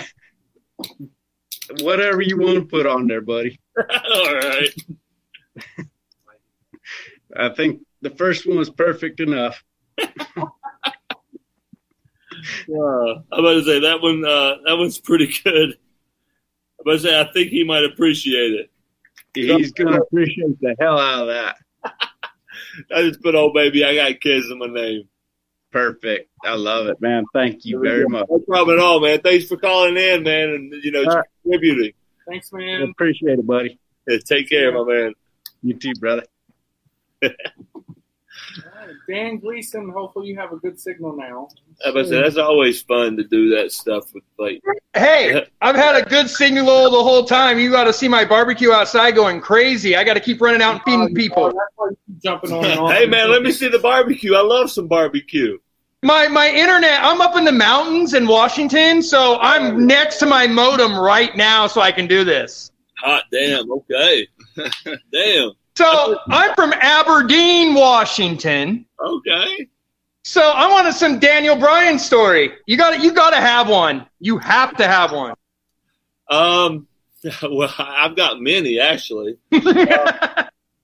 whatever 1.81 2.21
you 2.21 2.38
want 2.39 2.55
to 2.55 2.65
put 2.65 2.85
on 2.85 3.07
there, 3.07 3.21
buddy. 3.21 3.59
All 3.77 4.35
right. 4.35 4.73
I 7.35 7.49
think 7.49 7.81
the 8.01 8.09
first 8.09 8.47
one 8.47 8.57
was 8.57 8.69
perfect 8.69 9.19
enough. 9.19 9.63
Uh, 12.70 13.14
I'm 13.32 13.40
about 13.40 13.53
to 13.53 13.64
say 13.64 13.80
that 13.82 14.02
one. 14.02 14.24
Uh, 14.26 14.56
that 14.65 14.78
one's 14.78 14.99
pretty 14.99 15.34
good. 15.44 15.78
I'm 16.80 16.82
about 16.86 16.94
to 16.94 16.99
say 16.99 17.20
I 17.20 17.32
think 17.32 17.49
he 17.49 17.64
might 17.64 17.84
appreciate 17.86 18.53
it. 18.53 18.72
He's 19.34 19.72
gonna 19.72 20.02
appreciate 20.02 20.60
the 20.60 20.76
hell 20.80 20.99
out 20.99 21.24
of 21.24 21.28
that. 21.30 21.56
I 22.95 23.02
just 23.03 23.22
put 23.22 23.36
"Oh 23.36 23.52
baby, 23.53 23.84
I 23.84 23.95
got 23.95 24.22
kids" 24.22 24.49
in 24.49 24.60
my 24.60 24.68
name. 24.68 25.07
Perfect. 25.72 26.30
I 26.45 26.53
love 26.53 26.86
it, 26.88 27.02
man. 27.02 27.26
Thank 27.34 27.65
you 27.65 27.80
very 27.80 28.07
much. 28.07 28.28
No 28.30 28.40
problem 28.40 28.78
at 28.78 28.84
all, 28.84 28.99
man. 28.99 29.22
Thanks 29.22 29.48
for 29.48 29.57
calling 29.57 29.98
in, 29.98 30.22
man, 30.24 30.49
and 30.49 30.74
you 30.84 30.91
know 30.91 31.03
All 31.03 31.15
right. 31.15 31.26
contributing. 31.41 31.94
Thanks, 32.28 32.52
I 32.53 32.57
man. 32.57 32.82
appreciate 32.91 33.40
it, 33.40 33.48
buddy. 33.48 33.80
Yeah, 34.07 34.18
take 34.24 34.49
care, 34.49 34.72
my 34.72 34.84
man. 34.84 35.14
You 35.64 35.74
too, 35.74 35.94
brother. 35.99 36.26
Dan 39.07 39.40
Gleason, 39.40 39.90
hopefully 39.90 40.28
you 40.28 40.38
have 40.38 40.53
a 40.53 40.57
good 40.57 40.80
signal 40.80 41.15
now. 41.15 41.48
I'm 41.86 41.95
about 41.98 42.10
that's 42.10 42.38
always 42.38 42.82
fun 42.82 43.18
to 43.18 43.24
do 43.24 43.49
that 43.56 43.72
stuff 43.72 44.14
with 44.14 44.24
like. 44.38 44.61
Hey, 44.94 45.45
I've 45.61 45.76
had 45.76 45.95
a 45.95 46.07
good 46.07 46.30
signal 46.30 46.65
the 46.65 47.03
whole 47.03 47.26
time. 47.26 47.60
You 47.60 47.72
got 47.72 47.86
to 47.86 47.94
see 47.94 48.07
my 48.07 48.26
barbecue 48.26 48.72
outside 48.72 49.15
going 49.15 49.41
crazy. 49.41 49.95
I 49.95 50.03
got 50.03 50.14
to 50.14 50.20
keep 50.20 50.40
running 50.41 50.61
out 50.61 50.76
and 50.76 50.84
feeding 50.84 51.10
oh, 51.11 51.14
people. 51.14 51.53
Jumping 52.24 52.52
on 52.52 52.65
and 52.65 52.80
off. 52.80 52.94
Hey 52.94 53.06
man, 53.06 53.32
let 53.32 53.41
me 53.41 53.52
see 53.52 53.68
the 53.68 53.80
barbecue. 53.80 54.36
I 54.36 54.41
love 54.41 54.72
some 54.72 54.88
barbecue. 54.88 55.57
My 56.03 56.28
my 56.28 56.49
internet. 56.49 56.99
I'm 57.02 57.22
up 57.22 57.36
in 57.36 57.45
the 57.45 57.52
mountains 57.52 58.14
in 58.14 58.28
Washington, 58.28 59.02
so 59.02 59.40
I'm 59.40 59.88
next 59.88 60.18
to 60.18 60.26
my 60.26 60.48
modem 60.48 60.98
right 60.98 61.36
now, 61.36 61.68
so 61.68 61.82
I 61.82 61.91
can 61.91 62.07
do 62.07 62.24
this. 62.24 62.72
Hot 62.99 63.24
damn. 63.32 63.72
Okay. 63.72 64.28
damn. 65.11 65.52
So 65.75 66.19
I'm 66.27 66.53
from 66.55 66.73
Aberdeen, 66.73 67.73
Washington. 67.73 68.85
Okay. 68.99 69.67
So 70.23 70.41
I 70.41 70.69
wanted 70.71 70.93
some 70.93 71.19
Daniel 71.19 71.55
Bryan 71.55 71.99
story. 71.99 72.53
You 72.65 72.77
got 72.77 72.91
to 72.91 73.01
you 73.01 73.11
got 73.11 73.31
to 73.31 73.37
have 73.37 73.67
one. 73.67 74.05
You 74.19 74.37
have 74.37 74.75
to 74.77 74.87
have 74.87 75.11
one. 75.11 75.33
Um. 76.29 76.87
Well, 77.41 77.73
I've 77.77 78.17
got 78.17 78.41
many 78.41 78.81
actually. 78.81 79.37
Uh, 79.49 79.59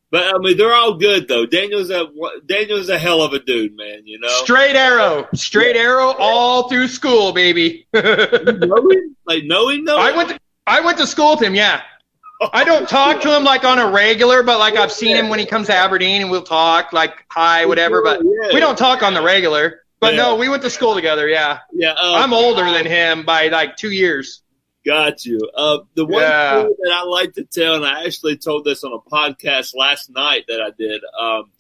but 0.10 0.36
I 0.36 0.38
mean, 0.38 0.56
they're 0.56 0.74
all 0.74 0.94
good 0.94 1.28
though. 1.28 1.46
Daniel's 1.46 1.90
a 1.90 2.08
Daniel's 2.46 2.88
a 2.88 2.98
hell 2.98 3.22
of 3.22 3.34
a 3.34 3.40
dude, 3.40 3.76
man. 3.76 4.04
You 4.06 4.20
know. 4.20 4.30
Straight 4.44 4.78
arrow, 4.78 5.28
straight 5.34 5.76
arrow, 5.76 6.16
all 6.18 6.70
through 6.70 6.88
school, 6.88 7.34
baby. 7.34 7.86
know 7.94 8.02
him? 8.02 9.18
Like 9.26 9.44
know 9.44 9.68
him 9.68 9.84
though? 9.84 10.00
I 10.00 10.16
went. 10.16 10.30
To, 10.30 10.40
I 10.66 10.80
went 10.80 10.98
to 11.00 11.08
school 11.08 11.32
with 11.32 11.44
him. 11.44 11.56
Yeah. 11.56 11.82
I 12.42 12.64
don't 12.64 12.88
talk 12.88 13.22
to 13.22 13.36
him 13.36 13.44
like 13.44 13.66
on 13.66 13.80
a 13.80 13.90
regular, 13.92 14.44
but 14.44 14.60
like 14.60 14.76
I've 14.76 14.92
seen 14.92 15.16
him 15.16 15.28
when 15.30 15.40
he 15.40 15.46
comes 15.46 15.68
to 15.68 15.74
Aberdeen 15.76 16.22
and 16.22 16.32
we'll 16.32 16.44
talk 16.44 16.94
like 16.94 17.26
hi, 17.30 17.66
whatever. 17.66 18.02
But 18.02 18.24
we 18.24 18.60
don't 18.60 18.78
talk 18.78 19.04
on 19.04 19.14
the 19.14 19.22
regular. 19.22 19.82
But 20.00 20.14
Yeah. 20.14 20.22
no, 20.22 20.36
we 20.38 20.48
went 20.48 20.64
to 20.64 20.70
school 20.70 20.96
together. 20.96 21.28
Yeah. 21.28 21.60
Yeah. 21.74 21.92
Uh, 21.92 22.14
I'm 22.16 22.34
older 22.34 22.64
than 22.72 22.86
him 22.86 23.26
by 23.26 23.48
like 23.50 23.76
two 23.76 23.92
years. 23.92 24.42
Got 24.86 25.26
you. 25.26 25.40
Uh, 25.54 25.80
the 25.96 26.06
one 26.06 26.22
Yeah. 26.22 26.62
thing 26.64 26.76
that 26.84 26.92
I 26.94 27.04
like 27.04 27.34
to 27.34 27.44
tell, 27.44 27.76
and 27.76 27.86
I 27.86 28.06
actually 28.06 28.38
told 28.38 28.64
this 28.64 28.86
on 28.86 28.94
a 28.94 29.10
podcast 29.10 29.76
last 29.76 30.10
night 30.10 30.46
that 30.48 30.62
I 30.62 30.70
did. 30.78 31.02
Um, 31.20 31.52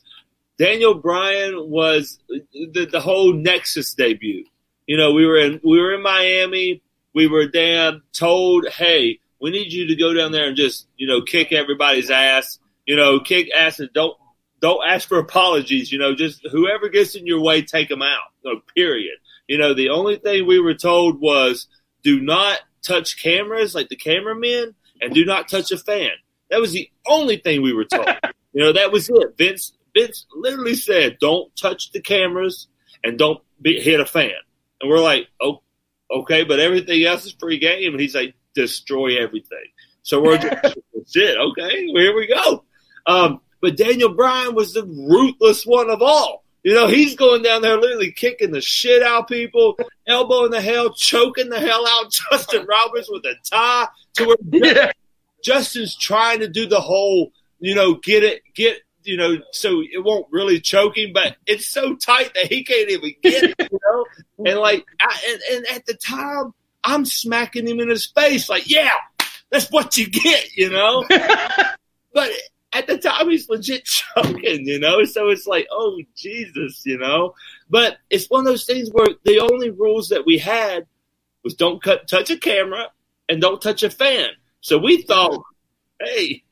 Daniel 0.57 0.93
Bryan 0.93 1.69
was 1.69 2.19
the, 2.29 2.85
the 2.89 2.99
whole 3.01 3.33
Nexus 3.33 3.93
debut. 3.93 4.45
You 4.87 4.95
know, 4.97 5.11
we 5.11 5.25
were 5.25 5.37
in 5.37 5.59
we 5.63 5.79
were 5.81 5.93
in 5.93 6.01
Miami. 6.01 6.81
We 7.13 7.27
were 7.27 7.47
damn 7.47 8.03
told, 8.13 8.67
hey, 8.69 9.19
we 9.41 9.51
need 9.51 9.71
you 9.71 9.87
to 9.87 9.95
go 9.95 10.13
down 10.13 10.31
there 10.31 10.47
and 10.47 10.57
just 10.57 10.87
you 10.97 11.07
know 11.07 11.21
kick 11.21 11.51
everybody's 11.51 12.09
ass. 12.09 12.59
You 12.85 12.95
know, 12.95 13.19
kick 13.19 13.49
ass 13.55 13.79
and 13.79 13.89
don't 13.93 14.17
don't 14.61 14.85
ask 14.87 15.07
for 15.07 15.19
apologies. 15.19 15.91
You 15.91 15.99
know, 15.99 16.15
just 16.15 16.45
whoever 16.51 16.89
gets 16.89 17.15
in 17.15 17.25
your 17.25 17.41
way, 17.41 17.61
take 17.61 17.89
them 17.89 18.01
out. 18.01 18.19
No, 18.43 18.61
period. 18.75 19.17
You 19.47 19.57
know, 19.57 19.73
the 19.73 19.89
only 19.89 20.17
thing 20.17 20.45
we 20.45 20.59
were 20.59 20.75
told 20.75 21.19
was 21.19 21.67
do 22.03 22.19
not 22.19 22.59
touch 22.85 23.21
cameras 23.21 23.75
like 23.75 23.89
the 23.89 23.95
cameramen 23.95 24.75
and 25.01 25.13
do 25.13 25.25
not 25.25 25.49
touch 25.49 25.71
a 25.71 25.77
fan. 25.77 26.11
That 26.49 26.61
was 26.61 26.71
the 26.71 26.89
only 27.07 27.37
thing 27.37 27.61
we 27.61 27.73
were 27.73 27.85
told. 27.85 28.07
you 28.53 28.63
know, 28.63 28.73
that 28.73 28.91
was 28.91 29.09
it. 29.09 29.37
Vince 29.37 29.73
Vince 29.95 30.25
literally 30.33 30.75
said, 30.75 31.17
"Don't 31.19 31.55
touch 31.55 31.91
the 31.91 32.01
cameras 32.01 32.67
and 33.03 33.17
don't 33.17 33.41
be, 33.61 33.79
hit 33.79 33.99
a 33.99 34.05
fan." 34.05 34.31
And 34.81 34.89
we're 34.89 35.01
like, 35.01 35.27
"Oh, 35.41 35.61
okay," 36.11 36.43
but 36.43 36.59
everything 36.59 37.03
else 37.03 37.25
is 37.25 37.35
free 37.39 37.59
game. 37.59 37.91
And 37.91 38.01
he's 38.01 38.15
like, 38.15 38.35
"Destroy 38.55 39.21
everything." 39.21 39.65
So 40.01 40.21
we're 40.21 40.37
just, 40.37 40.77
shit. 41.13 41.37
Okay, 41.37 41.87
well, 41.93 42.03
here 42.03 42.15
we 42.15 42.27
go. 42.27 42.63
Um, 43.05 43.41
but 43.61 43.77
Daniel 43.77 44.13
Bryan 44.13 44.55
was 44.55 44.73
the 44.73 44.85
ruthless 44.85 45.65
one 45.65 45.89
of 45.89 46.01
all. 46.01 46.43
You 46.63 46.73
know, 46.73 46.87
he's 46.87 47.15
going 47.15 47.41
down 47.41 47.61
there 47.61 47.77
literally 47.79 48.11
kicking 48.11 48.51
the 48.51 48.59
shit 48.59 49.01
out 49.01 49.21
of 49.21 49.27
people, 49.27 49.77
elbowing 50.07 50.51
the 50.51 50.61
hell, 50.61 50.93
choking 50.93 51.49
the 51.49 51.59
hell 51.59 51.87
out 51.87 52.11
Justin 52.31 52.65
Roberts 52.65 53.09
with 53.09 53.23
a 53.25 53.35
tie 53.49 53.87
to 54.15 54.35
where 54.51 54.91
Justin's 55.43 55.95
trying 55.95 56.39
to 56.39 56.49
do 56.49 56.67
the 56.67 56.81
whole, 56.81 57.31
you 57.59 57.75
know, 57.75 57.95
get 57.95 58.23
it, 58.23 58.41
get, 58.55 58.77
you 59.03 59.15
know, 59.15 59.37
so 59.53 59.81
it 59.81 60.03
won't 60.03 60.27
really 60.31 60.59
choke 60.59 60.97
him, 60.97 61.11
but 61.13 61.37
it's 61.45 61.69
so 61.69 61.95
tight 61.95 62.33
that 62.35 62.47
he 62.47 62.65
can't 62.65 62.89
even 62.89 63.13
get 63.23 63.43
it, 63.43 63.55
you 63.71 63.79
know. 63.85 64.05
And 64.45 64.59
like, 64.59 64.85
I, 64.99 65.17
and, 65.29 65.41
and 65.55 65.77
at 65.77 65.85
the 65.85 65.93
time, 65.93 66.53
I'm 66.83 67.05
smacking 67.05 67.67
him 67.67 67.79
in 67.79 67.89
his 67.89 68.05
face, 68.05 68.49
like, 68.49 68.69
yeah, 68.69 68.91
that's 69.51 69.71
what 69.71 69.97
you 69.97 70.09
get, 70.09 70.55
you 70.55 70.69
know. 70.69 71.05
but 72.13 72.31
at 72.73 72.87
the 72.87 72.97
time, 72.97 73.29
he's 73.29 73.49
legit 73.49 73.85
choking, 73.85 74.67
you 74.67 74.79
know. 74.79 75.03
So 75.05 75.29
it's 75.29 75.47
like, 75.47 75.67
oh 75.71 75.99
Jesus, 76.15 76.83
you 76.85 76.97
know. 76.97 77.33
But 77.69 77.97
it's 78.09 78.29
one 78.29 78.41
of 78.41 78.45
those 78.45 78.65
things 78.65 78.89
where 78.91 79.07
the 79.25 79.39
only 79.39 79.69
rules 79.69 80.09
that 80.09 80.25
we 80.25 80.37
had 80.37 80.85
was 81.43 81.55
don't 81.55 81.81
cut, 81.81 82.07
touch 82.07 82.29
a 82.29 82.37
camera 82.37 82.87
and 83.27 83.41
don't 83.41 83.61
touch 83.61 83.83
a 83.83 83.89
fan. 83.89 84.29
So 84.61 84.77
we 84.77 85.01
thought, 85.01 85.41
hey, 85.99 86.43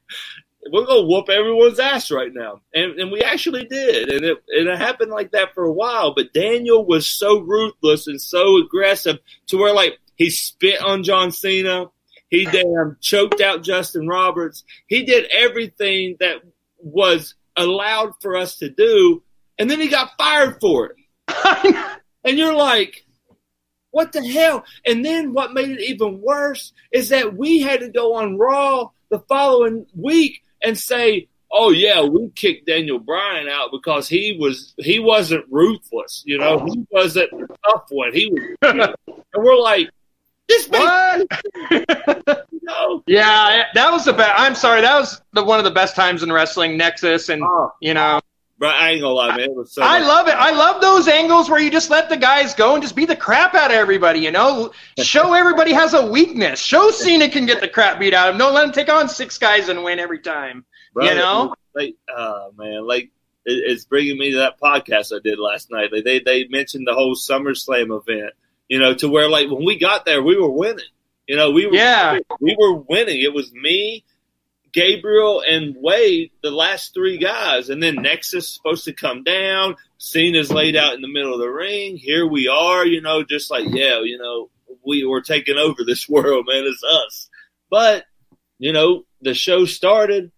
we're 0.71 0.85
gonna 0.85 1.07
whoop 1.07 1.29
everyone's 1.29 1.79
ass 1.79 2.11
right 2.11 2.33
now, 2.33 2.61
and 2.73 2.99
and 2.99 3.11
we 3.11 3.21
actually 3.21 3.65
did, 3.65 4.09
and 4.09 4.25
it 4.25 4.43
and 4.49 4.67
it 4.67 4.77
happened 4.77 5.11
like 5.11 5.31
that 5.31 5.53
for 5.53 5.63
a 5.63 5.71
while. 5.71 6.13
But 6.13 6.33
Daniel 6.33 6.85
was 6.85 7.07
so 7.07 7.39
ruthless 7.39 8.07
and 8.07 8.21
so 8.21 8.57
aggressive 8.57 9.19
to 9.47 9.57
where 9.57 9.73
like 9.73 9.99
he 10.18 10.30
spit 10.30 10.81
on 10.81 11.03
John 11.03 11.31
Cena, 11.31 11.85
he 12.30 12.45
damn 12.45 12.98
choked 12.99 13.39
out 13.39 13.64
Justin 13.64 14.07
Roberts, 14.07 14.64
he 14.88 15.03
did 15.03 15.26
everything 15.31 16.18
that 16.19 16.41
was 16.80 17.35
allowed 17.56 18.14
for 18.22 18.35
us 18.35 18.57
to 18.57 18.69
do, 18.69 19.23
and 19.57 19.69
then 19.69 19.80
he 19.80 19.88
got 19.88 20.11
fired 20.18 20.60
for 20.60 20.91
it. 20.91 21.98
and 22.23 22.38
you're 22.38 22.53
like, 22.53 23.06
what 23.91 24.11
the 24.11 24.26
hell? 24.27 24.64
And 24.85 25.03
then 25.03 25.34
what 25.34 25.53
made 25.53 25.69
it 25.69 25.81
even 25.81 26.22
worse 26.22 26.73
is 26.91 27.10
that 27.10 27.35
we 27.35 27.61
had 27.61 27.80
to 27.80 27.89
go 27.89 28.15
on 28.15 28.38
Raw 28.38 28.89
the 29.10 29.19
following 29.22 29.85
week 29.95 30.41
and 30.61 30.77
say, 30.77 31.30
"Oh 31.52 31.72
yeah, 31.72 32.02
we 32.02 32.30
kicked 32.35 32.68
Daniel 32.68 32.99
Bryan 32.99 33.48
out 33.48 33.69
because 33.72 34.07
he 34.07 34.38
was 34.39 34.73
he 34.77 34.99
wasn't 34.99 35.45
ruthless, 35.49 36.23
you 36.26 36.38
know, 36.38 36.60
oh. 36.61 36.65
he 36.65 36.85
wasn't 36.91 37.31
a 37.34 37.48
tough 37.65 37.85
one. 37.89 38.14
He 38.14 38.31
was, 38.31 38.94
and 39.07 39.44
we're 39.44 39.60
like, 39.60 39.89
this 40.48 40.68
what? 40.68 41.28
no. 42.61 43.03
Yeah, 43.07 43.64
that 43.74 43.91
was 43.91 44.06
the 44.06 44.14
best. 44.14 44.34
I'm 44.36 44.56
sorry, 44.56 44.82
that 44.82 44.99
was 44.99 45.22
the 45.34 45.44
one 45.44 45.60
of 45.60 45.65
the 45.65 45.72
best 45.72 45.95
times 45.95 46.24
in 46.24 46.32
wrestling. 46.32 46.78
Nexus, 46.78 47.30
and 47.30 47.44
oh. 47.44 47.74
you 47.82 47.94
know, 47.94 48.22
But 48.57 48.76
I 48.76 48.91
ain't 48.91 49.02
gonna 49.02 49.14
lie, 49.14 49.36
man, 49.36 49.41
it 49.41 49.56
was 49.56 49.74
so. 49.74 49.82
I 49.84 49.99
much- 49.99 50.07
love 50.07 50.28
it. 50.28 50.36
I 50.36 50.52
love 50.52 50.82
those 50.82 51.07
angles 51.07 51.49
where 51.49 51.60
you 51.60 51.69
just 51.69 51.90
let 51.90 52.10
the 52.10 52.18
guys 52.18 52.53
go 52.53 52.74
and 52.74 52.82
just 52.82 52.95
beat 52.95 53.07
the 53.07 53.15
crap 53.15 53.56
out 53.56 53.72
of 53.72 53.78
everybody. 53.78 54.19
You 54.19 54.32
know, 54.32 54.72
show 54.99 55.34
everybody 55.36 55.74
has 55.74 55.94
a 55.94 56.06
weakness. 56.06 56.60
Show 56.60 56.91
Cena 56.91 57.30
can 57.30 57.45
get 57.45 57.61
the 57.61 57.68
crap 57.68 57.99
beat 57.99 58.14
out 58.14 58.30
of 58.30 58.36
him. 58.36 58.40
Don't 58.40 58.53
let 58.53 58.65
him 58.65 58.72
take 58.72 58.90
on 58.90 59.10
six 59.10 59.38
guys 59.38 59.69
and 59.69 59.84
win 59.84 59.99
every 59.99 60.19
time. 60.19 60.65
Brother, 60.94 61.11
you 61.11 61.18
know, 61.18 61.56
like, 61.76 61.95
oh 62.10 62.52
man, 62.57 62.88
like 62.88 63.11
it, 63.45 63.64
it's 63.72 63.86
bringing 63.86 64.18
me 64.18 64.32
to 64.32 64.38
that 64.38 64.60
podcast 64.60 65.15
I 65.15 65.19
did 65.24 65.40
last 65.40 65.72
night. 65.72 65.91
Like, 65.91 66.03
they 66.03 66.19
they 66.19 66.48
mentioned 66.48 66.88
the 66.88 66.94
whole 66.94 67.15
SummerSlam 67.15 67.98
event, 67.98 68.34
you 68.68 68.80
know, 68.80 68.94
to 68.95 69.07
where 69.10 69.30
like 69.30 69.49
when 69.49 69.65
we 69.65 69.77
got 69.80 70.06
there, 70.06 70.22
we 70.22 70.39
were 70.39 70.52
winning. 70.52 70.85
You 71.27 71.35
know, 71.35 71.52
we 71.52 71.65
were 71.65 71.76
Yeah. 71.76 72.19
we 72.39 72.56
were 72.57 72.73
winning. 72.73 73.22
It 73.22 73.34
was 73.34 73.52
me, 73.53 74.03
Gabriel, 74.72 75.41
and 75.48 75.76
Wade, 75.77 76.31
the 76.44 76.52
last 76.52 76.94
three 76.94 77.18
guys, 77.18 77.69
and 77.69 77.81
then 77.81 77.95
Nexus 77.95 78.48
supposed 78.49 78.85
to 78.85 78.94
come 78.94 79.23
down. 79.23 79.76
Cena's 79.98 80.52
laid 80.52 80.76
out 80.76 80.94
in 80.94 81.02
the 81.02 81.07
middle 81.07 81.34
of 81.34 81.39
the 81.39 81.49
ring. 81.49 81.98
Here 81.98 82.27
we 82.27 82.48
are, 82.48 82.85
you 82.85 83.02
know, 83.02 83.23
just 83.23 83.49
like 83.49 83.65
yeah, 83.68 84.02
you 84.02 84.18
know, 84.18 84.49
we 84.85 85.03
were 85.03 85.22
taking 85.22 85.57
over 85.57 85.84
this 85.84 86.07
world, 86.10 86.45
man. 86.48 86.64
It's 86.65 86.84
us. 86.84 87.30
But 87.69 88.06
you 88.60 88.73
know, 88.73 89.03
the 89.22 89.34
show 89.34 89.65
started 89.65 90.31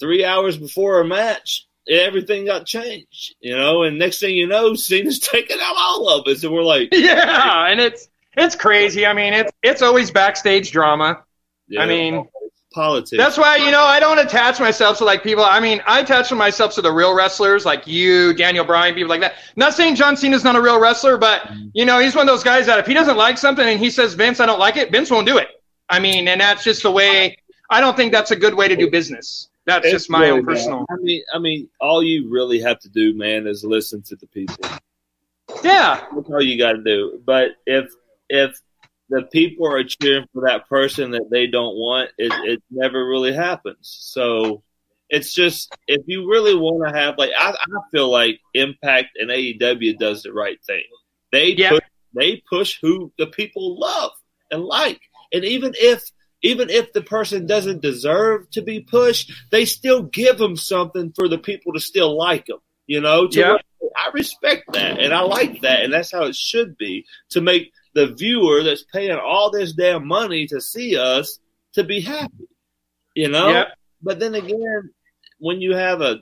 three 0.00 0.24
hours 0.24 0.56
before 0.56 0.98
our 0.98 1.04
match. 1.04 1.66
Everything 1.88 2.46
got 2.46 2.64
changed, 2.64 3.34
you 3.40 3.56
know, 3.56 3.82
and 3.82 3.98
next 3.98 4.20
thing 4.20 4.36
you 4.36 4.46
know, 4.46 4.74
Cena's 4.74 5.18
taking 5.20 5.58
out 5.60 5.74
all 5.76 6.08
of 6.08 6.26
us, 6.26 6.44
and 6.44 6.52
we're 6.52 6.62
like, 6.62 6.88
yeah, 6.92 7.66
and 7.66 7.80
it's 7.80 8.08
it's 8.36 8.54
crazy. 8.54 9.06
I 9.06 9.12
mean, 9.12 9.32
it's 9.32 9.52
it's 9.62 9.82
always 9.82 10.10
backstage 10.10 10.70
drama. 10.70 11.24
Yeah. 11.68 11.82
I 11.82 11.86
mean, 11.86 12.28
politics. 12.72 13.16
That's 13.16 13.36
why 13.36 13.56
you 13.56 13.70
know 13.70 13.82
I 13.82 14.00
don't 14.00 14.18
attach 14.18 14.60
myself 14.60 14.98
to 14.98 15.04
like 15.04 15.22
people. 15.22 15.44
I 15.44 15.60
mean, 15.60 15.82
I 15.86 16.00
attach 16.00 16.32
myself 16.32 16.74
to 16.74 16.82
the 16.82 16.92
real 16.92 17.14
wrestlers 17.14 17.64
like 17.64 17.86
you, 17.86 18.34
Daniel 18.34 18.64
Bryan, 18.64 18.94
people 18.94 19.10
like 19.10 19.20
that. 19.20 19.34
Not 19.56 19.74
saying 19.74 19.96
John 19.96 20.16
Cena's 20.16 20.44
not 20.44 20.56
a 20.56 20.62
real 20.62 20.80
wrestler, 20.80 21.16
but 21.18 21.42
mm-hmm. 21.42 21.68
you 21.74 21.84
know 21.84 21.98
he's 21.98 22.14
one 22.14 22.28
of 22.28 22.32
those 22.32 22.44
guys 22.44 22.66
that 22.66 22.78
if 22.78 22.86
he 22.86 22.94
doesn't 22.94 23.16
like 23.16 23.38
something 23.38 23.66
and 23.66 23.78
he 23.78 23.90
says 23.90 24.14
Vince, 24.14 24.40
I 24.40 24.46
don't 24.46 24.60
like 24.60 24.76
it, 24.76 24.90
Vince 24.90 25.10
won't 25.10 25.26
do 25.26 25.38
it. 25.38 25.48
I 25.88 25.98
mean, 26.00 26.28
and 26.28 26.40
that's 26.40 26.64
just 26.64 26.82
the 26.82 26.90
way. 26.90 27.38
I 27.70 27.80
don't 27.80 27.96
think 27.96 28.12
that's 28.12 28.30
a 28.30 28.36
good 28.36 28.54
way 28.54 28.68
to 28.68 28.76
do 28.76 28.90
business. 28.90 29.48
That's 29.66 29.84
It's 29.86 29.92
just 29.92 30.10
my 30.10 30.20
really 30.20 30.32
own 30.32 30.44
bad. 30.44 30.54
personal. 30.54 30.86
I 30.90 30.96
mean, 31.00 31.22
I 31.34 31.38
mean, 31.38 31.68
all 31.80 32.02
you 32.02 32.28
really 32.30 32.60
have 32.60 32.80
to 32.80 32.88
do, 32.88 33.14
man, 33.14 33.46
is 33.46 33.64
listen 33.64 34.02
to 34.02 34.16
the 34.16 34.26
people. 34.26 34.56
Yeah, 35.62 36.04
That's 36.14 36.30
all 36.30 36.42
you 36.42 36.58
got 36.58 36.72
to 36.72 36.82
do. 36.82 37.20
But 37.24 37.50
if 37.66 37.90
if 38.28 38.58
the 39.08 39.22
people 39.24 39.66
are 39.68 39.84
cheering 39.84 40.26
for 40.32 40.42
that 40.48 40.68
person 40.68 41.10
that 41.12 41.28
they 41.30 41.46
don't 41.46 41.76
want, 41.76 42.10
it, 42.18 42.32
it 42.48 42.62
never 42.70 43.06
really 43.06 43.32
happens. 43.34 43.78
So 44.00 44.62
it's 45.10 45.34
just 45.34 45.72
if 45.86 46.02
you 46.06 46.28
really 46.28 46.54
want 46.54 46.88
to 46.88 46.98
have 46.98 47.18
like 47.18 47.30
I, 47.38 47.50
I 47.50 47.80
feel 47.90 48.10
like 48.10 48.40
Impact 48.54 49.10
and 49.16 49.30
AEW 49.30 49.98
does 49.98 50.22
the 50.22 50.32
right 50.32 50.58
thing. 50.64 50.84
They 51.30 51.54
push, 51.54 51.80
they 52.14 52.42
push 52.48 52.78
who 52.80 53.12
the 53.18 53.26
people 53.26 53.78
love 53.78 54.12
and 54.50 54.64
like, 54.64 55.00
and 55.32 55.44
even 55.44 55.74
if 55.76 56.10
even 56.42 56.70
if 56.70 56.92
the 56.92 57.02
person 57.02 57.46
doesn't 57.46 57.82
deserve 57.82 58.50
to 58.50 58.62
be 58.62 58.80
pushed, 58.80 59.32
they 59.50 59.64
still 59.64 60.02
give 60.02 60.38
them 60.38 60.56
something 60.56 61.12
for 61.14 61.28
the 61.28 61.38
people 61.38 61.72
to 61.74 61.80
still 61.80 62.16
like 62.16 62.46
them. 62.46 62.58
You 62.86 63.00
know, 63.00 63.26
to 63.28 63.38
Yeah. 63.38 63.56
I 63.96 64.10
respect 64.14 64.72
that 64.72 64.98
and 64.98 65.12
I 65.12 65.20
like 65.22 65.60
that, 65.62 65.82
and 65.84 65.92
that's 65.92 66.10
how 66.12 66.24
it 66.24 66.34
should 66.36 66.76
be 66.78 67.04
to 67.30 67.40
make 67.40 67.72
the 67.94 68.06
viewer 68.06 68.62
that's 68.62 68.84
paying 68.84 69.16
all 69.18 69.50
this 69.50 69.72
damn 69.72 70.06
money 70.06 70.46
to 70.46 70.60
see 70.60 70.96
us 70.96 71.38
to 71.74 71.84
be 71.84 72.00
happy. 72.00 72.48
You 73.14 73.28
know, 73.28 73.48
Yep. 73.50 73.68
but 74.02 74.18
then 74.18 74.34
again, 74.34 74.90
when 75.38 75.60
you 75.60 75.74
have 75.74 76.00
a 76.00 76.20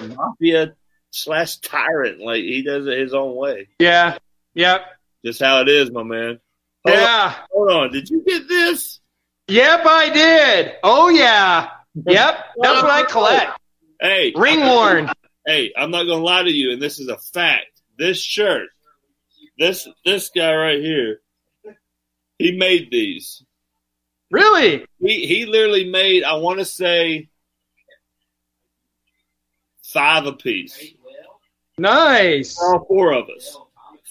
mafia 0.00 0.74
slash 1.10 1.56
tyrant, 1.58 2.20
like 2.20 2.42
he 2.42 2.62
does 2.62 2.86
it 2.86 2.98
his 2.98 3.14
own 3.14 3.34
way. 3.36 3.68
Yeah. 3.78 4.18
Yep. 4.54 4.80
Just 5.24 5.40
how 5.40 5.60
it 5.60 5.68
is, 5.68 5.90
my 5.90 6.02
man. 6.02 6.40
Hold 6.86 6.98
Yeah. 6.98 7.34
On, 7.38 7.46
hold 7.52 7.70
on. 7.70 7.92
Did 7.92 8.08
you 8.08 8.22
get 8.26 8.48
this? 8.48 9.00
Yep, 9.48 9.80
I 9.86 10.10
did. 10.10 10.74
Oh 10.82 11.08
yeah. 11.08 11.70
Yep. 11.94 12.44
That's 12.60 12.82
what 12.82 12.90
I 12.90 13.02
collect. 13.04 13.58
Hey, 14.00 14.32
Ring 14.36 14.60
worn. 14.60 15.10
Hey, 15.46 15.72
I'm 15.76 15.90
not 15.90 16.04
gonna 16.04 16.22
lie 16.22 16.42
to 16.42 16.50
you, 16.50 16.72
and 16.72 16.82
this 16.82 16.98
is 16.98 17.08
a 17.08 17.16
fact. 17.16 17.80
This 17.98 18.22
shirt, 18.22 18.68
this 19.58 19.88
this 20.04 20.30
guy 20.34 20.54
right 20.54 20.80
here, 20.80 21.20
he 22.38 22.56
made 22.56 22.90
these. 22.90 23.42
Really? 24.30 24.86
He 25.00 25.26
he 25.26 25.46
literally 25.46 25.90
made. 25.90 26.22
I 26.22 26.34
want 26.34 26.58
to 26.58 26.64
say 26.64 27.30
five 29.82 30.26
apiece. 30.26 30.92
Nice. 31.78 32.58
All 32.60 32.84
four 32.86 33.12
of 33.12 33.28
us. 33.34 33.56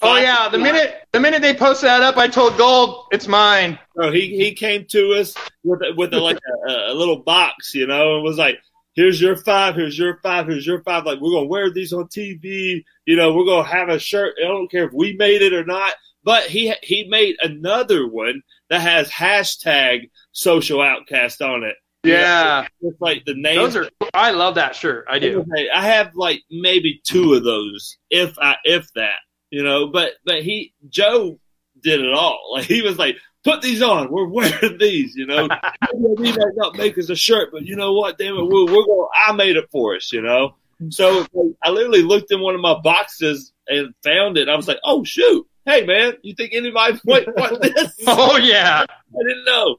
Oh 0.01 0.17
yeah. 0.17 0.49
The 0.49 0.57
minute 0.59 0.95
the 1.11 1.19
minute 1.19 1.41
they 1.41 1.53
posted 1.55 1.87
that 1.87 2.01
up, 2.01 2.17
I 2.17 2.27
told 2.27 2.57
Gold 2.57 3.05
it's 3.11 3.27
mine. 3.27 3.79
Bro, 3.95 4.11
he 4.11 4.37
he 4.37 4.53
came 4.53 4.85
to 4.91 5.13
us 5.13 5.33
with 5.63 5.81
a- 5.81 5.93
with 5.95 6.13
a, 6.13 6.19
like 6.19 6.37
a, 6.69 6.91
a 6.91 6.93
little 6.93 7.23
box, 7.23 7.73
you 7.73 7.87
know, 7.87 8.15
and 8.15 8.23
was 8.23 8.37
like, 8.37 8.59
"Here's 8.93 9.19
your 9.19 9.35
five, 9.37 9.75
here's 9.75 9.97
your 9.97 10.19
five, 10.21 10.47
here's 10.47 10.67
your 10.67 10.83
five. 10.83 11.05
Like 11.05 11.19
we're 11.19 11.31
gonna 11.31 11.47
wear 11.47 11.71
these 11.71 11.93
on 11.93 12.07
TV, 12.07 12.83
you 13.05 13.15
know, 13.15 13.33
we're 13.33 13.45
gonna 13.45 13.67
have 13.67 13.89
a 13.89 13.99
shirt. 13.99 14.35
I 14.39 14.47
don't 14.47 14.69
care 14.69 14.85
if 14.85 14.93
we 14.93 15.13
made 15.13 15.41
it 15.41 15.53
or 15.53 15.65
not. 15.65 15.93
But 16.23 16.43
he 16.43 16.73
he 16.83 17.07
made 17.09 17.35
another 17.41 18.05
one 18.07 18.41
that 18.69 18.81
has 18.81 19.09
hashtag 19.09 20.09
social 20.33 20.81
outcast 20.81 21.41
on 21.41 21.63
it. 21.63 21.75
Yeah. 22.03 22.67
it's 22.81 22.99
like 23.01 23.23
the 23.25 23.33
name. 23.35 23.55
Those 23.55 23.75
are. 23.75 23.89
I 24.13 24.31
love 24.31 24.55
that 24.55 24.75
shirt. 24.75 25.05
I 25.09 25.19
do. 25.19 25.45
I 25.73 25.85
have 25.87 26.15
like 26.15 26.41
maybe 26.51 27.01
two 27.03 27.33
of 27.33 27.43
those, 27.43 27.97
if 28.09 28.37
I 28.39 28.55
if 28.63 28.87
that, 28.95 29.19
you 29.49 29.63
know. 29.63 29.87
But 29.87 30.13
but 30.25 30.43
he 30.43 30.73
Joe 30.89 31.39
did 31.81 32.01
it 32.01 32.13
all. 32.13 32.39
Like 32.57 32.65
he 32.65 32.81
was 32.81 32.97
like, 32.97 33.17
put 33.43 33.61
these 33.61 33.81
on. 33.81 34.11
We're 34.11 34.27
wearing 34.27 34.77
these, 34.79 35.15
you 35.15 35.25
know. 35.25 35.47
we 35.93 36.31
might 36.31 36.55
not 36.55 36.77
make 36.77 36.97
us 36.97 37.09
a 37.09 37.15
shirt, 37.15 37.49
but 37.51 37.63
you 37.63 37.75
know 37.75 37.93
what? 37.93 38.17
Damn 38.17 38.35
it, 38.37 38.43
we're, 38.43 38.65
we're 38.65 38.85
going. 38.85 39.07
I 39.15 39.31
made 39.33 39.57
it 39.57 39.69
for 39.71 39.95
us, 39.95 40.11
you 40.11 40.21
know. 40.21 40.55
So 40.89 41.25
I 41.63 41.71
literally 41.71 42.03
looked 42.03 42.31
in 42.31 42.39
one 42.39 42.53
of 42.53 42.61
my 42.61 42.79
boxes 42.83 43.51
and 43.67 43.93
found 44.03 44.37
it. 44.37 44.49
I 44.49 44.55
was 44.55 44.67
like, 44.67 44.79
oh 44.83 45.03
shoot. 45.03 45.47
Hey 45.65 45.85
man, 45.85 46.13
you 46.21 46.33
think 46.35 46.53
anybody 46.53 46.99
might 47.03 47.27
want 47.35 47.61
this? 47.61 47.93
Oh 48.05 48.37
yeah. 48.37 48.85
I 48.87 49.27
didn't 49.27 49.45
know. 49.45 49.77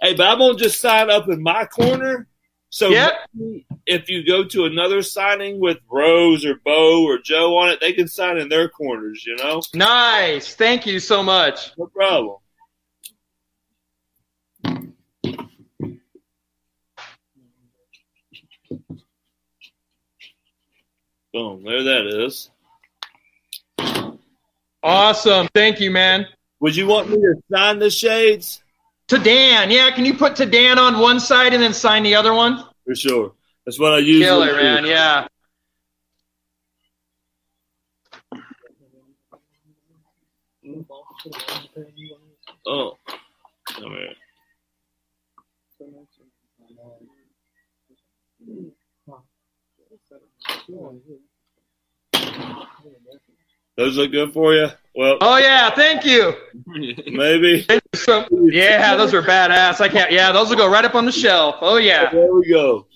Hey, 0.00 0.14
but 0.14 0.28
I'm 0.28 0.38
gonna 0.38 0.56
just 0.56 0.80
sign 0.80 1.10
up 1.10 1.28
in 1.28 1.42
my 1.42 1.64
corner. 1.66 2.28
So 2.70 2.90
Yep. 2.90 3.12
if 3.86 4.08
you 4.10 4.26
go 4.26 4.44
to 4.44 4.64
another 4.64 5.00
signing 5.02 5.60
with 5.60 5.78
Rose 5.90 6.44
or 6.44 6.56
Bo 6.64 7.04
or 7.04 7.18
Joe 7.18 7.56
on 7.56 7.70
it, 7.70 7.80
they 7.80 7.92
can 7.92 8.08
sign 8.08 8.36
in 8.38 8.48
their 8.48 8.68
corners. 8.68 9.24
You 9.26 9.36
know, 9.36 9.62
Nice. 9.72 10.54
Thank 10.54 10.86
you 10.86 11.00
so 11.00 11.22
much. 11.22 11.72
no 11.78 11.86
problem. 11.86 12.36
Boom. 21.32 21.62
There 21.64 21.82
that 21.82 22.06
is. 22.24 22.50
Awesome. 24.82 25.48
Thank 25.54 25.80
you, 25.80 25.90
man. 25.90 26.26
Would 26.60 26.76
you 26.76 26.86
want 26.86 27.10
me 27.10 27.16
to 27.16 27.34
sign 27.52 27.78
the 27.78 27.90
shades? 27.90 28.62
To 29.08 29.18
Dan. 29.18 29.70
Yeah, 29.70 29.90
can 29.92 30.04
you 30.04 30.14
put 30.14 30.36
to 30.36 30.46
Dan 30.46 30.78
on 30.78 30.98
one 30.98 31.20
side 31.20 31.54
and 31.54 31.62
then 31.62 31.72
sign 31.72 32.02
the 32.02 32.14
other 32.16 32.34
one? 32.34 32.64
For 32.84 32.94
sure. 32.94 33.32
That's 33.64 33.78
what 33.78 33.94
I 33.94 33.98
usually 33.98 34.24
Killer, 34.24 34.56
do. 34.56 34.62
man. 34.62 34.84
Yeah. 34.84 35.28
Oh. 42.66 42.98
Come 43.68 43.92
here. 43.92 44.14
Those 53.76 53.96
look 53.96 54.10
good 54.10 54.32
for 54.32 54.54
you? 54.54 54.68
Well, 54.94 55.18
Oh 55.20 55.36
yeah, 55.36 55.70
thank 55.70 56.04
you. 56.06 56.34
maybe. 56.66 57.66
Yeah, 57.68 58.96
those 58.96 59.12
are 59.12 59.22
badass. 59.22 59.80
I 59.80 59.88
can't. 59.88 60.10
Yeah, 60.10 60.32
those 60.32 60.48
will 60.48 60.56
go 60.56 60.70
right 60.70 60.84
up 60.84 60.94
on 60.94 61.04
the 61.04 61.12
shelf. 61.12 61.56
Oh 61.60 61.76
yeah. 61.76 62.10
There 62.10 62.34
we 62.34 62.48
go. 62.48 62.86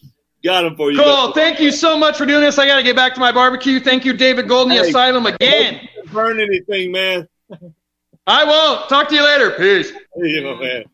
Got 0.43 0.62
them 0.62 0.77
for 0.77 0.90
you. 0.90 0.98
Cool. 0.98 1.32
Thank 1.32 1.61
you 1.61 1.70
so 1.70 1.98
much 1.98 2.16
for 2.16 2.24
doing 2.24 2.40
this. 2.40 2.59
I 2.59 2.66
got 2.66 2.77
to 2.77 2.82
get 2.82 2.97
back 2.97 3.12
to 3.15 3.20
my 3.20 3.31
barbecue. 3.31 3.78
Thank 3.78 4.07
you, 4.07 4.15
David 4.15 4.48
Golden, 4.48 4.74
the 4.74 4.82
Asylum 4.82 5.27
again. 5.27 5.86
Don't 5.94 6.12
burn 6.12 6.40
anything, 6.40 6.93
man. 6.93 7.28
I 8.27 8.44
won't. 8.44 8.89
Talk 8.89 9.09
to 9.09 9.15
you 9.15 9.23
later. 9.23 9.51
Peace. 9.51 9.93
You 10.16 10.43
know, 10.43 10.57
man. 10.57 10.85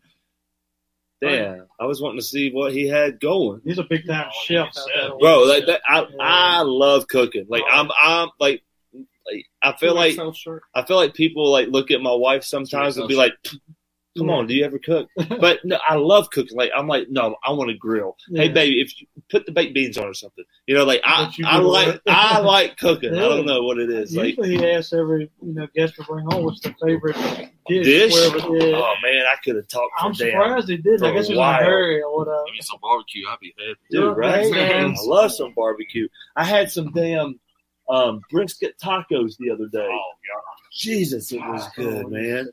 Damn, 1.21 1.65
I 1.79 1.85
was 1.85 1.99
wanting 2.01 2.19
to 2.19 2.25
see 2.25 2.51
what 2.51 2.73
he 2.73 2.87
had 2.87 3.19
going. 3.19 3.61
He's 3.63 3.79
a 3.79 3.83
big 3.83 4.05
time 4.05 4.27
oh, 4.29 4.43
chef. 4.43 4.67
Uh, 4.77 5.17
bro. 5.17 5.43
Like 5.43 5.65
that, 5.65 5.81
I 5.87 6.05
I 6.19 6.61
love 6.61 7.07
cooking. 7.07 7.45
Like 7.49 7.63
I'm 7.71 7.89
I'm 7.99 8.29
like 8.39 8.63
like 9.31 9.45
I 9.61 9.77
feel 9.77 9.95
like 9.95 10.17
I 10.75 10.83
feel 10.85 10.97
like 10.97 11.13
people 11.13 11.49
like 11.51 11.67
look 11.69 11.91
at 11.91 12.01
my 12.01 12.13
wife 12.13 12.43
sometimes 12.43 12.97
and 12.97 13.07
be 13.07 13.15
like, 13.15 13.33
"Come 14.17 14.29
on, 14.29 14.47
do 14.47 14.53
you 14.53 14.65
ever 14.65 14.79
cook?" 14.79 15.09
But 15.39 15.59
no, 15.63 15.77
I 15.87 15.95
love 15.95 16.29
cooking. 16.29 16.57
Like 16.57 16.71
I'm 16.75 16.87
like, 16.87 17.07
no, 17.09 17.35
I 17.43 17.51
want 17.51 17.69
to 17.69 17.77
grill. 17.77 18.15
Hey, 18.33 18.49
baby, 18.49 18.81
if 18.81 18.99
you 18.99 19.07
put 19.29 19.45
the 19.45 19.51
baked 19.51 19.73
beans 19.73 19.97
on 19.97 20.05
or 20.07 20.13
something, 20.13 20.43
you 20.65 20.75
know, 20.75 20.85
like 20.85 21.01
I 21.03 21.31
I 21.45 21.57
like. 21.59 22.01
I 22.07 22.39
like 22.39 22.77
cooking. 22.77 23.13
I 23.13 23.21
don't 23.21 23.45
know 23.45 23.63
what 23.63 23.77
it 23.77 23.89
is. 23.89 24.15
Like 24.15 24.35
he 24.43 24.65
asks 24.65 24.93
every 24.93 25.29
you 25.41 25.53
know 25.53 25.67
guest 25.75 25.95
to 25.95 26.03
bring 26.03 26.25
home 26.25 26.45
what's 26.45 26.61
their 26.61 26.75
favorite 26.81 27.15
dish. 27.67 27.85
dish. 27.85 28.13
Wherever 28.13 28.37
it 28.55 28.63
is. 28.63 28.73
Oh 28.75 28.93
man, 29.03 29.25
I 29.25 29.35
could 29.43 29.55
have 29.55 29.67
talked. 29.67 29.91
I'm 29.97 30.13
for 30.13 30.23
damn 30.23 30.31
surprised 30.31 30.69
he 30.69 30.77
did. 30.77 30.99
for 30.99 31.07
I 31.07 31.11
guess 31.11 31.29
a 31.29 31.33
he 31.33 31.37
was 31.37 31.59
in 31.59 31.63
a 31.63 31.65
hurry 31.65 32.01
or 32.01 32.17
whatever. 32.17 32.35
Uh, 32.37 32.45
Give 32.45 32.53
me 32.53 32.61
some 32.61 32.79
barbecue. 32.81 33.23
I'd 33.29 33.39
be 33.39 33.53
happy. 33.57 33.79
Dude, 33.91 34.17
right? 34.17 34.51
man. 34.51 34.95
I 34.97 35.03
love 35.03 35.33
some 35.33 35.53
barbecue. 35.53 36.07
I 36.35 36.43
had 36.43 36.71
some 36.71 36.91
damn 36.91 37.39
um, 37.89 38.21
brisket 38.29 38.77
tacos 38.77 39.37
the 39.37 39.51
other 39.51 39.67
day. 39.67 39.87
Oh 39.89 40.11
god, 40.33 40.43
Jesus, 40.73 41.31
it 41.31 41.39
was 41.39 41.67
good, 41.75 42.07
man. 42.09 42.49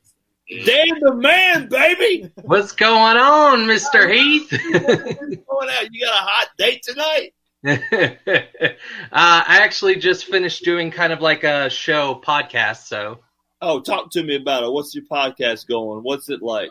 Damn 0.64 1.00
the 1.00 1.14
man, 1.14 1.68
baby. 1.68 2.30
What's 2.42 2.72
going 2.72 3.16
on, 3.16 3.60
Mr. 3.60 4.12
Heath? 4.12 4.50
going 4.50 5.68
out. 5.70 5.88
You 5.90 6.04
got 6.04 6.12
a 6.12 6.26
hot 6.26 6.48
date 6.58 6.82
tonight? 6.82 7.34
uh, 7.66 8.74
I 9.10 9.58
actually 9.62 9.96
just 9.96 10.26
finished 10.26 10.64
doing 10.64 10.90
kind 10.90 11.14
of 11.14 11.22
like 11.22 11.44
a 11.44 11.70
show 11.70 12.20
podcast, 12.22 12.86
so 12.86 13.20
Oh, 13.62 13.80
talk 13.80 14.10
to 14.10 14.22
me 14.22 14.36
about 14.36 14.64
it. 14.64 14.70
What's 14.70 14.94
your 14.94 15.04
podcast 15.04 15.66
going? 15.66 16.00
What's 16.02 16.28
it 16.28 16.42
like? 16.42 16.68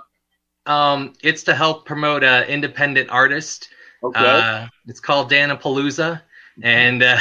um, 0.66 1.14
it's 1.24 1.44
to 1.44 1.56
help 1.56 1.86
promote 1.86 2.24
an 2.24 2.48
independent 2.48 3.10
artist. 3.10 3.70
Okay. 4.04 4.20
Uh, 4.20 4.68
it's 4.88 5.00
called 5.00 5.30
Dana 5.30 5.58
Danapalooza, 5.58 6.22
and 6.62 7.04
uh, 7.04 7.18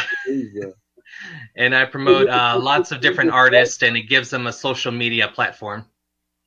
and 1.56 1.74
I 1.74 1.84
promote 1.84 2.28
uh, 2.28 2.58
lots 2.62 2.92
of 2.92 3.00
different 3.00 3.30
artists, 3.30 3.82
and 3.82 3.96
it 3.96 4.08
gives 4.08 4.30
them 4.30 4.46
a 4.46 4.52
social 4.52 4.92
media 4.92 5.28
platform. 5.28 5.84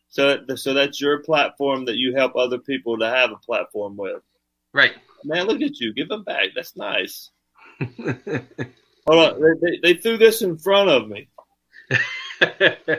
So, 0.10 0.40
so 0.56 0.74
that's 0.74 1.02
your 1.02 1.20
platform 1.20 1.86
that 1.86 1.98
you 1.98 2.16
help 2.16 2.36
other 2.36 2.58
people 2.58 2.98
to 3.00 3.10
have 3.10 3.32
a 3.32 3.38
platform 3.38 3.98
with. 3.98 4.22
Right. 4.74 4.94
Man, 5.24 5.48
look 5.48 5.62
at 5.62 5.80
you. 5.80 5.94
Give 5.94 6.08
them 6.08 6.24
back. 6.24 6.50
That's 6.56 6.78
nice. 6.78 7.32
Hold 7.80 8.40
on. 9.10 9.42
They, 9.42 9.54
they, 9.62 9.80
they 9.84 9.94
threw 10.00 10.18
this 10.18 10.42
in 10.42 10.58
front 10.58 10.90
of 10.90 11.10
me. 11.10 11.28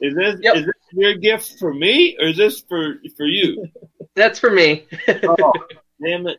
Is 0.00 0.14
this 0.14 0.34
is 0.34 0.64
this 0.64 0.74
your 0.92 1.14
gift 1.14 1.58
for 1.58 1.74
me 1.74 2.16
or 2.20 2.28
is 2.28 2.36
this 2.36 2.60
for 2.60 3.00
for 3.16 3.26
you? 3.26 3.66
That's 4.14 4.38
for 4.38 4.50
me. 4.50 4.86
oh, 5.08 5.52
damn 6.00 6.28
it. 6.28 6.38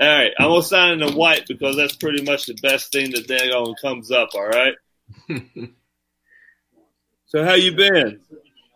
All 0.00 0.06
right, 0.06 0.32
I'm 0.38 0.48
gonna 0.48 0.62
sign 0.62 1.00
it 1.00 1.08
in 1.08 1.16
white 1.16 1.46
because 1.48 1.76
that's 1.76 1.96
pretty 1.96 2.22
much 2.22 2.46
the 2.46 2.54
best 2.62 2.92
thing 2.92 3.10
that 3.10 3.26
daggone 3.26 3.74
comes 3.80 4.12
up. 4.12 4.30
All 4.34 4.46
right. 4.46 4.74
so 7.26 7.44
how 7.44 7.54
you 7.54 7.74
been? 7.74 8.20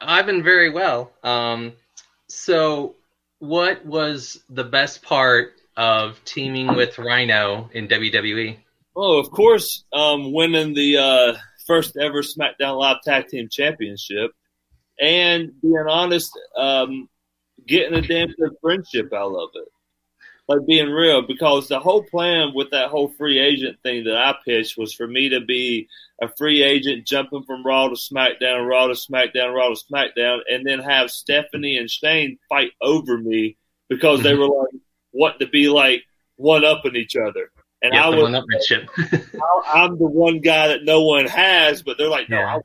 I've 0.01 0.27
been 0.27 0.43
very 0.43 0.71
well. 0.71 1.13
Um, 1.23 1.75
so, 2.29 2.97
what 3.39 3.87
was 3.87 4.43
the 4.49 4.65
best 4.65 5.03
part 5.03 5.53
of 5.77 6.19
teaming 6.25 6.75
with 6.75 6.99
Rhino 6.99 7.71
in? 7.73 7.87
WWE? 7.87 8.59
Oh, 8.97 9.19
of 9.19 9.31
course, 9.31 9.85
um, 9.93 10.33
winning 10.33 10.75
the 10.75 10.99
uh, 10.99 11.35
first 11.67 11.97
ever 11.97 12.23
SmackDown 12.23 12.79
Live 12.79 13.01
Tag 13.05 13.29
Team 13.29 13.49
Championship, 13.51 14.33
and 15.01 15.53
being 15.63 15.87
honest, 15.89 16.37
um, 16.57 17.09
getting 17.67 17.97
a 17.97 18.03
damn 18.03 18.29
good 18.33 18.53
friendship 18.61 19.13
out 19.13 19.35
of 19.35 19.51
it. 19.55 19.69
Like 20.49 20.67
being 20.67 20.91
real, 20.91 21.23
because 21.23 21.69
the 21.69 21.79
whole 21.79 22.03
plan 22.03 22.53
with 22.55 22.71
that 22.73 22.91
whole 22.91 23.09
free 23.17 23.39
agent 23.39 23.79
thing 23.83 24.05
that 24.05 24.17
I 24.17 24.35
pitched 24.45 24.77
was 24.77 24.93
for 24.93 25.07
me 25.07 25.29
to 25.31 25.41
be 25.41 25.89
a 26.21 26.29
free 26.37 26.63
agent 26.63 27.07
jumping 27.07 27.45
from 27.45 27.65
Raw 27.65 27.89
to 27.89 27.95
SmackDown, 27.95 28.69
Raw 28.69 28.89
to 28.89 28.95
SmackDown, 28.95 29.55
Raw 29.55 29.69
to 29.69 29.81
SmackDown, 29.91 30.41
and 30.51 30.67
then 30.67 30.81
have 30.81 31.11
Stephanie 31.11 31.77
and 31.77 31.89
Shane 31.89 32.39
fight 32.49 32.73
over 32.81 33.17
me 33.17 33.57
because 33.89 34.23
they 34.23 34.35
were 34.35 34.49
like 34.49 34.83
wanting 35.13 35.41
to 35.41 35.47
be 35.47 35.69
like 35.69 36.03
one 36.37 36.65
upping 36.65 36.97
each 36.97 37.17
other. 37.17 37.51
And 37.83 37.95
Yeah, 37.95 38.07
I 38.07 38.09
was 38.11 38.31
I'm 39.75 39.99
the 39.99 40.07
one 40.07 40.41
guy 40.41 40.69
that 40.69 40.85
no 40.85 41.03
one 41.03 41.27
has, 41.27 41.83
but 41.83 41.99
they're 41.99 42.09
like, 42.09 42.29
no, 42.29 42.39
I, 42.39 42.59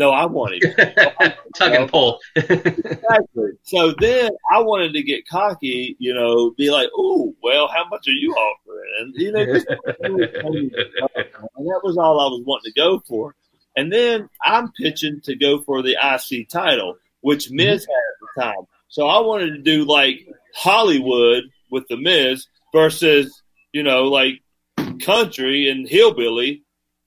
no, 0.00 0.10
I 0.12 0.24
wanted 0.24 0.64
it. 0.64 1.38
Tug 1.54 1.72
and 1.72 1.90
pull. 1.90 2.20
exactly. 2.34 3.50
So 3.64 3.92
then 4.00 4.30
I 4.50 4.60
wanted 4.60 4.94
to 4.94 5.02
get 5.02 5.28
cocky, 5.28 5.94
you 5.98 6.14
know, 6.14 6.52
be 6.56 6.70
like, 6.70 6.88
oh, 6.96 7.34
well, 7.42 7.68
how 7.68 7.86
much 7.90 8.08
are 8.08 8.12
you 8.12 8.32
offering? 8.32 8.90
And 8.98 9.14
you 9.14 9.30
know, 9.30 9.44
just, 9.44 9.66
that 9.66 9.80
was 11.84 11.98
all 11.98 12.18
I 12.18 12.30
was 12.30 12.42
wanting 12.46 12.72
to 12.72 12.80
go 12.80 13.02
for. 13.06 13.34
And 13.76 13.92
then 13.92 14.30
I'm 14.42 14.72
pitching 14.72 15.20
to 15.24 15.36
go 15.36 15.60
for 15.60 15.82
the 15.82 15.98
IC 16.02 16.48
title, 16.48 16.96
which 17.20 17.48
mm-hmm. 17.48 17.56
Miz 17.56 17.86
had 17.86 17.92
at 17.92 18.20
the 18.22 18.42
time. 18.42 18.66
So 18.88 19.06
I 19.06 19.20
wanted 19.20 19.50
to 19.50 19.58
do 19.58 19.84
like 19.84 20.26
Hollywood 20.54 21.44
with 21.70 21.84
the 21.88 21.98
Miz 21.98 22.46
versus, 22.72 23.42
you 23.72 23.82
know, 23.82 24.04
like 24.04 24.40
country 25.02 25.68
and 25.68 25.86
hillbilly 25.86 26.62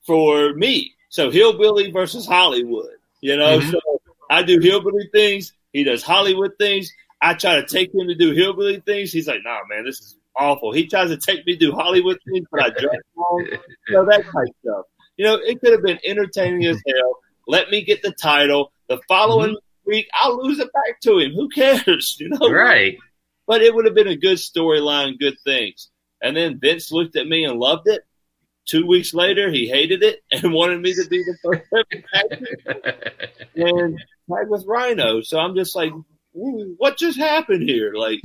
for 0.06 0.54
me. 0.54 0.93
So 1.14 1.30
hillbilly 1.30 1.92
versus 1.92 2.26
Hollywood, 2.26 2.96
you 3.20 3.36
know. 3.36 3.60
Mhm. 3.60 3.70
So 3.70 3.80
I 4.28 4.42
do 4.42 4.58
hillbilly 4.58 5.08
things. 5.12 5.52
He 5.72 5.84
does 5.84 6.02
Hollywood 6.02 6.58
things. 6.58 6.92
I 7.22 7.34
try 7.34 7.60
to 7.60 7.66
take 7.68 7.94
him 7.94 8.08
to 8.08 8.16
do 8.16 8.32
hillbilly 8.32 8.80
things. 8.80 9.12
He's 9.12 9.28
like, 9.28 9.38
nah, 9.44 9.60
man, 9.68 9.84
this 9.84 10.00
is 10.00 10.16
awful. 10.36 10.72
He 10.72 10.88
tries 10.88 11.10
to 11.10 11.16
take 11.16 11.46
me 11.46 11.52
to 11.52 11.66
do 11.66 11.72
Hollywood 11.72 12.18
things, 12.28 12.48
but 12.50 12.64
I 12.64 12.70
dress 12.70 13.00
wrong. 13.16 13.46
So 13.92 14.04
that 14.06 14.24
type 14.24 14.34
of 14.34 14.54
stuff. 14.60 14.86
You 15.16 15.26
know, 15.26 15.34
it 15.36 15.60
could 15.60 15.70
have 15.70 15.84
been 15.84 16.00
entertaining 16.04 16.64
as 16.64 16.82
hell. 16.84 17.20
Let 17.46 17.70
me 17.70 17.82
get 17.84 18.02
the 18.02 18.10
title. 18.10 18.72
The 18.88 19.00
following 19.06 19.56
week, 19.86 20.08
I'll 20.20 20.44
lose 20.44 20.58
it 20.58 20.72
back 20.72 21.00
to 21.02 21.18
him. 21.18 21.30
Who 21.30 21.48
cares? 21.48 22.16
You 22.20 22.30
know, 22.30 22.50
Right. 22.50 22.98
But 23.46 23.62
it 23.62 23.72
would 23.72 23.84
have 23.84 23.94
been 23.94 24.08
a 24.08 24.16
good 24.16 24.38
storyline, 24.38 25.16
good 25.20 25.36
things. 25.44 25.90
And 26.20 26.36
then 26.36 26.58
Vince 26.58 26.90
looked 26.90 27.14
at 27.14 27.28
me 27.28 27.44
and 27.44 27.60
loved 27.60 27.86
it. 27.86 28.02
Two 28.66 28.86
weeks 28.86 29.12
later, 29.12 29.50
he 29.50 29.68
hated 29.68 30.02
it 30.02 30.22
and 30.32 30.52
wanted 30.52 30.80
me 30.80 30.94
to 30.94 31.06
be 31.08 31.22
the 31.22 31.36
first 31.42 31.62
and 33.56 33.98
tag 34.28 34.48
with 34.48 34.64
Rhino. 34.66 35.20
So 35.22 35.38
I'm 35.38 35.54
just 35.54 35.76
like, 35.76 35.92
what 36.32 36.98
just 36.98 37.18
happened 37.18 37.68
here? 37.68 37.92
Like, 37.94 38.20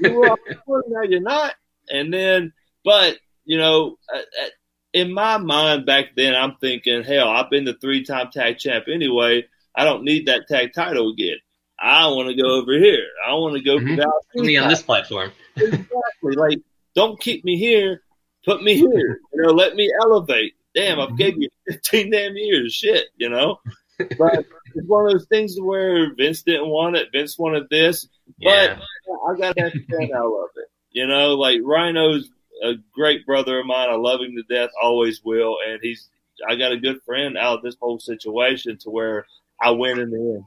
you 0.00 0.12
were 0.12 0.30
on 0.66 0.82
now 0.88 1.02
you're 1.02 1.20
not. 1.20 1.54
And 1.90 2.12
then, 2.12 2.52
but 2.84 3.18
you 3.44 3.58
know, 3.58 3.98
uh, 4.12 4.18
uh, 4.18 4.48
in 4.92 5.12
my 5.12 5.38
mind 5.38 5.86
back 5.86 6.14
then, 6.16 6.34
I'm 6.34 6.56
thinking, 6.60 7.02
hell, 7.02 7.28
I've 7.28 7.50
been 7.50 7.64
the 7.64 7.74
three 7.74 8.04
time 8.04 8.30
tag 8.32 8.58
champ 8.58 8.86
anyway. 8.92 9.46
I 9.74 9.84
don't 9.84 10.04
need 10.04 10.26
that 10.26 10.48
tag 10.48 10.72
title 10.74 11.10
again. 11.12 11.36
I 11.78 12.06
want 12.08 12.28
to 12.28 12.40
go 12.40 12.60
over 12.60 12.72
here. 12.78 13.06
I 13.26 13.34
want 13.34 13.56
to 13.56 13.62
go 13.62 13.78
for 13.78 13.84
the 13.84 14.12
Put 14.34 14.44
me 14.44 14.56
on 14.56 14.68
this 14.68 14.82
platform. 14.82 15.32
exactly. 15.56 16.36
Like, 16.36 16.60
don't 16.94 17.18
keep 17.20 17.44
me 17.44 17.56
here. 17.58 18.02
Put 18.44 18.62
me 18.62 18.78
hmm. 18.78 18.90
here. 18.92 19.20
You 19.34 19.42
know, 19.42 19.50
let 19.50 19.74
me 19.74 19.90
elevate. 20.02 20.54
Damn, 20.74 21.00
I've 21.00 21.16
gave 21.16 21.36
you 21.36 21.48
15 21.68 22.10
damn 22.10 22.36
years. 22.36 22.72
Shit, 22.74 23.06
you 23.16 23.28
know? 23.28 23.60
But 24.18 24.46
it's 24.74 24.88
one 24.88 25.06
of 25.06 25.12
those 25.12 25.26
things 25.26 25.56
where 25.60 26.12
Vince 26.14 26.42
didn't 26.42 26.68
want 26.68 26.96
it. 26.96 27.12
Vince 27.12 27.38
wanted 27.38 27.68
this. 27.70 28.08
Yeah. 28.38 28.78
But 29.06 29.14
I 29.30 29.38
got 29.38 29.56
to 29.56 29.62
that 29.62 29.72
fan 29.72 30.10
out 30.16 30.32
of 30.32 30.48
it. 30.56 30.68
You 30.90 31.06
know, 31.06 31.34
like 31.34 31.60
Rhino's 31.62 32.28
a 32.64 32.72
great 32.92 33.24
brother 33.24 33.60
of 33.60 33.66
mine. 33.66 33.90
I 33.90 33.94
love 33.94 34.20
him 34.20 34.34
to 34.34 34.42
death, 34.52 34.70
always 34.82 35.22
will, 35.24 35.58
and 35.66 35.78
he's. 35.82 36.08
I 36.48 36.56
got 36.56 36.72
a 36.72 36.78
good 36.78 37.00
friend 37.02 37.36
out 37.38 37.58
of 37.58 37.62
this 37.62 37.76
whole 37.80 38.00
situation 38.00 38.76
to 38.78 38.90
where 38.90 39.26
I 39.60 39.70
win 39.70 40.00
in 40.00 40.10
the 40.10 40.16
end. 40.16 40.44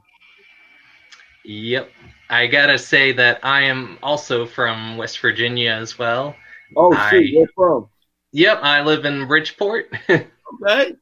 Yep. 1.44 1.90
I 2.28 2.48
gotta 2.48 2.76
say 2.76 3.12
that 3.12 3.38
I 3.44 3.62
am 3.62 3.98
also 4.02 4.46
from 4.46 4.96
West 4.96 5.20
Virginia 5.20 5.70
as 5.70 5.98
well. 5.98 6.34
Oh, 6.74 6.92
I- 6.92 7.10
shoot, 7.10 7.36
where 7.36 7.48
from? 7.54 7.88
Yep, 8.32 8.58
I 8.62 8.82
live 8.82 9.04
in 9.04 9.26
Bridgeport. 9.26 9.90
okay. 10.10 10.94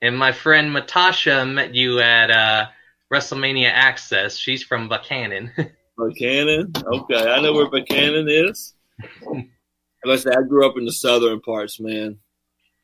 And 0.00 0.16
my 0.16 0.32
friend 0.32 0.74
Matasha 0.74 1.50
met 1.50 1.74
you 1.74 2.00
at 2.00 2.30
uh, 2.30 2.66
WrestleMania 3.12 3.70
Access. 3.70 4.36
She's 4.36 4.62
from 4.62 4.88
Buckhannon. 4.88 5.50
Buckhannon. 5.98 6.82
Okay, 6.86 7.30
I 7.30 7.40
know 7.40 7.52
where 7.52 7.68
Buckhannon 7.68 8.48
is. 8.48 8.74
I 9.02 10.06
must 10.06 10.22
say, 10.22 10.30
I 10.30 10.42
grew 10.42 10.66
up 10.68 10.78
in 10.78 10.84
the 10.84 10.92
southern 10.92 11.40
parts, 11.40 11.80
man. 11.80 12.18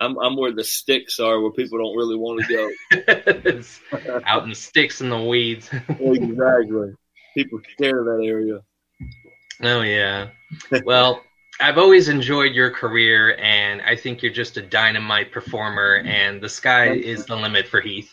I'm 0.01 0.19
I'm 0.19 0.37
where 0.37 0.53
the 0.53 0.65
sticks 0.65 1.21
are, 1.21 1.41
where 1.41 1.53
people 1.53 1.79
don't 1.79 1.97
really 1.97 2.17
want 2.17 2.45
to 2.45 2.53
go. 2.53 4.21
Out 4.27 4.43
in 4.43 4.49
the 4.51 4.55
sticks 4.55 5.01
and 5.01 5.11
the 5.11 5.23
weeds. 5.23 5.71
exactly. 5.73 6.93
People 7.37 7.61
scared 7.73 8.01
of 8.01 8.05
that 8.07 8.25
area. 8.25 8.59
Oh 9.63 9.83
yeah. 9.83 10.31
Well, 10.85 11.23
I've 11.61 11.79
always 11.79 12.09
enjoyed 12.09 12.55
your 12.55 12.71
career, 12.71 13.37
and 13.37 13.81
I 13.83 13.97
think 13.97 14.23
you're 14.23 14.33
just 14.33 14.57
a 14.57 14.63
dynamite 14.63 15.33
performer. 15.33 16.03
And 16.05 16.43
the 16.43 16.49
sky 16.49 16.93
is 16.93 17.27
the 17.27 17.37
limit 17.37 17.69
for 17.69 17.81
Heath. 17.81 18.13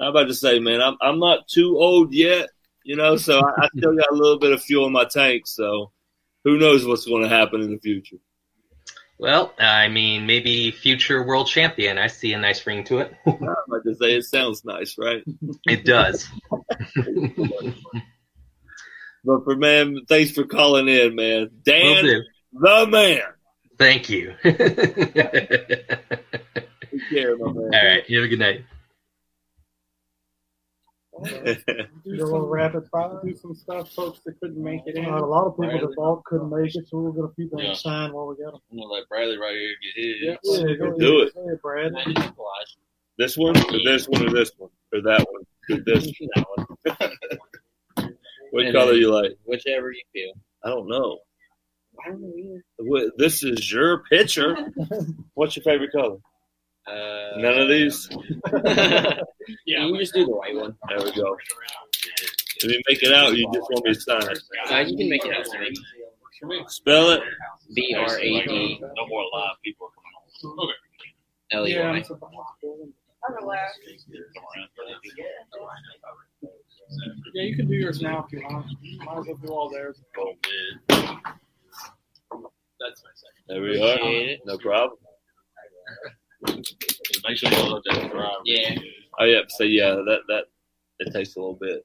I'm 0.00 0.08
about 0.08 0.28
to 0.28 0.34
say, 0.34 0.58
man, 0.58 0.80
I'm 0.80 0.96
I'm 1.00 1.18
not 1.18 1.48
too 1.48 1.78
old 1.78 2.12
yet, 2.12 2.48
you 2.84 2.96
know, 2.96 3.16
so 3.16 3.40
I, 3.40 3.64
I 3.64 3.68
still 3.76 3.96
got 3.96 4.10
a 4.10 4.14
little 4.14 4.38
bit 4.38 4.52
of 4.52 4.62
fuel 4.62 4.86
in 4.86 4.92
my 4.92 5.04
tank. 5.04 5.46
So 5.46 5.92
who 6.44 6.58
knows 6.58 6.86
what's 6.86 7.06
going 7.06 7.22
to 7.22 7.28
happen 7.28 7.60
in 7.62 7.70
the 7.70 7.78
future? 7.78 8.16
Well, 9.18 9.52
I 9.58 9.88
mean, 9.88 10.26
maybe 10.26 10.72
future 10.72 11.22
world 11.22 11.46
champion. 11.46 11.96
I 11.96 12.08
see 12.08 12.32
a 12.32 12.38
nice 12.38 12.66
ring 12.66 12.82
to 12.84 12.98
it. 12.98 13.14
I'm 13.26 13.34
about 13.42 13.84
to 13.84 13.94
say 13.94 14.16
it 14.16 14.24
sounds 14.24 14.64
nice, 14.64 14.96
right? 14.98 15.22
It 15.66 15.84
does. 15.84 16.28
But 19.24 19.44
for 19.44 19.56
man, 19.56 20.00
thanks 20.08 20.32
for 20.32 20.44
calling 20.44 20.88
in, 20.88 21.14
man. 21.14 21.50
Dan. 21.62 22.24
The 22.52 22.86
man. 22.88 23.20
Thank 23.78 24.08
you. 24.10 24.34
Take 24.42 24.56
care, 27.10 27.36
my 27.36 27.52
man. 27.52 27.56
All 27.56 27.70
right. 27.70 28.08
You 28.08 28.18
have 28.18 28.26
a 28.26 28.28
good 28.28 28.38
night. 28.38 28.64
Do 31.24 31.30
a 32.06 32.24
little 32.24 32.48
rapid 32.48 32.88
fire. 32.90 33.20
Do 33.24 33.34
some 33.36 33.54
stuff, 33.54 33.90
folks 33.92 34.20
that 34.24 34.38
couldn't 34.40 34.62
make 34.62 34.80
it 34.86 34.96
in. 34.96 35.04
A 35.04 35.24
lot 35.24 35.46
of 35.46 35.52
people 35.52 35.66
Bradley. 35.70 35.86
that 35.86 35.94
thought 35.94 36.24
couldn't 36.24 36.50
make 36.50 36.74
it, 36.74 36.88
so 36.88 36.98
we'll 36.98 37.12
get 37.12 37.24
a 37.24 37.34
few 37.34 37.48
things 37.48 37.62
Yeah. 37.62 37.74
signed 37.74 38.12
while 38.12 38.26
we 38.26 38.36
got 38.42 38.52
them. 38.52 38.60
I'm 38.70 38.78
gonna 38.78 38.88
let 38.92 39.08
Bradley 39.08 39.36
right 39.38 39.54
here 39.54 39.74
get 39.82 39.94
his. 40.04 40.16
Yeah, 40.22 40.36
go 40.76 40.98
Do 40.98 41.18
ahead. 41.20 41.28
it. 41.28 41.34
Go 41.34 41.56
Brad. 41.62 41.92
This 43.18 43.36
one, 43.36 43.56
or 43.56 43.78
this 43.84 44.08
one, 44.08 44.26
or 44.26 44.30
this 44.30 44.50
one, 44.56 44.70
or 44.92 45.00
that 45.02 45.26
one, 45.30 45.42
or 45.70 45.80
this. 45.84 46.10
what 48.50 48.64
And 48.64 48.74
color 48.74 48.94
you 48.94 49.10
like? 49.12 49.32
Whichever 49.44 49.92
you 49.92 50.02
feel. 50.12 50.32
I 50.64 50.70
don't 50.70 50.88
know. 50.88 51.18
I 52.04 52.08
don't 52.08 52.20
know 52.20 52.32
either. 52.36 52.64
What- 52.78 53.18
This 53.18 53.42
is 53.44 53.70
your 53.72 54.04
picture. 54.10 54.56
What's 55.34 55.56
your 55.56 55.62
favorite 55.64 55.92
color? 55.92 56.16
Uh, 56.86 57.36
None 57.38 57.58
of 57.60 57.68
these. 57.68 58.08
yeah, 59.66 59.86
you 59.86 59.98
just 59.98 60.14
do 60.14 60.24
the 60.24 60.32
white 60.32 60.54
one. 60.56 60.76
There 60.88 60.98
we 60.98 61.12
go. 61.12 61.36
If 62.56 62.64
you 62.64 62.80
make 62.88 63.02
it 63.02 63.12
out, 63.12 63.36
you 63.36 63.48
just 63.54 63.68
want 63.70 63.84
me 63.86 63.94
to 63.94 64.00
sign 64.00 64.22
it. 64.22 64.38
Uh, 64.70 64.78
you 64.80 64.96
can 64.96 65.08
make 65.08 65.24
it 65.24 65.32
out 65.36 65.44
to 65.44 65.58
me. 65.60 65.72
Spell 66.66 67.10
it. 67.10 67.22
B 67.74 67.94
R 67.96 68.18
A 68.18 68.46
D 68.46 68.80
No 68.80 69.06
more 69.06 69.24
live 69.32 69.56
people 69.64 69.86
are 69.86 69.94
coming 69.94 70.58
on. 70.58 70.64
Okay. 70.64 70.72
L 71.52 71.68
E 71.68 71.78
Y. 71.78 72.02
Yeah, 77.34 77.42
you 77.44 77.56
can 77.56 77.68
do 77.68 77.74
yours 77.74 78.02
now 78.02 78.24
if 78.26 78.32
you 78.32 78.42
want. 78.42 78.66
Might 79.04 79.18
as 79.18 79.26
well 79.26 79.36
do 79.36 79.48
all 79.48 79.70
theirs. 79.70 80.00
That's 82.86 83.02
my 83.04 83.10
second. 83.14 83.44
There 83.48 83.62
we 83.62 83.80
are. 83.80 84.36
No 84.46 84.58
problem. 84.58 84.98
Make 87.26 87.36
sure 87.36 87.50
you 87.50 87.62
look 87.70 87.84
at 87.90 88.02
the 88.02 88.08
driver. 88.08 88.30
Yeah. 88.44 88.74
Oh 89.20 89.24
yeah. 89.24 89.40
So 89.48 89.64
yeah, 89.64 89.90
that 89.90 90.20
that 90.28 90.44
it 90.98 91.12
takes 91.12 91.36
a 91.36 91.38
little 91.40 91.58
bit. 91.60 91.84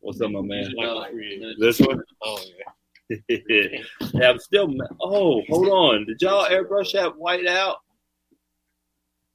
What's 0.00 0.20
up, 0.20 0.30
my 0.30 0.40
man? 0.42 0.72
This 1.58 1.80
one. 1.80 2.02
Oh 2.22 2.40
yeah. 3.08 3.16
yeah, 4.14 4.30
I'm 4.30 4.38
still. 4.38 4.68
ma- 4.68 4.84
Oh, 5.00 5.42
hold 5.48 5.68
on. 5.68 6.06
Did 6.06 6.20
y'all 6.22 6.46
airbrush 6.46 6.92
that 6.92 7.16
white 7.16 7.46
out? 7.46 7.76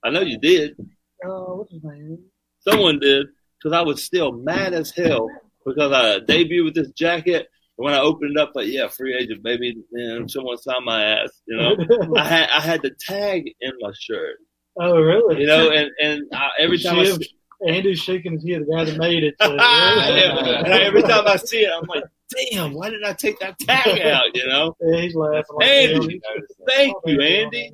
I 0.04 0.10
know 0.10 0.22
you 0.22 0.38
did. 0.40 0.76
Uh, 1.24 1.30
what's 1.56 1.72
his 1.72 1.84
name? 1.84 2.20
Someone 2.60 3.00
did, 3.00 3.28
because 3.58 3.76
I 3.76 3.82
was 3.82 4.04
still 4.04 4.32
mad 4.32 4.74
as 4.74 4.92
hell 4.92 5.30
because 5.66 5.92
I 5.92 6.20
debuted 6.20 6.66
with 6.66 6.76
this 6.76 6.92
jacket. 6.92 7.48
And 7.78 7.86
when 7.86 7.94
I 7.94 8.00
opened 8.00 8.32
it 8.32 8.42
up, 8.42 8.52
like, 8.56 8.68
yeah, 8.68 8.88
free 8.88 9.16
agent, 9.16 9.44
baby, 9.44 9.78
man, 9.92 10.24
mm. 10.24 10.32
someone 10.32 10.58
signed 10.58 10.86
my 10.86 11.04
ass. 11.04 11.30
You 11.48 11.58
know, 11.58 12.16
I 12.18 12.24
had 12.24 12.50
I 12.50 12.62
had 12.62 12.82
the 12.82 12.92
tag 12.92 13.54
in 13.62 13.72
my 13.80 13.92
shirt. 13.98 14.38
Oh, 14.80 15.00
really? 15.00 15.42
You 15.42 15.48
know, 15.48 15.72
and 15.72 15.90
and 16.02 16.24
I, 16.34 16.50
every 16.60 16.80
time 16.80 17.00
I 17.00 17.06
Shiv, 17.06 17.16
see, 17.18 17.38
Andy's 17.68 18.00
shaking 18.00 18.34
his 18.34 18.48
head. 18.48 18.62
The 18.62 18.76
guy 18.76 18.84
that 18.86 18.98
made 18.98 19.24
it. 19.24 19.36
So, 19.42 19.52
and 19.52 19.62
I- 19.62 20.82
every 20.82 21.02
time 21.02 21.28
I 21.28 21.36
see 21.38 21.62
it, 21.62 21.72
I'm 21.76 21.88
like, 21.88 22.04
damn, 22.52 22.74
why 22.74 22.90
didn't 22.90 23.06
I 23.06 23.14
take 23.14 23.40
that 23.40 23.58
tag 23.60 24.02
out? 24.02 24.36
You 24.36 24.48
know, 24.48 24.76
yeah, 24.82 25.02
he's 25.02 25.16
laughing. 25.16 25.44
Like 25.56 25.68
Andy, 25.68 26.22
thank 26.68 26.96
you, 27.06 27.22
Andy. 27.22 27.72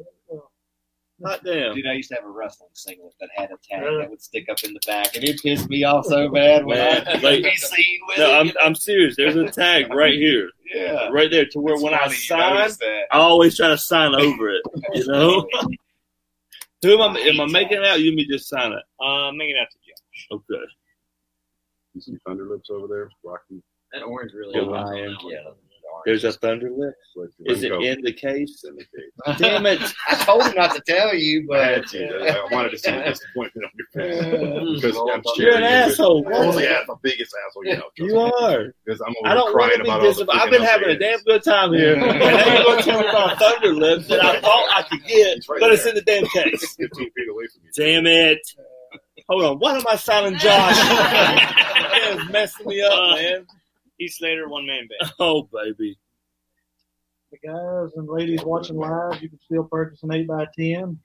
Hot 1.25 1.41
damn. 1.43 1.75
Dude, 1.75 1.87
I 1.87 1.93
used 1.93 2.09
to 2.09 2.15
have 2.15 2.25
a 2.25 2.29
wrestling 2.29 2.69
singlet 2.73 3.13
that 3.19 3.29
had 3.35 3.49
a 3.51 3.55
tag 3.63 3.83
Really? 3.83 4.01
that 4.01 4.09
would 4.09 4.21
stick 4.21 4.49
up 4.49 4.61
in 4.63 4.73
the 4.73 4.79
back, 4.85 5.15
and 5.15 5.23
it 5.23 5.41
pissed 5.41 5.69
me 5.69 5.83
off 5.83 6.05
so 6.05 6.27
bad 6.29 6.65
when 6.65 6.77
Man, 6.77 7.07
I 7.07 7.13
like- 7.19 7.43
be 7.43 7.55
seen 7.55 7.99
with 8.07 8.17
No, 8.17 8.29
it. 8.29 8.33
I'm? 8.33 8.51
I'm 8.61 8.75
serious. 8.75 9.15
There's 9.15 9.35
a 9.35 9.49
tag 9.49 9.93
right 9.93 10.13
here. 10.15 10.49
Yeah. 10.73 11.09
Right 11.09 11.29
there 11.31 11.45
to 11.45 11.59
where 11.59 11.75
It's 11.75 11.83
when 11.83 11.93
I 11.93 12.07
sign, 12.09 12.55
that. 12.79 13.03
I 13.11 13.17
always 13.19 13.55
try 13.55 13.67
to 13.69 13.77
sign 13.77 14.15
over 14.15 14.49
it. 14.49 14.61
You 14.95 15.05
know? 15.11 15.47
Who 16.81 17.01
am 17.01 17.15
I 17.15 17.19
am 17.19 17.39
I 17.39 17.45
making 17.45 17.85
out? 17.85 18.01
You 18.01 18.13
me 18.13 18.25
just 18.27 18.49
sign 18.49 18.73
it. 18.73 18.83
Uh, 18.99 19.31
make 19.31 19.49
it 19.49 19.55
out 19.61 19.67
to 19.71 19.77
Josh. 19.87 20.27
Okay. 20.31 20.63
You 21.93 22.01
see 22.01 22.17
Thunderlips 22.27 22.69
over 22.71 22.87
there? 22.87 23.09
Rocky. 23.23 23.61
That 23.93 24.01
orange 24.01 24.33
really. 24.33 24.53
Good 24.55 24.67
was 24.67 24.79
on 24.81 24.85
lion. 24.93 25.11
that 25.11 25.23
one. 25.23 25.31
Yeah. 25.33 25.39
There's 26.05 26.23
a 26.23 26.31
thunder 26.33 26.69
lip. 26.69 26.93
Is 27.45 27.63
it 27.63 27.71
in 27.71 28.01
the 28.01 28.11
case? 28.13 28.63
In 28.67 28.75
the 28.75 28.83
case. 28.83 29.39
Damn 29.39 29.65
it. 29.65 29.79
I 30.09 30.15
told 30.15 30.43
him 30.43 30.53
not 30.55 30.75
to 30.75 30.81
tell 30.87 31.13
you, 31.15 31.47
I 31.53 31.57
had 31.59 31.81
but 31.83 31.89
to. 31.91 32.39
I 32.49 32.53
wanted 32.53 32.71
to 32.71 32.77
see 32.77 32.91
the 32.91 33.03
disappointment 33.03 33.65
on 33.65 33.71
your 33.77 33.87
face. 33.93 34.81
Because 34.81 34.97
I'm 34.97 35.21
You're 35.37 35.55
an 35.55 35.61
sharing 35.61 35.63
you 35.63 35.63
with- 35.63 35.63
asshole. 35.63 36.61
Yeah, 36.61 36.79
I'm 36.81 36.87
the 36.87 36.95
biggest 37.01 37.35
asshole 37.47 37.65
you 37.65 37.77
know. 37.77 37.89
You 37.97 38.17
are. 38.19 38.73
Because 38.85 39.01
I'm 39.01 39.13
I 39.25 39.33
don't 39.33 39.53
want 39.53 39.55
crying 39.55 39.77
to 39.77 39.83
be 39.83 39.89
about 39.89 40.03
all. 40.29 40.31
I've 40.41 40.49
been 40.51 40.61
having 40.63 40.89
a 40.89 40.97
damn 40.97 41.19
good 41.23 41.43
time 41.43 41.73
here. 41.73 41.93
and 41.93 42.01
now 42.01 42.53
you're 42.53 42.63
going 42.63 42.77
to 42.77 42.83
tell 42.83 42.99
me 43.01 43.07
about 43.07 43.37
Thunderlips 43.37 44.07
that 44.07 44.23
I 44.25 44.39
thought 44.41 44.69
I 44.75 44.83
could 44.89 45.03
get, 45.05 45.39
right 45.47 45.59
but 45.59 45.71
it's 45.71 45.85
in 45.85 45.95
the 45.95 46.01
damn 46.01 46.25
case. 46.27 46.75
15 46.75 46.89
feet 46.89 47.29
away 47.29 47.45
from 47.47 47.61
you. 47.63 47.71
Damn 47.75 48.07
it. 48.07 48.39
Hold 49.29 49.43
on. 49.45 49.59
Why 49.59 49.77
am 49.77 49.83
I 49.89 49.95
signing 49.95 50.37
Josh? 50.37 50.75
It's 51.95 52.31
messing 52.31 52.67
me 52.67 52.81
up, 52.81 52.91
man. 53.15 53.45
Heath 53.97 54.13
Slater, 54.15 54.47
one 54.49 54.65
man 54.65 54.87
band. 54.87 55.11
Oh, 55.19 55.47
baby. 55.53 55.97
The 57.31 57.37
guys 57.47 57.91
and 57.95 58.07
ladies 58.07 58.43
watching 58.43 58.75
live, 58.77 59.21
you 59.21 59.29
can 59.29 59.39
still 59.39 59.63
purchase 59.63 60.03
an 60.03 60.09
8x10. 60.09 60.97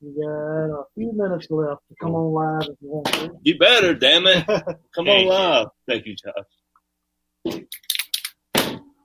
You 0.00 0.14
got 0.20 0.80
a 0.80 0.84
few 0.94 1.12
minutes 1.12 1.46
left 1.50 1.82
to 1.88 1.94
come 2.00 2.14
on 2.14 2.32
live 2.32 2.68
if 2.70 2.76
you 2.80 2.88
want 2.88 3.06
to. 3.08 3.30
You 3.42 3.58
better, 3.58 3.94
damn 3.94 4.26
it. 4.26 4.44
Come 4.94 5.08
on 5.08 5.26
live. 5.26 5.68
Thank 5.86 6.06
you, 6.06 6.16
Josh. 6.16 7.62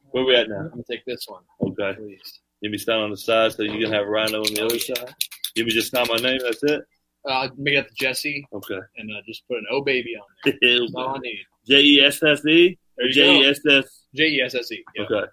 Where 0.09 0.23
we 0.25 0.35
at 0.35 0.49
now? 0.49 0.55
I'm 0.61 0.69
gonna 0.69 0.83
take 0.89 1.05
this 1.05 1.25
one. 1.27 1.43
Okay. 1.61 1.93
Please. 1.99 2.39
You 2.61 2.71
me 2.71 2.79
stand 2.79 3.01
on 3.01 3.11
the 3.11 3.17
side 3.17 3.51
so 3.51 3.61
you 3.61 3.83
can 3.85 3.93
have 3.93 4.07
Rhino 4.07 4.39
on 4.39 4.51
the 4.53 4.65
other 4.65 4.79
side? 4.79 5.13
You 5.55 5.65
me 5.65 5.71
just 5.71 5.91
sign 5.91 6.07
my 6.09 6.15
name, 6.15 6.39
that's 6.43 6.63
it? 6.63 6.81
Uh, 7.29 7.49
make 7.57 7.75
it 7.75 7.77
up 7.77 7.87
to 7.89 7.93
Jesse 7.93 8.47
Okay. 8.53 8.79
and 8.97 9.11
uh, 9.11 9.21
just 9.27 9.47
put 9.47 9.57
an 9.57 9.65
O 9.69 9.81
baby 9.83 10.15
on 10.15 10.25
there. 10.45 10.53
That's 10.79 10.93
all 10.95 11.09
I 11.09 11.19
need. 11.19 11.43
J 11.67 11.81
E 11.81 12.01
S 12.05 12.21
S 12.23 12.45
E? 12.45 12.77
Or 12.97 13.05
you 13.05 13.13
J 13.13 13.41
E. 13.41 13.45
S 13.45 13.59
S? 13.69 14.01
J 14.15 14.23
E 14.23 14.41
S 14.41 14.55
S 14.55 14.71
E. 14.71 14.83
Yeah. 14.95 15.03
Okay. 15.03 15.27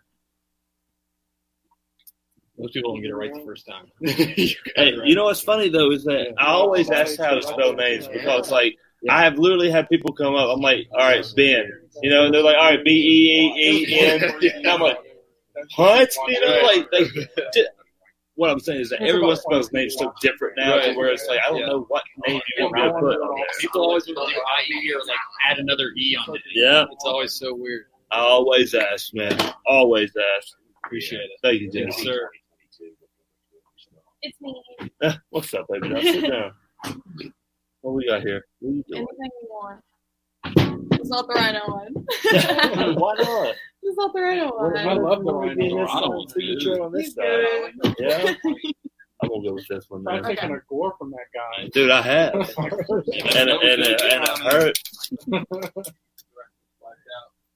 Most 2.58 2.72
people 2.72 2.94
don't 2.94 3.02
get 3.02 3.10
it 3.10 3.14
right 3.16 3.32
the 3.32 3.44
first 3.44 3.66
time. 3.66 3.86
Hey, 4.76 4.94
you 5.04 5.14
know 5.14 5.24
what's 5.24 5.40
funny 5.40 5.68
though 5.68 5.90
is 5.90 6.04
that 6.04 6.34
I 6.38 6.46
always 6.46 6.90
ask 6.90 7.18
how 7.18 7.34
to 7.34 7.42
spell 7.42 7.74
names 7.74 8.06
because 8.08 8.50
like 8.50 8.76
I 9.10 9.24
have 9.24 9.38
literally 9.38 9.70
had 9.70 9.88
people 9.88 10.12
come 10.12 10.34
up. 10.34 10.48
I'm 10.54 10.60
like, 10.60 10.88
all 10.92 10.98
right, 10.98 11.24
Ben, 11.36 11.70
you 12.02 12.10
know, 12.10 12.26
and 12.26 12.34
they're 12.34 12.42
like, 12.42 12.56
all 12.56 12.70
right, 12.70 12.84
B 12.84 12.90
E 12.90 13.60
E 13.60 13.86
E 13.88 14.00
N. 14.00 14.66
I'm 14.66 14.80
like, 14.80 14.98
what? 15.76 16.10
You 16.28 16.40
know, 16.40 16.60
like 16.62 16.90
they. 16.90 17.66
ju- 18.34 18.40
What 18.40 18.50
I'm 18.50 18.60
saying 18.60 18.80
is 18.80 18.90
that 18.90 19.00
everyone 19.02 19.36
spells 19.36 19.72
names 19.72 19.94
so 19.98 20.12
different 20.20 20.54
now, 20.56 20.74
to 20.74 20.88
Right. 20.88 20.96
where 20.96 21.08
it's 21.08 21.26
like 21.28 21.40
I 21.40 21.48
don't 21.50 21.60
Yeah. 21.60 21.66
know 21.66 21.80
what 21.88 22.02
name 22.26 22.40
you 22.58 22.64
want 22.64 22.74
me 22.74 22.82
to 22.82 22.92
put 22.92 23.20
on 23.20 23.36
there. 23.36 23.46
People 23.60 23.82
always 23.82 24.06
want 24.06 24.28
to 24.28 24.34
do 24.34 24.40
IE 24.40 24.92
or 24.94 25.00
like 25.06 25.16
add 25.48 25.58
another 25.58 25.92
E 25.96 26.16
on 26.26 26.34
it. 26.36 26.42
Yeah. 26.52 26.84
It's 26.90 27.04
always 27.04 27.32
so 27.34 27.54
weird. 27.54 27.86
I 28.10 28.18
always 28.20 28.74
ask, 28.74 29.12
man. 29.14 29.36
Always 29.66 30.12
ask. 30.36 30.48
Appreciate 30.84 31.20
it. 31.22 31.30
Thank 31.42 31.60
you, 31.62 31.70
Jim. 31.70 31.84
Yes, 31.88 32.02
sir. 32.02 32.28
It's 34.22 34.40
me. 34.40 34.62
What's 35.30 35.52
up, 35.54 35.66
baby? 35.70 35.88
Now 35.88 36.00
sit 36.00 36.28
down. 36.30 36.52
What 37.80 37.92
we 37.96 38.06
got 38.06 38.22
here? 38.22 38.42
What 38.60 38.70
you 38.76 38.84
doing? 38.88 39.06
Anything 39.06 39.30
you 39.42 39.48
want. 39.50 39.80
It's 41.04 41.10
not 41.10 41.26
the 41.28 41.34
rhino 41.34 41.60
one. 41.66 41.92
Why 42.96 43.14
not? 43.18 43.54
It's 43.82 43.96
not 43.98 44.14
the 44.14 44.22
rhino 44.22 44.46
one. 44.56 44.74
I 44.74 44.94
love 44.94 45.18
the 45.22 45.32
What 45.34 45.42
do 45.50 45.54
we 45.58 45.68
do 45.68 45.76
rhino. 45.76 45.84
this 45.84 45.92
time? 45.92 46.28
Signature 46.30 46.82
on 46.82 46.92
this 46.92 47.04
He's 47.04 47.14
side. 47.14 47.94
Yeah. 47.98 48.34
I'm 49.22 49.28
gonna 49.28 49.42
go 49.48 49.52
with 49.54 49.68
this 49.68 49.84
one, 49.90 50.02
I'm 50.08 50.22
man. 50.22 50.24
taking 50.34 50.50
a 50.50 50.58
gore 50.66 50.94
from 50.98 51.10
that 51.10 51.26
guy. 51.34 51.68
Dude, 51.74 51.90
I 51.90 52.00
have, 52.02 52.32
and 52.34 52.48
it, 52.48 52.56
and 52.56 53.82
it, 53.82 54.00
and 54.02 54.24
it 54.24 54.38
hurt. 54.38 54.78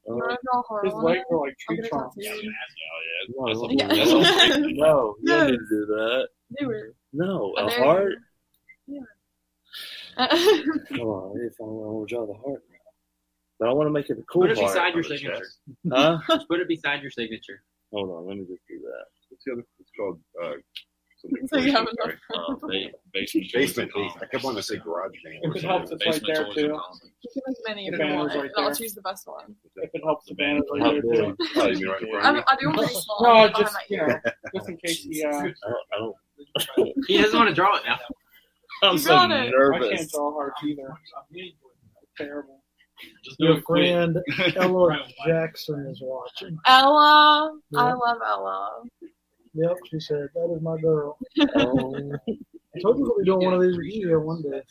You 0.06 0.14
wanna 0.14 0.36
draw 0.44 0.62
horror 0.68 0.84
His 0.84 0.92
on 0.94 1.04
legs 1.04 1.24
are 1.30 1.38
like 1.40 1.56
I'll 1.70 1.74
tree 1.74 1.76
get 1.76 1.86
a 1.86 1.88
trunks. 1.88 2.16
tattoo. 2.16 2.50
No, 3.36 3.66
Yeah. 3.70 3.86
no, 4.76 5.16
you 5.20 5.26
don't 5.26 5.46
need 5.50 5.58
to 5.58 5.66
do 5.68 5.86
that. 5.86 6.28
Do 6.60 6.70
it. 6.70 6.94
No, 7.14 7.54
a 7.56 7.70
heart. 7.70 8.14
Yeah. 8.86 9.00
Come 10.16 11.00
on, 11.00 11.40
if 11.40 11.54
I 11.60 11.64
want 11.64 12.08
to 12.08 12.14
draw 12.14 12.26
the 12.26 12.34
heart, 12.34 12.62
but 13.58 13.68
I 13.68 13.72
want 13.72 13.86
to 13.88 13.92
make 13.92 14.08
it 14.10 14.18
a 14.18 14.22
cool 14.30 14.42
Put 14.42 14.50
it 14.52 14.58
beside 14.58 14.94
your 14.94 15.02
signature. 15.02 15.36
chest. 15.38 15.58
Huh? 15.92 16.18
Just 16.28 16.48
put 16.48 16.60
it 16.60 16.68
beside 16.68 17.02
your 17.02 17.10
signature. 17.10 17.62
Hold 17.92 18.10
on, 18.10 18.26
let 18.26 18.36
me 18.36 18.44
just 18.44 18.62
do 18.68 18.78
that. 18.80 19.04
What's 19.30 19.44
the 19.44 19.52
other? 19.52 19.64
It's 19.80 19.90
called. 19.98 20.20
Uh, 20.42 20.54
So 21.50 21.58
you 21.58 21.72
have 21.72 21.84
enough. 21.88 22.16
Uh, 22.32 22.54
ba- 22.68 22.92
basement, 23.12 23.50
Basement. 23.52 23.90
I 23.96 24.26
kept 24.26 24.44
wanting 24.44 24.58
to 24.58 24.62
say 24.62 24.76
garage 24.76 25.10
band. 25.24 25.38
If 25.42 25.56
it 25.56 25.64
helps, 25.66 25.90
it's 25.90 26.06
right 26.06 26.22
there 26.28 26.44
too. 26.54 26.60
You 26.60 27.30
can 27.32 27.42
make 27.44 27.56
many 27.66 27.86
if 27.88 27.98
The 27.98 28.06
you 28.06 28.14
want, 28.14 28.34
right 28.36 28.50
I'll 28.56 28.72
choose 28.72 28.94
the 28.94 29.02
best 29.02 29.26
one. 29.26 29.56
If 29.74 29.90
it 29.92 30.00
helps, 30.04 30.26
the 30.26 30.36
banner's 30.36 30.62
right 30.72 30.80
How 30.80 30.92
there 30.92 31.02
big? 31.02 31.12
too. 31.12 31.36
Oh, 31.56 31.66
you 31.66 31.74
mean 31.76 31.88
right 31.88 32.02
in 32.02 32.10
front 32.12 32.24
I'm, 32.24 32.36
of 32.36 32.44
I 32.46 32.54
do 32.54 32.66
them 32.66 32.74
pretty 32.76 32.94
small. 32.94 33.18
No, 33.22 33.48
just 33.48 33.76
you 33.90 33.96
know, 33.96 34.14
just 34.54 34.68
in 34.68 34.76
case 34.76 35.02
he. 35.02 35.24
Uh, 35.24 35.28
I 35.32 35.98
don't. 35.98 36.14
I 36.56 36.64
don't 36.76 36.92
He 37.08 37.18
doesn't 37.20 37.36
want 37.36 37.48
to 37.48 37.54
draw 37.56 37.74
it 37.78 37.82
now. 37.84 37.98
I'm 38.84 38.92
You 38.92 38.98
so 39.00 39.08
got 39.08 39.30
it. 39.32 39.52
I 39.52 39.96
can't 39.96 40.10
draw 40.12 40.32
hearts 40.34 40.62
either. 40.64 40.88
Terrible. 42.16 42.62
Your 43.38 43.60
friend 43.62 44.18
Ella 44.56 44.98
Jackson 45.26 45.86
is 45.86 46.00
watching. 46.02 46.58
Ella, 46.66 47.58
Yeah. 47.70 47.80
I 47.80 47.92
love 47.92 48.18
Ella. 48.26 48.82
Yep, 49.54 49.76
she 49.90 50.00
said 50.00 50.28
that 50.34 50.54
is 50.54 50.62
my 50.62 50.78
girl. 50.80 51.18
Oh, 51.56 51.94
I 52.28 52.80
told 52.80 52.98
you 52.98 53.04
we'll 53.04 53.18
be 53.18 53.24
doing 53.24 53.44
one 53.44 53.54
of 53.54 53.62
these 53.62 53.76
with 53.76 53.86
you 53.86 54.20
one 54.20 54.42
day. 54.42 54.62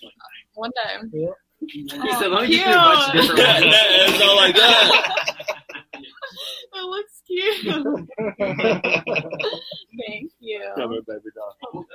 One 0.54 0.72
day. 0.76 0.98
Yep. 1.12 1.34
He 1.68 1.88
said, 1.90 2.28
let 2.28 2.44
me 2.48 2.56
just 2.56 2.66
do 2.66 2.72
a 2.72 2.76
bunch 2.76 3.08
of 3.08 3.14
different 3.14 3.38
that, 3.40 3.62
ones. 3.62 3.74
that, 3.74 3.88
it's 4.10 4.22
all 4.24 4.36
like 4.36 4.56
that. 4.56 5.14
It 6.74 6.84
looks 6.84 7.22
cute. 7.26 7.66
Thank 10.08 10.32
you. 10.40 10.72
Come 10.78 10.91
here, 10.91 11.02
baby 11.08 11.32
doll. 11.36 11.86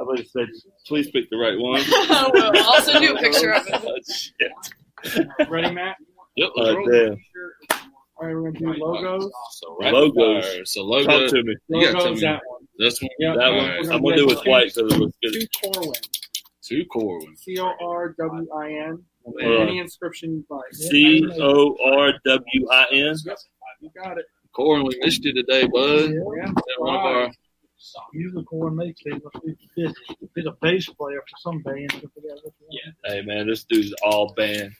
I 0.00 0.02
about 0.04 0.16
to 0.18 0.24
say, 0.24 0.46
please 0.86 1.10
pick 1.10 1.28
the 1.30 1.36
right 1.36 1.58
one. 1.58 1.80
I 1.86 2.30
will. 2.32 2.52
I'll 2.54 2.82
send 2.82 3.02
you 3.04 3.16
a 3.16 3.18
picture 3.18 3.52
of 3.52 3.66
it. 3.66 3.74
Oh, 3.84 3.96
shit. 4.12 5.48
Ready, 5.48 5.72
Matt? 5.72 5.96
Yep. 6.36 6.50
Oh, 6.56 6.74
damn. 6.90 7.16
All 8.20 8.26
right, 8.26 8.34
we're 8.34 8.50
gonna 8.50 8.74
do 8.74 8.84
logos. 8.84 9.30
So 9.52 9.76
Logos. 9.80 10.44
fire. 10.44 10.64
So 10.64 10.82
logo. 10.82 11.06
Talk 11.20 11.30
to 11.30 11.42
me. 11.44 11.54
You 11.68 11.92
gotta 11.92 12.04
tell 12.04 12.14
me 12.14 12.20
that 12.20 12.40
one. 12.48 12.62
this 12.78 13.00
one. 13.00 13.10
Yeah, 13.20 13.34
That 13.36 13.44
All 13.44 13.56
one. 13.56 13.68
right. 13.68 13.78
I'm 13.90 14.02
gonna 14.02 14.16
do 14.16 14.22
it 14.24 14.36
with 14.36 14.44
white 14.46 14.74
because 14.74 14.92
it 14.92 14.98
looks 14.98 15.16
good. 15.22 15.32
Two 15.34 15.46
Corwin. 15.72 15.92
Two 16.62 16.84
core 16.86 17.18
ones. 17.20 17.40
C 17.42 17.58
O 17.60 17.72
R 17.80 18.08
W 18.18 18.48
I 18.56 18.70
N. 18.72 19.04
Hold 19.24 19.40
on. 19.42 19.68
Any 19.68 19.78
inscription 19.78 20.32
you 20.32 20.44
like. 20.50 20.72
C 20.74 21.24
O 21.40 21.76
R 21.96 22.12
W 22.26 22.68
I 22.72 22.86
N. 22.92 23.14
You 23.80 23.90
got 23.94 24.18
it. 24.18 24.24
Core, 24.52 24.82
we 24.82 24.98
missed 25.00 25.24
you 25.24 25.32
today, 25.32 25.66
bud. 25.68 26.10
Yeah. 26.10 26.18
That 26.46 26.64
one 26.78 26.94
of 26.96 27.00
our 27.02 27.30
Unicorn 28.12 28.76
makes 28.76 29.00
it. 29.04 29.22
Must 29.22 29.44
be 29.44 29.56
busy. 29.76 29.94
He's 30.34 30.46
a 30.46 30.52
bass 30.60 30.88
player 30.88 31.20
for 31.20 31.36
some 31.40 31.62
band. 31.62 31.90
I 31.94 32.00
forget 32.00 32.38
which 32.44 32.54
one. 32.60 32.94
Hey 33.04 33.22
man, 33.22 33.46
this 33.46 33.64
dude's 33.64 33.94
all 34.04 34.32
band, 34.34 34.72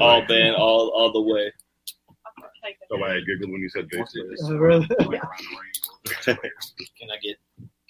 all 0.00 0.24
band, 0.26 0.54
all 0.56 0.88
all 0.90 1.12
the 1.12 1.20
way. 1.22 1.52
So 2.88 3.02
I 3.04 3.20
giggled 3.20 3.50
when 3.52 3.60
you 3.60 3.68
said 3.68 3.88
basic. 3.88 4.22
Uh, 4.44 4.58
really? 4.58 4.86
Can 6.24 6.38
I 7.10 7.16
get 7.22 7.36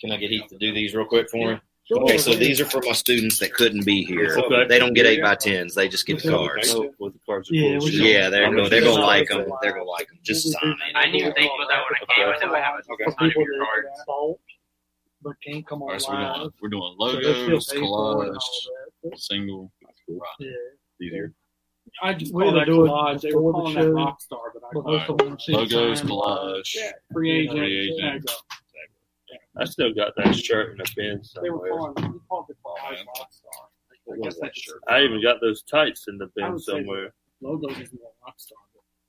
Can 0.00 0.12
I 0.12 0.16
get 0.16 0.30
Heath 0.30 0.46
to 0.48 0.58
do 0.58 0.72
these 0.72 0.94
real 0.94 1.06
quick 1.06 1.28
for 1.30 1.52
me? 1.52 1.60
Sure. 1.86 2.00
Okay, 2.04 2.16
so 2.16 2.34
these 2.34 2.62
are 2.62 2.64
for 2.64 2.80
my 2.82 2.92
students 2.92 3.38
that 3.40 3.52
couldn't 3.52 3.84
be 3.84 4.04
here. 4.04 4.34
Okay. 4.38 4.66
They 4.66 4.78
don't 4.78 4.94
get 4.94 5.04
eight 5.04 5.20
by 5.22 5.34
tens; 5.34 5.74
they 5.74 5.86
just 5.86 6.06
get 6.06 6.22
the 6.22 6.30
cards. 6.30 6.74
With 6.98 7.12
the 7.12 7.18
cards 7.26 7.50
Yeah, 7.52 7.72
cool. 7.76 7.84
we 7.84 7.90
should- 7.90 8.00
Yeah, 8.06 8.30
they're 8.30 8.46
I'm 8.46 8.56
gonna, 8.56 8.70
they're 8.70 8.80
gonna 8.80 8.94
gonna 8.94 9.06
like 9.06 9.28
them. 9.28 9.44
They're 9.60 9.72
gonna 9.72 9.84
like 9.84 10.08
them. 10.08 10.18
Just 10.22 10.50
sign 10.50 10.70
it. 10.70 10.76
I 10.96 11.04
didn't 11.04 11.16
even 11.20 11.32
think 11.34 11.52
about 11.54 11.68
that 11.68 11.82
when 11.84 11.94
I 12.00 12.14
came. 12.14 12.26
I 12.26 12.38
never 12.40 12.62
have 12.62 12.84
For 12.86 12.94
a 12.94 13.12
ton 13.12 13.28
of 13.28 13.34
your 13.36 13.64
cards. 13.66 13.88
Salt, 15.24 15.36
but 15.44 15.52
can't 15.52 15.66
come 15.66 15.82
All 15.82 15.88
on 15.88 15.92
right, 15.94 16.02
so 16.02 16.12
we're 16.60 16.68
doing, 16.68 16.96
we're 16.98 17.20
doing 17.20 17.22
So 17.22 17.50
they 17.50 17.60
still 17.60 17.60
logos, 17.60 17.68
pay 17.68 17.78
for 17.78 17.82
it 18.24 18.28
and 18.28 18.36
collage, 18.36 18.38
all 19.04 19.10
that. 19.10 19.18
single. 19.20 19.72
Yeah. 20.38 20.50
Easier. 21.02 21.32
I 22.02 22.14
just 22.14 22.32
We 22.34 22.44
call 22.44 22.50
either 22.58 22.60
that 22.60 22.68
it 22.68 22.72
collage. 22.72 23.20
They 23.20 23.32
were 23.34 23.52
calling 23.52 23.74
that 23.74 23.90
rock 23.92 24.20
star, 24.20 24.40
but 24.54 24.62
I 24.64 24.68
But 24.72 24.82
call 24.82 24.92
most 24.92 25.02
it 25.02 25.10
of 25.10 25.18
them 25.18 25.38
see 25.38 25.52
Logos, 25.52 26.00
time. 26.00 26.08
collage. 26.10 26.74
yeah, 26.76 26.90
free 27.12 27.30
agent. 27.30 27.58
Free 27.58 27.78
agent. 27.80 27.98
There 28.00 28.14
you 28.14 28.20
go. 28.20 28.32
I 29.56 29.64
still 29.66 29.94
got 29.94 30.12
that 30.16 30.34
shirt 30.34 30.72
in 30.72 30.78
the 30.78 30.92
bin 30.96 31.22
Somewhere. 31.22 31.42
They 31.44 31.50
were 31.50 31.68
calling. 31.68 32.12
We 32.12 32.18
called 32.28 32.46
the 32.48 32.54
collage 32.54 33.04
rock 33.06 33.28
star. 33.32 33.68
I 34.12 34.16
guess 34.22 34.36
that's? 34.40 34.72
I 34.88 35.00
even 35.02 35.22
got 35.22 35.40
those 35.40 35.62
tights 35.62 36.06
in 36.08 36.18
the 36.18 36.24
I 36.24 36.28
bin 36.34 36.52
would 36.54 36.62
say 36.62 36.72
somewhere. 36.72 37.12
Logos 37.40 37.78
is 37.78 37.92
more 37.92 38.10
rock 38.26 38.34
star. 38.38 38.58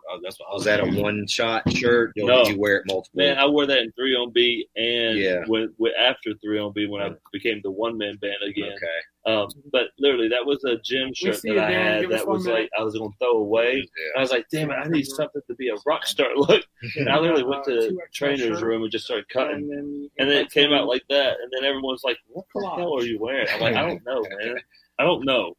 Oh, 0.09 0.19
that's 0.21 0.39
what 0.39 0.49
I 0.51 0.53
Was 0.53 0.63
that 0.65 0.79
a 0.81 0.85
one 1.01 1.25
shot 1.27 1.63
shirt? 1.71 2.09
Or 2.19 2.25
No. 2.27 2.43
did 2.43 2.53
you 2.53 2.59
wear 2.59 2.77
it 2.77 2.83
multiple? 2.87 3.17
Man, 3.23 3.37
I 3.39 3.45
wore 3.47 3.65
that 3.65 3.79
in 3.79 3.91
3MB 3.99 4.65
and 4.75 5.17
Yeah. 5.17 5.43
when, 5.47 5.73
when 5.77 5.93
after 5.99 6.31
3MB 6.45 6.87
when 6.89 7.01
I 7.01 7.11
became 7.33 7.59
the 7.63 7.71
one 7.71 7.97
man 7.97 8.15
band 8.17 8.35
again. 8.47 8.73
okay. 8.75 8.87
Um, 9.27 9.49
but 9.71 9.87
literally, 9.97 10.27
that 10.27 10.45
was 10.45 10.63
a 10.65 10.77
gym 10.83 11.11
shirt 11.15 11.41
that 11.41 11.57
I 11.57 11.71
had 11.71 12.01
Give 12.01 12.11
that 12.11 12.27
was 12.27 12.45
minute. 12.45 12.59
like 12.59 12.69
I 12.79 12.83
was 12.83 12.95
gonna 12.95 13.09
throw 13.19 13.37
away. 13.37 13.77
And 13.79 13.87
I 14.17 14.19
was 14.21 14.29
like, 14.29 14.45
damn 14.51 14.69
it, 14.69 14.75
I 14.75 14.87
need 14.87 15.07
something 15.07 15.41
to 15.47 15.55
be 15.55 15.69
a 15.69 15.75
rock 15.87 16.05
star 16.05 16.27
look. 16.35 16.63
And 16.97 17.09
I 17.09 17.17
literally 17.17 17.43
went 17.43 17.63
to 17.63 17.71
the 17.73 17.97
trainer's 18.13 18.61
room 18.61 18.83
and 18.83 18.91
just 18.91 19.05
started 19.05 19.27
cutting. 19.29 19.67
And 19.73 20.29
then, 20.29 20.37
it 20.37 20.51
came 20.51 20.71
out 20.73 20.85
like 20.87 21.01
that. 21.09 21.37
And 21.41 21.51
then 21.51 21.63
everyone's 21.67 22.03
like, 22.03 22.17
what 22.27 22.45
the 22.53 22.61
hell 22.75 22.95
are 22.95 23.03
you 23.03 23.17
wearing? 23.19 23.47
I'm 23.51 23.59
like, 23.61 23.73
I 23.75 23.81
don't 23.81 24.03
know, 24.05 24.23
man. 24.39 24.57
I 24.99 25.03
don't 25.03 25.25
know. 25.25 25.57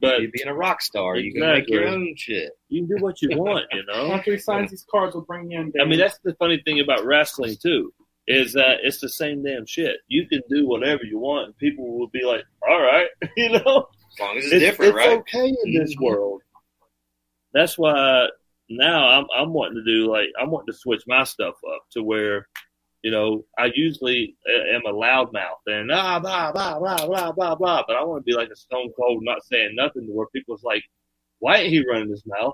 But 0.00 0.20
you 0.20 0.30
being 0.30 0.48
a 0.48 0.54
rock 0.54 0.82
star, 0.82 1.16
you 1.16 1.32
can 1.32 1.40
make 1.40 1.68
your 1.68 1.86
own 1.86 2.14
shit. 2.16 2.52
you 2.68 2.86
can 2.86 2.96
do 2.96 3.02
what 3.02 3.22
you 3.22 3.30
want, 3.36 3.66
you 3.72 3.84
know? 3.86 4.12
after 4.12 4.32
he 4.32 4.38
signs 4.38 4.70
these 4.70 4.86
cards, 4.90 5.14
we'll 5.14 5.24
bring 5.24 5.50
you 5.50 5.60
in. 5.60 5.72
I 5.80 5.84
mean, 5.84 5.98
that's 5.98 6.18
the 6.24 6.34
funny 6.34 6.60
thing 6.64 6.80
about 6.80 7.04
wrestling 7.04 7.56
too, 7.60 7.92
is 8.26 8.52
that 8.52 8.78
it's 8.82 9.00
the 9.00 9.08
same 9.08 9.42
damn 9.42 9.66
shit. 9.66 9.96
You 10.08 10.26
can 10.26 10.42
do 10.50 10.68
whatever 10.68 11.04
you 11.04 11.18
want, 11.18 11.46
and 11.46 11.56
people 11.56 11.98
will 11.98 12.08
be 12.08 12.22
like, 12.24 12.44
"All 12.68 12.80
right," 12.80 13.08
you 13.36 13.50
know. 13.50 13.88
As 14.12 14.20
long 14.20 14.36
as 14.36 14.44
it's, 14.46 14.58
different, 14.58 14.96
it's 14.96 15.06
right? 15.06 15.18
okay 15.18 15.54
in 15.64 15.74
this 15.74 15.94
mm-hmm. 15.94 16.04
world. 16.04 16.42
That's 17.52 17.78
why 17.78 18.28
now 18.68 19.08
I'm 19.08 19.26
I'm 19.34 19.52
wanting 19.52 19.82
to 19.82 19.84
do 19.84 20.10
like 20.10 20.28
I'm 20.40 20.50
wanting 20.50 20.72
to 20.72 20.78
switch 20.78 21.02
my 21.06 21.24
stuff 21.24 21.54
up 21.74 21.82
to 21.92 22.02
where, 22.02 22.48
you 23.08 23.14
know, 23.14 23.42
I 23.58 23.70
usually 23.74 24.36
am 24.74 24.82
a 24.86 24.92
loudmouth 24.92 25.64
and 25.66 25.90
ah 25.90 26.20
blah 26.20 26.52
blah 26.52 26.78
blah 26.78 27.06
blah 27.06 27.32
blah 27.32 27.54
blah, 27.54 27.82
but 27.86 27.96
I 27.96 28.04
want 28.04 28.20
to 28.20 28.22
be 28.22 28.36
like 28.36 28.50
a 28.50 28.56
stone 28.56 28.92
cold, 29.00 29.22
not 29.22 29.42
saying 29.44 29.74
nothing, 29.74 30.06
to 30.06 30.12
where 30.12 30.26
people's 30.26 30.62
like, 30.62 30.84
why 31.38 31.56
ain't 31.56 31.72
he 31.72 31.82
running 31.88 32.10
his 32.10 32.22
mouth? 32.26 32.52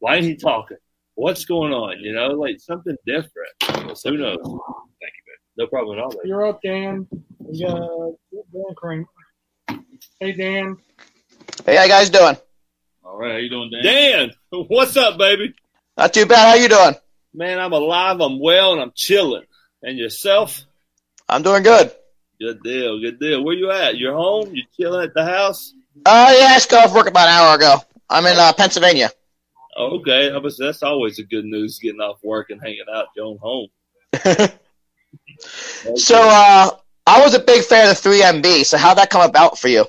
Why 0.00 0.16
ain't 0.16 0.24
he 0.24 0.34
talking? 0.34 0.78
What's 1.14 1.44
going 1.44 1.72
on? 1.72 2.00
You 2.00 2.12
know, 2.12 2.30
like 2.30 2.58
something 2.58 2.96
different. 3.06 3.54
Who 3.62 3.84
knows? 3.84 4.02
Thank 4.02 4.42
you, 4.42 4.42
man. 4.42 5.38
No 5.58 5.68
problem 5.68 5.96
at 5.96 6.02
all. 6.02 6.10
baby. 6.10 6.22
You're 6.24 6.44
up, 6.44 6.60
Dan. 6.60 7.06
We 7.38 7.62
got 7.62 7.78
Dan 8.32 8.74
Crane. 8.74 9.06
Hey, 10.18 10.32
Dan. 10.32 10.76
Hey, 11.64 11.76
how 11.76 11.84
you 11.84 11.88
guys 11.88 12.10
doing? 12.10 12.36
All 13.04 13.16
right, 13.16 13.30
how 13.30 13.38
you 13.38 13.48
doing, 13.48 13.70
Dan? 13.70 13.84
Dan, 13.84 14.30
what's 14.66 14.96
up, 14.96 15.18
baby? 15.18 15.54
Not 15.96 16.12
too 16.12 16.26
bad. 16.26 16.48
How 16.48 16.60
you 16.60 16.68
doing? 16.68 16.96
Man, 17.32 17.60
I'm 17.60 17.72
alive, 17.72 18.20
I'm 18.20 18.40
well, 18.40 18.72
and 18.72 18.82
I'm 18.82 18.92
chilling. 18.96 19.44
And 19.84 19.98
yourself? 19.98 20.62
I'm 21.28 21.42
doing 21.42 21.62
good. 21.62 21.92
Good 22.40 22.62
deal, 22.62 22.98
good 23.00 23.20
deal. 23.20 23.44
Where 23.44 23.54
you 23.54 23.70
at? 23.70 23.98
You're 23.98 24.14
home? 24.14 24.54
You 24.54 24.62
chilling 24.74 25.04
at 25.04 25.12
the 25.12 25.24
house? 25.24 25.74
Uh, 26.06 26.34
yeah, 26.36 26.46
I 26.46 26.54
just 26.54 26.70
got 26.70 26.88
off 26.88 26.94
work 26.94 27.06
about 27.06 27.28
an 27.28 27.34
hour 27.34 27.56
ago. 27.56 27.76
I'm 28.08 28.24
in 28.24 28.38
uh, 28.38 28.54
Pennsylvania. 28.54 29.10
Okay. 29.78 30.32
I 30.32 30.38
was, 30.38 30.56
that's 30.56 30.82
always 30.82 31.18
a 31.18 31.22
good 31.22 31.44
news, 31.44 31.78
getting 31.78 32.00
off 32.00 32.18
work 32.24 32.48
and 32.48 32.60
hanging 32.62 32.84
out 32.90 33.02
at 33.02 33.08
your 33.14 33.26
own 33.26 33.38
home. 33.38 33.68
So, 35.96 36.16
uh, 36.16 36.70
I 37.06 37.22
was 37.22 37.34
a 37.34 37.38
big 37.38 37.64
fan 37.64 37.90
of 37.90 37.96
3MB. 37.96 38.64
So, 38.64 38.78
how'd 38.78 38.98
that 38.98 39.10
come 39.10 39.28
about 39.28 39.58
for 39.58 39.68
you? 39.68 39.84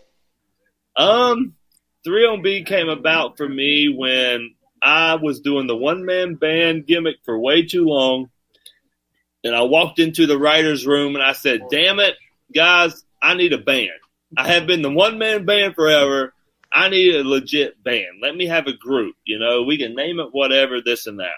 Um, 0.97 1.53
3MB 2.05 2.65
came 2.65 2.89
about 2.89 3.37
for 3.37 3.47
me 3.47 3.93
when 3.95 4.55
I 4.81 5.15
was 5.15 5.39
doing 5.39 5.67
the 5.67 5.75
one 5.75 6.05
man 6.05 6.35
band 6.35 6.85
gimmick 6.85 7.17
for 7.23 7.39
way 7.39 7.65
too 7.65 7.85
long, 7.85 8.29
and 9.45 9.55
I 9.55 9.61
walked 9.61 9.99
into 9.99 10.25
the 10.25 10.37
writers' 10.37 10.85
room 10.85 11.15
and 11.15 11.23
I 11.23 11.33
said, 11.33 11.61
"Damn 11.69 11.99
it, 11.99 12.15
guys, 12.53 13.03
I 13.21 13.35
need 13.35 13.53
a 13.53 13.57
band. 13.57 13.91
I 14.35 14.47
have 14.51 14.67
been 14.67 14.81
the 14.81 14.91
one 14.91 15.17
man 15.17 15.45
band 15.45 15.75
forever. 15.75 16.33
I 16.73 16.89
need 16.89 17.15
a 17.15 17.23
legit 17.23 17.81
band. 17.81 18.19
Let 18.21 18.35
me 18.35 18.47
have 18.47 18.67
a 18.67 18.73
group. 18.73 19.15
You 19.23 19.39
know, 19.39 19.63
we 19.63 19.77
can 19.77 19.95
name 19.95 20.19
it 20.19 20.29
whatever, 20.31 20.81
this 20.81 21.07
and 21.07 21.19
that." 21.19 21.35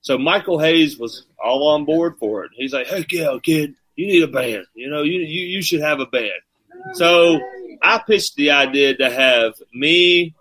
So 0.00 0.16
Michael 0.16 0.58
Hayes 0.58 0.98
was 0.98 1.26
all 1.42 1.68
on 1.68 1.84
board 1.84 2.16
for 2.18 2.44
it. 2.44 2.50
He's 2.54 2.72
like, 2.72 2.86
"Heck 2.86 3.12
yeah, 3.12 3.36
kid, 3.42 3.74
you 3.94 4.06
need 4.06 4.22
a 4.22 4.28
band. 4.28 4.64
You 4.74 4.88
know, 4.88 5.02
you 5.02 5.20
you 5.20 5.46
you 5.46 5.62
should 5.62 5.82
have 5.82 6.00
a 6.00 6.06
band." 6.06 6.40
So 6.94 7.38
I 7.82 7.98
pitched 7.98 8.36
the 8.36 8.52
idea 8.52 8.96
to 8.96 9.10
have 9.10 9.54
me, 9.74 10.34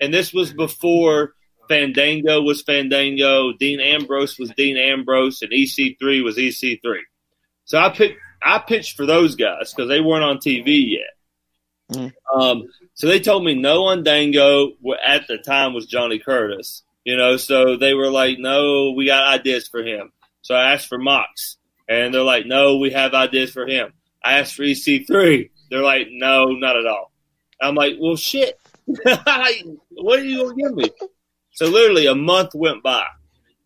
and 0.00 0.12
this 0.12 0.32
was 0.32 0.52
before 0.52 1.34
Fandango 1.72 2.42
was 2.42 2.60
Fandango, 2.60 3.54
Dean 3.54 3.80
Ambrose 3.80 4.38
was 4.38 4.50
Dean 4.50 4.76
Ambrose, 4.76 5.40
and 5.40 5.52
EC3 5.52 6.22
was 6.22 6.36
EC3. 6.36 6.98
So 7.64 7.78
I 7.78 7.88
picked 7.88 8.18
I 8.42 8.58
pitched 8.58 8.96
for 8.96 9.06
those 9.06 9.36
guys 9.36 9.72
because 9.72 9.88
they 9.88 10.00
weren't 10.00 10.24
on 10.24 10.36
TV 10.36 10.98
yet. 10.98 12.10
Um, 12.34 12.64
so 12.94 13.06
they 13.06 13.20
told 13.20 13.44
me 13.44 13.54
no 13.54 13.84
on 13.84 14.02
Dango 14.02 14.72
at 15.02 15.26
the 15.28 15.38
time 15.38 15.72
was 15.72 15.86
Johnny 15.86 16.18
Curtis. 16.18 16.82
You 17.04 17.16
know, 17.16 17.36
so 17.36 17.76
they 17.76 17.94
were 17.94 18.10
like, 18.10 18.38
no, 18.38 18.92
we 18.92 19.06
got 19.06 19.32
ideas 19.32 19.66
for 19.66 19.82
him. 19.82 20.12
So 20.42 20.54
I 20.54 20.72
asked 20.72 20.88
for 20.88 20.98
Mox, 20.98 21.56
and 21.88 22.12
they're 22.12 22.22
like, 22.22 22.46
no, 22.46 22.78
we 22.78 22.90
have 22.90 23.14
ideas 23.14 23.50
for 23.50 23.66
him. 23.66 23.92
I 24.22 24.38
asked 24.38 24.54
for 24.54 24.62
EC3. 24.62 25.50
They're 25.70 25.82
like, 25.82 26.08
no, 26.10 26.46
not 26.46 26.76
at 26.76 26.86
all. 26.86 27.10
I'm 27.60 27.74
like, 27.74 27.94
well, 27.98 28.16
shit. 28.16 28.58
What 29.94 30.18
are 30.18 30.24
you 30.24 30.38
going 30.38 30.56
to 30.56 30.62
give 30.62 30.74
me? 30.74 30.90
So 31.52 31.66
literally 31.66 32.06
a 32.06 32.14
month 32.14 32.54
went 32.54 32.82
by. 32.82 33.04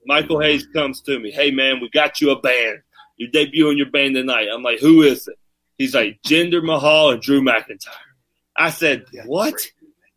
Michael 0.06 0.40
Hayes 0.40 0.66
comes 0.68 1.00
to 1.02 1.18
me. 1.18 1.30
Hey, 1.30 1.50
man, 1.50 1.80
we 1.80 1.88
got 1.90 2.20
you 2.20 2.30
a 2.30 2.40
band. 2.40 2.78
You're 3.16 3.30
debuting 3.30 3.76
your 3.76 3.90
band 3.90 4.14
tonight. 4.14 4.48
I'm 4.52 4.62
like, 4.62 4.78
who 4.80 5.02
is 5.02 5.26
it? 5.26 5.36
He's 5.78 5.94
like, 5.94 6.20
Jinder 6.26 6.62
Mahal 6.62 7.10
and 7.10 7.20
Drew 7.22 7.40
McIntyre. 7.42 7.88
I 8.56 8.70
said, 8.70 9.04
what? 9.26 9.54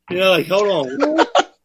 You 0.10 0.18
know, 0.18 0.32
like, 0.32 0.48
hold 0.48 0.68
on. 0.68 0.98
What, 1.16 1.56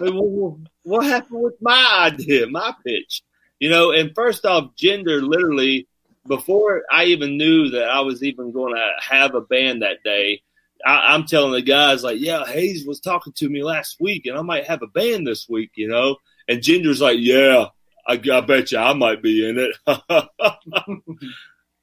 Like, 0.00 0.12
what- 0.14 0.24
what- 0.24 0.58
what 0.84 1.06
happened 1.06 1.42
with 1.42 1.54
my 1.60 2.10
idea, 2.12 2.46
my 2.48 2.74
pitch? 2.84 3.22
You 3.60 3.70
know, 3.70 3.92
and 3.92 4.12
first 4.14 4.44
off, 4.44 4.74
Jinder 4.76 5.22
literally, 5.22 5.86
before 6.26 6.82
I 6.90 7.04
even 7.04 7.36
knew 7.36 7.70
that 7.70 7.88
I 7.88 8.00
was 8.00 8.22
even 8.24 8.50
going 8.52 8.74
to 8.74 8.90
have 9.00 9.34
a 9.34 9.40
band 9.40 9.82
that 9.82 10.02
day, 10.04 10.42
I, 10.84 11.14
I'm 11.14 11.24
telling 11.26 11.52
the 11.52 11.62
guys, 11.62 12.02
like, 12.02 12.20
yeah, 12.20 12.44
Hayes 12.46 12.86
was 12.86 13.00
talking 13.00 13.32
to 13.34 13.48
me 13.48 13.62
last 13.62 14.00
week 14.00 14.26
and 14.26 14.36
I 14.36 14.42
might 14.42 14.66
have 14.66 14.82
a 14.82 14.86
band 14.86 15.26
this 15.26 15.48
week, 15.48 15.72
you 15.74 15.88
know? 15.88 16.16
And 16.48 16.62
Jinder's 16.62 17.00
like, 17.00 17.18
yeah, 17.20 17.66
I, 18.06 18.20
I 18.32 18.40
bet 18.40 18.72
you 18.72 18.78
I 18.78 18.92
might 18.94 19.22
be 19.22 19.48
in 19.48 19.58
it. 19.58 19.76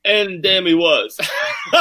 and 0.06 0.44
damn, 0.44 0.66
he 0.66 0.74
was. 0.74 1.18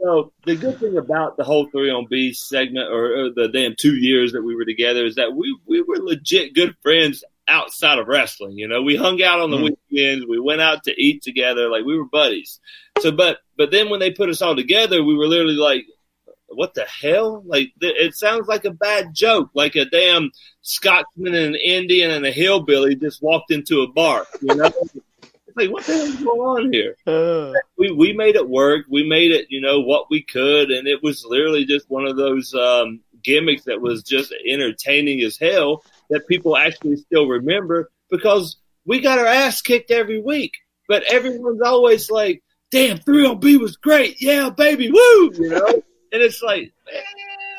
so 0.00 0.32
the 0.44 0.56
good 0.56 0.78
thing 0.80 0.96
about 0.96 1.36
the 1.36 1.44
whole 1.44 1.68
3MB 1.70 2.34
segment, 2.34 2.90
or, 2.90 3.26
or 3.26 3.30
the 3.30 3.48
damn 3.52 3.74
two 3.78 3.94
years 3.94 4.32
that 4.32 4.42
we 4.42 4.54
were 4.54 4.64
together, 4.64 5.04
is 5.04 5.16
that 5.16 5.34
we 5.34 5.56
we 5.66 5.82
were 5.82 5.98
legit 5.98 6.54
good 6.54 6.74
friends 6.82 7.24
outside 7.46 7.98
of 7.98 8.06
wrestling. 8.06 8.56
You 8.56 8.68
know, 8.68 8.82
we 8.82 8.96
hung 8.96 9.22
out 9.22 9.40
on 9.40 9.50
the 9.50 9.56
mm-hmm. 9.56 9.74
weekends, 9.90 10.26
we 10.26 10.40
went 10.40 10.60
out 10.60 10.84
to 10.84 10.94
eat 10.98 11.22
together, 11.22 11.68
like 11.68 11.84
we 11.84 11.98
were 11.98 12.06
buddies. 12.06 12.60
So, 13.00 13.12
but 13.12 13.38
but 13.56 13.70
then 13.70 13.90
when 13.90 14.00
they 14.00 14.10
put 14.10 14.28
us 14.28 14.42
all 14.42 14.56
together, 14.56 15.02
we 15.02 15.14
were 15.14 15.26
literally 15.26 15.54
like. 15.54 15.86
What 16.52 16.74
the 16.74 16.84
hell? 16.84 17.44
Like 17.46 17.70
th- 17.80 17.94
it 17.96 18.16
sounds 18.16 18.48
like 18.48 18.64
a 18.64 18.72
bad 18.72 19.14
joke, 19.14 19.50
like 19.54 19.76
a 19.76 19.84
damn 19.84 20.32
Scotsman 20.62 21.32
and 21.32 21.54
an 21.54 21.60
Indian 21.64 22.10
and 22.10 22.26
a 22.26 22.32
hillbilly 22.32 22.96
just 22.96 23.22
walked 23.22 23.52
into 23.52 23.82
a 23.82 23.86
bar. 23.86 24.26
You 24.40 24.56
know, 24.56 24.64
it's 24.64 25.56
like 25.56 25.70
what 25.70 25.84
the 25.84 25.92
hell 25.92 26.06
is 26.06 26.16
going 26.16 26.40
on 26.40 26.72
here? 26.72 26.96
we 27.78 27.92
we 27.92 28.12
made 28.12 28.34
it 28.34 28.48
work. 28.48 28.86
We 28.88 29.08
made 29.08 29.30
it, 29.30 29.46
you 29.48 29.60
know, 29.60 29.78
what 29.78 30.10
we 30.10 30.22
could, 30.22 30.72
and 30.72 30.88
it 30.88 31.04
was 31.04 31.24
literally 31.24 31.64
just 31.64 31.88
one 31.88 32.04
of 32.04 32.16
those 32.16 32.52
um, 32.52 33.00
gimmicks 33.22 33.64
that 33.64 33.80
was 33.80 34.02
just 34.02 34.34
entertaining 34.46 35.20
as 35.20 35.38
hell 35.38 35.82
that 36.10 36.26
people 36.26 36.56
actually 36.56 36.96
still 36.96 37.26
remember 37.26 37.90
because 38.10 38.56
we 38.84 39.00
got 39.00 39.18
our 39.18 39.26
ass 39.26 39.62
kicked 39.62 39.90
every 39.90 40.20
week, 40.20 40.52
but 40.88 41.02
everyone's 41.04 41.62
always 41.62 42.10
like, 42.10 42.42
"Damn, 42.70 42.98
3MB 42.98 43.58
was 43.60 43.76
great, 43.76 44.16
yeah, 44.20 44.50
baby, 44.50 44.90
woo!" 44.90 45.30
You 45.34 45.48
know, 45.50 45.66
and 46.12 46.22
it's 46.22 46.42
like, 46.42 46.72
man, 46.92 47.02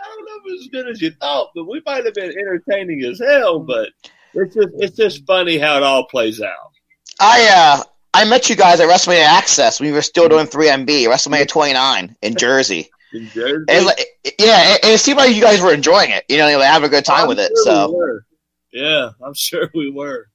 I 0.03 0.07
don't 0.15 0.25
know 0.25 0.35
if 0.35 0.41
it 0.45 0.51
was 0.53 0.61
as 0.61 0.67
good 0.67 0.87
as 0.89 1.01
you 1.01 1.11
thought, 1.19 1.49
but 1.55 1.65
we 1.65 1.81
might 1.85 2.05
have 2.05 2.13
been 2.13 2.31
entertaining 2.37 3.03
as 3.03 3.19
hell. 3.19 3.59
But 3.59 3.89
it's 4.33 4.55
just 4.55 4.69
it's 4.77 4.95
just 4.97 5.25
funny 5.25 5.57
how 5.57 5.77
it 5.77 5.83
all 5.83 6.05
plays 6.07 6.41
out. 6.41 6.71
I 7.19 7.47
uh 7.79 7.83
I 8.13 8.25
met 8.25 8.49
you 8.49 8.55
guys 8.57 8.79
at 8.81 8.89
WrestleMania 8.89 9.23
Access 9.23 9.79
when 9.79 9.87
we 9.89 9.93
were 9.93 10.01
still 10.01 10.27
doing 10.27 10.45
3MB, 10.45 11.05
WrestleMania 11.07 11.47
29 11.47 12.15
in 12.21 12.35
Jersey. 12.35 12.89
In 13.13 13.27
Jersey, 13.29 13.65
And, 13.69 13.85
like, 13.85 14.05
yeah, 14.37 14.73
it, 14.75 14.79
it 14.83 14.99
seemed 14.99 15.17
like 15.17 15.33
you 15.33 15.41
guys 15.41 15.61
were 15.61 15.73
enjoying 15.73 16.11
it. 16.11 16.25
You 16.27 16.37
know, 16.37 16.45
like, 16.57 16.65
having 16.67 16.87
a 16.87 16.89
good 16.91 17.05
time 17.05 17.29
with 17.29 17.39
it. 17.39 17.51
sure 17.63 17.63
we 17.63 17.63
So 17.63 17.91
were. 17.93 18.25
yeah, 18.73 19.09
I'm 19.25 19.33
sure 19.33 19.69
we 19.73 19.89
were. 19.91 20.27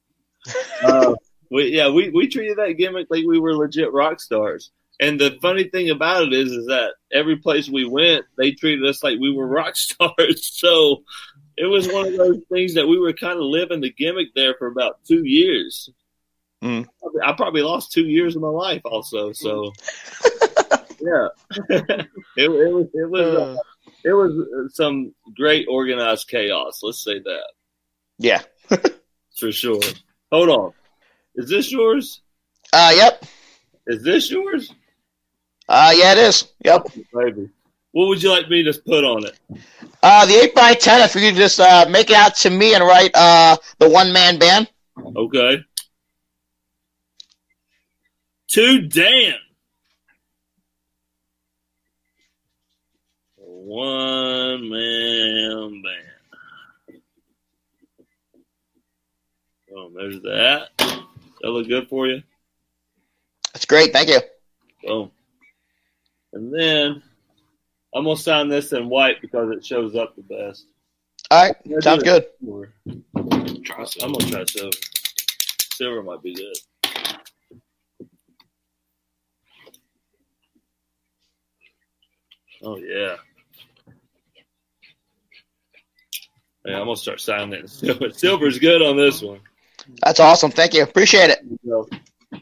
Uh, 0.83 1.13
we 1.49 1.75
yeah, 1.75 1.89
we 1.89 2.09
we 2.09 2.27
treated 2.27 2.57
that 2.57 2.77
gimmick 2.77 3.07
like 3.09 3.25
we 3.25 3.39
were 3.39 3.55
legit 3.55 3.91
rock 3.93 4.19
stars. 4.19 4.71
And 4.99 5.21
the 5.21 5.37
funny 5.41 5.65
thing 5.65 5.91
about 5.91 6.23
it 6.23 6.33
is, 6.33 6.51
is 6.51 6.65
that 6.67 6.93
every 7.13 7.37
place 7.37 7.69
we 7.69 7.85
went, 7.85 8.25
they 8.35 8.51
treated 8.51 8.83
us 8.89 9.03
like 9.03 9.19
we 9.19 9.31
were 9.31 9.45
rock 9.59 9.75
stars. 9.75 10.47
So 10.57 11.03
it 11.55 11.65
was 11.65 11.87
one 11.87 12.07
of 12.07 12.17
those 12.17 12.39
things 12.51 12.75
that 12.75 12.87
we 12.87 12.99
were 12.99 13.13
kind 13.13 13.37
of 13.37 13.43
living 13.43 13.81
the 13.81 13.91
gimmick 13.91 14.29
there 14.35 14.55
for 14.57 14.67
about 14.67 14.99
two 15.07 15.23
years. 15.23 15.89
Mm. 16.63 16.87
I 17.23 17.33
probably 17.33 17.61
lost 17.61 17.91
two 17.91 18.05
years 18.05 18.35
of 18.35 18.41
my 18.41 18.47
life 18.47 18.81
also. 18.85 19.31
So 19.33 19.73
yeah, 20.99 21.27
it, 21.69 22.09
it 22.35 22.49
was 22.49 22.87
it 22.93 23.09
was 23.09 23.35
uh, 23.35 23.57
it 24.03 24.13
was 24.13 24.75
some 24.75 25.13
great 25.35 25.67
organized 25.69 26.27
chaos. 26.27 26.79
Let's 26.81 27.03
say 27.03 27.19
that 27.19 27.47
yeah. 28.17 28.41
for 29.39 29.51
sure. 29.51 29.81
Hold 30.31 30.49
on, 30.49 30.73
is 31.37 31.49
this 31.49 31.71
yours? 31.71 32.21
Uh, 32.73 32.91
yep. 32.95 33.23
Is 33.87 34.03
this 34.03 34.29
yours? 34.29 34.73
Uh, 35.69 35.93
yeah, 35.95 36.11
it 36.13 36.17
is. 36.17 36.51
Yep. 36.65 36.87
Baby, 37.13 37.49
what 37.91 38.07
would 38.07 38.21
you 38.21 38.29
like 38.29 38.49
me 38.49 38.63
to 38.63 38.73
put 38.73 39.03
on 39.03 39.25
it? 39.25 39.39
Uh, 40.03 40.25
the 40.25 40.33
eight 40.33 40.53
by 40.53 40.73
ten. 40.73 41.01
If 41.01 41.15
you 41.15 41.21
could 41.21 41.35
just 41.35 41.59
uh 41.59 41.85
make 41.89 42.09
it 42.09 42.15
out 42.15 42.35
to 42.37 42.49
me 42.49 42.73
and 42.73 42.83
write 42.83 43.11
uh 43.15 43.57
the 43.79 43.89
one 43.89 44.11
man 44.11 44.37
band. 44.39 44.69
Okay. 45.15 45.63
To 48.49 48.81
Dan. 48.81 49.35
One 53.35 54.69
man 54.69 55.81
band. 55.81 57.01
Oh, 59.75 59.91
there's 59.93 60.21
that. 60.21 60.96
That 61.41 61.49
look 61.49 61.67
good 61.67 61.87
for 61.89 62.07
you? 62.07 62.23
That's 63.53 63.65
great. 63.65 63.93
Thank 63.93 64.09
you. 64.09 64.19
Boom. 64.83 65.11
And 66.33 66.53
then 66.53 67.01
I'm 67.95 68.03
gonna 68.03 68.17
sign 68.17 68.49
this 68.49 68.73
in 68.73 68.89
white 68.89 69.21
because 69.21 69.49
it 69.51 69.65
shows 69.65 69.95
up 69.95 70.15
the 70.15 70.21
best. 70.23 70.65
All 71.31 71.43
right. 71.43 71.55
Yeah, 71.65 71.79
Sounds 71.79 72.03
do 72.03 72.09
good. 72.09 72.23
it. 72.23 72.35
Silver. 72.43 72.73
I'm 73.15 73.29
gonna 73.29 73.59
try 73.61 73.83
silver. 74.45 74.77
Silver 75.73 76.03
might 76.03 76.21
be 76.21 76.35
good. 76.35 76.55
Oh 82.63 82.77
yeah. 82.77 83.15
Yeah, 86.65 86.79
I'm 86.79 86.85
gonna 86.85 86.95
start 86.97 87.21
signing 87.21 87.53
it. 87.53 87.69
Silver. 87.69 88.09
Silver's 88.11 88.59
good 88.59 88.81
on 88.81 88.97
this 88.97 89.21
one. 89.21 89.39
That's 90.03 90.19
awesome. 90.19 90.51
Thank 90.51 90.73
you. 90.73 90.83
Appreciate 90.83 91.29
it. 91.29 91.39
No, 91.63 91.87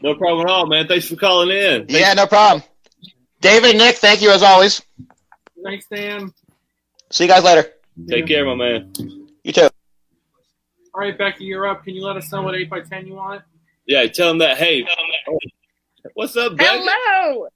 no 0.02 0.14
problem 0.14 0.46
at 0.46 0.50
all, 0.50 0.66
man. 0.66 0.86
Thanks 0.86 1.08
for 1.08 1.16
calling 1.16 1.50
in. 1.50 1.86
Yeah, 1.88 2.14
no 2.14 2.26
problem. 2.26 2.62
David 3.40 3.70
and 3.70 3.78
Nick, 3.78 3.96
thank 3.96 4.22
you 4.22 4.30
as 4.30 4.42
always. 4.42 4.82
Thanks, 5.62 5.86
Dan. 5.86 6.32
See 7.10 7.24
you 7.24 7.30
guys 7.30 7.44
later. 7.44 7.72
Take 8.08 8.26
care, 8.26 8.44
my 8.44 8.54
man. 8.54 8.92
You 9.42 9.52
too. 9.52 9.62
All 10.94 11.00
right, 11.00 11.16
Becky, 11.16 11.44
you're 11.44 11.66
up. 11.66 11.84
Can 11.84 11.94
you 11.94 12.02
let 12.02 12.16
us 12.16 12.30
know 12.32 12.42
what 12.42 12.54
8 12.54 12.70
by 12.70 12.80
10 12.80 13.06
you 13.06 13.14
want? 13.14 13.42
Yeah, 13.86 14.06
tell 14.06 14.28
them 14.28 14.38
that. 14.38 14.56
Hey, 14.56 14.86
what's 16.14 16.36
up, 16.36 16.56
Becky? 16.56 16.78
Hello. 16.82 17.48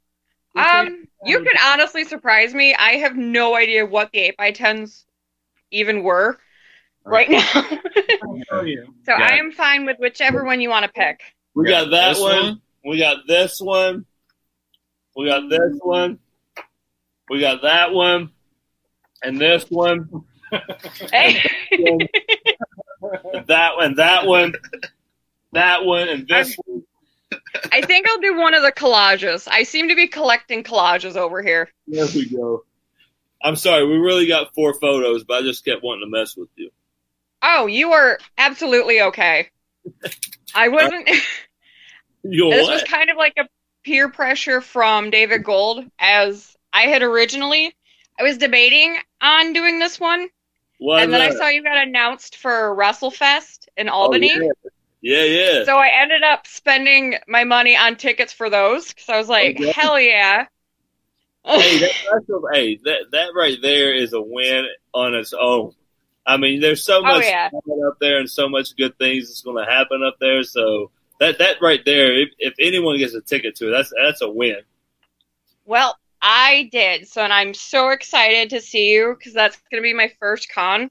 Um, 0.57 1.09
you 1.25 1.39
could 1.39 1.57
honestly 1.65 2.05
surprise 2.05 2.55
me. 2.55 2.75
I 2.75 2.93
have 2.93 3.17
no 3.17 3.57
idea 3.57 3.87
what 3.87 4.11
the 4.13 4.21
8 4.21 4.37
by 4.37 4.53
10s 4.53 5.05
even 5.71 6.03
were 6.03 6.39
right 7.05 7.29
now. 7.31 7.41
so 7.53 8.65
Yeah. 8.65 8.85
I 9.09 9.37
am 9.37 9.53
fine 9.53 9.87
with 9.87 9.99
whichever 9.99 10.45
one 10.45 10.61
you 10.61 10.69
want 10.69 10.85
to 10.85 10.93
pick. 10.93 11.21
We 11.55 11.69
got 11.69 11.91
that 11.91 12.19
one. 12.19 12.43
one. 12.43 12.61
We 12.85 12.99
got 12.99 13.27
this 13.27 13.61
one. 13.61 14.07
We 15.17 15.27
got 15.27 15.49
this 15.49 15.79
one. 15.81 16.19
We 17.29 17.41
got 17.41 17.63
that 17.63 17.93
one. 17.93 18.31
And 19.23 19.41
this 19.41 19.65
one. 19.69 20.25
Hey. 21.13 21.43
that 23.47 23.77
one. 23.77 23.95
That 23.97 24.27
one. 24.27 24.55
That 25.53 25.85
one. 25.85 26.09
And 26.09 26.27
this 26.27 26.57
one. 26.57 26.85
I 27.73 27.83
think 27.83 28.09
I'll 28.09 28.21
do 28.21 28.37
one 28.39 28.55
of 28.55 28.63
the 28.63 28.73
collages. 28.73 29.47
I 29.51 29.65
seem 29.65 29.89
to 29.89 29.95
be 29.95 30.09
collecting 30.09 30.65
collages 30.65 31.17
over 31.17 31.43
here. 31.43 31.71
There 31.87 32.07
we 32.15 32.29
go. 32.29 32.65
I'm 33.43 33.57
sorry. 33.57 33.87
We 33.87 33.97
really 33.97 34.27
got 34.27 34.55
four 34.55 34.75
photos, 34.75 35.25
but 35.25 35.35
I 35.39 35.43
just 35.43 35.65
kept 35.65 35.83
wanting 35.83 36.11
to 36.11 36.11
mess 36.11 36.37
with 36.37 36.49
you. 36.57 36.71
Oh, 37.43 37.67
you 37.67 37.93
are 37.93 38.19
absolutely 38.39 39.01
okay. 39.03 39.49
I 40.55 40.69
uh, 40.69 40.71
wasn't. 40.71 41.09
You 42.23 42.51
this 42.51 42.69
was 42.69 42.83
kind 42.83 43.09
of 43.09 43.17
like 43.17 43.33
a 43.39 43.49
peer 43.83 44.11
pressure 44.11 44.61
from 44.61 45.11
David 45.11 45.43
Gold, 45.43 45.85
as 45.99 46.55
I 46.73 46.83
had 46.83 47.03
originally. 47.03 47.75
I 48.19 48.23
was 48.23 48.37
debating 48.37 48.99
on 49.23 49.55
doing 49.55 49.79
this 49.79 49.99
one, 49.99 50.29
Why 50.79 51.03
and 51.03 51.13
then 51.13 51.23
I 51.23 51.31
saw 51.31 51.49
you 51.49 51.63
got 51.63 51.79
announced 51.79 52.37
for 52.37 52.77
WrestleFest 52.77 53.69
in 53.79 53.89
oh, 53.89 53.93
Albany. 53.93 54.33
Oh, 54.35 54.53
yeah. 55.01 55.23
yeah, 55.23 55.25
yeah. 55.25 55.65
So 55.65 55.79
I 55.79 55.89
ended 56.03 56.23
up 56.23 56.47
spending 56.47 57.15
my 57.27 57.45
money 57.45 57.77
on 57.77 57.97
tickets 57.97 58.35
for 58.35 58.51
those 58.51 58.93
because 58.93 59.09
I 59.09 59.17
was 59.17 59.31
oh, 59.31 59.33
like, 59.33 59.57
Oh, 59.59 59.65
yeah. 59.65 59.73
hell 59.73 60.01
yeah. 60.01 60.47
hey, 61.45 61.79
that, 61.79 61.93
hey, 62.53 62.77
that 62.85 62.99
that 63.13 63.29
right 63.35 63.57
there 63.63 63.95
is 63.95 64.13
a 64.13 64.21
win 64.21 64.67
on 64.93 65.15
its 65.15 65.33
own. 65.33 65.73
I 66.27 66.37
mean, 66.37 66.61
there's 66.61 66.85
so 66.85 67.05
Oh, 67.05 67.19
much 67.19 67.25
yeah. 67.25 67.51
up 67.87 67.97
there 68.01 68.19
and 68.21 68.31
so 68.31 68.49
much 68.49 68.77
good 68.77 68.97
things 68.99 69.29
that's 69.29 69.43
going 69.43 69.65
to 69.65 69.71
happen 69.71 70.03
up 70.07 70.17
there. 70.21 70.43
So 70.45 70.91
that 71.19 71.39
that 71.39 71.57
right 71.63 71.81
there, 71.85 72.21
if, 72.21 72.31
if 72.39 72.55
anyone 72.61 72.99
gets 72.99 73.15
a 73.15 73.21
ticket 73.21 73.57
to 73.57 73.69
it, 73.69 73.73
that's 73.73 73.93
that's 74.05 74.23
a 74.23 74.31
win. 74.31 74.59
Well, 75.65 75.97
I 76.21 76.69
did. 76.73 77.09
So, 77.09 77.23
and 77.23 77.33
I'm 77.33 77.55
so 77.55 77.91
excited 77.91 78.51
to 78.51 78.61
see 78.61 78.93
you 78.93 79.15
because 79.19 79.33
that's 79.33 79.57
going 79.71 79.83
to 79.83 79.87
be 79.87 79.95
my 79.95 80.13
first 80.19 80.51
con. 80.53 80.91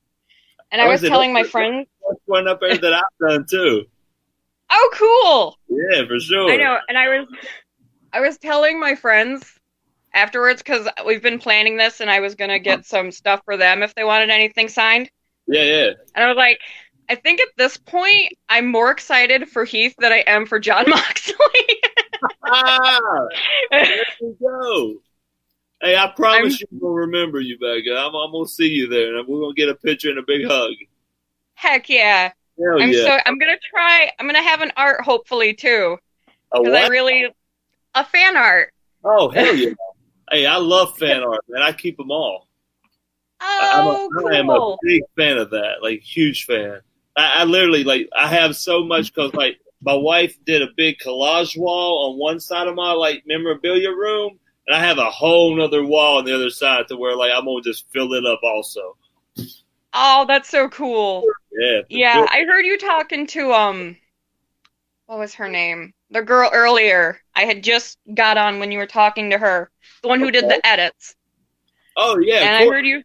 And 0.72 0.82
I 0.82 0.88
Oh, 0.88 0.90
was 0.90 1.04
telling 1.04 1.34
my 1.34 1.44
friends, 1.44 1.88
one 2.26 2.48
up 2.48 2.60
there 2.62 2.78
that 2.78 2.94
I've 2.94 3.28
done 3.30 3.46
too. 3.50 3.86
oh, 4.70 4.90
cool. 4.94 5.60
Yeah, 5.70 6.06
for 6.08 6.20
sure. 6.20 6.54
I 6.54 6.58
know. 6.58 6.80
And 6.88 6.98
I 6.98 7.20
was, 7.20 7.28
I 8.14 8.22
was 8.22 8.38
telling 8.38 8.80
my 8.80 8.96
friends 8.96 9.58
afterwards 10.14 10.62
because 10.64 10.88
we've 11.06 11.24
been 11.24 11.40
planning 11.40 11.78
this 11.78 12.02
and 12.02 12.10
I 12.12 12.20
was 12.22 12.36
going 12.36 12.52
to 12.52 12.60
get 12.60 12.86
some 12.86 13.12
stuff 13.12 13.42
for 13.46 13.58
them 13.58 13.84
if 13.84 13.96
they 13.96 14.04
wanted 14.06 14.30
anything 14.32 14.70
signed. 14.70 15.12
Yeah, 15.50 15.64
yeah. 15.64 15.90
And 16.14 16.26
I 16.26 16.28
was 16.28 16.38
like, 16.38 16.60
I 17.10 17.16
think 17.16 17.42
at 17.42 17.48
this 17.58 17.76
point, 17.76 18.34
I'm 18.48 18.68
more 18.68 18.92
excited 18.92 19.50
for 19.50 19.66
Heath 19.66 19.96
than 19.98 20.12
I 20.12 20.24
am 20.28 20.46
for 20.46 20.60
Jon 20.60 20.86
Moxley. 20.88 21.36
ah, 22.46 23.00
there 23.72 24.06
you 24.22 24.38
go. 24.40 24.94
Hey, 25.82 25.96
I 25.96 26.08
promise 26.16 26.60
you 26.60 26.68
we'll 26.72 26.94
remember 26.94 27.40
you, 27.40 27.58
Becca. 27.58 27.98
I'm, 27.98 28.14
I'm 28.14 28.32
gonna 28.32 28.48
see 28.48 28.68
you 28.68 28.88
there, 28.88 29.18
and 29.18 29.28
we're 29.28 29.40
gonna 29.40 29.54
get 29.54 29.70
a 29.70 29.76
picture 29.76 30.10
and 30.10 30.20
a 30.20 30.24
big 30.24 30.46
hug. 30.46 30.74
Heck 31.56 31.90
yeah. 31.90 32.32
Hell 32.60 32.82
I'm 32.82 32.92
yeah. 32.92 33.04
so 33.04 33.18
I'm 33.26 33.40
gonna 33.40 33.58
try. 33.70 34.12
I'm 34.20 34.28
gonna 34.28 34.44
have 34.44 34.62
an 34.62 34.74
art 34.76 35.02
hopefully 35.02 35.54
too, 35.54 35.98
because 36.52 36.74
I 36.74 36.88
really 36.88 37.34
a 37.96 38.04
fan 38.06 38.36
art. 38.36 38.74
Oh 39.04 39.30
hell 39.30 39.56
yeah! 39.56 39.72
hey, 40.30 40.46
I 40.46 40.58
love 40.58 40.98
fan 40.98 41.24
art, 41.24 41.46
man. 41.48 41.64
I 41.64 41.72
keep 41.72 41.96
them 41.96 42.12
all. 42.12 42.49
Oh, 43.42 44.10
I'm 44.12 44.26
a, 44.26 44.36
I 44.36 44.40
am 44.40 44.50
a 44.50 44.76
big 44.82 45.04
fan 45.18 45.38
of 45.38 45.52
that, 45.52 45.76
like 45.82 46.02
huge 46.02 46.46
fan. 46.46 46.82
I, 47.16 47.42
I 47.42 47.44
literally 47.46 47.84
like 47.84 48.10
I 48.18 48.28
have 48.28 48.56
so 48.56 48.84
much 48.84 49.14
because 49.14 49.34
like 49.34 49.60
my 49.82 49.94
wife 49.94 50.38
did 50.46 50.62
a 50.62 50.68
big 50.76 50.98
collage 51.00 51.58
wall 51.58 52.12
on 52.12 52.20
one 52.20 52.40
side 52.40 52.68
of 52.68 52.76
my 52.76 52.92
like 52.92 53.24
memorabilia 53.26 53.92
room, 53.92 54.40
and 54.68 54.76
I 54.76 54.86
have 54.86 54.98
a 54.98 55.10
whole 55.10 55.56
nother 55.56 55.84
wall 55.86 56.18
on 56.18 56.26
the 56.26 56.36
other 56.36 56.50
side 56.50 56.88
to 56.90 56.98
where 56.98 57.16
like 57.16 57.32
I'm 57.34 57.46
gonna 57.46 57.62
just 57.62 57.90
fill 57.92 58.14
it 58.14 58.26
up 58.26 58.42
also. 58.44 58.98
Oh, 59.94 60.26
that's 60.28 60.50
so 60.50 60.70
cool. 60.70 61.26
Yeah. 61.52 61.82
Yeah. 61.90 62.26
I 62.30 62.44
heard 62.48 62.66
you 62.66 62.78
talking 62.78 63.26
to 63.28 63.54
um, 63.54 63.98
what 65.08 65.20
was 65.20 65.34
her 65.36 65.50
name? 65.50 65.94
The 66.12 66.22
girl 66.22 66.50
earlier. 66.54 67.20
I 67.36 67.46
had 67.46 67.64
just 67.64 67.98
got 68.14 68.38
on 68.38 68.60
when 68.60 68.72
you 68.72 68.78
were 68.78 68.86
talking 68.86 69.32
to 69.32 69.38
her, 69.38 69.72
the 70.02 70.08
one 70.08 70.20
who 70.20 70.32
did 70.32 70.46
the 70.46 70.66
edits. 70.66 71.16
Oh 71.98 72.18
yeah. 72.20 72.42
and 72.42 72.56
I 72.56 72.68
heard 72.68 72.86
you, 72.86 73.04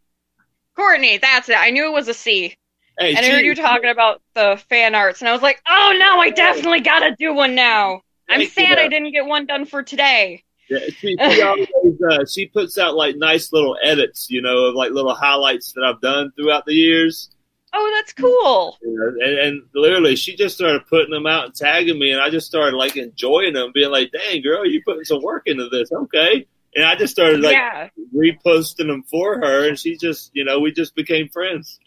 Courtney. 0.76 1.18
That's 1.18 1.48
it. 1.48 1.56
I 1.56 1.70
knew 1.70 1.86
it 1.86 1.92
was 1.92 2.08
a 2.08 2.14
C. 2.14 2.56
Hey, 2.98 3.14
and 3.14 3.26
I 3.26 3.30
heard 3.30 3.44
you 3.44 3.54
talking 3.54 3.90
about 3.90 4.22
the 4.34 4.62
fan 4.68 4.94
arts, 4.94 5.20
and 5.20 5.28
I 5.28 5.32
was 5.32 5.42
like, 5.42 5.60
oh 5.68 5.96
no, 5.98 6.20
I 6.20 6.30
definitely 6.30 6.80
gotta 6.80 7.16
do 7.18 7.34
one 7.34 7.54
now. 7.54 8.02
I'm 8.28 8.40
Thank 8.40 8.52
sad. 8.52 8.78
I 8.78 8.88
didn't 8.88 9.12
get 9.12 9.26
one 9.26 9.46
done 9.46 9.64
for 9.64 9.82
today. 9.82 10.44
Yeah, 10.70 10.78
she, 10.98 11.16
she 11.16 11.42
always 11.42 11.68
uh, 12.10 12.24
she 12.24 12.46
puts 12.46 12.78
out 12.78 12.94
like 12.94 13.16
nice 13.16 13.52
little 13.52 13.76
edits, 13.82 14.28
you 14.30 14.42
know, 14.42 14.66
of 14.66 14.74
like 14.74 14.92
little 14.92 15.14
highlights 15.14 15.72
that 15.72 15.84
I've 15.84 16.00
done 16.00 16.32
throughout 16.36 16.66
the 16.66 16.74
years. 16.74 17.30
Oh, 17.76 17.92
that's 17.96 18.12
cool. 18.12 18.78
Know, 18.82 19.08
and, 19.20 19.38
and 19.38 19.62
literally, 19.74 20.14
she 20.14 20.36
just 20.36 20.54
started 20.54 20.86
putting 20.86 21.10
them 21.10 21.26
out 21.26 21.46
and 21.46 21.54
tagging 21.54 21.98
me, 21.98 22.12
and 22.12 22.22
I 22.22 22.30
just 22.30 22.46
started 22.46 22.76
like 22.76 22.96
enjoying 22.96 23.54
them, 23.54 23.72
being 23.74 23.90
like, 23.90 24.12
"Dang, 24.12 24.42
girl, 24.42 24.64
you 24.64 24.80
putting 24.84 25.04
some 25.04 25.22
work 25.22 25.42
into 25.46 25.68
this, 25.68 25.90
okay?" 25.90 26.46
And 26.76 26.84
I 26.84 26.96
just 26.96 27.12
started 27.12 27.40
like 27.40 27.52
Yeah. 27.54 27.88
reposting 28.14 28.88
them 28.88 29.04
for 29.10 29.36
her, 29.40 29.68
and 29.68 29.78
she 29.78 29.96
just, 29.96 30.30
you 30.34 30.44
know, 30.44 30.58
we 30.60 30.72
just 30.72 30.94
became 30.94 31.28
friends. 31.28 31.78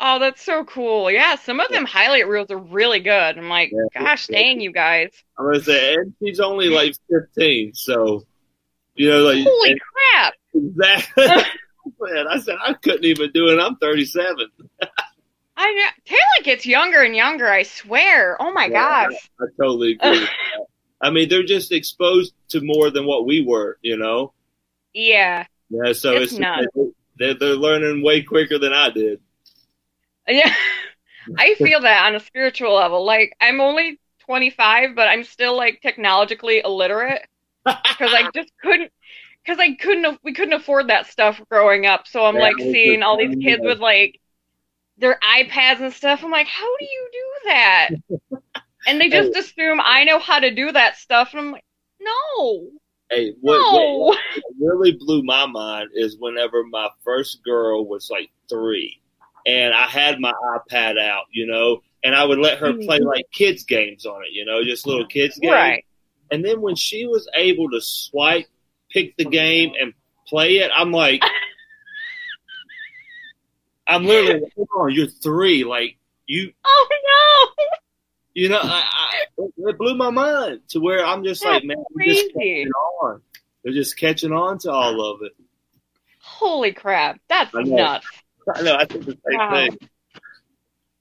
Oh, 0.00 0.18
that's 0.18 0.42
so 0.42 0.64
cool. 0.64 1.10
Yeah, 1.10 1.36
some 1.36 1.58
of 1.60 1.68
them 1.70 1.86
highlight 1.86 2.28
reels 2.28 2.50
are 2.50 2.58
really 2.58 3.00
good. 3.00 3.38
I'm 3.38 3.48
like, 3.48 3.72
gosh 3.94 4.26
dang, 4.26 4.60
you 4.60 4.70
guys. 4.72 5.10
I'm 5.38 5.46
gonna 5.46 5.60
say, 5.62 5.94
and 5.94 6.14
she's 6.22 6.40
only 6.40 6.68
like 6.68 6.94
15, 7.10 7.72
so 7.74 8.24
you 8.94 9.08
know, 9.10 9.18
like 9.20 9.44
Holy 9.46 9.70
and- 9.72 9.80
crap. 9.80 10.34
exactly. 10.54 11.24
Man, 12.00 12.26
I 12.28 12.38
said 12.40 12.56
I 12.60 12.72
couldn't 12.74 13.04
even 13.04 13.30
do 13.32 13.48
it. 13.48 13.60
I'm 13.60 13.76
37. 13.76 14.46
I 15.58 15.72
know. 15.72 15.88
Taylor 16.04 16.44
gets 16.44 16.66
younger 16.66 17.00
and 17.02 17.14
younger, 17.16 17.48
I 17.48 17.62
swear. 17.62 18.36
Oh 18.40 18.52
my 18.52 18.64
Yeah, 18.66 19.06
gosh. 19.08 19.30
I 19.40 19.44
totally 19.58 19.92
agree. 19.92 20.26
I 21.02 21.10
mean, 21.10 21.28
they're 21.28 21.42
just 21.44 21.72
exposed 21.72 22.34
to 22.50 22.60
more 22.62 22.90
than 22.90 23.06
what 23.06 23.26
we 23.26 23.42
were, 23.42 23.78
you 23.82 23.96
know. 23.96 24.32
Yeah. 24.92 25.46
Yeah, 25.70 25.92
so 25.92 26.18
It's 26.18 26.32
it's, 26.38 26.38
nuts. 26.38 26.66
they're 27.18 27.34
they're 27.34 27.54
learning 27.56 28.02
way 28.02 28.22
quicker 28.22 28.58
than 28.58 28.72
I 28.72 28.90
did. 28.90 29.20
Yeah. 30.28 30.54
I 31.38 31.54
feel 31.56 31.80
that 31.82 32.06
on 32.06 32.14
a 32.14 32.20
spiritual 32.20 32.74
level. 32.74 33.04
Like, 33.04 33.36
I'm 33.40 33.60
only 33.60 34.00
25, 34.20 34.94
but 34.94 35.08
I'm 35.08 35.24
still 35.24 35.56
like 35.56 35.80
technologically 35.82 36.60
illiterate 36.64 37.22
because 37.88 38.12
I 38.14 38.24
just 38.34 38.52
couldn't. 38.62 38.92
Because 39.44 39.60
I 39.60 39.74
couldn't, 39.76 40.20
we 40.24 40.34
couldn't 40.34 40.54
afford 40.54 40.88
that 40.88 41.06
stuff 41.06 41.40
growing 41.50 41.86
up. 41.86 42.06
So 42.08 42.26
I'm 42.26 42.36
Yeah, 42.36 42.40
like 42.40 42.60
seeing 42.60 43.02
all 43.02 43.16
these 43.18 43.36
kids 43.42 43.64
with 43.64 43.80
like 43.80 44.20
their 44.98 45.18
iPads 45.22 45.80
and 45.80 45.92
stuff. 45.92 46.24
I'm 46.24 46.30
like, 46.32 46.48
how 46.48 46.76
do 46.78 46.84
you 46.86 47.08
do 47.12 47.50
that? 47.50 47.90
and 48.86 49.00
they 49.00 49.08
just 49.08 49.36
assume 49.36 49.80
I 49.82 50.04
know 50.04 50.18
how 50.18 50.38
to 50.38 50.54
do 50.54 50.72
that 50.72 50.96
stuff, 50.96 51.30
and 51.32 51.40
I'm 51.40 51.52
like, 51.52 51.64
no. 52.00 52.68
Hey, 53.10 53.34
what, 53.40 53.58
No. 53.58 53.96
what, 54.06 54.18
really 54.58 54.92
blew 54.92 55.22
my 55.22 55.46
mind 55.46 55.90
is 55.94 56.16
whenever 56.18 56.64
my 56.64 56.88
first 57.04 57.42
girl 57.44 57.86
was 57.86 58.10
like 58.10 58.30
three, 58.48 59.00
and 59.46 59.74
I 59.74 59.86
had 59.86 60.20
my 60.20 60.32
iPad 60.32 61.00
out, 61.00 61.26
you 61.30 61.46
know, 61.46 61.82
and 62.02 62.14
I 62.14 62.24
would 62.24 62.38
let 62.38 62.58
her 62.58 62.72
mm-hmm. 62.72 62.86
play 62.86 62.98
like 62.98 63.26
kids 63.32 63.64
games 63.64 64.06
on 64.06 64.22
it, 64.22 64.32
you 64.32 64.44
know, 64.44 64.64
just 64.64 64.86
little 64.86 65.06
kids 65.06 65.38
games. 65.38 65.52
Right. 65.52 65.84
And 66.30 66.44
then 66.44 66.60
when 66.60 66.74
she 66.74 67.06
was 67.06 67.28
able 67.34 67.70
to 67.70 67.80
swipe, 67.80 68.46
pick 68.90 69.16
the 69.16 69.24
game, 69.24 69.72
and 69.80 69.92
play 70.26 70.58
it, 70.58 70.70
I'm 70.74 70.90
like, 70.90 71.22
I'm 73.86 74.04
literally, 74.04 74.40
like, 74.40 74.54
come 74.56 74.66
on, 74.76 74.92
you're 74.92 75.06
three, 75.06 75.62
like 75.62 75.96
you, 76.26 76.52
Oh 76.64 76.88
no. 76.90 77.64
You 78.36 78.50
know, 78.50 78.60
I, 78.62 78.84
I, 79.38 79.44
it, 79.56 79.78
blew 79.78 79.94
my 79.94 80.10
mind 80.10 80.60
to 80.68 80.78
where 80.78 81.04
I'm 81.04 81.24
just 81.24 81.42
like, 81.42 81.64
man, 81.64 81.78
they're 81.94 82.06
just 82.06 82.34
catching 82.34 82.70
on. 83.00 83.22
They're 83.64 83.72
just 83.72 83.98
catching 83.98 84.32
on 84.32 84.58
to 84.58 84.70
all 84.70 85.00
of 85.00 85.22
it. 85.22 85.32
Holy 86.20 86.72
crap. 86.72 87.18
That's 87.30 87.54
I 87.54 87.62
nuts. 87.62 88.06
I 88.54 88.60
know. 88.60 88.76
I 88.76 88.84
think 88.84 89.06
the 89.06 89.12
same 89.26 89.38
Wow. 89.38 89.50
thing. 89.50 89.78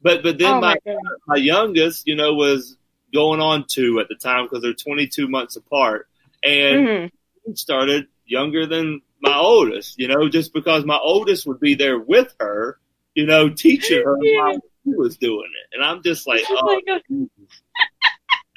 But 0.02 0.24
but 0.24 0.38
then 0.38 0.56
Oh, 0.56 0.62
my 0.62 0.78
my 0.86 0.96
my 1.28 1.36
youngest, 1.36 2.08
you 2.08 2.16
know, 2.16 2.36
was 2.36 2.78
going 3.14 3.42
on 3.42 3.66
two 3.68 4.00
at 4.00 4.08
the 4.08 4.16
time 4.16 4.46
because 4.46 4.62
they're 4.62 4.74
22 4.74 5.28
months 5.28 5.58
apart, 5.58 6.08
and 6.42 6.88
Mhm. 6.88 7.12
he 7.46 7.56
started 7.56 8.08
younger 8.26 8.66
than 8.66 9.02
my 9.20 9.36
oldest. 9.36 10.00
You 10.00 10.08
know, 10.08 10.30
just 10.30 10.54
because 10.54 10.86
my 10.86 10.98
oldest 10.98 11.46
would 11.48 11.60
be 11.60 11.76
there 11.76 12.00
with 12.00 12.34
her, 12.40 12.80
you 13.14 13.26
know, 13.26 13.50
teaching 13.50 14.04
her 14.04 14.16
while 14.16 14.62
he 14.86 14.94
was 14.96 15.18
doing 15.18 15.50
it, 15.64 15.76
and 15.76 15.84
I'm 15.84 16.02
just 16.04 16.26
like, 16.28 16.44
oh. 16.50 16.82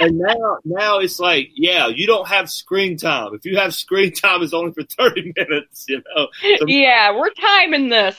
And 0.00 0.16
now, 0.16 0.58
now 0.64 0.98
it's 1.00 1.18
like, 1.18 1.48
yeah, 1.56 1.88
you 1.88 2.06
don't 2.06 2.28
have 2.28 2.48
screen 2.48 2.96
time. 2.96 3.34
If 3.34 3.44
you 3.44 3.56
have 3.58 3.74
screen 3.74 4.12
time, 4.12 4.42
it's 4.42 4.54
only 4.54 4.70
for 4.72 4.84
30 4.84 5.32
minutes, 5.36 5.86
you 5.88 6.00
know. 6.14 6.28
So- 6.58 6.64
yeah, 6.68 7.16
we're 7.18 7.30
timing 7.30 7.88
this. 7.88 8.16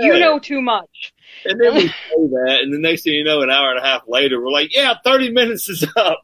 You 0.00 0.18
know 0.18 0.40
too 0.40 0.60
much. 0.60 1.12
And 1.44 1.60
then 1.60 1.74
we 1.76 1.86
say 1.86 1.92
that, 2.16 2.58
and 2.62 2.74
the 2.74 2.78
next 2.80 3.02
thing 3.04 3.14
you 3.14 3.22
know, 3.22 3.40
an 3.42 3.50
hour 3.50 3.70
and 3.70 3.78
a 3.78 3.86
half 3.86 4.02
later, 4.08 4.40
we're 4.42 4.50
like, 4.50 4.74
yeah, 4.74 4.94
30 5.04 5.30
minutes 5.30 5.68
is 5.68 5.86
up. 5.96 6.22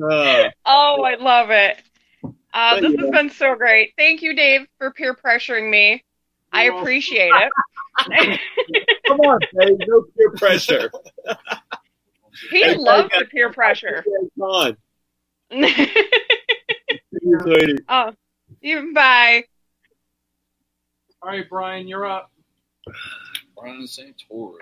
Uh, 0.00 0.48
Oh, 0.66 1.02
I 1.02 1.14
love 1.18 1.50
it. 1.50 1.78
Uh, 2.52 2.80
this 2.80 2.94
has 3.00 3.10
been 3.10 3.30
so 3.30 3.54
great. 3.54 3.92
Thank 3.96 4.20
you, 4.22 4.34
Dave, 4.36 4.66
for 4.78 4.90
peer 4.92 5.14
pressuring 5.14 5.70
me. 5.70 6.04
I 6.52 6.64
appreciate 6.64 7.32
it. 7.34 7.52
come 9.06 9.20
on, 9.20 9.40
Dave, 9.58 9.78
no 9.86 10.04
peer 10.16 10.30
pressure. 10.36 10.90
he 12.50 12.62
Hey, 12.62 12.76
loves 12.76 13.10
the 13.18 13.24
peer 13.26 13.52
pressure. 13.52 14.04
Come 14.04 14.42
on. 14.42 14.76
See 15.50 15.66
you, 17.22 17.40
sweetie. 17.42 17.78
oh, 17.88 18.12
you 18.60 18.92
bye. 18.94 19.44
All 21.22 21.30
right, 21.30 21.48
Brian, 21.48 21.88
you're 21.88 22.06
up. 22.06 22.30
Brian 23.56 23.82
Santoro. 23.82 24.54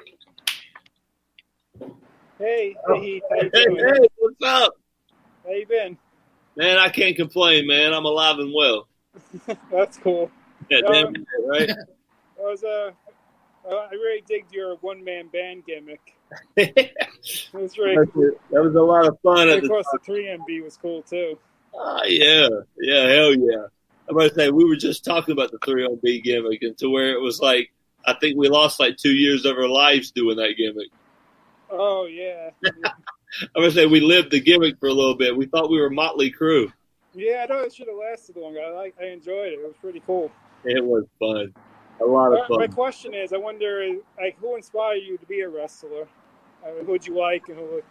Hey, 2.39 2.77
oh. 2.89 2.95
hey, 2.95 3.01
Heath, 3.01 3.23
how 3.31 3.37
you 3.37 3.51
Hey, 3.53 3.67
hey, 3.77 4.09
what's 4.17 4.43
up? 4.43 4.75
How 5.45 5.53
you 5.53 5.67
been? 5.67 5.99
Man, 6.57 6.79
I 6.79 6.89
can't 6.89 7.17
complain, 7.17 7.67
man. 7.67 7.93
I'm 7.93 8.05
alive 8.07 8.39
and 8.39 8.53
well. 8.55 8.89
That's 9.71 9.99
cool. 9.99 10.31
Yeah, 10.69 10.79
Um, 10.79 11.13
damn 11.13 11.15
right, 11.49 11.69
right? 11.69 11.71
I 12.39 12.43
was 12.43 12.63
uh, 12.65 12.91
uh, 13.69 13.75
I 13.75 13.91
really 13.93 14.23
digged 14.27 14.53
your 14.53 14.77
one 14.77 15.03
man 15.05 15.29
band 15.29 15.65
gimmick. 15.67 16.15
Was 17.53 17.79
really 17.79 17.95
That 17.97 18.63
was- 18.63 18.75
a 18.75 18.81
lot 18.81 19.07
of 19.07 19.17
fun 19.23 19.43
And 19.49 19.51
of 19.59 19.63
the 19.63 19.69
course, 19.69 19.87
the 19.93 19.99
three 20.05 20.25
MB 20.27 20.65
was 20.65 20.77
cool 20.77 21.03
too. 21.03 21.39
Ah, 21.79 22.03
yeah, 22.05 22.49
yeah, 22.81 23.07
hell 23.09 23.33
yeah. 23.35 23.67
I'm 24.09 24.17
about 24.17 24.31
to 24.31 24.35
say 24.35 24.51
we 24.51 24.65
were 24.65 24.77
just 24.77 25.05
talking 25.05 25.33
about 25.33 25.51
the 25.53 25.59
three 25.65 25.87
MB 25.87 26.23
gimmick, 26.25 26.63
and 26.63 26.77
to 26.79 26.89
where 26.91 27.13
it 27.13 27.21
was 27.21 27.41
like 27.41 27.71
I 28.05 28.15
think 28.15 28.37
we 28.37 28.49
lost 28.49 28.79
like 28.81 28.97
two 28.97 29.13
years 29.15 29.45
of 29.45 29.57
our 29.57 29.69
lives 29.69 30.11
doing 30.11 30.37
that 30.37 30.55
gimmick. 30.57 30.89
Oh 31.71 32.07
yeah, 32.07 32.51
I'm 32.65 32.93
gonna 33.55 33.71
say 33.71 33.87
we 33.87 34.01
lived 34.01 34.31
the 34.33 34.41
gimmick 34.41 34.79
for 34.81 34.89
a 34.89 34.93
little 34.93 35.17
bit. 35.17 35.37
We 35.37 35.47
thought 35.47 35.71
we 35.71 35.81
were 35.81 35.91
Motley 35.91 36.31
Crue. 36.33 36.73
yeah. 37.15 37.45
I 37.49 37.53
know 37.53 37.61
it 37.63 37.75
should 37.75 37.89
have 37.89 37.97
lasted 37.97 38.37
longer. 38.37 38.61
I 38.61 38.71
like, 38.71 38.95
I 39.01 39.07
enjoyed 39.07 39.49
it. 39.53 39.59
It 39.61 39.67
was 39.67 39.75
pretty 39.81 40.03
cool. 40.07 40.31
It 40.67 40.85
was 40.85 41.05
fun, 41.19 41.55
a 42.01 42.05
lot 42.05 42.33
of 42.33 42.47
fun. 42.49 42.59
my 42.59 42.67
question 42.67 43.15
is, 43.15 43.33
I 43.33 43.37
wonder, 43.37 43.87
like, 44.19 44.37
who 44.39 44.57
inspired 44.57 45.03
you 45.07 45.17
to 45.17 45.27
be 45.27 45.41
a 45.41 45.49
wrestler? 45.49 46.07
I 46.67 46.73
mean, 46.73 46.87
who'd 46.87 47.07
you 47.07 47.17
like, 47.19 47.49
and 47.49 47.57
who? 47.57 47.83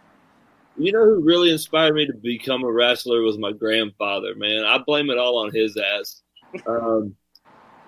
You 0.78 0.92
know 0.92 1.04
who 1.04 1.24
really 1.24 1.50
inspired 1.50 1.94
me 1.94 2.06
to 2.06 2.12
become 2.12 2.62
a 2.62 2.70
wrestler 2.70 3.22
was 3.22 3.38
my 3.38 3.52
grandfather. 3.52 4.34
Man, 4.34 4.64
I 4.64 4.78
blame 4.78 5.08
it 5.08 5.16
all 5.16 5.38
on 5.38 5.54
his 5.54 5.76
ass. 5.76 6.22
Um, 6.66 7.16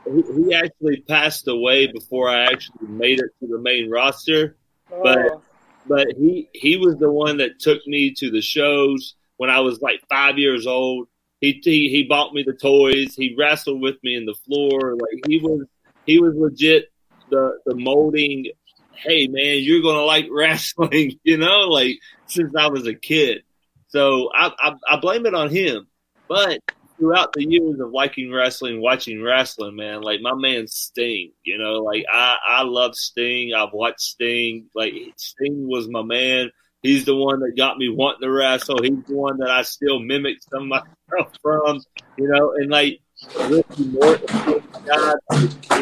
he, 0.07 0.23
he 0.47 0.55
actually 0.55 1.03
passed 1.03 1.49
away 1.49 1.89
before 1.89 2.31
I 2.31 2.45
actually 2.45 2.89
made 2.89 3.19
it 3.19 3.31
to 3.41 3.47
the 3.47 3.59
main 3.59 3.91
roster. 3.91 4.57
But 5.03 5.19
Oh. 5.19 5.43
but 5.87 6.07
he 6.17 6.49
he 6.55 6.77
was 6.79 6.97
the 6.97 7.11
one 7.11 7.37
that 7.39 7.59
took 7.59 7.87
me 7.87 8.13
to 8.15 8.31
the 8.31 8.41
shows 8.41 9.17
when 9.37 9.51
I 9.51 9.61
was 9.61 9.81
like 9.81 10.01
five 10.09 10.39
years 10.39 10.67
old. 10.67 11.09
He 11.41 11.61
he, 11.63 11.89
he 11.89 12.07
bought 12.09 12.35
me 12.35 12.43
the 12.43 12.53
toys. 12.53 13.15
He 13.15 13.35
wrestled 13.39 13.81
with 13.81 13.97
me 14.03 14.17
in 14.17 14.27
the 14.27 14.35
floor. 14.35 14.95
Like 14.95 15.23
he 15.27 15.39
was 15.39 15.67
he 16.05 16.21
was 16.21 16.35
legit 16.37 16.91
the 17.31 17.59
the 17.67 17.75
molding. 17.75 18.47
Hey 18.93 19.29
man, 19.29 19.59
you're 19.61 19.83
gonna 19.83 20.05
like 20.05 20.27
wrestling, 20.31 21.19
you 21.23 21.37
know, 21.37 21.61
like 21.69 21.99
since 22.27 22.55
I 22.57 22.69
was 22.69 22.87
a 22.87 22.95
kid. 22.95 23.43
So 23.89 24.31
I 24.35 24.53
I, 24.59 24.75
I 24.91 25.01
blame 25.01 25.27
it 25.27 25.35
on 25.35 25.51
him. 25.51 25.87
But 26.29 26.61
throughout 26.99 27.33
the 27.33 27.45
years 27.45 27.79
of 27.81 27.91
liking 27.91 28.33
wrestling, 28.33 28.81
watching 28.81 29.23
wrestling, 29.23 29.77
man, 29.77 30.03
like 30.03 30.21
my 30.21 30.35
man 30.35 30.67
Sting, 30.67 31.33
you 31.45 31.57
know, 31.59 31.75
like 31.75 32.05
I, 32.13 32.37
I 32.47 32.63
love 32.65 32.95
Sting. 32.97 33.55
I've 33.55 33.73
watched 33.73 34.01
Sting. 34.01 34.69
Like 34.75 34.93
Sting 35.17 35.69
was 35.69 35.89
my 35.89 36.03
man. 36.03 36.51
He's 36.83 37.05
the 37.05 37.17
one 37.17 37.41
that 37.41 37.57
got 37.57 37.77
me 37.77 37.89
wanting 37.89 38.23
to 38.23 38.31
wrestle. 38.31 38.83
He's 38.83 39.05
the 39.07 39.15
one 39.15 39.39
that 39.39 39.51
I 39.51 39.63
still 39.63 39.99
mimic 39.99 40.37
some 40.49 40.63
of 40.63 40.69
my 40.69 40.83
stuff 41.09 41.33
from, 41.43 41.81
you 42.17 42.29
know, 42.29 42.53
and 42.53 42.71
like 42.71 43.01
Ricky 43.49 43.85
Morton, 43.85 44.63
God, 44.87 45.17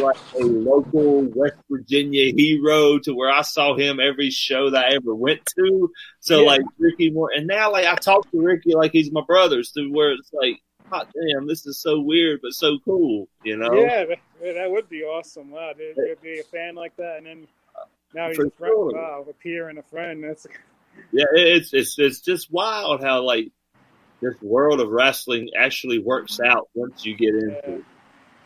like 0.00 0.16
a 0.40 0.42
local 0.42 1.24
West 1.34 1.56
Virginia 1.70 2.32
hero 2.34 2.98
to 3.00 3.14
where 3.14 3.30
I 3.30 3.42
saw 3.42 3.76
him 3.76 4.00
every 4.00 4.30
show 4.30 4.70
that 4.70 4.86
I 4.86 4.94
ever 4.94 5.14
went 5.14 5.44
to. 5.56 5.90
So 6.20 6.40
Yeah. 6.40 6.46
like 6.46 6.62
Ricky 6.78 7.10
Morton, 7.10 7.40
and 7.40 7.46
now 7.46 7.70
like 7.70 7.84
I 7.84 7.94
talk 7.96 8.30
to 8.30 8.40
Ricky 8.40 8.74
like 8.74 8.92
he's 8.92 9.12
my 9.12 9.22
brother's 9.26 9.72
to 9.72 9.86
where 9.90 10.12
it's 10.12 10.32
like, 10.32 10.62
hot 10.88 11.08
damn, 11.12 11.46
this 11.46 11.66
is 11.66 11.78
so 11.78 12.00
weird 12.00 12.40
but 12.42 12.52
so 12.52 12.78
cool, 12.86 13.28
you 13.44 13.58
know? 13.58 13.74
Yeah, 13.74 14.06
that, 14.40 14.70
would 14.70 14.88
be 14.88 15.02
awesome. 15.02 15.50
Wow, 15.50 15.72
to, 15.72 15.94
to 15.94 16.16
be 16.22 16.38
a 16.38 16.44
fan 16.44 16.74
like 16.74 16.96
that, 16.96 17.18
and 17.18 17.26
then 17.26 17.48
now 18.14 18.28
he's 18.28 18.38
a 18.38 18.50
friend. 18.50 18.72
sure. 18.72 18.92
Wow, 18.92 19.26
a 19.28 19.32
peer 19.34 19.68
and 19.68 19.78
a 19.78 19.82
friend. 19.82 20.24
That's 20.24 20.46
Yeah, 21.12 21.24
it's 21.32 21.72
it's 21.72 21.98
it's 21.98 22.20
just 22.20 22.52
wild 22.52 23.02
how 23.02 23.22
like 23.22 23.50
this 24.20 24.34
world 24.42 24.80
of 24.80 24.88
wrestling 24.88 25.50
actually 25.58 25.98
works 25.98 26.40
out 26.40 26.68
once 26.74 27.04
you 27.04 27.16
get 27.16 27.34
into 27.34 27.76
it. 27.76 27.84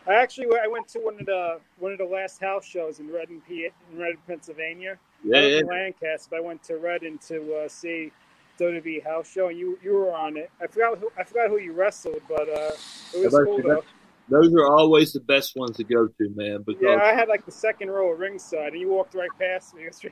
I 0.07 0.15
actually 0.15 0.47
I 0.61 0.67
went 0.67 0.87
to 0.89 0.99
one 0.99 1.19
of 1.19 1.25
the 1.25 1.59
one 1.79 1.91
of 1.91 1.97
the 1.97 2.05
last 2.05 2.41
house 2.41 2.65
shows 2.65 2.99
in 2.99 3.07
Reading, 3.07 3.41
P, 3.47 3.69
in 3.91 3.97
Reading, 3.97 4.21
Pennsylvania. 4.27 4.97
Yeah, 5.23 5.41
yeah. 5.41 5.59
in 5.59 5.67
Lancaster, 5.67 6.35
I 6.35 6.39
went 6.39 6.63
to 6.63 6.77
Reading 6.77 7.19
to 7.27 7.55
uh, 7.55 7.67
see 7.67 8.11
WWE 8.59 9.03
house 9.03 9.29
show, 9.29 9.49
and 9.49 9.57
you 9.57 9.77
you 9.83 9.93
were 9.93 10.11
on 10.11 10.37
it. 10.37 10.49
I 10.61 10.67
forgot 10.67 10.97
who 10.97 11.11
I 11.17 11.23
forgot 11.23 11.49
who 11.49 11.57
you 11.57 11.73
wrestled, 11.73 12.21
but 12.27 12.49
uh, 12.49 12.71
it 13.13 13.23
was 13.23 13.43
cool 13.43 13.61
though. 13.61 13.83
Those 14.27 14.53
are 14.53 14.67
always 14.67 15.13
the 15.13 15.19
best 15.19 15.55
ones 15.55 15.77
to 15.77 15.83
go 15.83 16.07
to, 16.07 16.29
man, 16.35 16.63
because 16.65 16.81
Yeah, 16.81 17.03
I 17.03 17.13
had 17.13 17.27
like 17.27 17.45
the 17.45 17.51
second 17.51 17.89
row 17.89 18.13
of 18.13 18.19
ringside, 18.19 18.73
and 18.73 18.81
you 18.81 18.89
walked 18.89 19.13
right 19.13 19.31
past 19.37 19.75
me. 19.75 19.83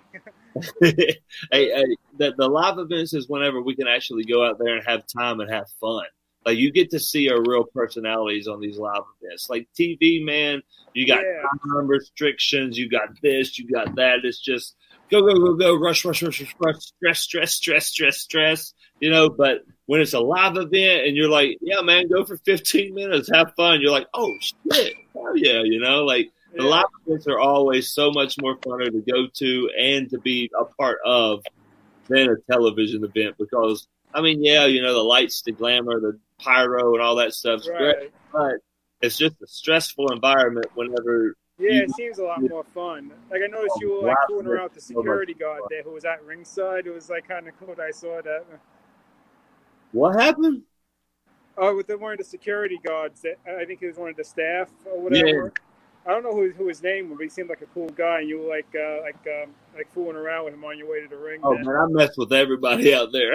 Hey, 1.52 1.70
hey, 1.72 1.96
the, 2.18 2.34
the 2.38 2.48
live 2.48 2.80
events 2.80 3.14
is 3.14 3.30
whenever 3.30 3.62
we 3.62 3.76
can 3.76 3.88
actually 3.88 4.26
go 4.26 4.46
out 4.46 4.58
there 4.60 4.76
and 4.76 4.86
have 4.86 5.04
time 5.16 5.40
and 5.40 5.52
have 5.52 5.68
fun. 5.80 6.06
Like 6.46 6.58
you 6.58 6.72
get 6.72 6.92
to 6.92 7.00
see 7.00 7.30
our 7.30 7.42
real 7.42 7.66
personalities 7.74 8.48
on 8.48 8.60
these 8.60 8.78
live 8.78 9.04
events. 9.22 9.48
Like 9.50 9.68
TV, 9.80 10.24
man, 10.24 10.62
you 10.94 11.08
got 11.08 11.22
Yeah. 11.24 11.44
time 11.74 11.88
restrictions, 11.88 12.78
you 12.78 12.90
got 12.90 13.10
this, 13.22 13.58
you 13.60 13.70
got 13.72 13.96
that. 13.96 14.20
It's 14.24 14.40
just 14.40 14.76
go, 15.12 15.22
go, 15.22 15.34
go, 15.34 15.56
go, 15.56 15.76
rush, 15.76 16.06
rush, 16.06 16.24
rush, 16.24 16.42
rush, 16.42 16.56
rush, 16.60 16.76
stress, 16.80 17.20
stress, 17.20 17.56
stress, 17.56 17.86
stress, 17.88 18.18
stress. 18.18 18.74
You 19.00 19.12
know, 19.12 19.30
but 19.30 19.60
when 19.90 20.02
it's 20.02 20.14
a 20.14 20.20
live 20.20 20.56
event 20.56 21.08
and 21.08 21.18
you're 21.18 21.28
like, 21.32 21.58
yeah, 21.62 21.82
man, 21.82 22.08
go 22.08 22.24
for 22.24 22.38
15 22.38 22.94
minutes, 22.94 23.28
have 23.34 23.52
fun. 23.58 23.82
You're 23.82 23.90
like, 23.90 24.06
oh 24.14 24.32
shit, 24.40 24.94
hell 25.16 25.36
yeah, 25.36 25.64
you 25.64 25.80
know, 25.80 26.06
like 26.06 26.30
the 26.56 26.62
Yeah. 26.64 26.70
live 26.70 26.86
events 27.08 27.26
are 27.28 27.40
always 27.40 27.90
so 27.92 28.12
much 28.12 28.36
more 28.40 28.56
funner 28.60 28.92
to 28.92 29.02
go 29.12 29.26
to 29.34 29.70
and 29.80 30.08
to 30.12 30.20
be 30.20 30.48
a 30.56 30.64
part 30.66 31.00
of 31.04 31.44
than 32.08 32.30
a 32.30 32.36
television 32.52 33.04
event 33.04 33.36
because 33.40 33.88
I 34.14 34.22
mean, 34.22 34.44
yeah, 34.44 34.68
you 34.68 34.84
know, 34.84 34.94
the 34.94 35.02
lights, 35.02 35.42
the 35.42 35.54
glamour, 35.54 36.00
the 36.00 36.20
pyro 36.40 36.94
and 36.94 37.02
all 37.02 37.16
that 37.16 37.34
stuff's 37.34 37.68
great, 37.68 38.12
but 38.32 38.58
it's 39.02 39.18
just 39.18 39.42
a 39.42 39.48
stressful 39.48 40.12
environment 40.12 40.68
whenever 40.76 41.34
Yeah, 41.58 41.72
you- 41.72 41.82
it 41.86 41.92
seems 41.96 42.20
a 42.20 42.26
lot 42.26 42.44
more 42.48 42.64
fun. 42.64 43.12
Like 43.32 43.42
I 43.44 43.48
noticed 43.48 43.82
you 43.82 43.90
were 44.02 44.08
like 44.10 44.18
fooling 44.28 44.46
around 44.46 44.66
with 44.66 44.74
the 44.76 44.82
security 44.82 45.34
guard 45.34 45.64
there 45.72 45.82
who 45.82 45.94
was 45.94 46.06
at 46.06 46.24
ringside. 46.26 46.86
It 46.86 46.94
was 46.94 47.10
like 47.10 47.28
kind 47.28 47.48
of 47.48 47.58
cool. 47.60 47.76
I 47.82 47.90
saw 47.90 48.22
that. 48.22 48.46
What 49.92 50.20
happened? 50.20 50.64
Oh, 51.58 51.76
with 51.76 51.88
the, 51.88 51.98
one 51.98 52.14
of 52.14 52.18
the 52.20 52.24
security 52.24 52.80
guards. 52.84 53.22
That, 53.22 53.38
I 53.46 53.66
think 53.66 53.80
he 53.82 53.88
was 53.88 53.98
one 53.98 54.10
of 54.10 54.16
the 54.16 54.24
staff 54.24 54.70
or 54.86 55.02
whatever. 55.02 55.52
I 56.08 56.12
don't 56.12 56.24
know 56.24 56.34
who, 56.34 56.52
who 56.52 56.68
his 56.68 56.82
name 56.82 57.10
was, 57.10 57.18
but 57.18 57.24
he 57.24 57.30
seemed 57.30 57.50
like 57.50 57.62
a 57.62 57.66
cool 57.68 57.90
guy. 57.90 58.22
And 58.22 58.30
you 58.30 58.40
were 58.40 58.48
like 58.50 58.68
uh, 58.74 59.02
like 59.02 59.44
um, 59.44 59.52
like 59.76 59.92
fooling 59.94 60.16
around 60.16 60.46
with 60.46 60.54
him 60.54 60.64
on 60.64 60.78
your 60.78 60.90
way 60.90 61.02
to 61.02 61.08
the 61.08 61.18
ring. 61.18 61.42
Oh 61.44 61.54
then. 61.56 61.66
man, 61.66 61.76
I 61.76 61.86
mess 61.88 62.18
with 62.18 62.32
everybody 62.32 62.94
out 62.94 63.10
there. 63.12 63.34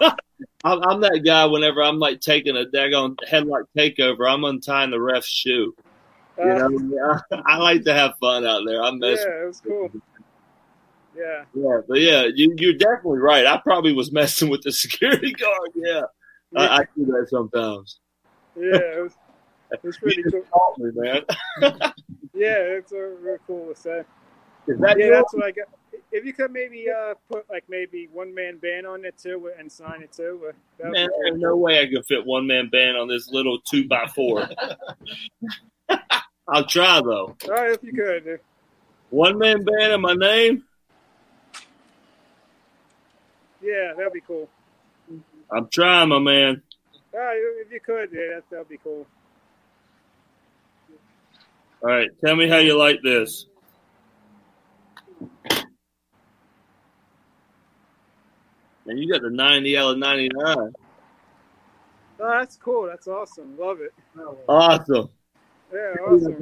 I'm, 0.64 0.82
I'm 0.82 1.00
that 1.02 1.22
guy. 1.24 1.46
Whenever 1.46 1.82
I'm 1.82 1.98
like 1.98 2.20
taking 2.20 2.56
a 2.56 2.64
daggone 2.64 3.16
headlock 3.30 3.64
takeover, 3.76 4.28
I'm 4.28 4.44
untying 4.44 4.90
the 4.90 5.00
ref's 5.00 5.28
shoe. 5.28 5.74
You 6.38 6.44
Uh, 6.44 6.68
know, 6.68 7.20
I, 7.32 7.42
I 7.46 7.56
like 7.58 7.84
to 7.84 7.94
have 7.94 8.14
fun 8.20 8.44
out 8.44 8.62
there. 8.66 8.82
I 8.82 8.90
mess. 8.90 9.24
yeah, 9.24 9.44
it 9.44 9.46
was 9.46 9.60
cool. 9.60 9.90
Yeah. 11.16 11.44
Yeah, 11.54 11.80
but 11.88 12.00
yeah, 12.00 12.26
you, 12.34 12.54
you're 12.58 12.74
definitely 12.74 13.18
right. 13.18 13.46
I 13.46 13.58
probably 13.58 13.92
was 13.92 14.12
messing 14.12 14.48
with 14.50 14.62
the 14.62 14.72
security 14.84 15.32
guard. 15.32 15.70
Yeah, 15.74 16.02
I, 16.56 16.66
I 16.80 16.84
do 16.96 17.06
that 17.06 17.26
sometimes. 17.30 17.98
Yeah, 18.56 18.76
it 18.76 19.02
was, 19.02 19.12
it 19.72 19.82
was 19.82 19.96
pretty 19.98 20.22
You 20.24 20.30
cool. 20.30 20.42
taught 20.52 20.78
me, 20.78 20.90
man. 20.94 21.92
Yeah, 22.38 22.58
it's 22.58 22.92
uh, 22.92 22.98
real 22.98 23.38
cool 23.46 23.72
to 23.72 23.80
say. 23.80 24.02
Is 24.68 24.78
that 24.80 24.98
yeah, 24.98 25.06
yours? 25.06 25.16
that's 25.16 25.32
what 25.34 25.44
I 25.46 25.50
got. 25.52 25.68
If 26.12 26.26
you 26.26 26.34
could 26.34 26.50
maybe 26.52 26.86
uh, 26.90 27.14
put 27.30 27.48
like 27.48 27.64
maybe 27.66 28.10
one 28.12 28.34
man 28.34 28.58
band 28.58 28.86
on 28.86 29.06
it 29.06 29.16
too 29.16 29.50
and 29.58 29.72
sign 29.72 30.02
it 30.02 30.12
too. 30.12 30.40
uh, 30.46 30.52
that 30.78 30.88
would 30.88 30.92
be 30.92 30.98
Man, 30.98 31.08
cool. 31.08 31.20
there's 31.24 31.40
no 31.40 31.56
way 31.56 31.80
I 31.80 31.86
could 31.86 32.04
fit 32.04 32.26
one 32.26 32.46
man 32.46 32.68
band 32.68 32.98
on 32.98 33.08
this 33.08 33.30
little 33.30 33.58
two 33.60 33.88
by 33.88 34.06
four. 34.14 34.46
I'll 36.46 36.66
try 36.66 37.00
though. 37.00 37.34
All 37.44 37.50
right, 37.50 37.70
if 37.70 37.82
you 37.82 37.92
could. 37.94 38.38
One 39.08 39.38
man 39.38 39.64
band 39.64 39.94
in 39.94 40.00
my 40.02 40.12
name. 40.14 40.62
Yeah, 43.66 43.94
that'd 43.96 44.12
be 44.12 44.20
cool. 44.20 44.48
I'm 45.50 45.68
trying, 45.68 46.08
my 46.10 46.20
man. 46.20 46.62
Right, 47.12 47.36
if 47.64 47.72
you 47.72 47.80
could, 47.80 48.10
yeah, 48.12 48.36
that 48.36 48.44
that'd 48.50 48.68
be 48.68 48.78
cool. 48.78 49.04
All 51.82 51.90
right, 51.90 52.08
tell 52.24 52.36
me 52.36 52.48
how 52.48 52.58
you 52.58 52.78
like 52.78 53.00
this. 53.02 53.46
And 58.86 59.00
you 59.00 59.12
got 59.12 59.22
the 59.22 59.30
90 59.30 59.76
out 59.76 59.90
of 59.92 59.98
99. 59.98 60.30
Oh, 60.48 60.72
that's 62.18 62.56
cool. 62.56 62.86
That's 62.86 63.08
awesome. 63.08 63.58
Love 63.58 63.80
it. 63.80 63.92
Awesome. 64.48 65.08
Yeah, 65.72 65.94
awesome. 66.06 66.36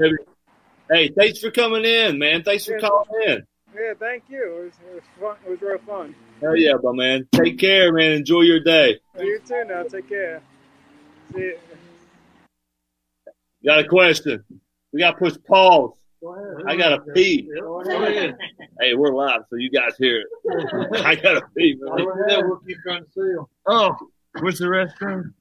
Hey, 0.91 1.09
thanks 1.09 1.41
for 1.41 1.51
coming 1.51 1.87
in, 1.87 2.19
man. 2.19 2.43
Thanks 2.43 2.67
for 2.67 2.73
Yeah. 2.73 2.81
calling 2.81 3.23
in. 3.27 3.47
Yeah, 3.75 3.95
thank 3.99 4.25
you. 4.29 4.43
It 4.43 4.65
was, 4.65 4.73
it 4.89 4.95
was 4.95 5.03
fun. 5.21 5.37
It 5.47 5.51
was 5.51 5.61
real 5.61 5.79
fun. 5.87 6.15
Hell 6.41 6.57
yeah, 6.57 6.75
my 6.83 6.93
man. 6.93 7.27
Take 7.33 7.59
care, 7.59 7.93
man. 7.93 8.13
Enjoy 8.13 8.43
your 8.43 8.61
day. 8.61 9.01
You 9.19 9.41
too. 9.47 9.65
Now, 9.67 9.83
take 9.83 10.09
care. 10.09 10.43
See 11.33 11.41
you. 11.41 11.59
Got 13.65 13.81
a 13.81 13.89
question. 13.89 14.45
We 14.93 15.01
got 15.01 15.13
to 15.13 15.17
push 15.17 15.35
pause. 15.49 15.93
I 16.67 16.77
gotta 16.77 17.01
pee. 17.15 17.51
Go. 17.55 17.83
Hey, 18.81 18.95
we're 18.95 19.15
live, 19.15 19.43
so 19.51 19.57
you 19.57 19.71
guys 19.71 19.95
hear 19.99 20.21
it. 20.23 20.27
I 21.05 21.15
gotta 21.17 21.43
pee. 21.57 21.77
man. 21.79 21.99
Go 21.99 22.11
ahead. 22.11 22.45
We'll 22.47 22.61
keep 22.67 22.79
trying 22.83 23.05
to 23.05 23.11
see 23.11 23.21
them. 23.21 23.45
Oh, 23.67 23.95
where's 24.41 24.59
the 24.59 24.67
restroom? 24.67 25.35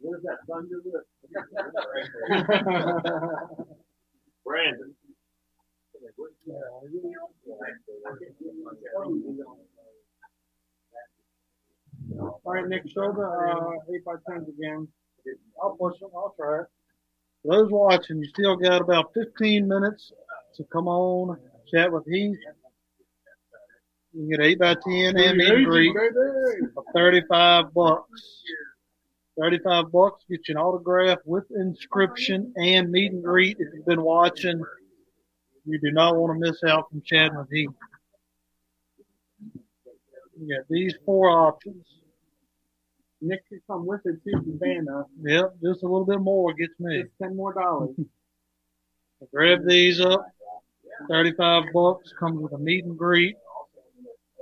Where's 0.00 0.22
that 0.24 0.38
thunder 0.48 0.82
lip? 0.84 1.06
Brandon. 4.44 4.94
All 12.20 12.40
right, 12.44 12.68
Nick, 12.68 12.82
show 12.88 13.12
the 13.12 13.22
uh, 13.22 13.94
8 13.94 14.04
by 14.04 14.14
10s 14.28 14.48
again. 14.48 14.86
I'll 15.62 15.76
push 15.76 15.98
them. 16.00 16.10
I'll 16.14 16.34
try 16.38 16.60
it. 16.60 16.66
For 17.42 17.56
those 17.56 17.70
watching, 17.70 18.18
you 18.18 18.28
still 18.28 18.56
got 18.56 18.80
about 18.82 19.12
15 19.14 19.66
minutes 19.66 20.12
to 20.56 20.64
come 20.64 20.86
on, 20.86 21.38
chat 21.72 21.90
with 21.92 22.04
Heath. 22.06 22.36
You 24.12 24.20
can 24.20 24.28
get 24.30 24.40
8 24.40 24.58
by 24.58 24.74
10 24.74 25.16
and 25.16 25.36
meet 25.38 25.48
and 25.48 25.66
greet 25.66 25.94
for 26.74 26.84
35 26.94 27.74
bucks. 27.74 28.42
35 29.40 29.90
bucks 29.90 30.24
get 30.30 30.46
you 30.46 30.54
an 30.54 30.58
autograph 30.58 31.18
with 31.24 31.44
inscription 31.58 32.52
and 32.56 32.90
meet 32.90 33.12
and 33.12 33.24
greet. 33.24 33.56
If 33.58 33.68
you've 33.74 33.86
been 33.86 34.02
watching, 34.02 34.62
you 35.64 35.78
do 35.80 35.90
not 35.92 36.16
want 36.16 36.38
to 36.38 36.50
miss 36.50 36.62
out 36.64 36.90
from 36.90 37.02
Chad 37.02 37.32
Heath. 37.50 37.70
You 40.38 40.56
got 40.56 40.66
these 40.68 40.94
four 41.04 41.30
options. 41.30 41.84
Nick 43.20 43.48
could 43.48 43.60
come 43.66 43.86
with 43.86 44.00
it 44.04 44.16
too, 44.24 44.58
up. 44.94 45.08
Yep, 45.22 45.54
just 45.62 45.82
a 45.82 45.86
little 45.86 46.04
bit 46.04 46.20
more 46.20 46.52
gets 46.52 46.78
me. 46.78 47.02
Just 47.02 47.14
ten 47.22 47.36
more 47.36 47.54
dollars. 47.54 47.96
Grab 49.32 49.66
these 49.66 50.00
up. 50.00 50.26
35 51.08 51.64
bucks 51.72 52.12
comes 52.18 52.40
with 52.40 52.52
a 52.52 52.58
meet 52.58 52.84
and 52.84 52.96
greet, 52.96 53.36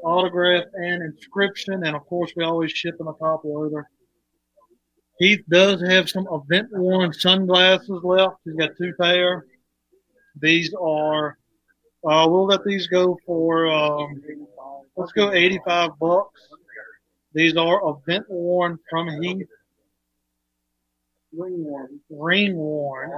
autograph 0.03 0.65
and 0.75 1.03
inscription, 1.03 1.85
and 1.85 1.97
of 1.97 2.05
course 2.07 2.33
we 2.37 2.45
always 2.45 2.73
ship 2.73 2.97
in 3.01 3.07
a 3.07 3.13
top 3.15 3.43
loader. 3.45 3.89
Heath 5.19 5.43
does 5.49 5.81
have 5.83 6.11
some 6.11 6.27
event 6.31 6.69
worn 6.73 7.13
sunglasses 7.13 8.01
left. 8.03 8.37
He's 8.45 8.55
got 8.55 8.77
two 8.77 8.93
pair. 9.01 9.45
These 10.41 10.75
are 10.75 11.37
uh, 12.05 12.27
we'll 12.29 12.47
let 12.47 12.65
these 12.65 12.89
go 12.89 13.17
for 13.25 13.71
um, 13.71 14.21
let's 14.97 15.13
go 15.13 15.33
85 15.33 15.99
bucks. 16.01 16.49
These 17.35 17.57
are 17.57 17.81
event 17.85 18.27
worn 18.29 18.79
from 18.91 19.23
Heath. 19.23 19.47
Ring 22.11 22.57
worn. 22.57 23.11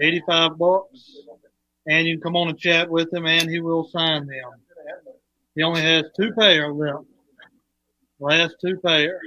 85 0.00 0.58
bucks. 0.58 1.16
And 1.86 2.06
you 2.06 2.16
can 2.16 2.22
come 2.22 2.36
on 2.36 2.48
and 2.48 2.58
chat 2.58 2.90
with 2.90 3.12
him 3.12 3.26
and 3.26 3.48
he 3.48 3.60
will 3.60 3.88
sign 3.88 4.26
them. 4.26 4.50
He 5.54 5.62
only 5.62 5.82
has 5.82 6.04
two 6.16 6.32
pair 6.32 6.72
left. 6.72 7.04
Last 8.20 8.56
two 8.60 8.78
pair. 8.84 9.20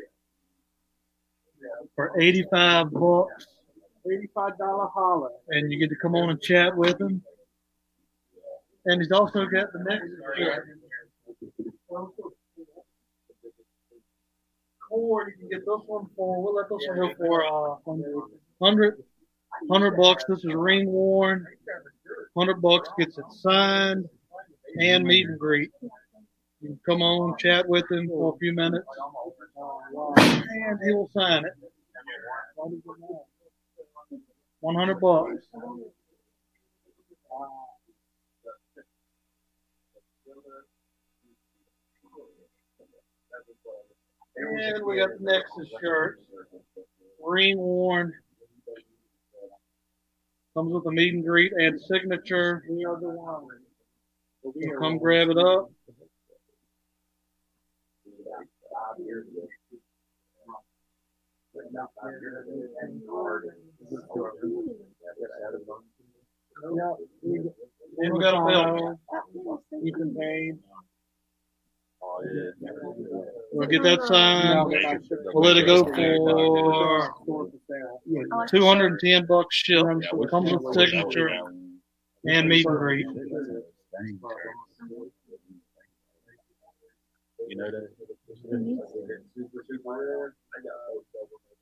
For 1.96 2.20
85 2.20 2.92
bucks. 2.92 3.48
Eighty-five 4.12 4.58
dollar 4.58 4.88
holler. 4.94 5.30
And 5.50 5.72
you 5.72 5.80
get 5.80 5.90
to 5.90 5.96
come 6.02 6.16
on 6.16 6.30
and 6.30 6.42
chat 6.42 6.76
with 6.76 7.00
him. 7.00 7.24
And 8.86 9.02
he's 9.02 9.12
also 9.12 9.46
got 9.46 9.74
the 9.74 9.80
next. 9.80 10.06
Core, 14.88 15.28
you 15.30 15.36
can 15.40 15.50
get 15.50 15.60
this 15.62 15.82
one 15.88 16.08
for, 16.16 16.44
we'll 16.44 16.54
let 16.54 16.70
this 16.70 16.88
one 16.88 16.98
go 16.98 17.16
for, 17.18 17.44
uh, 17.44 17.76
100, 18.60 19.04
100 19.68 19.98
bucks. 19.98 20.24
This 20.30 20.40
is 20.40 20.54
ring 20.54 20.86
worn. 20.92 21.48
100 22.34 22.62
bucks 22.62 22.90
gets 23.00 23.18
it 23.18 23.26
signed 23.32 24.08
and 24.80 25.04
meet 25.04 25.28
and 25.28 25.40
greet. 25.40 25.72
You 26.62 26.70
can 26.70 26.80
come 26.86 27.02
on, 27.02 27.38
chat 27.38 27.68
with 27.68 27.90
him 27.92 28.08
for 28.08 28.36
a 28.36 28.38
few 28.38 28.54
minutes, 28.54 28.86
and 29.58 30.80
he 30.84 30.94
will 30.94 31.10
sign 31.14 31.46
it. 31.46 31.54
100 34.66 35.00
bucks. 35.00 35.46
And 44.38 44.86
we 44.86 44.98
got 44.98 45.10
the 45.20 45.24
Nexus 45.24 45.70
shirt. 45.80 46.20
Ring 47.24 47.58
worn. 47.60 48.12
Comes 50.56 50.74
with 50.74 50.86
a 50.88 50.92
meet 50.92 51.14
and 51.14 51.24
greet 51.24 51.54
and 51.54 51.80
signature. 51.80 52.64
So 54.44 54.52
come 54.80 54.98
grab 54.98 55.30
it 55.30 55.38
up. 55.38 55.70
We'll 73.52 73.68
get 73.68 73.84
that 73.84 74.02
signed. 74.04 74.74
We'll 75.34 75.44
let 75.44 75.58
it 75.58 75.66
go 75.66 75.84
for 75.84 77.14
two 78.48 78.66
hundred 78.66 78.92
and 78.92 79.00
ten 79.00 79.26
bucks 79.26 79.56
ship. 79.56 79.86
Comes 80.30 80.52
with 80.52 80.74
signature 80.74 81.30
and 82.26 82.50
meet 82.50 82.66
and 82.66 82.78
greet. 82.78 83.06
You 87.48 87.56
know 87.58 87.72
that. 87.72 87.90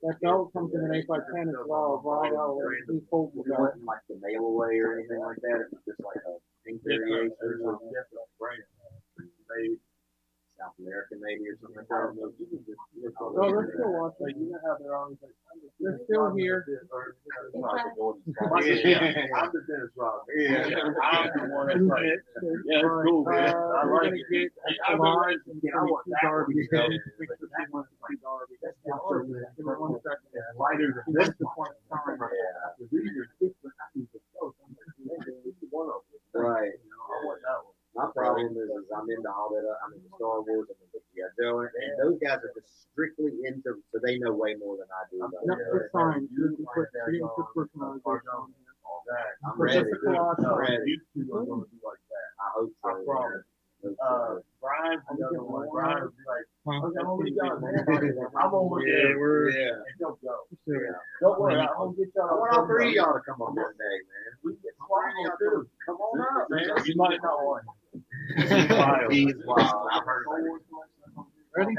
That 0.03 0.19
dog 0.19 0.51
comes 0.51 0.73
in 0.75 0.81
an 0.83 0.93
eight 0.95 1.07
by 1.07 1.19
ten 1.33 1.47
as 1.47 1.55
well, 1.65 2.01
right? 2.03 2.31
Oh, 2.35 2.59
he 2.91 2.99
folds 3.09 3.35
it 3.37 3.51
up. 3.53 3.73
like 3.85 4.03
the 4.09 4.19
mail 4.19 4.45
away 4.51 4.75
or 4.79 4.99
anything 4.99 5.19
like 5.19 5.37
that. 5.41 5.63
It's 5.71 5.85
just 5.87 5.99
like 6.03 6.19
a 6.27 6.35
pink 6.67 6.81
variation 6.83 7.31
or 7.39 7.55
something. 7.63 7.91
Maybe 9.55 9.79
South 10.63 10.79
American 10.79 11.19
maybe 11.19 11.43
or 11.51 11.59
something 11.59 11.83
like 11.83 11.91
that. 11.91 12.15
Oh, 13.19 13.51
they're 13.51 13.67
still 13.75 13.91
watching. 13.91 14.39
You 14.39 14.55
know 14.55 14.63
how 14.63 14.79
they're 14.79 14.95
always 14.95 15.19
like, 15.19 15.35
they're 15.83 15.99
still 16.07 16.31
here. 16.35 16.63
Yeah, 16.63 16.79
I'm 19.35 19.51
the 19.51 19.59
Dennis 19.67 19.91
Rodman. 19.99 20.39
Yeah, 20.39 20.87
I'm 21.03 21.27
the 21.35 21.43
one 21.51 21.67
that's 21.67 21.83
like, 21.83 22.07
yeah, 22.63 22.79
it's 22.79 22.87
cool, 23.03 23.27
man. 23.27 23.51
I 23.51 23.83
like 23.83 24.15
it. 24.15 24.51
I 24.87 24.95
like 24.95 25.35
it. 25.35 25.73
I 25.75 25.83
want 25.83 26.07
that 26.07 26.23
Darby. 26.23 26.55
Lighter 30.57 31.03
than 31.05 31.13
this 31.15 31.35
one. 31.55 31.75
Right. 36.33 36.71
My 37.95 38.09
problem 38.09 38.57
is, 38.57 38.69
is 38.73 38.89
I'm 38.89 39.05
into 39.09 39.29
all 39.29 39.53
that. 39.53 39.61
uh, 39.61 39.77
I'm 39.85 39.93
into 39.93 40.09
Star 40.17 40.41
Wars. 40.41 40.65
I'm 40.69 40.81
into 40.81 40.97
G.I. 41.13 41.29
Joe, 41.37 41.61
and 41.61 41.69
and 41.77 41.93
those 42.01 42.17
guys 42.17 42.41
are 42.41 42.49
just 42.57 42.89
strictly 42.89 43.37
into, 43.45 43.77
so 43.93 44.01
they 44.01 44.17
know 44.17 44.33
way 44.33 44.55
more 44.57 44.77
than 44.81 44.89
I 44.89 45.05
do. 45.13 45.21
about 45.21 45.45
No, 45.45 45.53
it. 45.53 45.61
it's 45.77 45.91
fine. 45.93 46.25
You 46.33 46.57
can 46.57 46.65
put, 46.73 46.89
you 47.13 47.21
can 47.21 47.29
put 47.37 47.53
personalization. 47.53 48.49
I'm 49.45 49.53
Put 49.57 49.63
ready. 49.69 49.91
just 49.91 49.93
a 49.93 50.09
collage. 50.09 50.41
I'm 50.41 50.57
ready. 50.57 50.97
I 51.13 52.49
hope 52.57 52.71
so. 52.81 52.89
I 52.89 53.03
promise. 53.05 53.45
Uh, 53.83 54.39
Brian, 54.63 55.01
the 55.19 55.27
other 55.27 55.43
one, 55.43 55.67
Brian 55.69 56.03
would 56.07 56.15
be 56.15 56.23
like, 56.23 56.47
Huh? 56.63 56.87
okay, 56.87 56.99
I'm 56.99 57.05
gonna 57.05 57.23
get 57.27 57.35
y'all, 57.35 57.59
man. 57.59 57.75
I'm 58.39 58.49
gonna 58.49 58.69
look 58.71 58.87
Yeah, 58.87 59.11
at 59.11 59.19
we're- 59.19 59.51
Yeah. 59.51 59.75
And 59.83 59.99
Don't 59.99 60.15
go. 60.23 60.47
Don't 61.19 61.39
worry, 61.39 61.59
I'm 61.59 61.67
gonna 61.75 61.93
get 61.99 62.07
y'all. 62.15 62.29
I 62.31 62.33
want 62.39 62.53
all 62.55 62.65
three 62.65 62.87
of 62.87 62.93
y'all 62.95 63.13
to 63.13 63.19
come 63.27 63.41
on 63.41 63.53
one 63.55 63.75
day, 63.75 63.97
man. 64.07 64.29
We 64.43 64.53
get 64.63 64.71
three 64.79 65.27
of 65.27 65.35
y'all 65.35 65.37
too. 65.37 65.67
Come 65.85 65.97
on 65.99 66.21
up, 66.41 66.49
man. 66.49 66.63
You 66.85 66.95
might 66.95 67.19
not 67.21 67.43
want. 67.43 67.65
He's 69.11 69.35
wild. 69.45 69.87
I've 69.91 70.05
heard 70.05 70.25
of 70.27 70.45
it. 70.45 71.25
Ready? 71.55 71.75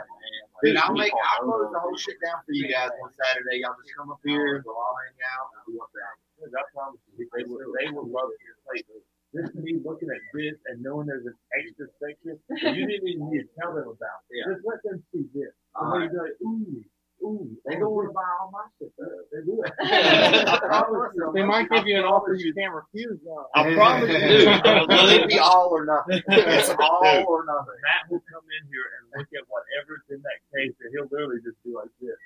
Dude, 0.62 0.76
I'll 0.76 0.94
make, 0.94 1.12
I'll 1.12 1.44
close 1.44 1.68
the 1.72 1.80
whole 1.80 1.96
shit 1.98 2.16
down 2.24 2.40
for 2.46 2.52
you 2.54 2.70
guys 2.70 2.90
one 3.00 3.10
Saturday. 3.12 3.60
Y'all 3.60 3.74
just 3.76 3.92
come 3.98 4.10
up 4.10 4.20
here, 4.24 4.62
we'll 4.64 4.76
all 4.76 4.96
hang 5.02 5.18
out. 5.34 5.50
and 5.52 5.60
do 5.66 5.78
what 5.78 5.90
that. 5.92 6.14
I 6.46 6.62
promise 6.72 7.00
you, 7.18 7.26
they 7.36 7.44
would, 7.44 7.60
they 7.80 7.90
would 7.90 8.08
love 8.08 8.30
your 8.40 8.56
place. 8.64 8.86
This 9.34 9.50
is 9.50 9.56
me 9.58 9.82
looking 9.82 10.08
at 10.14 10.22
this 10.32 10.54
and 10.70 10.78
knowing 10.80 11.10
there's 11.10 11.26
an 11.26 11.34
extra 11.58 11.90
section 11.98 12.38
that 12.48 12.76
you 12.78 12.86
didn't 12.86 13.08
even 13.08 13.30
need 13.34 13.42
to 13.42 13.50
tell 13.58 13.74
them 13.74 13.90
about. 13.90 14.22
Just 14.30 14.62
let 14.62 14.78
them 14.86 15.02
see 15.10 15.26
this. 15.34 15.50
And 15.74 15.90
they'd 16.06 16.14
like, 16.14 16.38
ooh, 16.46 16.80
ooh. 17.24 17.48
They 17.66 17.76
go 17.76 17.88
want 17.88 18.08
to 18.08 18.12
buy 18.12 18.28
all 18.40 18.50
my 18.52 18.64
shit. 18.78 18.92
They 19.32 19.40
do 19.44 19.62
it. 19.64 19.72
I 19.80 20.58
promise 20.60 21.12
you. 21.16 21.32
They 21.34 21.42
might 21.42 21.70
give 21.70 21.86
you 21.86 21.98
an 21.98 22.04
offer 22.04 22.34
you 22.34 22.52
can't 22.54 22.72
refuse 22.74 23.18
though. 23.24 23.46
I 23.54 23.74
promise 23.74 24.10
you. 24.10 24.16
It'll 24.18 25.08
it 25.08 25.28
be 25.28 25.38
all 25.38 25.70
or 25.72 25.84
nothing? 25.84 26.22
It's 26.28 26.68
all 26.68 27.24
or 27.26 27.44
nothing. 27.44 27.78
Matt 27.82 28.10
will 28.10 28.22
come 28.30 28.44
in 28.44 28.68
here 28.68 28.84
and 29.00 29.02
look 29.16 29.28
at 29.32 29.44
whatever's 29.48 30.04
in 30.10 30.20
that 30.22 30.38
case, 30.54 30.74
and 30.80 30.92
he'll 30.92 31.08
literally 31.10 31.40
just 31.42 31.56
be 31.64 31.72
like 31.72 31.90
this. 32.00 32.16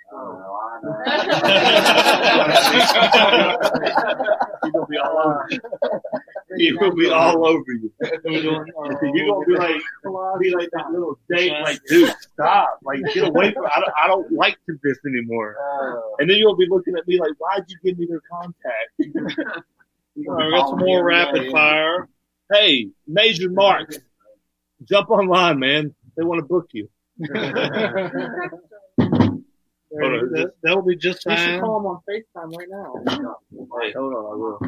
You're 4.65 4.73
gonna 4.73 4.87
be 4.87 4.99
all 4.99 5.19
over. 5.19 5.49
You're 6.57 6.79
gonna 6.79 6.95
be 6.95 7.11
all 7.11 7.47
over 7.47 7.73
you. 7.73 7.93
You're 8.25 8.53
gonna 8.53 9.47
be 9.47 9.57
like, 9.57 9.81
be 10.41 10.51
like 10.55 10.71
that 10.73 10.91
little 10.93 11.19
date, 11.31 11.53
like, 11.63 11.81
dude, 11.89 12.13
stop, 12.33 12.79
like, 12.83 13.01
get 13.15 13.29
away 13.29 13.53
from. 13.53 13.67
I 13.67 13.81
don't, 13.81 13.95
I 14.05 14.07
don't 14.07 14.33
like 14.33 14.59
this 14.89 14.99
anymore. 15.07 15.57
Uh, 15.61 16.01
and 16.19 16.29
then 16.31 16.37
you'll 16.39 16.57
be 16.57 16.67
looking 16.69 16.95
at 16.97 17.07
me 17.07 17.19
like, 17.21 17.33
why'd 17.39 17.65
you 17.69 17.77
give 17.85 17.99
me 17.99 18.07
their 18.07 18.23
contact? 18.31 18.91
All 20.27 20.35
right, 20.35 20.47
we 20.47 20.53
got 20.53 20.69
some 20.71 20.79
more 20.79 21.05
rapid 21.05 21.51
fire. 21.53 22.09
Hey, 22.53 22.91
Major 23.07 23.51
Marks, 23.51 23.99
jump 24.85 25.11
online, 25.11 25.59
man. 25.59 25.95
They 26.17 26.25
want 26.25 26.41
to 26.41 26.47
book 26.47 26.69
you. 26.73 26.89
There 29.91 30.17
you- 30.17 30.29
that, 30.35 30.53
that'll 30.63 30.83
be 30.83 30.97
just 30.97 31.25
You 31.25 31.35
should 31.35 31.47
fine. 31.47 31.61
call 31.61 31.81
him 31.81 31.87
on 31.87 32.01
FaceTime 32.09 32.55
right 32.59 32.69
now. 32.69 32.93
Hey, 33.81 33.93
hold 33.97 34.13
on, 34.13 34.25
I 34.27 34.37
will. 34.37 34.59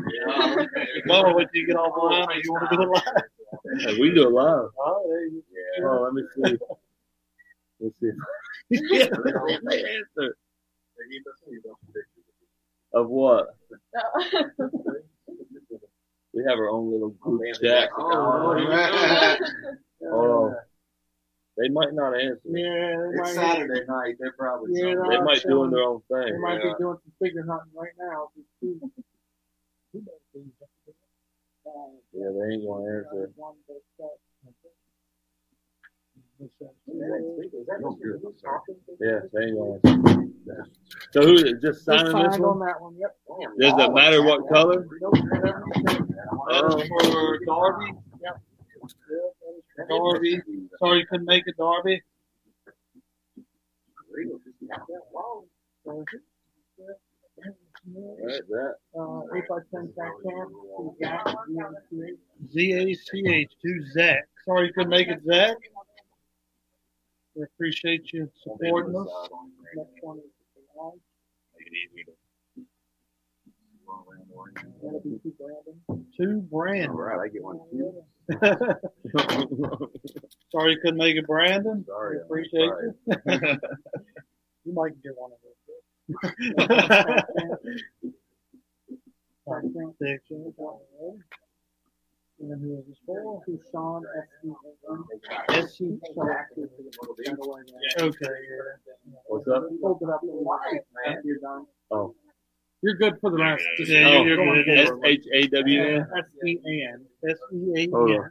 Mama, 1.05 1.35
what 1.35 1.49
you 1.53 1.67
get 1.67 1.77
offline? 1.77 2.27
Or 2.27 2.35
you 2.43 2.51
want 2.53 2.71
to 2.71 2.77
do 2.77 2.83
it 2.83 2.89
live? 2.89 3.05
Hey, 3.81 4.01
we 4.01 4.09
can 4.09 4.15
do 4.17 4.29
it 4.29 4.33
live. 4.33 4.69
Oh, 4.79 5.05
there 5.11 5.27
you 5.27 5.43
go. 5.83 5.89
Oh, 5.91 6.03
let 6.05 6.15
me 6.15 6.23
see. 6.35 6.59
Let's 7.81 7.98
see. 8.01 8.11
yeah, 8.70 9.09
they 9.69 9.85
answer. 9.85 10.36
Of 12.93 13.09
what? 13.09 13.57
We 16.32 16.44
have 16.47 16.59
our 16.59 16.69
own 16.69 16.93
little 16.93 17.11
group 17.11 17.43
oh, 17.44 17.52
chat. 17.61 17.90
Oh, 17.98 18.05
on. 18.05 19.36
Oh. 20.05 20.55
They 21.59 21.69
might 21.69 21.93
not 21.93 22.15
answer. 22.15 22.40
Yeah, 22.47 23.11
It's 23.20 23.35
Saturday 23.35 23.85
night. 23.86 24.15
They're 24.19 24.32
probably 24.39 24.70
Yeah, 24.81 24.94
They 25.11 25.20
might 25.20 25.40
chilling. 25.40 25.70
doing 25.70 25.70
their 25.73 25.82
own 25.82 26.01
thing. 26.09 26.32
They 26.32 26.39
might 26.39 26.62
Yeah. 26.65 26.73
be 26.73 26.78
doing 26.78 26.98
some 27.02 27.12
figure 27.20 27.44
hunting 27.47 27.73
right 27.74 27.93
now. 27.98 28.31
Yeah, 32.12 32.31
they 32.31 32.55
ain't 32.55 32.65
gonna 32.65 32.97
answer. 32.97 33.32
Uh, 33.43 34.07
Yeah, 39.01 39.21
they 39.33 39.45
ain't 39.45 39.57
gonna. 39.57 39.79
So 41.12 41.23
who 41.23 41.35
is 41.35 41.43
it? 41.43 41.61
Just 41.61 41.62
Just 41.62 41.85
signing 41.85 42.05
this 42.05 42.12
signed 42.12 42.45
on 42.45 42.59
one? 42.59 42.67
that 42.67 42.81
one. 42.81 42.97
Yep. 42.97 43.17
Does 43.61 43.75
it 43.85 43.93
matter 43.93 44.23
what 44.23 44.49
color? 44.49 44.87
That's 46.49 46.89
for 46.89 47.39
Darby. 47.47 47.93
Yep. 48.23 48.41
Darby. 49.89 50.41
Sorry 50.79 50.99
you 51.01 51.07
couldn't 51.07 51.27
make 51.27 51.45
it, 51.47 51.57
Darby. 51.57 52.03
Right, 57.87 58.43
that. 58.51 58.75
Uh, 58.99 59.21
eight 59.35 59.49
by 59.49 59.59
ten 59.75 59.87
back 59.97 60.12
camp. 60.23 60.51
to 60.51 60.95
Zach, 61.01 61.25
UNCA. 61.27 62.17
Z 62.53 62.73
A 62.73 62.95
C 62.95 63.25
H 63.27 63.53
to 63.62 63.85
Zach. 63.93 64.29
Sorry 64.45 64.67
you 64.67 64.73
couldn't 64.75 64.91
make 64.91 65.09
it, 65.09 65.21
Zach. 65.27 65.57
We 67.36 67.43
appreciate 67.44 68.12
you 68.12 68.31
supporting 68.43 68.97
us. 68.97 69.07
Next 69.74 69.90
one 70.02 70.19
is 70.19 70.24
July. 70.55 70.90
That'll 74.82 75.01
be 75.01 75.19
two 76.16 76.40
Brandon. 76.51 76.51
Brandon. 76.51 76.90
All 76.90 76.97
right, 76.97 77.19
I 77.19 77.28
get 77.28 77.43
one 77.43 77.61
too. 77.70 78.05
Sorry 80.52 80.73
you 80.73 80.78
couldn't 80.81 80.97
make 80.98 81.16
it, 81.16 81.27
Brandon. 81.27 81.85
Sorry, 81.86 82.16
We 82.19 82.23
appreciate 82.23 82.69
sorry. 82.69 82.93
you. 83.07 83.59
you 84.65 84.73
might 84.73 85.01
get 85.02 85.12
one 85.16 85.32
of 85.32 85.39
those. 85.43 85.57
Section. 89.98 90.55
Sean 93.71 94.03
S. 94.17 94.27
S. 95.51 95.77
C. 95.77 95.99
Okay, 97.99 98.17
yeah. 98.25 99.12
What's 99.27 99.49
up? 99.49 99.65
Hold 99.83 99.99
it 100.03 100.09
up. 100.09 100.21
After 101.07 101.21
you're 101.25 101.39
done. 101.39 101.67
Oh. 101.91 102.15
You're 102.83 102.95
good 102.95 103.19
for 103.21 103.31
the 103.31 103.37
rest. 103.37 103.62
Just 103.77 103.91
Yeah, 103.91 104.09
Oh, 104.09 104.25
you're 104.25 104.65
good. 104.65 104.79
S 104.79 104.91
H 105.05 105.25
A 105.35 105.47
W 105.49 105.83
N. 105.83 106.07
S 106.17 106.25
E 106.47 106.59
A 106.67 106.93
N. 106.95 107.05
S 107.29 107.37
E 107.53 107.73
A 107.77 107.91
Hold 107.91 108.11
on. 108.11 108.31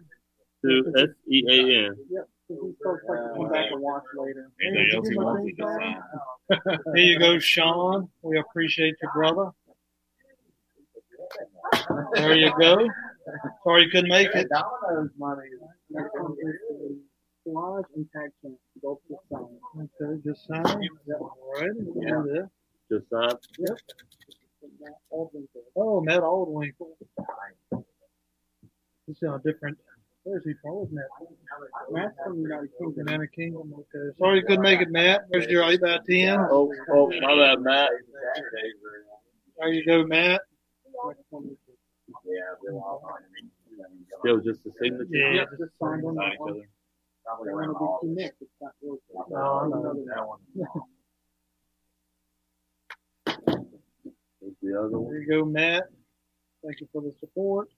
To 0.66 0.94
S 0.98 1.10
E 1.32 1.44
A 1.48 1.88
N. 1.88 1.96
Yep. 2.10 2.30
So 2.48 2.56
like 3.08 3.36
to 3.36 3.50
back 3.52 3.70
watch 3.74 4.04
later. 4.18 4.50
Else 4.96 5.06
did 5.06 5.14
you 5.14 5.20
you 5.20 5.20
want 5.24 5.46
think 5.46 5.58
to 5.60 5.66
that? 5.66 6.58
sign? 6.58 6.78
Here 6.96 7.06
you 7.06 7.20
go, 7.20 7.38
Sean. 7.38 8.10
We 8.24 8.40
appreciate 8.40 8.96
you, 9.02 9.10
brother. 9.14 9.52
There 12.16 12.36
you 12.36 12.52
go. 12.60 12.88
Sorry 13.64 13.84
you 13.84 13.90
couldn't 13.90 14.10
make 14.10 14.30
it. 14.34 14.50
Domino's 14.50 15.12
money. 15.18 15.50
Next 15.90 16.10
one 16.14 16.36
is 16.42 16.56
the 16.70 17.52
Collage 17.52 17.84
and 17.96 18.08
tag 18.16 18.32
champ. 18.42 18.56
Both 18.82 19.00
just 19.10 19.22
signed. 19.32 19.90
Okay, 20.02 20.22
just 20.26 20.48
sign. 20.48 20.66
All 20.66 21.54
right. 21.54 21.70
we'll 21.76 22.24
do 22.24 22.32
that. 22.34 22.50
Just 22.92 23.10
sign. 23.10 23.36
Yep. 23.60 23.78
Oh, 25.76 26.02
Matt 26.02 26.22
Aldwinkle. 26.22 26.90
He's 29.08 29.24
on 29.24 29.36
a 29.36 29.40
different. 29.40 29.78
Where's 30.24 30.44
he 30.44 30.54
from? 30.62 30.76
Where's 30.76 30.92
Matt? 30.92 31.06
Matt's 31.92 32.16
from 32.24 32.38
the 32.38 32.50
United 32.50 32.70
Kingdom. 32.78 33.08
United 33.08 33.34
Kingdom. 33.34 33.74
Okay. 33.74 34.18
Sorry 34.20 34.40
you 34.40 34.46
couldn't 34.46 34.62
make 34.62 34.82
it, 34.82 34.92
Matt. 34.92 35.22
There's 35.32 35.48
your 35.48 35.64
8 35.64 35.82
by 35.82 35.98
10 36.08 36.40
Oh, 36.40 36.72
oh, 36.92 37.10
my 37.22 37.36
bad, 37.36 37.62
Matt. 37.62 37.90
There 39.58 39.74
you 39.74 39.86
go, 39.86 40.06
Matt. 40.06 40.42
Next 42.30 42.62
one 42.64 43.24
is 43.24 43.50
Still 44.20 44.40
just 44.40 44.64
the 44.64 44.72
signature. 44.82 45.08
Yeah. 45.12 45.34
Yep, 45.34 45.50
just 45.60 45.72
signed 45.82 46.04
on 46.06 46.16
that 46.16 46.34
one. 46.38 46.62
They 47.46 47.52
want 47.54 48.02
to 48.02 48.08
be 48.08 48.08
too 48.08 48.16
Nick. 48.16 48.34
It's 48.42 48.52
not 48.62 48.72
really. 48.82 48.98
No, 49.30 49.38
I 49.38 49.68
know. 49.68 50.06
That 50.08 50.28
one. 50.28 50.40
What's 54.40 54.56
the 54.62 54.80
other 54.80 54.98
one? 55.00 55.12
There 55.14 55.22
you 55.22 55.28
go, 55.30 55.46
Matt. 55.46 55.84
Thank 56.64 56.82
you 56.82 56.88
for 56.92 57.02
the 57.02 57.14
support. 57.20 57.70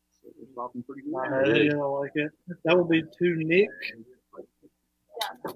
Uh, 0.57 0.67
yeah, 0.75 1.73
I 1.73 1.85
like 1.85 2.11
it. 2.15 2.31
That 2.63 2.77
will 2.77 2.85
be 2.85 3.01
to 3.01 3.35
Nick. 3.37 3.69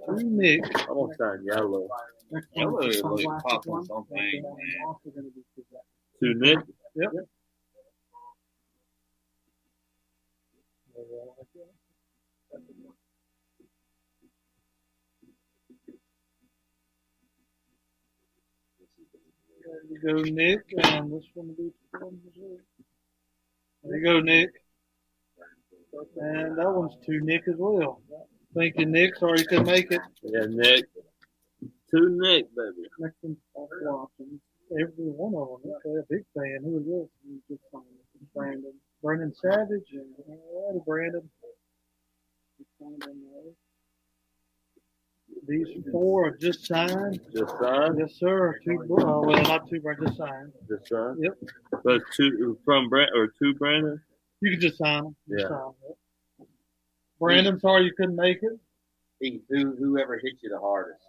To 0.08 0.24
Nick. 0.24 0.62
I'm 0.88 0.96
gonna 0.96 1.16
sign 1.18 1.44
yellow. 1.46 1.88
Next 2.32 2.48
Yellow 2.56 2.72
one 2.74 2.90
is 2.90 2.96
is 2.98 3.04
like 3.04 3.44
popping 3.44 3.84
something, 3.86 4.42
That 4.42 4.42
man. 4.42 4.44
one's 4.44 4.60
also 4.88 5.10
gonna 5.16 5.30
be 5.30 5.42
to 5.56 5.64
Zach. 5.72 5.82
To 6.22 6.34
Nick. 6.34 6.60
Yep. 6.96 7.12
You 20.04 20.14
go, 20.14 20.22
Nick. 20.22 20.62
And 20.78 21.12
this 21.12 21.24
one 21.34 21.48
will 21.48 21.56
be 21.56 21.72
from 21.92 22.20
Missouri. 22.26 22.58
There 23.84 23.98
you 23.98 24.04
go, 24.04 24.20
Nick. 24.20 24.50
And 26.18 26.58
that 26.58 26.72
one's 26.72 26.96
to 27.06 27.20
Nick 27.22 27.44
as 27.48 27.56
well. 27.58 28.02
Thank 28.56 28.78
you, 28.78 28.86
Nick. 28.86 29.16
Sorry 29.18 29.40
you 29.40 29.48
couldn't 29.48 29.68
make 29.68 29.92
it. 29.92 30.02
Yeah, 30.24 30.46
Nick. 30.50 30.86
To 31.92 32.10
Nick, 32.10 32.46
baby. 32.56 32.88
Next 33.00 33.16
one's 33.22 33.38
all. 33.56 34.12
Every 34.72 34.92
one 34.98 35.36
of 35.36 35.62
them. 35.62 35.72
Okay, 35.86 36.00
a 36.00 36.04
big 36.10 36.26
fan. 36.36 36.60
Who 36.64 36.80
is 36.80 36.86
this? 36.86 37.10
You 37.28 37.42
just. 37.50 37.62
Brandon. 38.34 38.74
Brandon 39.04 39.34
Savage. 39.42 39.94
All 39.94 40.72
right, 40.72 40.76
uh, 40.76 40.84
Brandon. 40.86 41.30
You 42.58 42.66
signed 42.80 43.04
on 43.04 43.22
those. 43.22 43.54
These 45.48 45.84
four 45.92 46.28
are 46.30 46.38
just 46.38 46.66
signed. 46.66 47.20
Just 47.36 47.58
sign. 47.60 47.98
Yes, 47.98 48.14
sir. 48.16 48.60
Two, 48.66 48.80
uh, 48.82 48.86
well, 48.90 49.26
not 49.44 49.70
two, 49.70 49.80
but 49.82 50.00
just 50.04 50.18
signed. 50.18 50.52
Just 50.68 50.88
sign. 50.90 51.18
Yep. 51.20 51.34
But 51.84 52.02
two 52.16 52.58
from 52.66 52.90
Brand 52.90 53.12
or 53.16 53.28
two 53.28 53.54
Brandon. 53.56 54.02
You 54.42 54.52
can 54.52 54.60
just 54.62 54.78
sign 54.78 55.04
them. 55.04 55.16
Just 55.30 55.42
Yeah. 55.44 55.50
sign 55.50 55.62
'em, 55.62 55.74
yep. 56.40 56.48
Brandon, 57.20 57.60
sorry 57.60 57.86
you 57.86 57.94
couldn't 57.96 58.16
make 58.16 58.42
it. 58.42 58.60
He, 59.20 59.42
who, 59.50 59.76
whoever 59.76 60.18
hit 60.18 60.34
you 60.42 60.50
the 60.50 60.60
hardest. 60.60 61.02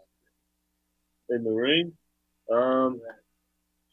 in 1.29 1.43
the 1.43 1.51
ring. 1.51 1.93
Um, 2.53 3.01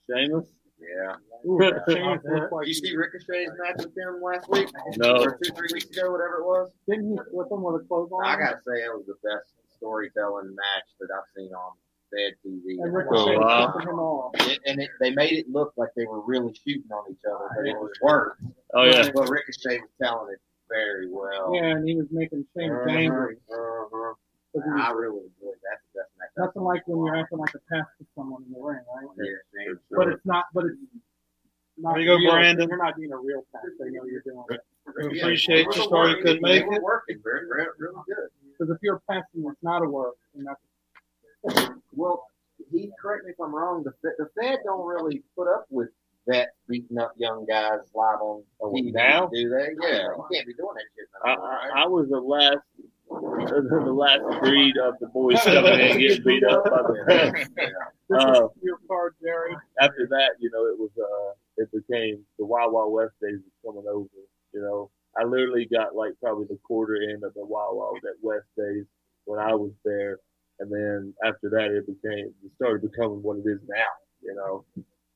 Sheamus. 0.06 0.46
Yeah. 0.80 1.16
Ooh, 1.48 1.58
Sheamus 1.90 2.22
Did 2.24 2.68
you 2.68 2.74
see 2.76 2.96
Ricochet's 2.96 3.52
match 3.58 3.78
with 3.78 3.98
him 3.98 4.22
last 4.22 4.48
week? 4.50 4.70
No. 4.98 5.16
Or 5.24 5.40
two, 5.42 5.52
three 5.54 5.70
weeks 5.74 5.86
ago, 5.98 6.12
whatever 6.12 6.42
it 6.42 6.46
was? 6.46 6.72
Didn't 6.88 7.10
he 7.12 7.18
with 7.32 7.50
them 7.50 7.64
with 7.64 7.82
a 7.82 7.88
clothes 7.88 8.12
on? 8.12 8.24
I 8.24 8.38
gotta 8.38 8.58
say, 8.68 8.84
it 8.84 8.92
was 8.94 9.06
the 9.08 9.16
best 9.28 9.54
storytelling 9.84 10.56
match 10.56 10.88
that 11.00 11.10
I've 11.14 11.28
seen 11.36 11.52
on 11.54 11.74
bed 12.12 12.34
TV. 12.46 12.82
And 12.82 12.94
Ricochet 12.94 13.38
wow. 13.38 13.72
flipping 13.72 13.90
him 13.90 14.00
off. 14.00 14.32
It, 14.48 14.60
and 14.66 14.80
it, 14.80 14.90
they 15.00 15.12
made 15.12 15.34
it 15.34 15.50
look 15.50 15.74
like 15.76 15.90
they 15.96 16.06
were 16.06 16.22
really 16.22 16.54
shooting 16.66 16.90
on 16.92 17.12
each 17.12 17.26
other, 17.28 17.50
but 17.56 17.68
it 17.68 17.76
was 17.76 17.92
words. 18.02 18.40
Oh 18.74 18.84
yeah. 18.84 19.10
But 19.14 19.30
Ricochet 19.30 19.80
was 19.80 19.90
telling 20.02 20.34
it 20.34 20.40
very 20.70 21.10
well. 21.10 21.52
Yeah, 21.56 21.76
and 21.76 21.88
he 21.88 21.96
was 21.96 22.08
making 22.12 22.46
Shane 22.56 22.72
Uh-huh, 22.72 22.90
angry. 22.90 23.38
uh-huh. 23.52 24.14
But 24.54 24.64
he 24.64 24.82
I 24.82 24.92
really 24.92 25.18
enjoyed 25.18 25.58
that. 25.66 25.80
That's 25.94 25.94
the 25.94 26.00
best 26.00 26.12
match 26.20 26.30
Nothing 26.38 26.62
like 26.64 26.88
when 26.88 27.06
you're 27.06 27.16
acting 27.16 27.40
like 27.40 27.54
a 27.56 27.60
pest 27.74 27.90
to 28.00 28.06
someone 28.16 28.44
in 28.48 28.54
the 28.54 28.60
ring, 28.60 28.80
right? 28.96 29.10
Yeah, 29.18 29.74
But 29.92 30.08
it's 30.10 30.26
not. 30.26 30.46
But 30.54 30.66
it's 30.66 30.78
not 31.78 31.94
There 31.94 32.02
you 32.04 32.08
go, 32.08 32.18
real. 32.18 32.32
Brandon. 32.32 32.70
You're 32.70 32.78
not 32.78 32.96
being 32.96 33.12
a 33.12 33.18
real 33.18 33.44
pest. 33.52 33.66
They 33.80 33.90
know 33.90 34.06
you're 34.06 34.22
doing 34.22 34.46
it. 34.52 34.62
We 35.10 35.20
appreciate 35.20 35.66
you. 35.66 35.84
Sorry 35.90 36.12
you 36.12 36.18
couldn't 36.18 36.42
make 36.42 36.64
it. 36.64 36.82
working 36.84 37.20
very, 37.24 37.48
very, 37.48 37.68
really 37.80 38.02
good. 38.06 38.30
Because 38.58 38.74
if 38.76 38.78
you're 38.82 38.96
a 38.96 39.12
pest 39.12 39.28
and 39.36 39.46
it's 39.46 39.64
not 39.64 39.84
a 39.84 39.90
work, 39.90 40.16
then 40.34 40.46
that's 40.46 41.70
Well, 41.96 42.26
he 42.72 42.90
correct 43.02 43.26
me 43.26 43.32
if 43.32 43.40
I'm 43.40 43.54
wrong. 43.54 43.84
The 43.84 43.94
Fed, 44.02 44.14
the 44.18 44.30
Fed 44.40 44.60
don't 44.64 44.86
really 44.86 45.24
put 45.36 45.48
up 45.48 45.66
with 45.70 45.90
vets 46.28 46.52
beating 46.68 46.98
up 46.98 47.14
young 47.18 47.46
guys 47.46 47.80
live 47.94 48.20
on 48.22 48.44
TV 48.64 48.94
now? 48.94 49.28
do 49.28 49.50
they? 49.50 49.70
Yeah, 49.82 50.04
you 50.04 50.26
can't 50.32 50.48
be 50.48 50.54
doing 50.54 50.76
that 50.76 50.86
shit. 50.96 51.08
I, 51.24 51.36
No 51.36 51.42
more, 51.42 51.50
right? 51.50 51.72
I, 51.76 51.84
I 51.84 51.88
was 51.88 52.10
the 52.10 52.20
last, 52.20 52.60
the 53.10 53.94
last 53.94 54.42
breed 54.42 54.78
of 54.78 54.96
the 55.00 55.08
boys 55.08 55.40
coming 55.44 55.80
in 55.80 56.00
getting 56.00 56.24
beat 56.24 56.44
up 56.44 56.64
by 56.64 56.82
the 56.82 57.04
fans. 57.08 57.50
Uh, 58.14 58.48
your 58.62 58.78
card, 58.88 59.16
Jerry. 59.24 59.56
after 59.82 60.06
that, 60.08 60.32
you 60.40 60.52
know, 60.52 60.68
it 60.68 60.78
was 60.78 60.92
uh, 61.02 61.34
it 61.58 61.68
became 61.72 62.20
the 62.38 62.46
Wild 62.46 62.72
Wild 62.72 62.94
West 62.94 63.14
days 63.20 63.40
was 63.40 63.74
coming 63.74 63.90
over. 63.90 64.08
You 64.54 64.62
know, 64.62 64.92
I 65.18 65.24
literally 65.24 65.66
got 65.66 65.96
like 65.96 66.14
probably 66.22 66.46
the 66.46 66.60
quarter 66.64 66.96
end 67.02 67.24
of 67.24 67.34
the 67.34 67.46
Wild 67.46 67.78
Wild 67.78 68.00
West 68.22 68.46
days 68.58 68.86
when 69.26 69.40
I 69.40 69.54
was 69.54 69.72
there, 69.86 70.18
and 70.60 70.72
then 70.72 71.14
after 71.26 71.50
that, 71.50 71.72
it 71.72 71.86
became 71.86 72.34
it 72.44 72.52
started 72.56 72.82
becoming 72.90 73.22
what 73.22 73.38
it 73.38 73.46
is 73.48 73.60
now. 73.68 73.94
You 74.22 74.36
know, 74.36 74.66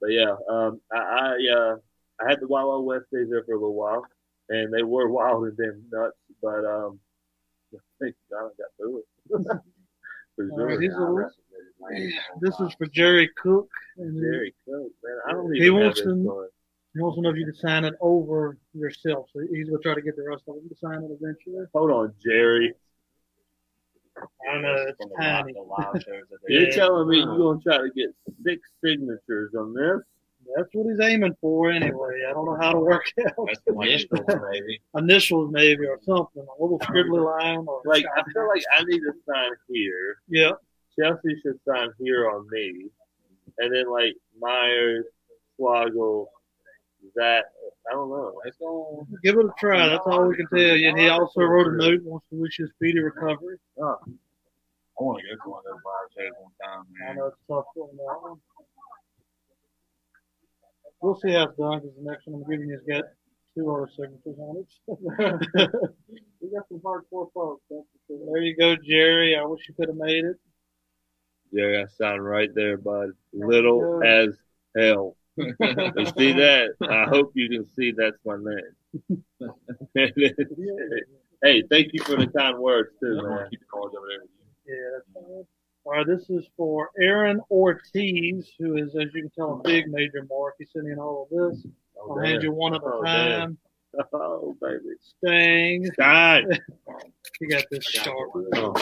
but 0.02 0.08
yeah, 0.12 0.36
um, 0.50 0.82
I 0.92 0.98
I, 0.98 1.54
uh, 1.56 1.76
I 2.22 2.30
had 2.30 2.40
the 2.40 2.48
Wild 2.48 2.70
Wild 2.70 2.86
West 2.86 3.06
days 3.12 3.28
there 3.30 3.44
for 3.44 3.54
a 3.54 3.60
little 3.60 3.74
while, 3.74 4.06
and 4.50 4.74
they 4.74 4.84
were 4.84 5.10
wild 5.10 5.46
and 5.46 5.58
damn 5.58 5.84
nuts, 5.92 6.18
but 6.42 6.66
um, 6.66 7.00
I 7.74 7.78
think 8.00 8.16
I 8.34 8.42
got 8.42 8.68
through 8.78 9.00
it. 9.00 9.06
sure. 10.72 10.82
he's 10.82 10.94
a- 10.94 11.02
this 12.42 12.60
is 12.60 12.74
for 12.78 12.86
Jerry 12.88 13.30
Cook. 13.42 13.70
Jerry 13.98 14.54
Cook, 14.66 14.92
man, 15.04 15.18
I 15.28 15.32
don't 15.32 15.56
even 15.56 15.76
have 15.78 15.84
wants 15.86 16.02
to- 16.02 16.50
card. 16.94 16.94
He 16.96 17.02
wants 17.02 17.16
to 17.16 17.22
know 17.22 17.30
if 17.30 17.38
you 17.38 17.46
can 17.46 17.56
sign 17.56 17.86
it 17.86 17.94
over 18.02 18.58
yourself. 18.74 19.28
So 19.34 19.42
he's 19.42 19.70
going 19.70 19.82
to 19.82 19.84
try 19.84 19.96
to 19.96 20.02
get 20.02 20.16
the 20.16 20.24
rest 20.24 20.44
of 20.48 20.56
them 20.56 20.70
to 20.70 20.76
sign 20.76 21.04
it 21.04 21.12
eventually. 21.12 21.66
Hold 21.74 21.92
on, 21.92 22.14
Jerry. 22.24 22.74
I 24.50 24.58
know, 24.60 24.86
it's 24.88 25.00
tiny. 25.20 25.54
You're 26.48 26.72
telling 26.72 27.10
me 27.10 27.18
you're 27.18 27.38
gonna 27.38 27.60
try 27.62 27.78
to 27.78 27.90
get 27.96 28.16
six 28.44 28.68
signatures 28.84 29.54
on 29.56 29.74
this? 29.74 30.02
That's 30.56 30.70
what 30.74 30.90
he's 30.90 31.00
aiming 31.00 31.36
for 31.42 31.72
anyway. 31.72 32.22
I 32.28 32.34
don't 32.34 32.46
know 32.46 32.58
how 32.60 32.72
to 32.72 32.80
work 32.80 33.04
it 33.18 33.28
out. 33.28 33.50
Initials, 33.68 34.26
maybe. 34.52 34.82
Initials 34.96 35.52
maybe 35.52 35.86
or 35.86 36.00
something. 36.04 36.44
A 36.44 36.62
little 36.62 36.80
scribbly 36.80 37.24
line 37.24 37.66
or 37.68 37.82
Like 37.86 38.06
I 38.06 38.24
feel 38.32 38.48
like 38.48 38.64
I 38.78 38.84
need 38.86 39.00
to 39.00 39.14
sign 39.28 39.52
here. 39.68 40.18
Yeah. 40.30 40.52
Chelsea 40.98 41.40
should 41.44 41.60
sign 41.68 41.90
here 42.00 42.30
on 42.30 42.48
me, 42.50 42.88
and 43.60 43.76
then 43.76 43.92
like 43.92 44.16
Myers, 44.40 45.06
Swaggle, 45.60 46.26
that 47.18 47.46
I 47.90 47.94
don't 47.94 48.10
know. 48.10 48.34
Let's 48.44 48.58
go. 48.58 49.08
Give 49.24 49.36
it 49.38 49.46
a 49.46 49.54
try. 49.60 49.88
That's 49.88 50.04
all 50.06 50.28
we 50.28 50.36
can 50.36 50.48
tell 50.48 50.76
you. 50.76 50.90
And 50.90 51.00
he 51.00 51.10
also 51.10 51.42
wrote 51.42 51.68
a 51.68 51.76
note 51.76 52.04
wants 52.04 52.26
to 52.32 52.40
wish 52.40 52.60
you 52.60 52.68
speedy 52.76 53.00
recovery. 53.00 53.58
Oh. 53.82 53.98
I 55.00 55.04
want 55.04 55.20
to 55.20 55.36
go 55.36 55.44
to 55.44 55.50
one 55.50 55.60
of 55.60 55.66
those 55.66 55.82
live 55.86 56.10
shows 56.18 56.34
one 56.42 56.52
time, 56.64 56.86
man. 57.00 57.12
I 57.12 57.14
know 57.14 57.28
it's 57.28 57.38
tough 57.48 57.66
on 57.76 57.96
that 57.98 58.22
one. 58.22 58.40
We'll 61.02 61.20
see 61.20 61.34
how 61.34 61.44
it's 61.44 61.58
done 61.58 61.80
because 61.80 61.96
the 61.96 62.10
next 62.10 62.28
one 62.28 62.42
I'm 62.42 62.50
giving 62.50 62.70
you 62.70 62.74
has 62.74 62.82
got 62.88 63.06
two 63.56 63.72
other 63.72 63.90
signatures 63.96 64.40
on 64.40 64.58
it. 64.58 65.82
we 66.42 66.50
got 66.50 66.68
some 66.68 66.80
hardcore 66.80 67.32
folks. 67.34 67.62
That's 67.70 67.86
there 68.10 68.42
you 68.42 68.56
go, 68.58 68.76
Jerry. 68.76 69.38
I 69.38 69.46
wish 69.46 69.62
you 69.68 69.76
could 69.76 69.90
have 69.90 69.98
made 69.98 70.26
it. 70.26 70.38
Yeah, 71.52 71.84
I 71.84 71.86
sign 71.98 72.20
right 72.20 72.50
there, 72.56 72.78
bud. 72.78 73.12
Little 73.34 74.02
as 74.04 74.36
hell. 74.76 75.17
You 75.38 76.06
see 76.18 76.34
that? 76.34 76.70
I 76.90 77.06
hope 77.06 77.32
you 77.36 77.50
can 77.50 77.66
see 77.76 77.92
that's 77.92 78.18
my 78.26 78.38
name. 78.38 79.24
hey, 81.44 81.64
thank 81.70 81.94
you 81.94 82.04
for 82.04 82.16
the 82.16 82.28
kind 82.36 82.58
words 82.58 82.90
too, 83.00 83.16
man. 83.22 83.48
Keep 83.50 83.60
the 83.62 83.66
cards 83.72 83.96
over 83.98 84.08
there. 84.08 84.26
Yeah. 84.68 85.00
All 85.86 85.94
right, 85.94 86.06
this 86.06 86.30
is 86.30 86.46
for 86.58 86.90
Aaron 87.00 87.40
Ortiz, 87.50 88.52
who 88.60 88.76
is, 88.76 88.96
as 88.96 89.14
you 89.14 89.22
can 89.22 89.30
tell, 89.30 89.54
a 89.54 89.62
big 89.64 89.88
major 89.88 90.26
mark. 90.30 90.56
He's 90.60 90.70
sending 90.74 90.92
in 90.94 91.00
all 91.00 91.28
of 91.32 91.54
this. 91.54 91.66
Oh, 91.98 92.12
I'll 92.18 92.26
hand 92.26 92.44
you 92.44 92.52
one 92.52 92.76
at 92.76 92.82
a 92.82 92.86
Oh, 92.86 93.04
time. 93.04 93.58
damn. 93.94 94.06
Oh, 94.14 94.56
baby. 94.62 94.80
Stang. 95.00 95.86
Stein. 95.94 96.46
you 97.40 97.48
got 97.50 97.64
this 97.72 97.84
sharp. 97.86 98.30
Oh. 98.54 98.74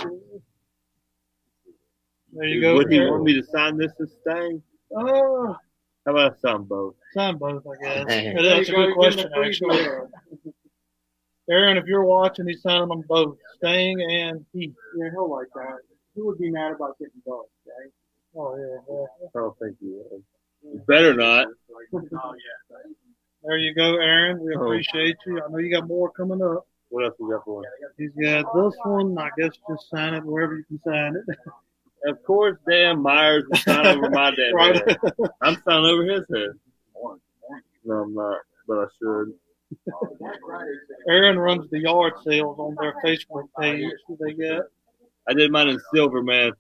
There 2.34 2.48
you 2.48 2.60
go. 2.60 2.76
Would 2.76 2.92
you 2.92 3.04
want 3.12 3.24
me 3.24 3.34
to 3.36 3.44
sign 3.44 3.78
this 3.78 3.94
as 4.02 4.12
Stang? 4.22 4.62
Oh, 4.94 5.50
ah, 5.54 5.58
How 6.06 6.12
about 6.12 6.40
some 6.40 6.64
both? 6.66 6.96
Some 7.14 7.38
both, 7.38 7.64
I 7.68 7.84
guess. 7.84 8.06
Hey. 8.14 8.34
That's 8.36 8.70
a 8.70 8.72
good 8.74 8.94
question, 8.96 9.30
you're 9.34 9.44
getting 9.44 9.64
a 9.64 9.64
free 9.64 9.78
actually. 9.80 10.52
Aaron, 11.50 11.78
if 11.78 11.86
you're 11.86 12.04
watching, 12.04 12.48
he's 12.48 12.62
signing 12.62 12.88
them 12.90 13.04
both, 13.08 13.38
Stang 13.58 14.02
and 14.02 14.46
Heath. 14.52 14.74
Yeah, 14.98 15.10
he'll 15.12 15.30
like 15.30 15.48
that. 15.56 15.78
He 16.16 16.22
would 16.22 16.38
be 16.40 16.50
mad 16.50 16.72
about 16.74 16.98
getting 16.98 17.22
both, 17.26 17.46
right? 17.68 17.92
Oh 18.36 18.58
yeah, 18.58 18.78
yeah. 18.90 19.28
I 19.28 19.40
don't 19.40 19.58
think 19.60 19.78
you 19.80 20.04
would. 20.12 20.24
You 20.64 20.82
better 20.88 21.14
not. 21.14 21.48
Oh, 21.94 22.34
there 23.44 23.58
you 23.58 23.76
go, 23.76 23.96
Aaron. 23.98 24.40
We 24.44 24.56
Oh. 24.56 24.64
appreciate 24.64 25.18
you. 25.28 25.40
I 25.44 25.48
know 25.52 25.60
you 25.60 25.70
got 25.72 25.88
more 25.88 26.10
coming 26.12 26.42
up. 26.42 26.66
What 26.90 27.06
else 27.06 27.14
we 27.20 27.30
got 27.32 27.46
for 27.46 27.64
him? 27.64 27.70
He's 27.98 28.12
got 28.12 28.46
this 28.56 28.74
one. 28.84 29.16
I 29.18 29.30
guess 29.38 29.52
just 29.70 29.90
sign 29.90 30.16
it 30.16 30.24
wherever 30.24 30.56
you 30.56 30.64
can 30.64 30.80
sign 30.84 31.16
it. 31.16 31.38
Of 32.08 32.22
course, 32.24 32.58
Dan 32.70 33.02
Myers 33.02 33.44
is 33.52 33.64
sign 33.64 33.86
over 33.88 34.10
my 34.10 34.32
damn 34.36 34.54
Right. 34.56 34.76
head. 34.76 34.98
I'm 35.42 35.58
signing 35.68 35.86
over 35.86 36.04
his 36.04 36.24
head. 36.34 36.50
No, 37.84 37.94
I'm 37.96 38.14
not, 38.14 38.40
but 38.68 38.78
I 38.80 38.86
should. 39.02 39.34
Aaron 41.10 41.38
runs 41.40 41.70
the 41.72 41.80
yard 41.80 42.14
sales 42.24 42.58
on 42.60 42.76
their 42.80 42.94
Facebook 43.04 43.48
page. 43.60 43.84
that 44.08 44.18
They 44.20 44.34
got. 44.34 44.64
I 45.28 45.34
did 45.34 45.52
mine 45.52 45.70
in 45.70 45.80
silver, 45.94 46.22
man. 46.22 46.52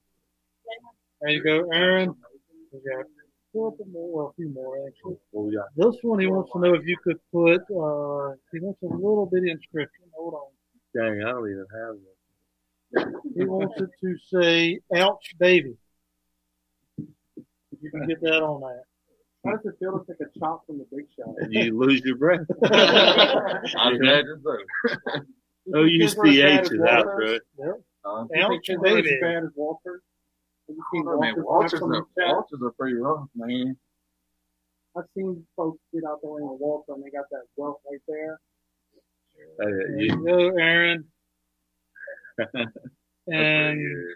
There 1.21 1.31
you 1.31 1.43
go, 1.43 1.69
Aaron. 1.71 2.15
We 2.71 2.79
got 2.79 3.01
a 3.01 3.03
couple 3.53 3.85
more, 3.91 4.11
well, 4.17 4.27
a 4.27 4.33
few 4.33 4.49
more 4.49 4.75
actually. 4.87 5.17
What 5.31 5.45
we 5.45 5.55
got? 5.55 5.65
This 5.75 5.95
one, 6.01 6.19
he 6.19 6.27
wants 6.27 6.51
to 6.53 6.59
know 6.59 6.73
if 6.73 6.85
you 6.85 6.97
could 7.03 7.19
put. 7.31 7.61
Uh, 7.61 8.33
he 8.51 8.59
wants 8.59 8.81
a 8.83 8.87
little 8.87 9.29
bitty 9.31 9.51
inscription. 9.51 10.05
Hold 10.15 10.33
on. 10.33 10.49
Dang, 10.95 11.21
I 11.23 11.31
don't 11.31 11.49
even 11.49 11.65
have 11.73 11.95
one. 11.95 12.14
He 13.35 13.45
wants 13.45 13.75
it 13.81 13.89
to 14.01 14.17
say 14.31 14.79
"Ouch, 14.95 15.31
baby." 15.39 15.75
If 16.97 17.79
you 17.81 17.91
can 17.91 18.07
get 18.07 18.21
that 18.21 18.41
on 18.41 18.61
that. 18.61 18.83
How 19.45 19.57
does 19.57 19.65
it 19.65 19.75
feel 19.79 19.99
to 19.99 20.05
take 20.11 20.21
a 20.21 20.39
chop 20.39 20.65
from 20.65 20.79
the 20.79 20.85
big 20.95 21.05
shot? 21.15 21.35
And 21.37 21.53
you 21.53 21.77
lose 21.77 22.01
your 22.03 22.15
breath. 22.17 22.41
I'm 22.63 23.99
glad 23.99 24.23
to 24.23 24.37
say. 24.43 25.19
Oh, 25.73 25.83
you 25.83 25.99
Kids 25.99 26.15
were 26.15 26.27
as 26.27 26.37
bad 26.37 26.59
CH 26.59 26.65
as 26.65 26.71
is 26.71 26.79
out, 26.81 27.05
Walters? 27.05 27.41
right? 27.59 27.65
Yep. 27.67 27.81
Huh? 28.05 28.25
Ouch, 28.53 28.63
kids 28.63 28.79
were 28.79 28.87
as 28.87 28.93
baby. 29.03 29.19
bad 29.21 29.43
as 29.43 29.49
Walter? 29.55 30.01
Have 30.67 30.75
you 30.75 30.83
seen 30.93 31.07
I 31.07 31.11
oh, 31.11 31.19
mean, 31.19 31.33
Walter's 31.43 31.45
Walters 31.45 31.71
back 31.73 31.79
from 31.79 31.91
the 31.91 31.97
are, 31.97 32.07
chat? 32.27 32.35
Walters 32.35 32.59
are 32.63 32.71
pretty 32.71 32.95
rough, 32.95 33.27
man. 33.35 33.77
I've 34.97 35.03
seen 35.15 35.45
folks 35.55 35.79
get 35.93 36.03
out 36.05 36.19
there 36.23 36.37
in 36.37 36.43
a 36.43 36.53
Walter 36.53 36.93
and 36.93 37.03
they 37.03 37.09
got 37.09 37.25
that 37.31 37.43
belt 37.57 37.81
right 37.91 38.01
there. 38.07 38.39
Oh, 39.61 39.67
yeah, 39.67 39.97
you- 39.97 40.05
you 40.05 40.25
go, 40.25 40.55
Aaron. 40.57 41.05
That's 42.37 42.51
And 43.27 43.79
good. 43.79 44.15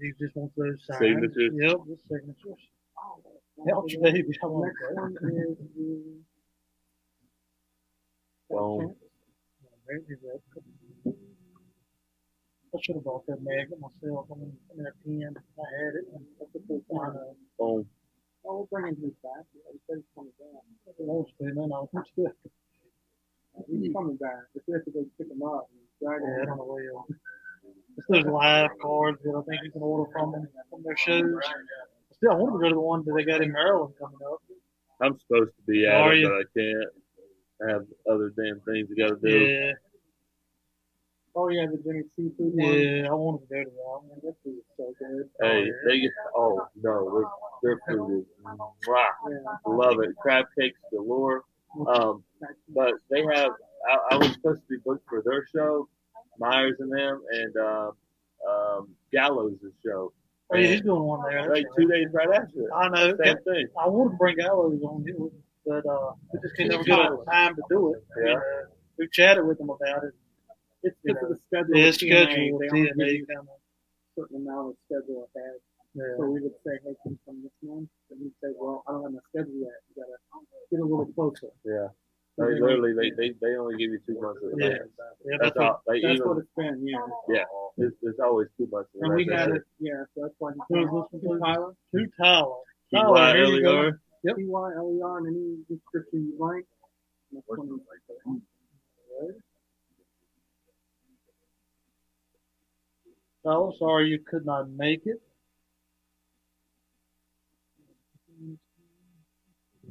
he 0.00 0.12
just 0.20 0.36
wants 0.36 0.54
those 0.56 0.76
signed. 0.84 0.98
Signatures? 1.00 1.52
Yep, 1.54 1.76
the 1.86 1.96
signatures. 2.08 2.62
Ouch, 3.72 3.96
baby. 4.02 4.36
I 4.42 4.46
want 4.46 4.66
Next 4.66 5.22
one 5.22 5.32
is 5.32 5.56
the 5.74 6.20
Boom. 8.50 8.94
Maybe 9.88 10.14
that- 10.22 10.42
I 12.74 12.78
should 12.82 12.96
have 12.96 13.04
bought 13.04 13.24
that 13.26 13.40
magnet 13.42 13.80
myself. 13.80 14.26
I 14.30 14.34
mean, 14.34 14.52
in 14.76 14.82
that 14.84 14.92
pen, 15.02 15.34
I 15.58 15.64
had 15.80 15.94
it. 15.94 16.04
and 16.12 16.26
I 16.40 16.44
put 16.52 16.68
the 16.68 16.82
pen 16.90 16.98
on. 16.98 17.36
Boom. 17.58 17.88
Oh, 18.44 18.68
we're 18.70 18.80
bringing 18.80 19.00
his 19.00 19.14
back. 19.22 19.46
He 19.52 19.60
said 19.86 19.96
he's 19.96 20.04
coming 20.14 20.32
back. 20.38 20.62
I 20.86 20.92
won't 20.98 21.28
spend 21.30 21.56
it. 21.56 21.60
I 21.60 21.66
won't 21.66 21.90
it. 22.18 22.36
He's 23.66 23.92
coming 23.92 24.16
back. 24.16 24.44
If 24.54 24.62
we 24.66 24.74
have 24.74 24.84
to 24.84 24.90
go 24.90 25.06
pick 25.16 25.28
him 25.30 25.42
up, 25.42 25.70
and 25.72 25.80
drag 25.98 26.20
him. 26.20 26.46
don't 26.46 26.58
know 26.58 26.64
where 26.64 26.82
you'll. 26.84 27.06
It's 27.96 28.06
those 28.08 28.24
live 28.26 28.70
cards 28.80 29.18
that 29.24 29.30
I 29.30 29.42
think 29.48 29.62
you 29.64 29.70
can 29.72 29.82
order 29.82 30.10
from 30.12 30.32
them 30.32 30.48
from 30.70 30.82
their 30.82 30.96
shows. 30.96 31.32
Still, 32.12 32.32
I 32.32 32.34
want 32.34 32.54
to 32.54 32.58
go 32.58 32.68
to 32.68 32.74
the 32.74 32.80
one 32.80 33.04
that 33.04 33.14
they 33.16 33.24
got 33.24 33.42
in 33.42 33.52
Maryland 33.52 33.94
coming 33.98 34.18
up. 34.30 34.42
I'm 35.00 35.18
supposed 35.20 35.52
to 35.56 35.62
be 35.66 35.84
it, 35.84 35.88
but 36.24 36.32
I 36.32 36.42
can't. 36.56 36.88
I 37.62 37.72
have 37.72 37.86
other 38.10 38.32
damn 38.36 38.60
things 38.60 38.88
I 38.92 39.08
got 39.08 39.20
to 39.20 39.28
do. 39.28 39.38
Yeah, 39.38 39.72
Oh 41.38 41.48
yeah, 41.48 41.66
the 41.66 41.76
Jimmy 41.76 42.02
Seafood 42.16 42.54
one. 42.54 42.78
yeah, 42.78 43.08
I 43.10 43.12
wanted 43.12 43.46
to 43.46 43.54
go 43.54 43.64
to 43.64 43.70
that 43.70 44.00
one. 44.08 44.20
That 44.24 44.34
food 44.42 44.56
is 44.56 44.64
so 44.78 44.94
good. 44.98 45.28
Hey, 45.42 45.70
they 45.86 46.00
get. 46.00 46.10
Oh 46.34 46.66
no, 46.82 47.28
their, 47.62 47.76
their 47.76 47.80
food 47.86 48.20
is 48.20 48.24
mwah. 48.42 49.08
Yeah. 49.28 49.36
love 49.66 50.00
it. 50.00 50.16
Crab 50.16 50.46
cakes 50.58 50.78
galore. 50.90 51.42
Um, 51.86 52.24
but 52.70 52.94
they 53.10 53.22
have. 53.34 53.50
I, 53.86 54.14
I 54.14 54.16
was 54.16 54.32
supposed 54.32 54.62
to 54.62 54.66
be 54.70 54.76
booked 54.82 55.06
for 55.10 55.22
their 55.26 55.46
show, 55.54 55.88
Myers 56.38 56.76
and 56.78 56.92
them, 56.92 57.22
and 57.30 57.56
um, 57.56 57.92
um, 58.48 58.88
Gallows' 59.12 59.58
show. 59.84 60.12
Oh, 60.50 60.56
yeah, 60.56 60.68
he's 60.68 60.80
doing 60.82 61.02
one 61.02 61.22
there. 61.28 61.50
Like 61.52 61.66
two 61.76 61.88
days 61.88 62.06
right 62.12 62.28
after 62.28 62.60
it. 62.60 62.70
I 62.74 62.88
know. 62.88 63.16
Same 63.22 63.36
thing. 63.44 63.66
I 63.80 63.88
wanted 63.88 64.10
to 64.12 64.16
bring 64.16 64.36
Gallows 64.36 64.80
on 64.82 65.04
but 65.66 65.84
uh, 65.84 66.12
we 66.32 66.38
just 66.40 66.56
can't 66.56 66.70
never 66.70 66.84
get 66.84 67.32
time 67.32 67.56
to 67.56 67.62
do 67.68 67.94
it. 67.94 68.04
Yeah. 68.22 68.30
And, 68.30 68.38
uh, 68.38 68.70
we 68.98 69.08
chatted 69.12 69.44
with 69.44 69.60
him 69.60 69.68
about 69.70 70.04
it. 70.04 70.14
It's 70.82 70.96
because 71.04 71.22
of 71.24 71.28
the 71.30 71.38
schedule. 71.50 71.76
Yeah, 71.76 71.90
schedule. 71.90 72.58
They 72.60 72.68
only 72.70 72.86
give 72.86 72.96
you 72.96 73.26
a 73.28 74.20
certain 74.20 74.36
amount 74.36 74.68
of 74.70 74.74
schedule 74.86 75.28
ahead. 75.34 75.58
Yeah. 75.94 76.04
So 76.18 76.26
we 76.30 76.40
would 76.40 76.54
say, 76.64 76.78
hey, 76.84 76.94
can 77.02 77.12
you 77.12 77.18
come 77.26 77.42
this 77.42 77.52
month? 77.62 77.88
And 78.10 78.20
he'd 78.22 78.32
say, 78.40 78.54
well, 78.54 78.84
I 78.86 78.92
don't 78.92 79.02
have 79.02 79.12
my 79.12 79.18
schedule 79.30 79.58
yet. 79.58 79.80
You 79.90 80.04
gotta 80.04 80.16
get 80.70 80.80
a 80.80 80.84
little 80.84 81.10
closer. 81.16 81.50
Yeah. 81.64 81.88
They 82.38 82.60
literally, 82.60 82.92
they, 82.92 83.10
they, 83.16 83.34
they 83.40 83.56
only 83.56 83.76
give 83.78 83.90
you 83.92 84.00
two 84.06 84.20
months 84.20 84.40
of 84.44 84.52
Yeah. 84.58 84.66
advance. 84.66 84.90
Yeah, 85.24 85.36
that's 85.40 85.54
that's 85.54 85.56
all. 85.56 85.64
what- 85.72 85.80
They 85.88 86.00
that's 86.02 86.14
even, 86.20 86.28
what 86.28 86.38
it's 86.38 86.48
been, 86.56 86.86
yeah. 86.86 86.98
Yeah, 87.28 87.44
it's, 87.78 87.96
it's 88.02 88.18
always 88.20 88.48
two 88.58 88.68
months. 88.70 88.90
of 88.94 89.00
And 89.02 89.14
we 89.14 89.22
advance. 89.22 89.40
had 89.40 89.50
it, 89.56 89.62
yeah, 89.78 90.04
so 90.14 90.22
that's 90.22 90.34
why 90.38 90.52
he 90.52 90.60
Who's 90.68 90.88
came. 90.88 90.94
listening 90.94 91.32
To 91.32 91.38
Tyler. 91.40 91.72
To 91.94 92.06
Tyler. 92.20 92.56
Tyler, 92.92 93.34
here 93.36 93.44
L 93.44 93.50
you 93.52 93.56
E 93.58 93.62
go. 93.62 93.76
R. 93.78 94.00
Yep. 94.24 94.36
T-Y-L-E-R 94.36 95.18
and 95.18 95.26
any 95.28 95.56
description 95.68 96.32
you 96.32 96.36
like. 96.38 96.66
That's 97.32 97.46
Tyler, 103.44 103.72
sorry 103.78 104.08
you 104.08 104.18
could 104.28 104.44
not 104.44 104.68
make 104.70 105.02
it. 105.06 105.22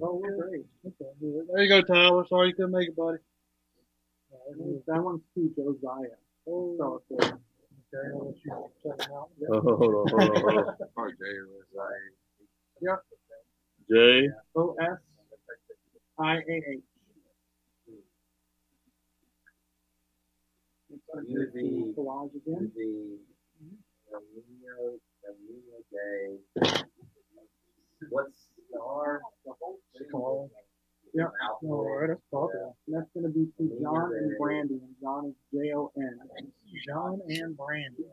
Oh, 0.01 0.15
we're 0.21 0.35
great. 0.35 0.65
Okay, 0.85 1.11
there 1.21 1.63
you 1.63 1.69
go, 1.69 1.81
Tyler. 1.81 2.25
Sorry 2.27 2.49
you 2.49 2.55
couldn't 2.55 2.71
make 2.71 2.89
it, 2.89 2.95
buddy. 2.95 3.17
That 4.87 5.01
one's 5.03 5.21
to 5.35 5.49
Josiah. 5.55 6.17
Oh, 6.47 7.01
so 7.09 7.15
Okay, 7.17 8.07
I'll 8.13 8.25
let 8.27 8.35
you 8.43 8.69
check 8.83 9.07
him 9.07 9.13
out. 9.15 9.29
Oh, 9.51 9.61
hold 9.61 9.81
on, 9.81 10.09
hold 10.09 10.13
on, 10.13 10.41
hold 10.41 10.57
on. 10.67 10.75
Or 10.97 11.11
Jay 11.11 11.37
or 11.37 11.47
was 11.47 11.91
Yep. 12.81 12.99
J. 13.89 14.29
O 14.55 14.75
S 14.79 14.97
I 16.19 16.35
A 16.37 16.41
H. 16.49 16.83
Use 21.27 21.53
the- 21.53 21.93
collage 21.97 22.35
again. 22.35 22.71
the 22.75 23.17
El 24.13 24.21
Nino, 24.35 24.99
El 25.27 25.35
Nino 25.47 25.77
Day. 25.91 26.39
What's 28.09 28.49
the 28.71 28.79
R? 28.81 29.21
Yep. 31.15 31.31
All 31.63 31.85
right, 31.87 32.09
that's 32.09 32.19
popular. 32.29 32.71
That's 32.89 33.07
gonna 33.15 33.29
be 33.29 33.47
to 33.57 33.79
John 33.81 34.11
and 34.13 34.37
Brandy, 34.37 34.75
and 34.75 34.95
John 35.01 35.27
is 35.27 35.35
J 35.53 35.71
O 35.73 35.91
N. 35.97 36.19
John 36.85 37.21
and 37.29 37.55
Brandy. 37.55 38.03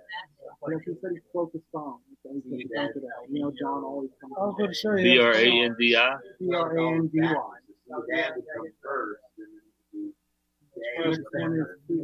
Yes, 0.70 0.80
he 0.86 0.92
said 1.00 1.10
he's 1.12 1.22
focused 1.32 1.64
on. 1.74 1.98
So 2.22 2.30
he 2.32 2.40
said 2.48 2.58
he 2.58 2.68
counted 2.74 3.02
out. 3.02 3.28
You 3.28 3.40
know, 3.42 3.52
John 3.60 3.82
always 3.82 4.10
comes. 4.20 4.34
I 4.38 4.44
was 4.44 4.54
going 4.56 4.70
to 4.70 4.74
say. 4.74 5.02
B 5.02 5.18
R 5.18 5.32
A 5.32 5.64
N 5.64 5.74
D 5.78 5.96
I. 5.96 6.16
B 6.38 6.54
R 6.54 6.76
A 6.76 6.94
N 6.94 7.10
D 7.12 7.20
Y. 7.20 7.34
First. 8.82 9.20
First 10.96 11.20
the 11.32 11.58
the 11.88 11.96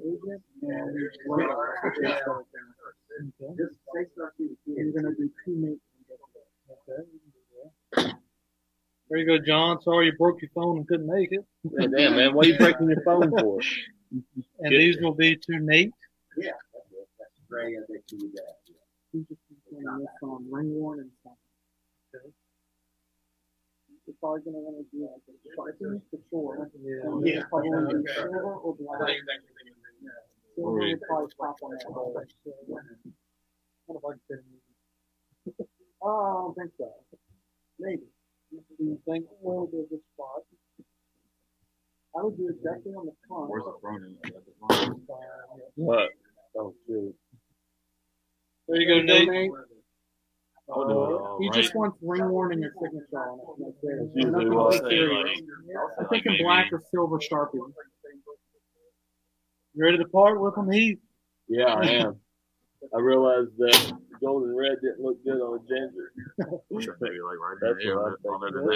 the 5.16 5.30
gonna 5.46 5.54
mates. 5.54 5.80
There 9.10 9.18
you 9.18 9.26
go, 9.26 9.38
John. 9.44 9.80
Sorry 9.82 10.06
you 10.06 10.12
broke 10.18 10.42
your 10.42 10.50
phone 10.54 10.78
and 10.78 10.88
couldn't 10.88 11.06
make 11.06 11.28
it. 11.32 11.44
Yeah, 11.64 11.86
damn, 11.86 12.16
man. 12.16 12.34
What 12.34 12.46
are 12.46 12.50
you 12.50 12.58
breaking 12.58 12.88
your 12.88 13.02
phone 13.02 13.30
for? 13.38 13.60
And 14.60 14.72
these 14.72 14.96
will 15.02 15.12
be 15.12 15.36
to 15.36 15.58
Nate. 15.60 15.92
Yeah, 16.38 16.52
that's 16.72 16.86
it. 16.92 17.08
That's 17.18 17.30
Ray 17.50 17.74
and 17.74 17.84
Vic 17.92 18.06
to 18.06 18.16
your 18.16 18.30
dad. 18.34 18.54
He's 19.12 19.26
just 19.28 19.40
doing 19.70 19.84
this 19.98 20.08
on 20.22 20.50
ring 20.50 20.72
worn 20.72 21.00
and 21.00 21.10
stuff. 21.20 21.36
You're 24.06 24.16
probably 24.18 24.40
gonna 24.46 24.56
wanna 24.64 24.84
do 24.90 25.04
like 25.12 25.20
a 25.28 25.84
sharpie 25.84 26.00
for 26.10 26.20
sure. 26.30 26.70
And 26.72 27.26
Yeah. 27.26 27.44
Probably 27.50 27.68
wanna 27.68 28.02
silver 28.14 28.54
or 28.54 28.74
black. 28.76 29.18
Silver 30.54 30.72
would 30.72 31.00
probably 31.02 31.32
pop 31.38 31.56
on 31.62 31.70
that. 31.72 31.84
What 33.84 33.96
if 33.98 34.04
I 34.06 34.12
could? 34.26 34.44
Oh, 36.00 36.08
I 36.08 36.32
don't 36.40 36.54
think 36.54 36.72
so. 36.78 36.94
Maybe. 37.78 38.04
Do 38.50 38.58
you 38.78 38.98
think 39.04 39.26
we'll 39.40 39.66
do 39.66 39.86
this 39.90 40.00
spot? 40.14 40.42
I 42.18 42.22
would 42.22 42.36
do 42.36 42.48
exactly 42.48 42.92
on 42.92 43.06
the 43.06 43.12
front. 43.28 43.50
Where's 43.50 43.64
the 43.64 43.74
front 43.80 44.04
end? 44.04 45.00
What? 45.76 46.08
Oh, 46.56 46.74
shoot. 46.86 47.14
There 48.68 48.80
you 48.80 48.88
go, 48.88 49.02
Nate. 49.02 49.50
I'll 50.70 50.86
do 50.86 51.38
He 51.40 51.48
right. 51.48 51.62
just 51.62 51.74
wants 51.74 51.96
ring 52.02 52.28
worn 52.28 52.52
and 52.52 52.60
your 52.60 52.72
signature 52.82 53.18
on 53.18 53.38
it. 53.38 53.74
That's 53.82 54.16
it. 54.16 54.30
Nothing 54.30 54.54
what 54.54 54.74
I 54.74 54.78
too 54.78 54.84
say, 54.84 54.90
serious. 54.90 55.40
like- 55.40 55.98
I'm 56.00 56.08
thinking 56.08 56.36
black 56.42 56.72
or 56.72 56.82
silver 56.90 57.18
sharpie. 57.18 57.54
You 59.74 59.84
ready 59.84 59.98
to 59.98 60.04
part 60.08 60.40
with 60.40 60.56
him, 60.56 60.70
Heath? 60.70 60.98
Yeah, 61.48 61.64
I 61.74 61.86
am. 61.86 62.20
I 62.94 62.98
realized 63.00 63.50
that 63.58 63.92
golden 64.20 64.54
red 64.56 64.78
didn't 64.82 65.00
look 65.00 65.22
good 65.24 65.40
on 65.40 65.60
ginger. 65.68 66.12
Maybe 66.70 66.86
like 66.86 67.38
right 67.38 67.56
That's 67.60 67.74
there, 67.82 67.96
what 67.98 68.06
I 68.06 68.10
on 68.10 68.40
think. 68.40 68.42
under 68.44 68.60
the 68.60 68.66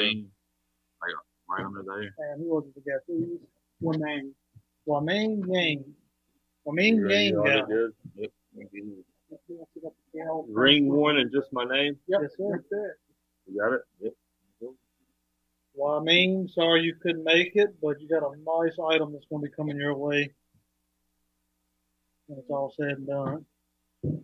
Like 1.01 1.15
right 1.49 1.65
under 1.65 1.83
there. 1.83 2.15
And 2.33 2.43
who 2.43 2.49
was 2.55 2.65
it 2.67 2.75
the 2.75 2.81
guy? 2.91 2.99
Who's 3.07 3.41
Wamang. 3.83 4.31
Waming 4.87 5.45
Yang. 5.49 5.85
Waming 6.67 6.97
You 6.97 7.09
Yang 7.09 7.37
already 7.37 7.61
guy. 7.61 7.67
did? 7.69 7.91
Yep. 10.15 10.45
Ring 10.49 10.93
one 10.93 11.17
and 11.19 11.31
just 11.33 11.53
my 11.53 11.65
name. 11.65 11.97
Yep, 12.09 12.21
Yes, 12.23 12.31
sir. 12.37 12.51
that's 12.53 12.65
it. 12.73 13.53
You 13.53 13.61
got 13.61 13.73
it. 13.73 13.81
Yep. 14.01 14.13
Waming, 15.75 16.49
sorry 16.53 16.83
you 16.83 16.95
couldn't 17.03 17.25
make 17.25 17.53
it, 17.55 17.75
but 17.81 17.99
you 18.01 18.07
got 18.09 18.23
a 18.23 18.37
nice 18.37 18.77
item 18.91 19.13
that's 19.13 19.25
going 19.31 19.43
to 19.43 19.49
be 19.49 19.55
coming 19.57 19.77
your 19.79 19.97
way. 19.97 20.31
When 22.27 22.39
it's 22.39 22.51
all 22.51 22.73
said 22.79 22.99
and 22.99 23.07
done. 23.07 23.47
There 24.03 24.15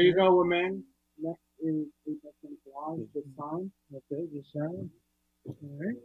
you 0.00 0.14
go, 0.14 0.32
Wamang. 0.32 0.82
Next 1.18 1.40
is 1.62 1.86
Apex 2.08 2.34
Collage, 2.44 3.06
just 3.14 3.26
sign. 3.38 3.70
Okay, 3.94 4.26
just 4.34 4.52
sign. 4.52 4.90
All 5.46 5.56
right. 5.78 5.96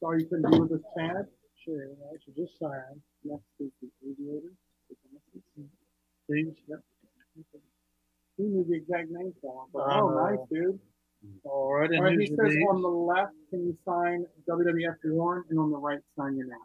Sorry 0.00 0.22
you 0.22 0.26
couldn't 0.28 0.50
be 0.50 0.58
with 0.60 0.72
us, 0.72 0.86
Chad. 0.96 1.26
Sure, 1.64 1.88
I 2.12 2.16
should 2.24 2.36
just 2.36 2.58
sign. 2.60 3.00
Next 3.24 3.42
is 3.60 3.70
the 3.82 3.88
aviator. 4.06 4.52
Please. 6.26 6.54
Yep. 6.68 6.80
He 8.36 8.44
knew 8.44 8.64
the 8.68 8.76
exact 8.76 9.10
name 9.10 9.32
for 9.40 9.62
him. 9.62 9.68
But, 9.72 9.82
oh, 9.90 10.08
uh-huh. 10.10 10.30
nice, 10.30 10.38
dude. 10.50 10.78
All 11.44 11.74
right, 11.74 11.90
and 11.90 11.98
All 11.98 12.04
right, 12.04 12.18
he 12.18 12.26
says 12.26 12.36
the 12.36 12.66
on 12.70 12.82
the 12.82 12.88
left, 12.88 13.32
can 13.50 13.66
you 13.66 13.76
sign 13.84 14.24
WWF 14.48 14.96
Warren, 15.04 15.44
and 15.50 15.58
on 15.58 15.70
the 15.70 15.76
right, 15.78 15.98
sign 16.16 16.36
your 16.36 16.46
name. 16.46 16.58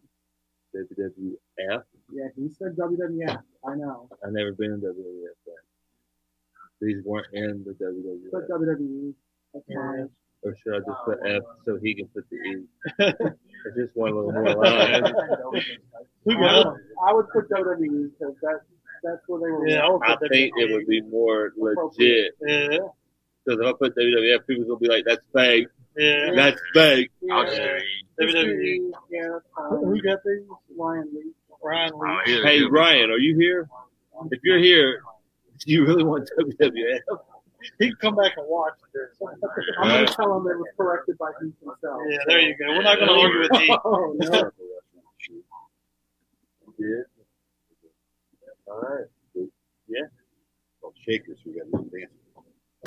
WWF. 0.76 1.84
Yeah, 2.12 2.28
he 2.36 2.50
said 2.58 2.76
WWF. 2.78 3.42
I 3.68 3.76
know. 3.76 4.10
I've 4.26 4.32
never 4.32 4.52
been 4.54 4.72
in 4.74 4.82
WWF. 4.82 5.38
Then. 5.46 5.56
These 6.82 7.04
weren't 7.06 7.28
in 7.34 7.64
the 7.66 7.76
But 8.32 8.48
WWF. 8.48 8.78
WWE. 8.78 9.14
That's 9.54 9.66
fine. 9.74 10.10
Or 10.44 10.56
should 10.62 10.76
I 10.76 10.80
just 10.80 11.06
put 11.06 11.20
F 11.26 11.42
so 11.66 11.80
he 11.82 11.96
can 11.96 12.08
put 12.08 12.26
the 12.30 12.36
E? 12.36 12.64
I 13.00 13.70
just 13.78 13.96
want 13.96 14.14
a 14.14 14.20
little 14.20 14.34
more 14.34 14.56
line. 14.56 15.04
I 15.06 15.14
would, 16.26 16.68
I 17.08 17.14
would 17.14 17.30
put 17.30 17.50
WWE 17.50 18.12
because 18.12 18.36
that, 18.42 18.60
that's 19.04 19.22
where 19.28 19.40
they 19.40 19.52
were. 19.52 19.68
Yeah, 19.68 19.88
I 19.88 20.14
I 20.14 20.18
think 20.30 20.52
it 20.58 20.74
would 20.74 20.86
be 20.86 21.02
more 21.02 21.54
legit. 21.58 22.34
Yeah, 22.46 22.80
Because 23.46 23.60
if 23.60 23.66
I 23.66 23.74
put 23.78 23.96
WWF, 23.96 24.48
people 24.48 24.66
will 24.66 24.78
be 24.78 24.88
like, 24.88 25.04
"That's 25.06 25.22
fake. 25.36 25.68
yeah. 25.98 26.32
That's 26.36 26.60
fake." 26.74 27.12
I'll 27.32 27.44
just 27.46 27.58
Yeah. 27.58 27.80
WWE. 28.22 28.92
yeah, 29.10 29.28
that's 29.32 29.46
Who 29.70 30.02
got 30.02 30.20
these? 30.26 30.42
Ryan 30.78 31.10
Lee. 31.14 31.32
Ryan 31.64 31.92
Lee. 32.26 32.42
Hey. 32.44 32.62
Ryan, 32.64 33.12
are 33.12 33.18
you 33.18 33.36
here? 33.38 33.68
If 34.32 34.40
you're 34.44 34.60
here, 34.60 35.02
do 35.66 35.72
you 35.74 35.86
really 35.86 36.04
want 36.04 36.30
WWF? 36.40 37.00
He 37.80 37.88
can 37.88 37.96
come 38.02 38.16
back 38.16 38.34
and 38.38 38.46
watch 38.48 38.74
this. 38.94 39.18
I'm 39.82 39.88
going 39.90 40.06
to 40.06 40.14
tell 40.14 40.38
him 40.38 40.46
it 40.48 40.58
was 40.58 40.68
corrected 40.78 41.18
by 41.18 41.32
Heath 41.42 41.54
himself. 41.62 42.02
Yeah, 42.10 42.18
there 42.28 42.40
you 42.42 42.56
go. 42.58 42.68
We're 42.68 42.82
not 42.84 42.98
going 42.98 43.08
to 43.08 43.14
argue 43.16 43.40
with 43.40 43.52
Heath. 43.62 43.80
Oh, 43.86 44.16
no. 44.20 44.52
Yeah. 46.78 47.04
All 48.68 48.82
right. 48.82 49.06
Yeah. 49.88 50.02
Oh, 50.84 50.92
shakers. 51.08 51.38
We 51.46 51.54
got 51.54 51.66
to 51.72 51.90
dance. 51.90 52.12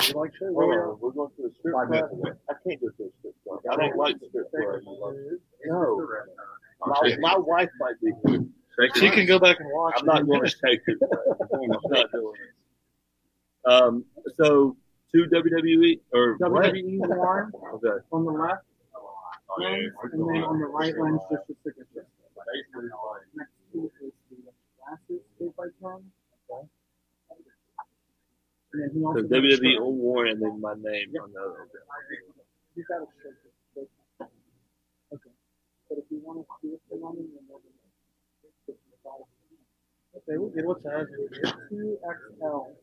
You 0.01 0.13
like 0.13 0.31
show? 0.37 0.51
We're, 0.51 0.93
we're 0.95 1.11
going 1.11 1.31
to 1.37 1.41
the 1.43 1.51
strip 1.59 1.73
club. 1.73 2.37
I 2.49 2.53
can't 2.67 2.79
go 2.81 2.87
to 2.87 2.93
the 2.99 3.11
strip 3.19 3.35
club. 3.43 3.59
I 3.71 3.75
don't 3.75 3.97
like 3.97 4.15
strip 4.29 4.51
clubs. 4.51 4.85
No. 5.65 6.07
My, 6.85 7.15
my 7.19 7.37
wife 7.37 7.69
might 7.79 7.99
be. 8.01 8.11
She 8.95 9.09
can 9.09 9.25
go 9.25 9.39
back 9.39 9.59
and 9.59 9.69
watch. 9.71 9.95
I'm 9.97 10.05
not 10.05 10.27
going 10.27 10.41
to 10.47 10.55
take 10.63 10.81
it. 10.87 10.97
I'm 11.53 11.91
not 11.91 12.11
doing 12.11 12.33
it. 12.35 13.71
Um. 13.71 14.05
So 14.35 14.77
two 15.11 15.25
WWE 15.33 15.99
or? 16.13 16.37
WWE 16.37 16.99
Warren 17.07 17.51
Okay. 17.73 17.87
on 18.11 18.23
the 18.25 18.31
left. 18.31 18.63
lens, 19.57 19.91
and 20.13 20.21
then 20.29 20.43
on 20.43 20.59
the 20.59 20.65
right 20.67 20.93
lens, 20.97 21.19
just 21.31 21.43
your 21.49 21.57
signature. 21.63 22.05
Next 23.35 23.49
to 23.73 23.85
is 24.05 24.11
the 24.29 24.37
glasses, 24.77 25.23
eight 25.41 25.55
by 25.57 25.65
ten. 25.81 25.99
And 25.99 26.05
then 26.05 26.13
he 26.47 26.53
also 26.53 26.69
So 28.73 28.79
got 29.01 29.19
a 29.19 29.23
WWE 29.23 29.57
shirt. 29.57 29.81
Warren 29.81 30.31
and 30.33 30.41
then 30.41 30.61
my 30.61 30.73
name 30.73 31.13
on 31.21 31.31
the 31.33 31.39
other. 31.39 31.69
He's 32.75 32.85
got 32.85 33.01
a 33.01 33.07
shirt. 33.23 33.89
Okay. 35.13 35.31
But 35.89 35.97
if 35.99 36.03
you 36.11 36.19
want 36.23 36.39
to 36.39 36.67
do 36.67 36.73
it 36.75 36.81
for 36.89 36.99
money, 36.99 37.25
then 37.33 37.43
we'll 37.47 37.59
do 37.59 37.67
it. 37.69 37.77
Okay, 40.17 40.37
we'll 40.37 40.49
get 40.49 40.65
what 40.65 40.81
size 40.83 41.05
is 41.07 41.37
it? 41.37 41.53
Two 41.69 41.97
XL. 42.41 42.73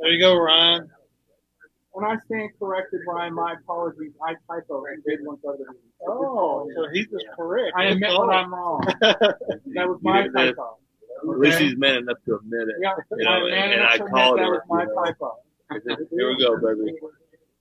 There 0.00 0.10
you 0.10 0.20
go, 0.20 0.36
Ryan. 0.36 0.90
When 1.92 2.04
I 2.04 2.16
stand 2.26 2.50
corrected, 2.58 3.00
Ryan, 3.06 3.34
my 3.34 3.54
apologies. 3.54 4.12
I 4.26 4.34
typo 4.50 4.84
and 4.86 5.02
did 5.04 5.20
one 5.22 5.38
other. 5.48 5.64
Oh, 6.06 6.68
so 6.74 6.88
he 6.92 7.06
was 7.10 7.24
correct. 7.36 7.72
I 7.76 7.84
admit 7.84 8.10
when 8.18 8.30
I'm 8.30 8.52
wrong. 8.52 8.84
That 9.00 9.88
was 9.88 10.00
my 10.02 10.24
You 10.24 10.32
typo. 10.32 10.78
At 11.22 11.38
least 11.38 11.58
he's 11.58 11.76
man 11.76 11.96
enough 11.96 12.18
to 12.26 12.36
admit 12.36 12.68
it. 12.68 12.74
Yeah, 12.80 12.94
You 13.16 13.24
know, 13.24 13.46
and, 13.46 13.72
and 13.72 13.82
I 13.82 13.98
called 13.98 14.38
that 14.38 14.52
it. 14.52 14.60
my 14.68 14.82
you 14.82 14.88
know. 15.18 15.96
Here 16.10 16.28
we 16.28 16.38
go, 16.38 16.56
baby. 16.56 16.96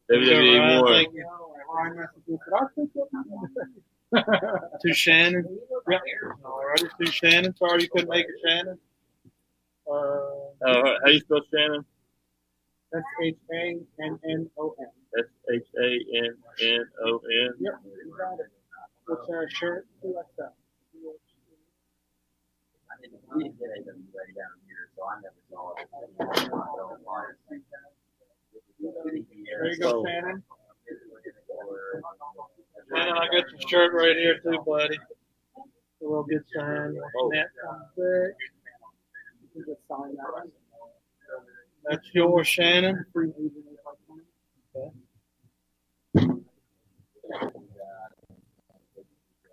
There 0.09 0.21
you 0.21 0.29
go, 0.29 0.35
WWE 0.35 0.59
Ryan. 0.59 0.81
Warren. 0.81 0.93
Thank 1.05 1.13
you. 1.15 1.25
Ryan 1.73 1.95
messages, 1.95 2.25
Did 2.27 2.53
I 2.53 2.65
think 2.75 2.93
that? 2.93 4.79
To 4.81 4.93
Shannon. 4.93 5.57
Yep. 5.89 6.01
All 6.45 6.61
righty, 6.67 6.87
to 7.03 7.11
Shannon. 7.11 7.55
Sorry 7.57 7.83
you 7.83 7.89
couldn't 7.89 8.09
make 8.09 8.25
it, 8.25 8.35
Shannon. 8.45 8.77
Uh, 9.89 9.95
right. 10.81 10.97
How 11.03 11.09
you 11.09 11.19
spell 11.19 11.41
Shannon? 11.53 11.83
S 12.95 13.01
H 13.23 13.37
A 13.53 13.79
N 14.03 14.19
N 14.29 14.49
O 14.59 14.75
N. 14.79 14.87
S 15.17 15.25
H 15.51 15.63
A 15.81 16.17
N 16.17 16.35
N 16.61 16.85
O 17.05 17.17
N. 17.17 17.53
Yep, 17.59 17.73
you 18.05 18.15
got 18.17 18.39
it. 18.39 18.51
What's 19.07 19.29
our 19.29 19.49
shirt? 19.49 19.87
Two 23.03 23.09
XL. 23.09 23.35
We 23.35 23.43
didn't 23.43 23.59
get 23.59 23.69
AWA 23.69 24.23
down 24.33 24.55
here, 24.67 24.89
so 24.95 25.03
I 25.03 25.19
never 25.21 25.41
saw 25.51 25.73
it. 25.75 25.87
There 28.79 29.65
you 29.67 29.77
go, 29.79 30.05
Shannon. 30.05 30.43
Shannon, 32.89 33.17
I 33.17 33.25
got 33.25 33.49
your 33.51 33.61
shirt 33.67 33.93
right 33.93 34.15
here 34.15 34.39
too, 34.39 34.59
buddy. 34.65 34.97
A 34.97 34.99
we'll 36.01 36.23
get 36.23 36.43
signed. 36.55 36.95
That 36.95 37.47
comes 37.61 37.85
back. 37.97 38.35
You 39.41 39.47
can 39.53 39.65
just 39.67 39.87
sign 39.87 40.15
oh. 40.19 40.33
that. 40.35 40.49
That's 41.89 42.07
yours, 42.13 42.47
Shannon. 42.47 43.05
Free 43.13 43.29
agent 43.29 43.65
eight 43.71 43.79
by 43.85 43.91
ten. 44.73 44.91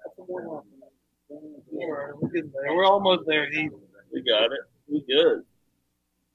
That's 0.05 0.19
a 0.19 0.23
one 0.23 0.49
left. 0.49 0.80
We're, 1.31 2.15
we're 2.17 2.29
getting 2.31 2.51
there. 2.53 2.75
We're 2.75 2.85
almost 2.87 3.23
there, 3.27 3.49
Heath. 3.51 3.71
We 4.13 4.23
got 4.23 4.45
it. 4.53 4.61
We 4.89 5.05
good. 5.09 5.43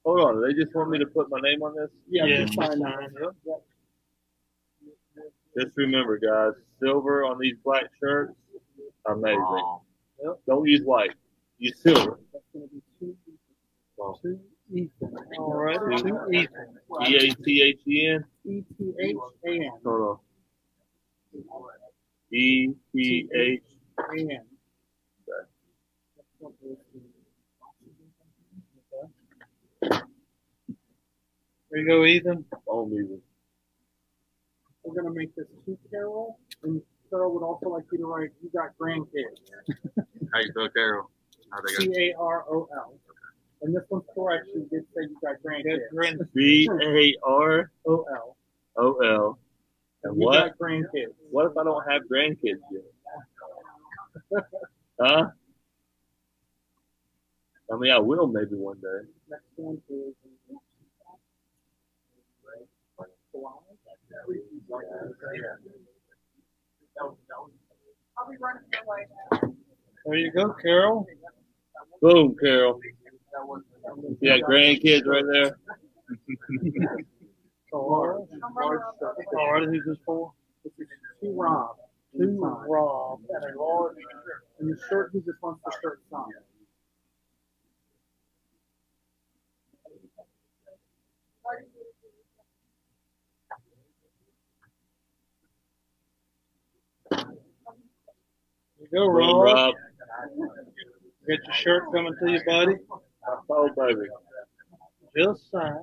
Hold 0.05 0.19
on. 0.21 0.41
They 0.41 0.53
just 0.53 0.73
want 0.75 0.89
me 0.91 0.99
to 0.99 1.05
put 1.05 1.29
my 1.29 1.39
name 1.41 1.61
on 1.63 1.75
this? 1.75 1.89
Yeah, 2.09 2.25
Yeah. 2.25 2.45
just 2.45 2.53
sign 2.53 2.79
that. 2.79 3.09
Yep. 3.45 3.61
Just 5.57 5.77
remember, 5.77 6.17
guys, 6.17 6.53
silver 6.81 7.23
on 7.25 7.39
these 7.39 7.55
black 7.63 7.85
shirts, 8.01 8.33
amazing. 9.07 9.79
Don't 10.47 10.67
use 10.67 10.81
white. 10.83 11.11
Use 11.59 11.79
silver. 11.81 12.19
That's 12.33 12.43
gonna 12.53 12.67
be 12.67 12.81
two. 12.99 13.15
Two 14.21 14.39
Ethan. 14.73 15.15
All 15.37 15.53
right, 15.53 15.77
two 15.97 16.17
Ethan. 16.31 16.77
E 17.07 17.15
A 17.15 17.35
T 17.43 17.61
H 17.61 17.79
E 17.87 18.07
N. 18.07 18.25
E 18.45 18.61
T 18.77 18.93
H 18.99 19.15
A 19.47 19.51
N. 19.51 19.71
Hold 19.85 20.19
on. 21.37 21.39
E 22.31 22.73
T 22.93 23.29
H. 23.33 23.63
A 23.97 24.19
N. 24.19 24.41
There 31.71 31.79
you 31.81 31.87
go, 31.87 32.05
Ethan. 32.05 32.45
Oh, 32.67 32.87
Ethan. 32.87 33.21
We're 34.83 35.01
gonna 35.01 35.13
make 35.15 35.35
this 35.35 35.47
two 35.65 35.77
Carol, 35.89 36.37
and 36.63 36.81
Carol 37.09 37.33
would 37.33 37.43
also 37.43 37.69
like 37.69 37.85
you 37.91 37.97
to 37.99 38.05
write, 38.05 38.29
you 38.41 38.49
got 38.55 38.69
grandkids. 38.79 39.41
How 40.33 40.39
you 40.39 40.49
spell 40.51 40.69
Carol? 40.69 41.09
How 41.51 41.59
they 41.61 41.73
C 41.73 41.87
go? 41.87 41.93
A 41.99 42.13
R 42.23 42.45
O 42.49 42.67
L. 42.75 42.93
And 43.63 43.75
this 43.75 43.83
one's 43.89 44.03
correct, 44.13 44.45
she 44.53 44.59
did 44.69 44.83
say 44.95 45.01
you 45.09 45.17
got 45.23 45.35
grandkids. 45.43 46.33
B 46.33 46.69
A 46.83 47.15
R 47.27 47.71
O 47.87 48.05
L. 48.13 48.37
O 48.77 48.93
L. 48.99 49.39
And 50.03 50.15
You 50.21 50.27
what? 50.27 50.33
got 50.33 50.57
grandkids. 50.59 51.13
What 51.31 51.47
if 51.51 51.57
I 51.57 51.63
don't 51.63 51.83
have 51.89 52.03
grandkids 52.03 52.61
yet? 52.71 54.43
Huh? 54.99 55.25
I 57.71 57.77
mean, 57.77 57.91
I 57.91 57.99
will 57.99 58.27
maybe 58.27 58.55
one 58.55 58.77
day. 58.79 59.07
Next 59.29 59.43
one 59.55 59.81
is. 59.89 60.13
I'll 68.17 68.31
be 68.31 68.37
running 68.39 68.63
away 68.85 69.05
now. 69.31 69.53
There 70.05 70.15
you 70.15 70.31
go, 70.31 70.55
Carol. 70.61 71.05
Boom, 72.01 72.35
Carol. 72.39 72.79
You 74.21 74.39
got 74.39 74.49
grandkids 74.49 75.05
right 75.05 75.25
there. 75.31 75.57
Laura. 77.73 78.19
Laura, 79.33 79.65
who's 79.65 79.83
this 79.85 79.97
for? 80.05 80.31
This 80.63 80.73
is 80.79 80.87
two 81.21 81.33
Rob. 81.33 81.75
Two 82.17 82.39
Rob 82.39 83.19
and 83.29 83.43
a 83.43 83.59
large. 83.59 83.97
And 84.59 84.71
the 84.71 84.77
shirt, 84.89 85.09
he 85.11 85.19
just 85.19 85.41
wants 85.41 85.61
the 85.65 85.71
shirt 85.81 85.99
signed. 86.09 86.44
You 98.79 98.87
go, 98.93 99.07
Rob. 99.07 99.43
Rob. 99.45 99.73
Get 101.27 101.39
your 101.45 101.55
shirt 101.55 101.83
coming 101.93 102.13
to 102.21 102.31
you, 102.31 102.39
buddy. 102.45 102.75
Oh, 103.49 103.69
baby. 103.75 104.07
Just 105.17 105.49
sign. 105.51 105.77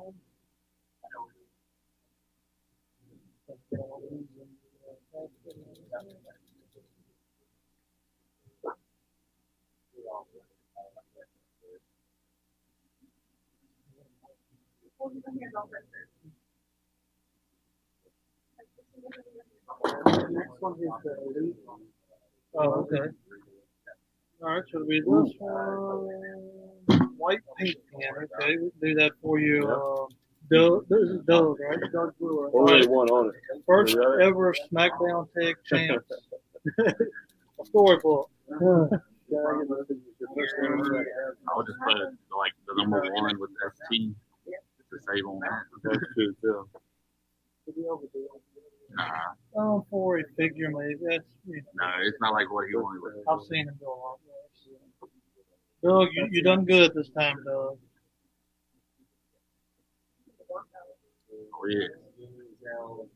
The 19.95 20.29
next 20.31 20.61
one 20.61 20.75
is 20.75 20.91
the 21.03 21.12
elite. 21.27 21.57
Oh, 22.55 22.87
okay. 22.87 23.09
All 24.43 24.49
right, 24.51 24.63
so 24.71 24.77
it'll 24.79 24.89
be 24.89 25.01
this 25.01 25.35
one. 25.39 27.11
White 27.17 27.39
paint 27.59 27.77
can. 27.93 28.25
Okay, 28.41 28.57
we 28.57 28.71
can 28.71 28.81
do 28.83 28.95
that 28.97 29.13
for 29.23 29.39
you. 29.39 29.67
Uh, 29.67 30.07
Doug, 30.51 30.87
this 30.89 31.09
is 31.09 31.21
Doug, 31.27 31.57
right? 31.61 31.79
Doug 31.93 32.15
Brewer. 32.19 32.51
What 32.51 32.73
really 32.73 32.87
one 32.89 33.09
on 33.09 33.29
it? 33.29 33.35
First 33.67 33.95
You 33.95 34.03
got 34.03 34.19
it? 34.19 34.23
ever 34.27 34.55
SmackDown 34.73 35.29
Tag 35.39 35.57
Champs. 35.65 36.11
A 36.79 37.65
storybook. 37.65 38.31
I'll 38.61 38.91
just 41.65 41.79
put 41.87 41.97
like 42.37 42.53
the 42.67 42.75
number 42.77 43.01
one 43.15 43.39
with 43.39 43.51
ST 43.91 44.15
to 44.91 44.99
save 45.09 45.25
on 45.27 45.41
that. 45.41 45.63
That's 45.85 45.99
true, 46.15 46.35
too. 46.43 46.69
Nah, 48.97 49.05
Oh, 49.57 49.87
for 49.91 50.19
a 50.19 50.23
figure, 50.37 50.71
maybe. 50.71 50.97
That's, 51.09 51.25
no, 51.47 51.87
it's 52.05 52.17
not 52.21 52.33
like 52.33 52.51
what 52.53 52.69
he 52.69 52.75
wanted. 52.77 53.03
with 53.03 53.15
it. 53.17 53.25
I've 53.29 53.43
seen 53.51 53.69
him 53.69 53.77
go 53.81 53.93
a 53.93 53.99
lot 53.99 54.19
worse. 54.27 55.09
Doug, 55.83 56.09
you, 56.15 56.29
you 56.31 56.43
done 56.43 56.65
good 56.65 56.93
this 56.95 57.09
time, 57.19 57.37
Doug. 57.45 57.79
Oh, 61.33 61.67
yeah. 61.69 61.87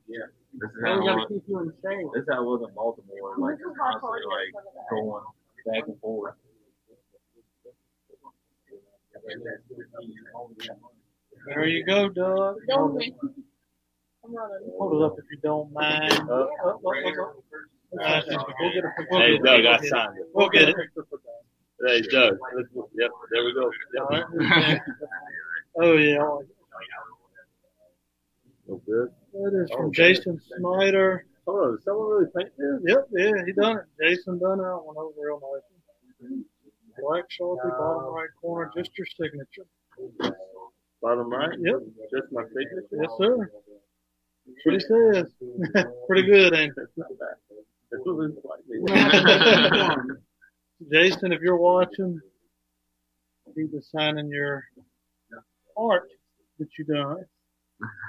Yeah. 0.09 0.27
This 0.59 0.71
is 0.71 0.77
how 0.85 0.93
it 1.01 1.05
gotta 1.05 1.17
was. 1.17 1.27
keep 1.29 1.43
you 1.49 1.59
in 1.61 1.69
shape. 1.83 2.07
This 2.15 2.23
is 2.23 2.29
how 2.31 2.43
it 2.43 2.47
was 2.47 2.65
in 2.69 2.75
Baltimore, 2.75 3.35
like 3.39 3.59
constantly 3.77 4.21
like 4.25 4.65
going 4.91 5.25
back 5.67 5.87
and 5.87 6.01
forth. 6.01 6.35
There 11.47 11.67
you 11.67 11.85
go, 11.85 12.09
Doug. 12.09 12.57
Don't 12.69 12.97
me. 12.97 13.13
I'm 13.13 13.29
running. 13.29 13.45
Hold 14.79 15.03
it 15.03 15.05
up 15.05 15.19
if 15.19 15.25
you 15.31 15.39
don't 15.43 15.73
mind. 15.73 16.13
Uh, 16.13 16.33
uh, 16.33 16.47
uh, 16.65 16.69
uh, 16.69 16.71
uh, 16.71 16.75
we'll 16.83 18.73
get 18.73 18.85
it. 18.85 18.91
We'll 19.11 19.21
Hey. 19.21 19.39
Doug, 19.39 19.47
I 19.47 19.61
We'll 19.61 19.63
get 19.63 19.85
it. 19.85 19.89
signed 19.89 20.19
it. 20.19 20.27
We'll 20.35 20.49
get 20.49 20.69
it. 20.69 20.77
Hey, 21.87 22.01
Doug. 22.03 22.39
Yep, 22.95 23.11
there 23.31 23.45
we 23.45 23.55
go. 23.55 23.71
Yep. 23.95 24.81
Oh, 25.79 25.93
yeah. 25.93 26.17
So 28.67 28.83
good. 28.87 29.09
That 29.35 29.63
is 29.65 29.71
from 29.77 29.93
Jason 29.93 30.41
Snyder. 30.59 31.27
Hold 31.47 31.59
on, 31.61 31.79
someone 31.85 32.09
really 32.09 32.27
paint 32.37 32.51
this? 32.59 32.81
Yep, 32.85 33.07
yeah, 33.13 33.45
he 33.47 33.53
done 33.53 33.77
it. 33.79 33.85
Jason 34.03 34.39
done 34.41 34.59
that 34.59 34.81
one 34.83 34.97
over 34.97 35.13
real 35.23 35.39
nice. 35.41 36.41
Black 36.99 37.25
Sharpie, 37.31 37.79
bottom 37.79 38.13
right 38.13 38.29
corner, 38.41 38.73
just 38.77 38.91
your 38.99 39.07
signature. 39.17 39.67
Bottom 41.03 41.31
right? 41.31 41.57
Yep. 41.61 41.77
Just 42.11 42.33
my 42.33 42.43
signature? 42.49 42.89
Yes, 43.01 43.11
sir. 43.19 43.51
What. 44.47 44.57
Pretty 46.09 46.23
good, 46.29 46.55
ain't 46.55 46.75
it? 46.77 46.89
It 47.93 48.07
looks 48.07 48.37
like. 48.45 48.61
Jason, 50.93 51.33
if 51.33 51.41
you're 51.41 51.57
watching, 51.57 52.21
be 53.55 53.67
the 53.67 53.81
signing 53.83 54.29
your 54.29 54.65
art 55.77 56.09
that 56.59 56.69
you 56.79 56.85
done. 56.85 57.25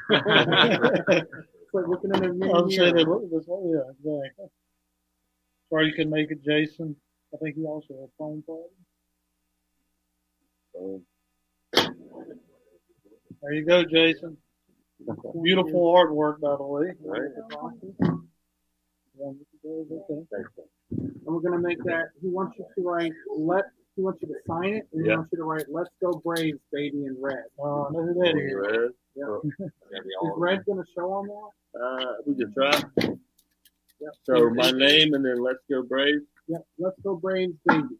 It's 0.09 1.73
like 1.73 1.87
looking 1.87 2.13
in 2.13 2.23
a 2.23 2.27
I 2.27 2.61
was 2.61 2.75
saying 2.75 2.95
mirror. 2.95 3.05
that, 3.05 3.09
look, 3.09 3.29
this 3.31 3.43
one, 3.45 3.69
yeah, 3.69 3.91
exactly. 3.91 4.47
Sorry 5.69 5.87
you 5.87 5.93
couldn't 5.93 6.11
make 6.11 6.31
it, 6.31 6.43
Jason. 6.43 6.95
I 7.33 7.37
think 7.37 7.55
he 7.55 7.65
also 7.65 7.93
had 7.93 8.03
a 8.03 8.09
phone 8.17 8.41
problem. 8.43 8.71
There 13.41 13.53
you 13.53 13.65
go, 13.65 13.83
Jason. 13.83 14.37
Beautiful 15.43 15.93
artwork, 15.93 16.39
by 16.39 16.55
the 16.55 16.63
way. 16.63 16.93
And 19.19 19.39
we're 21.25 21.39
gonna 21.41 21.59
make 21.59 21.83
that. 21.83 22.09
He 22.21 22.27
wants 22.29 22.57
you 22.57 22.65
to 22.75 22.81
write 22.83 23.11
let. 23.35 23.65
He 23.95 24.03
wants 24.03 24.21
you 24.21 24.27
to 24.27 24.35
sign 24.47 24.75
it, 24.75 24.87
and 24.93 25.01
he 25.01 25.07
Yeah. 25.09 25.15
wants 25.17 25.31
you 25.31 25.39
to 25.39 25.43
write 25.43 25.65
"Let's 25.69 25.89
go 26.01 26.13
Braves, 26.23 26.59
baby" 26.71 27.05
in 27.05 27.19
red. 27.19 27.45
Oh, 27.59 27.85
I 27.87 27.91
know 27.91 28.03
who. 28.03 28.13
Red. 28.61 28.91
Yeah. 29.15 29.37
Is 29.65 30.31
red 30.37 30.63
gonna 30.65 30.83
show 30.95 31.11
on 31.11 31.27
that? 31.27 31.79
Uh, 31.81 32.13
we 32.25 32.35
can 32.35 32.53
try. 32.53 32.79
So 34.23 34.49
my 34.51 34.69
name 34.71 35.15
and 35.15 35.25
then 35.25 35.41
let's 35.41 35.59
go 35.69 35.81
Braves. 35.81 36.23
Yep. 36.47 36.65
Let's 36.77 36.99
go 37.01 37.15
Braves, 37.15 37.55
baby. 37.65 37.97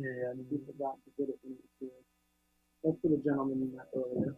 Yeah, 0.00 0.32
I 0.32 0.34
We 0.50 0.58
forgot 0.64 0.96
to 1.04 1.10
get 1.18 1.28
it 1.28 1.38
in 1.44 1.56
the 1.80 1.88
That's 2.82 2.96
for 3.02 3.08
the 3.08 3.20
gentleman 3.22 3.60
you 3.60 3.76
met 3.76 3.88
earlier. 3.94 4.34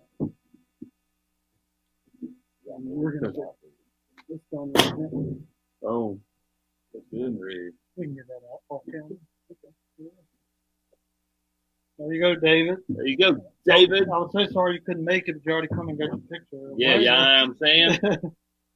Yeah, 2.66 2.74
I 2.74 2.78
mean, 2.78 2.96
we're 2.96 3.20
gonna 3.20 3.32
get 3.32 3.54
this 4.28 4.40
done. 4.52 4.72
in 4.74 4.92
a 4.92 4.96
minute. 4.96 5.38
Oh, 5.84 6.18
that's 6.92 7.04
good, 7.12 7.38
Red. 7.38 7.72
We 7.94 8.06
can 8.06 8.14
get 8.16 8.26
that 8.26 8.42
out 8.50 8.62
off 8.70 8.82
camera. 8.90 9.10
There 11.98 12.12
you 12.12 12.20
go, 12.20 12.34
David. 12.34 12.78
There 12.88 13.06
you 13.06 13.16
go, 13.16 13.36
David. 13.64 14.08
I 14.08 14.18
was 14.18 14.30
so 14.32 14.44
sorry 14.46 14.74
you 14.74 14.80
couldn't 14.80 15.04
make 15.04 15.28
it, 15.28 15.34
but 15.34 15.46
you 15.46 15.52
already 15.52 15.68
come 15.68 15.88
and 15.90 15.96
got 15.96 16.06
your 16.06 16.18
picture. 16.18 16.72
Yeah, 16.76 16.96
yeah, 16.96 17.14
I'm 17.14 17.54
saying. 17.56 17.98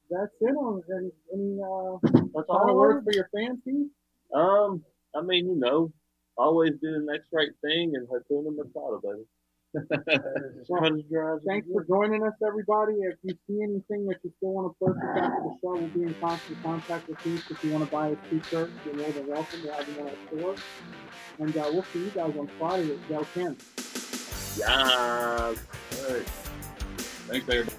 That's 0.08 0.30
it 0.40 0.54
on 0.54 0.82
any, 0.96 1.10
any 1.34 1.58
uh 1.60 1.98
That's 2.32 2.46
final 2.46 2.68
all 2.68 2.76
word 2.76 3.02
for 3.02 3.12
your 3.12 3.28
fan 3.34 3.60
team? 3.64 3.90
Um, 4.32 4.84
I 5.16 5.22
mean, 5.22 5.48
you 5.48 5.56
know, 5.56 5.92
always 6.36 6.72
do 6.82 6.92
the 6.92 7.04
next 7.10 7.28
right 7.32 7.50
thing 7.62 7.94
and 7.96 8.06
Hakuna 8.08 8.50
Matata, 8.56 9.00
baby. 9.02 9.24
Well, 10.68 11.40
thanks 11.46 11.68
for 11.72 11.84
joining 11.84 12.22
us, 12.26 12.32
everybody. 12.46 12.94
If 12.94 13.16
you 13.22 13.36
see 13.46 13.62
anything 13.62 14.06
that 14.06 14.16
you 14.22 14.32
still 14.38 14.52
want 14.52 14.72
to 14.72 14.84
purchase 14.84 15.02
after 15.04 15.42
the 15.42 15.56
show, 15.60 15.74
we'll 15.74 15.88
be 15.88 16.02
in 16.02 16.14
constant 16.20 16.62
contact 16.62 17.08
with 17.08 17.24
you. 17.26 17.34
If 17.34 17.62
you 17.62 17.72
want 17.72 17.84
to 17.84 17.90
buy 17.90 18.08
a 18.08 18.16
t-shirt, 18.30 18.70
you're 18.84 18.94
more 18.94 19.10
than 19.10 19.26
welcome 19.26 19.62
to 19.62 19.72
have 19.72 19.86
them 19.86 20.06
on 20.06 20.08
our 20.08 20.38
store. 20.38 20.54
And 21.38 21.56
uh, 21.56 21.70
we'll 21.72 21.84
see 21.84 22.04
you 22.04 22.10
guys 22.10 22.34
on 22.38 22.48
Friday 22.58 22.94
at 22.94 23.08
Del 23.08 23.24
Camp. 23.34 23.62
Yeah. 24.56 24.66
All 24.72 25.52
right. 25.52 26.26
Thanks, 27.28 27.48
everybody. 27.48 27.76